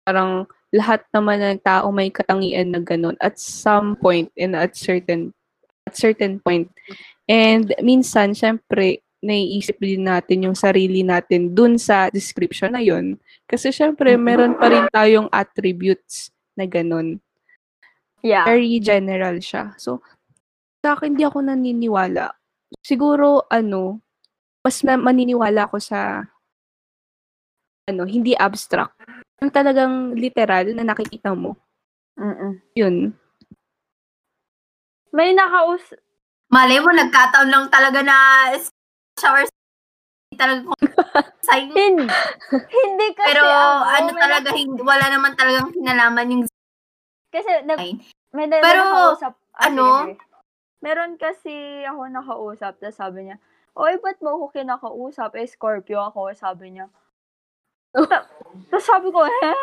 Parang 0.04 0.44
lahat 0.74 1.06
naman 1.14 1.38
ng 1.40 1.60
tao 1.62 1.92
may 1.92 2.08
katangian 2.08 2.72
na 2.72 2.80
ganun 2.80 3.16
at 3.20 3.36
some 3.36 3.92
point 4.00 4.32
and 4.40 4.56
at 4.56 4.72
certain 4.72 5.30
at 5.84 5.94
certain 5.94 6.40
point. 6.40 6.68
And 7.28 7.70
minsan, 7.84 8.34
syempre, 8.34 9.04
naiisip 9.22 9.78
din 9.78 10.02
natin 10.02 10.50
yung 10.50 10.58
sarili 10.58 11.06
natin 11.06 11.54
dun 11.54 11.78
sa 11.78 12.10
description 12.10 12.74
na 12.74 12.82
yun. 12.82 13.16
Kasi 13.46 13.70
syempre, 13.70 14.18
meron 14.18 14.58
pa 14.58 14.66
rin 14.66 14.90
tayong 14.90 15.30
attributes 15.30 16.34
na 16.58 16.66
ganun. 16.66 17.22
Yeah. 18.26 18.42
Very 18.42 18.82
general 18.82 19.38
siya. 19.38 19.78
So, 19.78 20.02
sa 20.82 20.98
akin, 20.98 21.14
di 21.14 21.22
ako 21.22 21.46
naniniwala. 21.46 22.34
Siguro, 22.82 23.46
ano, 23.46 24.02
mas 24.66 24.82
na- 24.82 24.98
maniniwala 24.98 25.70
ako 25.70 25.78
sa, 25.78 26.26
ano, 27.86 28.02
hindi 28.02 28.34
abstract. 28.34 28.98
Yung 29.38 29.54
talagang 29.54 30.18
literal 30.18 30.74
na 30.74 30.82
nakikita 30.82 31.34
mo. 31.34 31.54
Mm-mm. 32.18 32.58
Yun. 32.74 33.14
May 35.14 35.30
nakaus... 35.30 35.94
Malay 36.52 36.84
mo, 36.84 36.92
nagkataon 36.92 37.48
lang 37.48 37.66
talaga 37.72 38.04
na 38.04 38.16
shower 39.16 39.44
talaga 40.32 40.60
kung 40.68 40.80
sign. 41.44 41.68
Hindi, 41.72 42.08
hindi 42.72 43.06
kasi 43.12 43.26
Pero 43.28 43.44
ako, 43.44 43.84
ano 43.84 44.10
talaga, 44.16 44.48
hindi, 44.56 44.80
wala 44.80 45.06
naman 45.08 45.32
talagang 45.36 45.68
kinalaman 45.72 46.32
yung 46.32 46.42
Kasi 47.28 47.50
sign. 47.64 47.96
may 48.32 48.46
na, 48.48 48.60
Pero, 48.60 48.80
nakausap. 48.82 49.34
ano? 49.60 49.84
sige. 50.08 50.16
Meron 50.82 51.14
kasi 51.14 51.84
ako 51.86 52.10
nakausap, 52.10 52.74
tapos 52.82 52.98
sabi 52.98 53.30
niya, 53.30 53.38
Oy, 53.72 53.96
ba't 54.02 54.20
mo 54.20 54.36
ako 54.36 54.52
kinakausap? 54.52 55.32
Eh, 55.38 55.48
Scorpio 55.48 56.02
ako, 56.02 56.28
sabi 56.36 56.76
niya. 56.76 56.92
Ta- 57.94 58.28
Tapos 58.68 58.84
sabi 58.84 59.08
ko, 59.08 59.24
eh, 59.24 59.56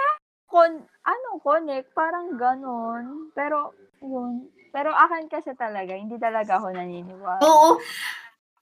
kon, 0.50 0.82
ano, 1.06 1.30
connect, 1.38 1.94
parang 1.94 2.34
ganon. 2.34 3.30
Pero, 3.38 3.74
yun. 4.02 4.50
Pero 4.70 4.90
akin 4.94 5.30
kasi 5.30 5.54
talaga, 5.54 5.94
hindi 5.94 6.18
talaga 6.18 6.58
ako 6.58 6.74
naniniwala. 6.74 7.42
Oo. 7.42 7.78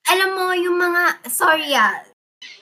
Alam 0.07 0.29
mo, 0.35 0.45
yung 0.55 0.77
mga, 0.79 1.27
sorry 1.27 1.75
ah, 1.75 2.03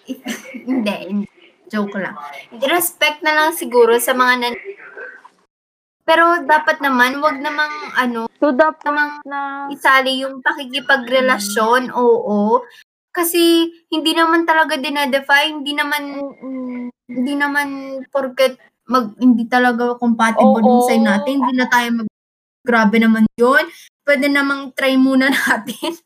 hindi, 0.69 0.95
hindi, 1.09 1.27
joke 1.69 1.97
lang. 1.97 2.17
Respect 2.57 3.22
na 3.22 3.34
lang 3.34 3.49
siguro 3.53 3.97
sa 4.01 4.13
mga 4.17 4.34
nan... 4.41 4.53
Pero 6.05 6.45
dapat 6.45 6.85
naman, 6.85 7.17
wag 7.17 7.41
namang, 7.41 7.73
ano, 7.97 8.30
To 8.38 8.53
the 8.53 8.69
namang 8.85 9.26
na, 9.26 9.65
isali 9.73 10.22
yung 10.22 10.38
pakikipagrelasyon, 10.45 11.89
oo. 11.89 12.61
Kasi 13.15 13.72
hindi 13.89 14.11
naman 14.11 14.43
talaga 14.45 14.76
dinadefine, 14.76 15.63
hindi 15.63 15.73
naman 15.73 16.03
Mm-mm. 16.19 16.91
hindi 17.07 17.34
naman 17.39 17.67
porket 18.11 18.59
mag 18.91 19.15
hindi 19.17 19.47
talaga 19.47 19.95
compatible 19.97 20.61
Oo. 20.61 20.67
yung 20.67 20.84
sign 20.85 21.07
natin, 21.07 21.41
hindi 21.41 21.53
na 21.57 21.72
tayo 21.72 22.03
mag 22.03 22.09
grabe 22.65 22.97
naman 22.99 23.23
yun. 23.39 23.65
Pwede 24.06 24.30
namang 24.30 24.72
try 24.77 24.94
muna 24.95 25.34
natin. 25.34 25.98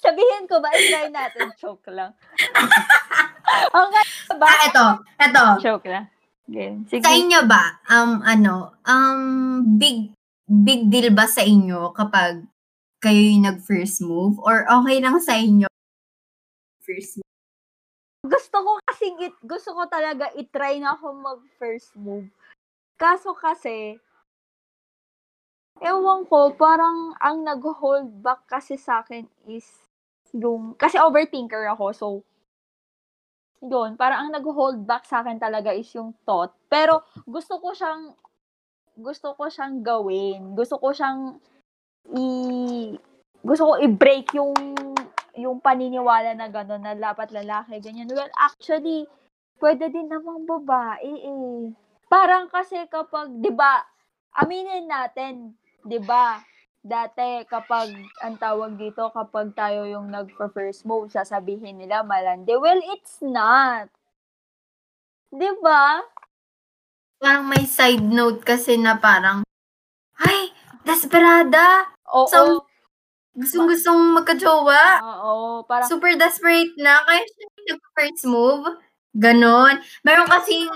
sabihin 0.00 0.48
ko 0.48 0.64
ba, 0.64 0.72
try 0.72 1.12
natin, 1.12 1.52
joke 1.60 1.84
lang. 1.92 2.16
okay 3.76 4.04
ba? 4.40 4.46
ah, 4.48 4.58
eto, 4.64 4.86
eto. 5.20 5.44
Joke 5.60 5.88
lang. 5.92 6.08
Game. 6.48 6.88
Sige. 6.88 7.04
Sa 7.04 7.12
inyo 7.12 7.44
ba, 7.44 7.76
um, 7.92 8.24
ano, 8.24 8.72
um, 8.88 9.20
big, 9.76 10.16
big 10.48 10.88
deal 10.88 11.12
ba 11.12 11.28
sa 11.28 11.44
inyo 11.44 11.92
kapag 11.92 12.48
kayo 13.04 13.20
yung 13.20 13.44
nag-first 13.44 14.00
move? 14.00 14.40
Or 14.40 14.64
okay 14.64 14.96
lang 15.04 15.20
sa 15.20 15.36
inyo 15.36 15.68
first 16.88 17.20
move? 17.20 17.28
gusto 18.28 18.56
ko 18.60 18.72
kasi 18.84 19.14
gusto 19.44 19.70
ko 19.72 19.82
talaga 19.88 20.28
i-try 20.36 20.80
na 20.82 20.96
ako 20.98 21.16
mag 21.16 21.40
first 21.56 21.94
move. 21.96 22.28
Kaso 22.98 23.32
kasi 23.32 23.96
ewan 25.82 26.26
ko, 26.26 26.52
parang 26.54 27.14
ang 27.18 27.42
nag-hold 27.46 28.22
back 28.22 28.46
kasi 28.50 28.78
sa 28.78 29.02
akin 29.02 29.26
is 29.48 29.66
yung 30.36 30.76
kasi 30.76 31.00
overthinker 31.00 31.64
ako, 31.72 31.86
so 31.94 32.06
yun, 33.58 33.98
parang 33.98 34.28
ang 34.28 34.30
nag-hold 34.38 34.86
back 34.86 35.02
sa 35.02 35.22
akin 35.22 35.38
talaga 35.42 35.74
is 35.74 35.90
yung 35.94 36.14
thought. 36.22 36.54
Pero 36.70 37.02
gusto 37.26 37.58
ko 37.58 37.74
siyang 37.74 38.14
gusto 38.98 39.34
ko 39.34 39.50
siyang 39.50 39.82
gawin. 39.82 40.54
Gusto 40.54 40.78
ko 40.78 40.94
siyang 40.94 41.38
i 42.14 42.24
gusto 43.42 43.62
ko 43.70 43.74
i-break 43.78 44.34
yung 44.34 44.54
yung 45.38 45.62
paniniwala 45.62 46.34
na 46.34 46.50
gano'n 46.50 46.82
na 46.82 46.94
dapat 46.98 47.30
lalaki, 47.30 47.78
ganyan. 47.78 48.10
Well, 48.10 48.30
actually, 48.34 49.06
pwede 49.62 49.86
din 49.94 50.10
namang 50.10 50.42
babae 50.50 51.14
eh. 51.14 51.70
Parang 52.10 52.50
kasi 52.50 52.82
kapag, 52.90 53.38
di 53.38 53.54
ba, 53.54 53.86
aminin 54.34 54.90
natin, 54.90 55.54
di 55.84 55.98
ba, 55.98 56.38
dati 56.78 57.42
kapag, 57.44 57.92
ang 58.22 58.38
tawag 58.38 58.78
dito, 58.78 59.10
kapag 59.10 59.52
tayo 59.52 59.84
yung 59.84 60.08
nagpa-first 60.08 60.86
move, 60.86 61.10
sasabihin 61.10 61.78
nila 61.78 62.02
malandi. 62.02 62.54
Well, 62.56 62.80
it's 62.96 63.18
not. 63.20 63.90
Di 65.28 65.50
ba? 65.60 66.00
Parang 67.18 67.50
may 67.50 67.66
side 67.66 68.00
note 68.02 68.46
kasi 68.46 68.78
na 68.78 68.96
parang, 68.96 69.42
ay, 70.22 70.50
desperada! 70.86 71.86
Oo. 72.08 72.30
So, 72.30 72.40
Gustong-gustong 73.38 74.18
magka-jowa. 74.18 74.82
oo. 74.98 75.62
Parang, 75.62 75.86
Super 75.86 76.18
desperate 76.18 76.74
na. 76.74 76.98
Kaya 77.06 77.22
siya 77.22 77.44
yung 77.46 77.66
nag-first 77.70 78.24
move. 78.26 78.64
Ganon. 79.14 79.78
Meron 80.02 80.26
kasing 80.26 80.66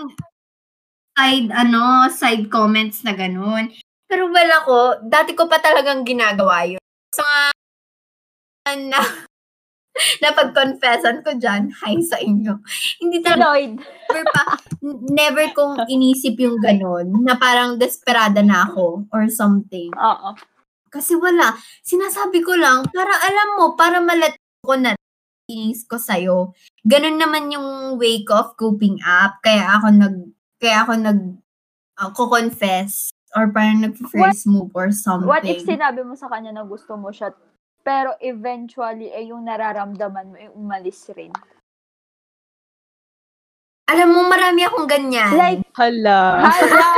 side, 1.18 1.50
ano, 1.50 2.06
side 2.06 2.46
comments 2.54 3.02
na 3.02 3.18
ganon. 3.18 3.74
Pero 4.12 4.28
well 4.28 4.52
ako, 4.60 5.08
dati 5.08 5.32
ko 5.32 5.48
pa 5.48 5.56
talagang 5.56 6.04
ginagawa 6.04 6.68
yun. 6.68 6.84
So, 7.16 7.24
nga, 7.24 8.76
na, 8.76 9.00
napag-confessan 10.24 11.24
ko 11.24 11.32
dyan, 11.40 11.72
hi 11.80 11.96
sa 12.04 12.20
inyo. 12.20 12.60
Hindi 13.00 13.24
talaga, 13.24 13.56
Lloyd. 13.56 13.80
never 13.80 14.24
pa, 14.28 14.42
never 15.16 15.46
kong 15.56 15.88
inisip 15.88 16.36
yung 16.44 16.60
ganon, 16.60 17.24
na 17.24 17.40
parang 17.40 17.80
desperada 17.80 18.44
na 18.44 18.68
ako, 18.68 19.08
or 19.16 19.32
something. 19.32 19.88
Oo. 19.96 20.36
Kasi 20.92 21.16
wala. 21.16 21.56
Sinasabi 21.80 22.44
ko 22.44 22.52
lang, 22.52 22.84
para 22.92 23.16
alam 23.16 23.48
mo, 23.56 23.80
para 23.80 23.96
malat 24.04 24.36
ko 24.60 24.76
na 24.76 24.92
feelings 25.48 25.88
ko 25.88 25.96
sa'yo. 25.96 26.52
Ganun 26.84 27.16
naman 27.16 27.48
yung 27.48 27.96
way 27.96 28.28
ko 28.28 28.44
of 28.44 28.60
coping 28.60 29.00
up. 29.08 29.40
Kaya 29.40 29.80
ako 29.80 29.88
nag, 29.88 30.16
kaya 30.60 30.84
ako 30.84 30.92
nag, 31.00 31.20
ako 31.96 32.28
confess 32.28 33.08
or 33.32 33.48
parang 33.48 33.80
nag-first 33.80 34.44
move 34.46 34.70
or 34.76 34.92
something. 34.92 35.28
What 35.28 35.44
if 35.48 35.64
sinabi 35.64 36.04
mo 36.04 36.12
sa 36.16 36.28
kanya 36.28 36.52
na 36.52 36.64
gusto 36.64 36.96
mo 37.00 37.08
siya, 37.08 37.32
pero 37.82 38.14
eventually, 38.22 39.10
eh, 39.10 39.26
yung 39.26 39.48
nararamdaman 39.48 40.26
mo, 40.30 40.36
eh, 40.38 40.50
umalis 40.54 41.10
rin. 41.16 41.34
Alam 43.90 44.08
mo, 44.14 44.20
marami 44.30 44.62
akong 44.62 44.88
ganyan. 44.88 45.34
Like, 45.34 45.66
Hala. 45.74 46.46
hala! 46.48 46.88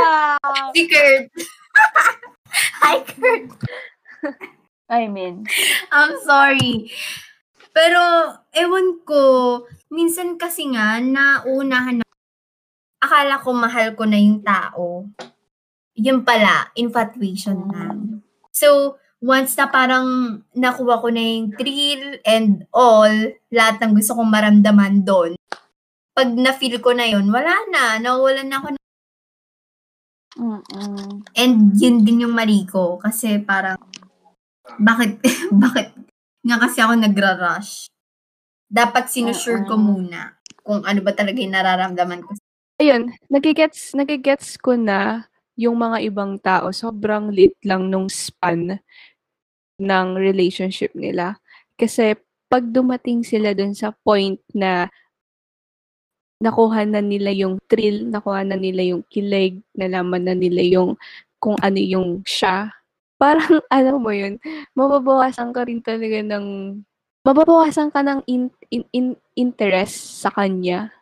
si 0.75 0.85
Kurt. 0.85 1.27
Hi, 2.85 3.01
Kurt. 3.01 3.51
I 4.85 5.09
mean, 5.09 5.49
I'm 5.89 6.21
sorry. 6.21 6.93
Pero, 7.73 7.99
ewan 8.53 9.01
ko, 9.03 9.21
minsan 9.89 10.37
kasi 10.37 10.69
nga, 10.71 11.01
naunahan 11.01 11.99
na, 11.99 12.07
akala 13.01 13.41
ko 13.41 13.49
mahal 13.51 13.97
ko 13.97 14.05
na 14.05 14.21
yung 14.21 14.39
tao. 14.45 15.09
Yun 15.95 16.27
pala, 16.27 16.71
infatuation 16.75 17.71
na. 17.71 17.95
So, 18.51 18.99
once 19.23 19.55
na 19.55 19.71
parang 19.71 20.39
nakuha 20.51 20.99
ko 20.99 21.07
na 21.07 21.23
yung 21.23 21.55
thrill 21.55 22.19
and 22.27 22.67
all, 22.75 23.11
lahat 23.51 23.79
ng 23.79 23.95
gusto 23.95 24.15
kong 24.15 24.27
maramdaman 24.27 25.07
doon, 25.07 25.39
pag 26.15 26.31
na-feel 26.31 26.79
ko 26.79 26.95
na 26.95 27.07
yun, 27.07 27.27
wala 27.27 27.51
na. 27.71 27.99
Nawalan 27.99 28.47
na 28.47 28.57
ako. 28.59 28.67
ng- 28.71 28.83
mm 30.35 31.11
And 31.35 31.55
yun 31.79 32.03
din 32.03 32.23
yung 32.27 32.35
mali 32.35 32.63
ko. 32.67 32.99
Kasi 32.99 33.39
parang, 33.43 33.79
bakit, 34.79 35.19
bakit 35.63 35.91
nga 36.43 36.57
kasi 36.59 36.79
ako 36.79 36.93
nagra-rush? 36.95 37.87
Dapat 38.71 39.11
sinusure 39.11 39.63
ko 39.67 39.75
muna 39.79 40.35
kung 40.65 40.81
ano 40.83 40.99
ba 41.03 41.13
talaga 41.13 41.37
yung 41.37 41.53
nararamdaman 41.53 42.23
ko. 42.25 42.33
Ayun, 42.81 43.13
nagigets, 43.31 43.95
nagigets 43.95 44.59
ko 44.59 44.75
na 44.75 45.29
yung 45.55 45.79
mga 45.79 45.97
ibang 46.03 46.35
tao, 46.39 46.71
sobrang 46.71 47.31
lit 47.31 47.55
lang 47.63 47.87
nung 47.87 48.11
span 48.11 48.79
ng 49.79 50.07
relationship 50.15 50.91
nila. 50.95 51.39
Kasi 51.75 52.15
pag 52.47 52.63
dumating 52.63 53.23
sila 53.23 53.51
dun 53.51 53.75
sa 53.75 53.91
point 53.91 54.39
na 54.55 54.87
nakuha 56.39 56.83
na 56.87 56.99
nila 56.99 57.31
yung 57.31 57.59
thrill, 57.67 58.07
nakuha 58.11 58.43
na 58.43 58.59
nila 58.59 58.83
yung 58.83 59.03
kilig, 59.07 59.63
nalaman 59.75 60.23
na 60.27 60.35
nila 60.35 60.61
yung 60.63 60.99
kung 61.39 61.55
ano 61.63 61.79
yung 61.79 62.23
siya, 62.23 62.71
parang 63.21 63.63
alam 63.71 63.99
mo 63.99 64.11
yun, 64.11 64.39
mababawasan 64.75 65.55
ka 65.55 65.63
rin 65.67 65.79
talaga 65.79 66.19
ng, 66.19 66.79
mababawasan 67.23 67.89
ka 67.91 68.03
ng 68.03 68.19
in, 68.27 68.51
in, 68.71 68.83
in- 68.91 69.19
interest 69.35 70.23
sa 70.23 70.29
kanya. 70.31 70.94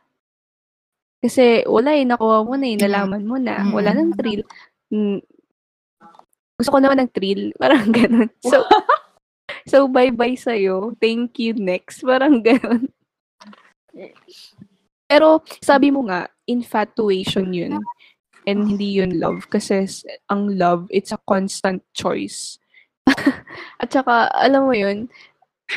Kasi 1.24 1.64
wala 1.64 1.96
eh, 1.96 2.04
nakuha 2.04 2.44
mo 2.44 2.60
na 2.60 2.68
eh, 2.68 2.76
nalaman 2.76 3.24
mo 3.24 3.40
na, 3.40 3.64
wala 3.72 3.96
nang 3.96 4.12
Mm. 4.12 4.18
thrill. 4.20 4.44
Mm, 4.92 5.20
gusto 6.60 6.70
ko 6.70 6.80
naman 6.84 7.00
ng 7.00 7.12
thrill, 7.16 7.56
parang 7.64 7.88
ganun. 7.90 8.28
So, 8.44 8.60
So, 9.64 9.88
bye-bye 9.88 10.36
sa'yo. 10.36 10.92
Thank 11.00 11.40
you, 11.40 11.56
next. 11.56 12.04
Parang 12.04 12.44
ganun. 12.44 12.92
Pero, 15.08 15.40
sabi 15.64 15.88
mo 15.88 16.04
nga, 16.04 16.28
infatuation 16.52 17.56
yun. 17.56 17.80
And 18.44 18.68
hindi 18.68 19.00
yun 19.00 19.24
love. 19.24 19.48
Kasi 19.48 19.88
ang 20.28 20.60
love, 20.60 20.92
it's 20.92 21.16
a 21.16 21.20
constant 21.24 21.80
choice. 21.96 22.60
At 23.82 23.88
saka, 23.88 24.28
alam 24.36 24.68
mo 24.68 24.76
yun, 24.76 25.08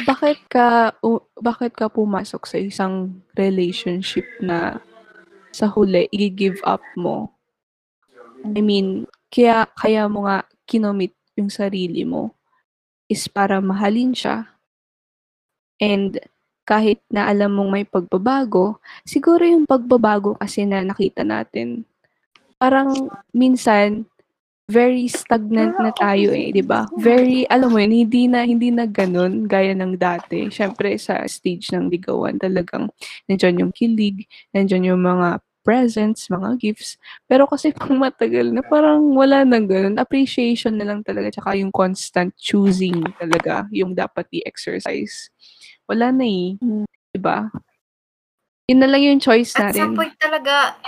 bakit 0.02 0.42
ka, 0.50 0.90
bakit 1.38 1.78
ka 1.78 1.86
pumasok 1.86 2.42
sa 2.42 2.58
isang 2.58 3.22
relationship 3.38 4.26
na 4.42 4.82
sa 5.56 5.72
huli, 5.72 6.04
i-give 6.12 6.60
up 6.68 6.84
mo? 7.00 7.32
I 8.44 8.60
mean, 8.60 9.08
kaya, 9.32 9.64
kaya 9.72 10.04
mo 10.06 10.28
nga 10.28 10.44
kinomit 10.68 11.16
yung 11.32 11.48
sarili 11.48 12.04
mo 12.04 12.36
is 13.08 13.24
para 13.24 13.64
mahalin 13.64 14.12
siya. 14.12 14.44
And 15.80 16.20
kahit 16.66 17.00
na 17.08 17.30
alam 17.30 17.56
mong 17.56 17.70
may 17.72 17.86
pagbabago, 17.86 18.82
siguro 19.06 19.46
yung 19.46 19.64
pagbabago 19.64 20.36
kasi 20.36 20.66
na 20.66 20.82
nakita 20.82 21.22
natin, 21.22 21.86
parang 22.58 23.08
minsan, 23.30 24.04
very 24.66 25.06
stagnant 25.06 25.78
na 25.78 25.94
tayo 25.94 26.34
eh, 26.34 26.50
di 26.50 26.58
ba? 26.58 26.90
Very, 26.98 27.46
alam 27.46 27.70
mo 27.70 27.78
yun, 27.78 27.94
hindi 27.94 28.26
na, 28.26 28.42
hindi 28.42 28.74
na 28.74 28.82
ganun, 28.82 29.46
gaya 29.46 29.70
ng 29.78 29.94
dati. 29.94 30.50
Siyempre, 30.50 30.98
sa 30.98 31.22
stage 31.30 31.70
ng 31.70 31.86
ligawan, 31.86 32.34
talagang 32.34 32.90
nandyan 33.30 33.62
yung 33.62 33.70
kilig, 33.70 34.26
nandyan 34.50 34.90
yung 34.90 35.06
mga 35.06 35.38
presents, 35.66 36.30
mga 36.30 36.54
gifts. 36.62 36.94
Pero 37.26 37.50
kasi 37.50 37.74
pag 37.74 37.90
matagal 37.90 38.54
na, 38.54 38.62
parang 38.62 39.02
wala 39.18 39.42
na 39.42 39.58
ganun. 39.58 39.98
Appreciation 39.98 40.78
na 40.78 40.86
lang 40.86 41.02
talaga, 41.02 41.34
tsaka 41.34 41.58
yung 41.58 41.74
constant 41.74 42.30
choosing 42.38 43.02
talaga, 43.18 43.66
yung 43.74 43.90
dapat 43.90 44.30
i-exercise. 44.30 45.34
Wala 45.90 46.14
na 46.14 46.22
eh. 46.22 46.54
Mm. 46.62 46.86
Diba? 47.10 47.50
Yun 48.70 48.78
na 48.78 48.88
lang 48.90 49.02
yung 49.02 49.18
choice 49.18 49.50
At 49.58 49.74
natin. 49.74 49.90
some 49.90 49.94
point 49.98 50.14
talaga, 50.22 50.78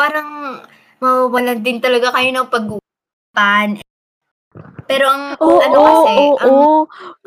parang 0.00 0.64
mawawalan 1.04 1.60
din 1.60 1.76
talaga 1.76 2.16
kayo 2.16 2.30
ng 2.32 2.48
pag-uupan. 2.48 3.68
Pero 4.88 5.04
ang 5.06 5.36
Oo, 5.38 5.60
ano 5.60 5.76
oo, 5.76 5.84
kasi, 5.84 6.12
oo, 6.16 6.34
ang, 6.40 6.50
oo. 6.50 6.78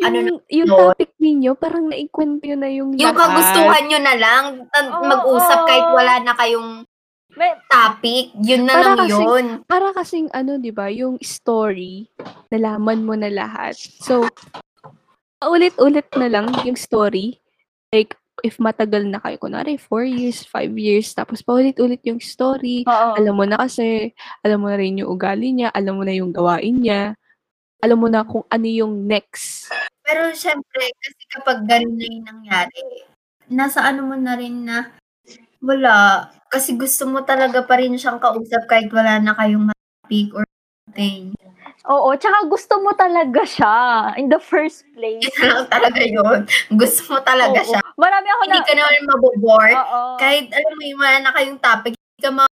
ano 0.02 0.16
Yung, 0.18 0.40
yung 0.50 0.70
topic 0.70 1.12
ninyo, 1.22 1.52
parang 1.54 1.86
naikwento 1.88 2.42
nyo 2.44 2.58
na 2.58 2.70
yung 2.70 2.90
yung 2.98 3.14
lahat. 3.14 3.22
kagustuhan 3.22 3.84
nyo 3.86 4.00
na 4.02 4.16
lang, 4.18 4.44
mag-usap 5.06 5.60
oo. 5.62 5.68
kahit 5.70 5.88
wala 5.94 6.14
na 6.20 6.34
kayong 6.34 6.70
May, 7.32 7.56
topic, 7.72 8.36
yun 8.44 8.68
na 8.68 8.76
Para 8.76 8.84
lang 8.84 8.98
kasi- 9.00 9.14
yun. 9.16 9.46
Para 9.64 9.88
kasing 9.96 10.28
ano, 10.36 10.60
di 10.60 10.68
ba, 10.68 10.92
yung 10.92 11.16
story, 11.24 12.12
nalaman 12.52 13.08
mo 13.08 13.16
na 13.16 13.32
lahat. 13.32 13.72
So, 13.78 14.28
ulit-ulit 15.40 16.12
na 16.14 16.28
lang 16.28 16.52
yung 16.62 16.76
story. 16.76 17.40
Like, 17.90 18.18
if 18.42 18.58
matagal 18.58 19.06
na 19.08 19.22
kayo, 19.22 19.38
kunwari, 19.38 19.78
4 19.78 20.06
years, 20.06 20.46
5 20.46 20.74
years, 20.76 21.14
tapos 21.14 21.42
paulit-ulit 21.42 22.02
yung 22.06 22.22
story, 22.22 22.84
oo. 22.86 23.12
alam 23.18 23.34
mo 23.34 23.46
na 23.46 23.62
kasi, 23.62 24.14
alam 24.42 24.62
mo 24.62 24.68
na 24.70 24.78
rin 24.78 25.02
yung 25.02 25.14
ugali 25.14 25.54
niya, 25.54 25.70
alam 25.74 25.98
mo 25.98 26.04
na 26.04 26.14
yung 26.14 26.34
gawain 26.34 26.78
niya, 26.82 27.14
alam 27.82 27.98
mo 27.98 28.08
na 28.10 28.22
kung 28.22 28.46
ano 28.50 28.68
yung 28.70 29.10
next. 29.10 29.74
Pero 30.06 30.30
syempre, 30.34 30.94
kasi 31.02 31.22
kapag 31.34 31.66
ganun 31.66 31.98
na 31.98 32.06
yung 32.06 32.26
nangyari, 32.26 32.82
nasa 33.50 33.82
ano 33.82 34.06
mo 34.06 34.16
na 34.16 34.34
rin 34.38 34.66
na 34.66 34.94
wala. 35.62 36.28
Kasi 36.50 36.76
gusto 36.76 37.06
mo 37.08 37.22
talaga 37.22 37.62
pa 37.66 37.78
rin 37.78 37.94
siyang 37.96 38.18
kausap 38.18 38.66
kahit 38.66 38.90
wala 38.90 39.22
na 39.22 39.38
kayong 39.38 39.70
topic 39.72 40.30
or 40.36 40.46
something. 40.86 41.32
Oo, 41.90 42.14
tsaka 42.14 42.46
gusto 42.46 42.78
mo 42.78 42.94
talaga 42.94 43.42
siya 43.42 43.74
in 44.22 44.30
the 44.30 44.38
first 44.38 44.86
place. 44.94 45.26
Lang 45.42 45.66
talaga 45.74 46.02
yun. 46.06 46.46
Gusto 46.78 47.02
mo 47.10 47.18
talaga 47.26 47.58
Oo. 47.66 47.70
siya. 47.74 47.82
Marami 47.98 48.28
ako 48.30 48.42
na... 48.46 48.54
Hindi 48.54 48.68
ka 48.70 48.74
naman 48.78 49.10
mabobore. 49.10 49.74
Oo. 49.74 50.02
Kahit 50.22 50.46
alam 50.54 50.74
mo 50.78 50.84
yung 50.86 51.02
na 51.02 51.34
kayong 51.34 51.58
topic, 51.58 51.94
hindi 51.98 52.22
ka 52.22 52.30
ma 52.30 52.46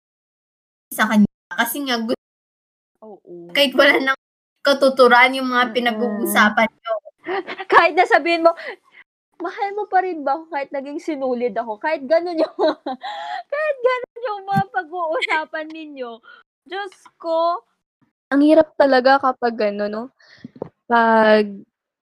sa 0.95 1.11
kanya. 1.11 1.27
Kasi 1.51 1.77
nga, 1.83 1.99
gusto, 1.99 2.27
Oo. 3.03 3.51
kahit 3.51 3.75
wala 3.75 3.99
nang 3.99 4.19
katuturan 4.63 5.35
yung 5.35 5.51
mga 5.51 5.75
pinag-uusapan 5.75 6.67
nyo. 6.67 6.93
Kahit 7.71 7.91
na 7.91 8.07
sabihin 8.07 8.39
mo, 8.39 8.55
mahal 9.43 9.69
mo 9.75 9.83
pa 9.91 9.99
rin 9.99 10.23
ba 10.23 10.39
ako 10.39 10.47
kahit 10.47 10.71
naging 10.71 10.97
sinulid 11.03 11.51
ako? 11.59 11.75
Kahit 11.75 12.07
ganun 12.07 12.39
yung, 12.39 12.55
kahit 13.53 13.77
ganun 13.83 14.19
yung 14.23 14.41
mga 14.47 14.63
pag-uusapan 14.71 15.67
ninyo. 15.67 16.23
Diyos 16.67 16.95
ko, 17.19 17.67
Ang 18.27 18.41
hirap 18.43 18.75
talaga 18.75 19.19
kapag 19.19 19.55
ano, 19.71 19.87
no? 19.87 20.03
Pag 20.85 21.63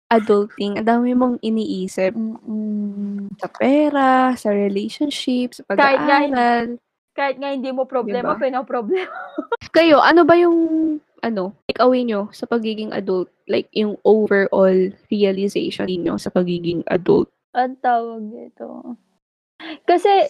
adulting, 0.06 0.78
ang 0.78 0.86
dami 0.86 1.12
mong 1.12 1.36
iniisip 1.40 2.14
sa 3.36 3.48
pera, 3.50 4.08
sa 4.32 4.48
relationship, 4.48 5.52
sa 5.52 5.62
Kahit 5.68 6.00
nga- 6.00 6.24
pag-aaral. 6.24 6.66
kahit 7.12 7.36
nga 7.36 7.50
hindi 7.50 7.68
mo 7.68 7.84
problema, 7.84 8.32
Diba? 8.32 8.40
pinaproblema. 8.40 9.08
Kayo, 9.76 10.00
ano 10.00 10.22
ba 10.22 10.36
yung 10.36 10.58
ano, 11.20 11.56
take 11.66 11.80
away 11.80 12.04
nyo 12.04 12.28
sa 12.30 12.46
pagiging 12.46 12.92
adult? 12.92 13.28
Like, 13.44 13.66
yung 13.72 13.96
overall 14.02 14.78
realization 15.10 15.88
niyo 15.88 16.16
sa 16.16 16.30
pagiging 16.30 16.84
adult? 16.86 17.28
Ang 17.50 17.76
tawag 17.76 18.30
dito. 18.30 18.94
Kasi, 19.82 20.28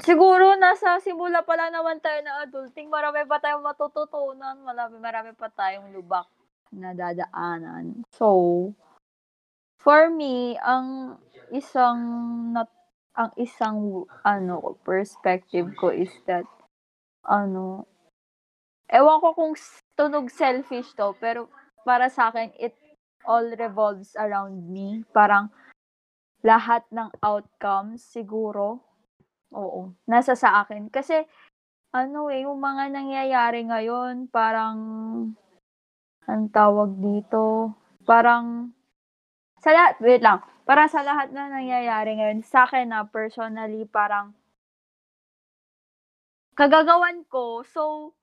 siguro 0.00 0.56
nasa 0.56 0.96
simula 1.04 1.44
pa 1.44 1.58
lang 1.58 1.76
naman 1.76 2.00
tayo 2.00 2.24
na 2.24 2.46
adulting, 2.46 2.88
marami 2.88 3.28
pa 3.28 3.36
tayong 3.36 3.60
matututunan, 3.60 4.56
marami, 4.64 4.96
marami 4.96 5.30
pa 5.36 5.52
tayong 5.52 5.92
lubak 5.92 6.24
na 6.72 6.96
dadaanan. 6.96 8.00
So, 8.16 8.72
for 9.76 10.08
me, 10.08 10.56
ang 10.56 11.20
isang 11.52 12.00
nat 12.56 12.72
ang 13.12 13.28
isang 13.36 14.08
ano 14.24 14.80
perspective 14.80 15.68
ko 15.76 15.92
is 15.92 16.08
that 16.24 16.48
ano 17.28 17.84
ewan 18.88 19.20
ko 19.20 19.36
kung 19.36 19.52
tunog 19.92 20.32
selfish 20.32 20.96
to 20.96 21.12
pero 21.20 21.52
para 21.84 22.08
sa 22.08 22.32
akin 22.32 22.48
it 22.56 22.72
all 23.28 23.44
revolves 23.60 24.16
around 24.16 24.64
me 24.64 25.04
parang 25.12 25.52
lahat 26.40 26.88
ng 26.88 27.12
outcomes 27.20 28.00
siguro 28.00 28.80
oo 29.52 29.92
nasa 30.08 30.34
sa 30.34 30.64
akin 30.64 30.88
kasi 30.88 31.24
ano 31.92 32.32
eh 32.32 32.48
yung 32.48 32.58
mga 32.58 32.88
nangyayari 32.88 33.68
ngayon 33.68 34.32
parang 34.32 34.76
ang 36.24 36.44
tawag 36.48 36.96
dito 36.96 37.76
parang 38.08 38.72
sa 39.60 39.70
lahat 39.76 40.00
wait 40.00 40.24
lang 40.24 40.40
para 40.64 40.88
sa 40.88 41.04
lahat 41.04 41.30
na 41.30 41.52
nangyayari 41.52 42.16
ngayon 42.16 42.40
sa 42.42 42.64
akin 42.64 42.90
na 42.90 43.04
personally 43.04 43.84
parang 43.84 44.32
kagagawan 46.56 47.24
ko 47.28 47.60
so 47.66 48.16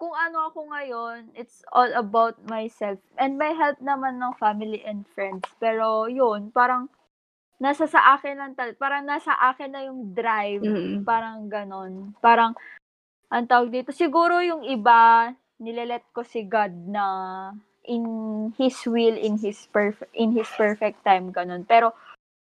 kung 0.00 0.16
ano 0.16 0.48
ako 0.48 0.72
ngayon, 0.72 1.28
it's 1.36 1.60
all 1.76 1.92
about 1.92 2.40
myself. 2.48 2.96
And 3.20 3.36
may 3.36 3.52
help 3.52 3.76
naman 3.84 4.16
ng 4.16 4.32
family 4.40 4.80
and 4.80 5.04
friends. 5.12 5.44
Pero 5.60 6.08
yun, 6.08 6.48
parang 6.56 6.88
nasa 7.60 7.84
sa 7.84 8.16
akin 8.16 8.34
lang 8.40 8.52
tal- 8.56 8.74
parang 8.80 9.04
nasa 9.04 9.36
akin 9.36 9.70
na 9.70 9.84
yung 9.84 10.16
drive. 10.16 10.64
Mm. 10.64 11.04
Parang 11.04 11.44
ganon. 11.46 12.16
Parang, 12.24 12.56
ang 13.28 13.44
tawag 13.46 13.68
dito, 13.68 13.92
siguro 13.92 14.40
yung 14.40 14.64
iba, 14.64 15.30
nilelet 15.60 16.02
ko 16.16 16.24
si 16.24 16.48
God 16.48 16.72
na 16.88 17.04
in 17.84 18.02
His 18.56 18.80
will, 18.88 19.14
in 19.14 19.36
His, 19.36 19.68
perf- 19.68 20.08
in 20.16 20.32
His 20.32 20.48
perfect 20.56 21.04
time, 21.04 21.30
ganon. 21.30 21.68
Pero, 21.68 21.92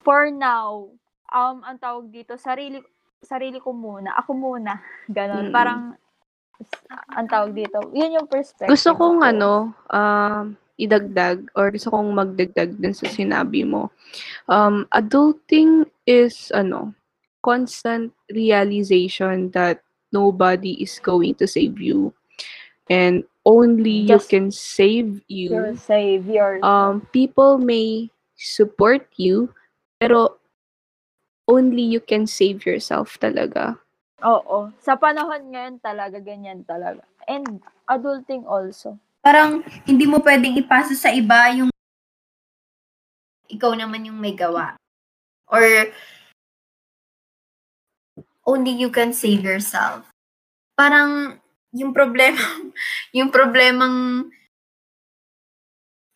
for 0.01 0.33
now, 0.33 0.89
um, 1.29 1.61
ang 1.61 1.77
tawag 1.77 2.09
dito, 2.09 2.41
sarili, 2.41 2.81
sarili 3.21 3.61
ko 3.61 3.77
muna, 3.77 4.17
ako 4.17 4.33
muna, 4.33 4.81
ganon. 5.13 5.53
Mm. 5.53 5.55
Parang, 5.55 5.81
ang 7.13 7.27
tawag 7.29 7.53
dito, 7.53 7.85
yun 7.93 8.17
yung 8.17 8.29
perspective. 8.31 8.73
Gusto 8.73 8.97
kong 8.97 9.21
ko. 9.21 9.29
ano, 9.29 9.53
um, 9.93 10.57
idagdag 10.81 11.49
or 11.55 11.71
gusto 11.71 11.93
kong 11.93 12.17
magdagdag 12.17 12.77
dun 12.81 12.97
sa 12.97 13.07
sinabi 13.09 13.65
mo. 13.67 13.93
Um, 14.49 14.89
adulting 14.93 15.87
is 16.09 16.51
ano, 16.55 16.97
constant 17.45 18.13
realization 18.33 19.51
that 19.53 19.83
nobody 20.13 20.81
is 20.81 21.01
going 21.01 21.35
to 21.41 21.47
save 21.49 21.81
you 21.81 22.13
and 22.89 23.25
only 23.45 24.07
you 24.07 24.15
Just 24.17 24.31
can 24.31 24.51
save 24.51 25.21
you. 25.27 25.51
Your 25.51 25.75
savior. 25.75 26.63
Um, 26.63 27.09
people 27.11 27.59
may 27.59 28.11
support 28.37 29.07
you 29.17 29.51
pero 29.99 30.39
only 31.47 31.83
you 31.83 32.01
can 32.01 32.27
save 32.27 32.67
yourself 32.67 33.19
talaga. 33.19 33.79
Oo. 34.23 34.71
Sa 34.79 34.95
panahon 34.95 35.51
ngayon 35.51 35.77
talaga, 35.83 36.23
ganyan 36.23 36.63
talaga. 36.63 37.03
And 37.27 37.63
adulting 37.91 38.47
also. 38.47 38.99
Parang 39.23 39.63
hindi 39.87 40.05
mo 40.05 40.19
pwedeng 40.19 40.59
ipasa 40.59 40.99
sa 40.99 41.15
iba 41.15 41.47
yung 41.55 41.71
ikaw 43.47 43.71
naman 43.79 44.03
yung 44.11 44.19
may 44.19 44.35
gawa. 44.35 44.75
Or 45.47 45.63
only 48.43 48.75
you 48.75 48.91
can 48.91 49.15
save 49.15 49.47
yourself. 49.47 50.11
Parang 50.75 51.39
yung 51.71 51.95
problema, 51.95 52.43
yung 53.17 53.31
problemang 53.31 54.27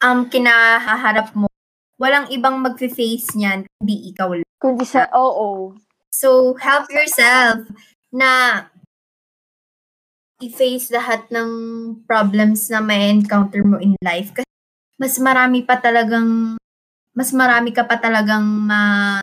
um, 0.02 0.20
kinahaharap 0.26 1.30
mo, 1.38 1.46
walang 2.00 2.26
ibang 2.34 2.58
mag-face 2.60 3.36
niyan, 3.36 3.64
kundi 3.78 4.10
ikaw 4.10 4.34
lang. 4.34 4.48
Kundi 4.58 4.84
sa, 4.88 5.08
oo. 5.12 5.76
So, 6.10 6.56
help 6.56 6.88
yourself 6.88 7.68
na 8.08 8.64
i-face 10.40 10.92
lahat 10.92 11.24
ng 11.32 11.50
problems 12.04 12.68
na 12.68 12.84
may 12.84 13.08
encounter 13.08 13.64
mo 13.64 13.80
in 13.80 13.96
life. 14.04 14.36
Kasi 14.36 14.48
mas 15.00 15.16
marami 15.16 15.64
pa 15.64 15.80
talagang, 15.80 16.56
mas 17.16 17.32
marami 17.32 17.72
ka 17.72 17.88
pa 17.88 17.96
talagang 17.96 18.44
ma, 18.44 19.16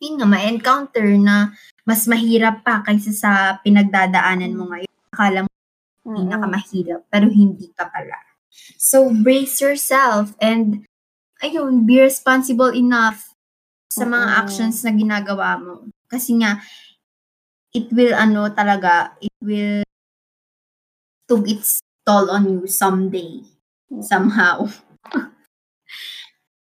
yun 0.00 0.20
nga, 0.20 0.28
ma-encounter 0.28 1.08
na 1.16 1.56
mas 1.88 2.04
mahirap 2.04 2.60
pa 2.60 2.84
kaysa 2.84 3.12
sa 3.16 3.30
pinagdadaanan 3.64 4.52
mo 4.52 4.68
ngayon. 4.72 4.92
Akala 5.12 5.38
mo 5.48 5.50
Mm-mm. 6.04 6.16
pinakamahirap, 6.20 7.00
pero 7.08 7.32
hindi 7.32 7.72
ka 7.72 7.88
pala. 7.88 8.20
So, 8.76 9.08
brace 9.08 9.64
yourself 9.64 10.36
and, 10.36 10.84
ayun, 11.40 11.88
be 11.88 11.96
responsible 12.04 12.76
enough 12.76 13.32
sa 13.88 14.04
mga 14.04 14.28
Oo. 14.28 14.36
actions 14.44 14.84
na 14.84 14.92
ginagawa 14.92 15.56
mo. 15.56 15.88
Kasi 16.12 16.36
nga, 16.44 16.60
it 17.72 17.88
will, 17.88 18.12
ano 18.12 18.52
talaga, 18.52 19.16
it 19.24 19.32
will 19.40 19.80
took 21.28 21.48
its 21.48 21.80
toll 22.06 22.30
on 22.30 22.48
you 22.48 22.66
someday. 22.66 23.42
Somehow. 24.00 24.68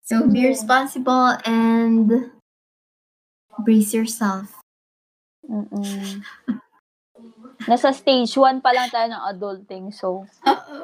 so, 0.08 0.26
be 0.26 0.46
responsible 0.48 1.38
and 1.44 2.30
brace 3.62 3.94
yourself. 3.94 4.50
Mm-mm. 5.44 6.24
Nasa 7.64 7.94
stage 7.94 8.34
1 8.34 8.60
pa 8.64 8.74
lang 8.74 8.88
tayo 8.90 9.06
ng 9.12 9.24
adulting, 9.30 9.92
so. 9.94 10.26
Oo. 10.44 10.76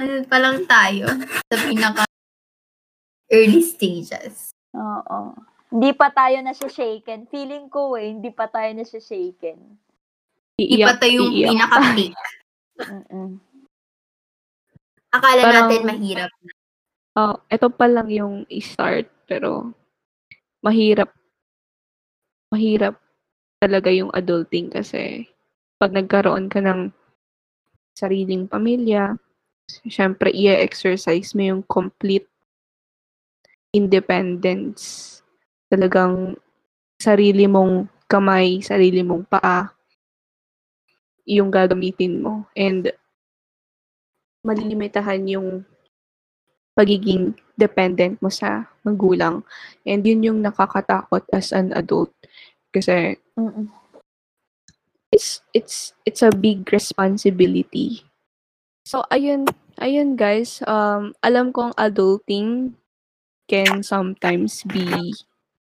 Ano 0.00 0.24
pa 0.24 0.38
lang 0.40 0.64
tayo 0.64 1.06
sa 1.52 1.56
pinaka 1.68 2.08
early 3.28 3.60
stages. 3.60 4.56
Oo. 4.72 5.36
Hindi 5.68 5.92
pa 5.92 6.08
tayo 6.08 6.40
na 6.40 6.56
shaken. 6.56 7.28
Feeling 7.28 7.68
ko 7.68 7.92
eh, 8.00 8.16
hindi 8.16 8.32
pa 8.32 8.48
tayo 8.48 8.72
na 8.72 8.88
shaken. 8.88 9.58
Hindi 10.56 10.80
pa 10.80 10.96
tayo 10.96 11.28
yung 11.28 11.32
iiyak. 11.36 11.48
pinaka-peak. 11.52 12.16
Mm-mm. 12.78 13.38
Akala 15.08 15.40
Parang- 15.42 15.68
natin 15.68 15.82
mahirap. 15.84 16.30
Oh, 17.18 17.34
ito 17.50 17.66
pa 17.72 17.90
lang 17.90 18.06
yung 18.12 18.46
start 18.62 19.10
pero 19.26 19.74
mahirap 20.62 21.10
mahirap 22.54 22.94
talaga 23.58 23.90
yung 23.90 24.14
adulting 24.14 24.70
kasi 24.70 25.26
pag 25.82 25.90
nagkaroon 25.90 26.46
ka 26.46 26.62
ng 26.62 26.94
sariling 27.98 28.46
pamilya, 28.46 29.18
syempre 29.90 30.30
i-exercise 30.30 31.34
mo 31.34 31.42
yung 31.42 31.62
complete 31.66 32.30
independence. 33.74 35.18
Talagang 35.66 36.38
sarili 36.96 37.44
mong 37.50 37.90
kamay, 38.06 38.62
sarili 38.62 39.02
mong 39.02 39.26
paa 39.26 39.68
yung 41.28 41.52
gagamitin 41.52 42.24
mo 42.24 42.48
and 42.56 42.88
malilimitahan 44.40 45.20
yung 45.28 45.68
pagiging 46.72 47.36
dependent 47.58 48.16
mo 48.22 48.32
sa 48.32 48.70
magulang. 48.86 49.44
And 49.84 50.00
yun 50.06 50.24
yung 50.24 50.40
nakakatakot 50.40 51.26
as 51.34 51.52
an 51.52 51.74
adult. 51.76 52.14
Kasi 52.72 53.18
Mm-mm. 53.36 53.68
it's 55.12 55.42
it's 55.52 55.92
it's 56.06 56.22
a 56.22 56.32
big 56.32 56.64
responsibility. 56.70 58.06
So 58.86 59.04
ayun, 59.12 59.50
ayun 59.82 60.16
guys, 60.16 60.62
um 60.64 61.12
alam 61.20 61.52
kong 61.52 61.74
adulting 61.76 62.78
can 63.50 63.82
sometimes 63.82 64.62
be 64.70 65.12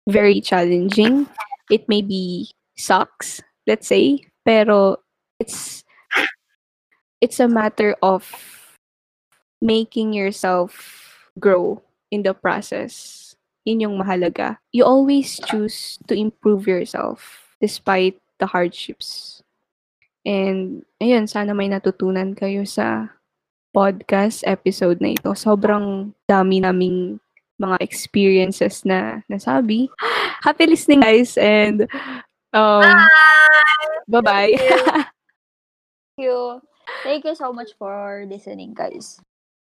very 0.07 0.45
challenging. 0.45 1.27
It 1.73 1.89
may 1.89 2.05
be 2.05 2.53
sucks, 2.77 3.41
let's 3.65 3.89
say, 3.89 4.23
pero 4.45 5.08
it's 5.39 5.85
it's 7.21 7.41
a 7.41 7.49
matter 7.49 7.97
of 8.03 8.27
making 9.63 10.13
yourself 10.13 11.29
grow 11.39 11.83
in 12.11 12.23
the 12.23 12.35
process. 12.35 13.35
Yun 13.67 13.81
yung 13.85 13.97
mahalaga. 13.99 14.59
You 14.73 14.85
always 14.85 15.39
choose 15.51 15.99
to 16.07 16.15
improve 16.15 16.67
yourself 16.67 17.53
despite 17.61 18.19
the 18.39 18.47
hardships. 18.47 19.43
And, 20.25 20.85
ayun, 21.03 21.29
sana 21.29 21.55
may 21.55 21.69
natutunan 21.69 22.39
kayo 22.39 22.65
sa 22.67 23.13
podcast 23.75 24.43
episode 24.47 25.03
na 25.03 25.15
ito. 25.15 25.31
Sobrang 25.37 26.15
dami 26.27 26.63
naming 26.63 27.21
mga 27.59 27.77
experiences 27.83 28.87
na 28.87 29.21
nasabi. 29.29 29.91
Happy 30.47 30.65
listening, 30.65 31.03
guys, 31.03 31.37
and 31.37 31.85
um, 32.55 32.87
bye-bye. 34.09 34.55
Thank 34.57 35.07
you. 36.19 36.61
Thank 37.03 37.25
you 37.25 37.35
so 37.35 37.53
much 37.53 37.73
for 37.79 38.27
listening, 38.29 38.75
guys. 38.75 39.21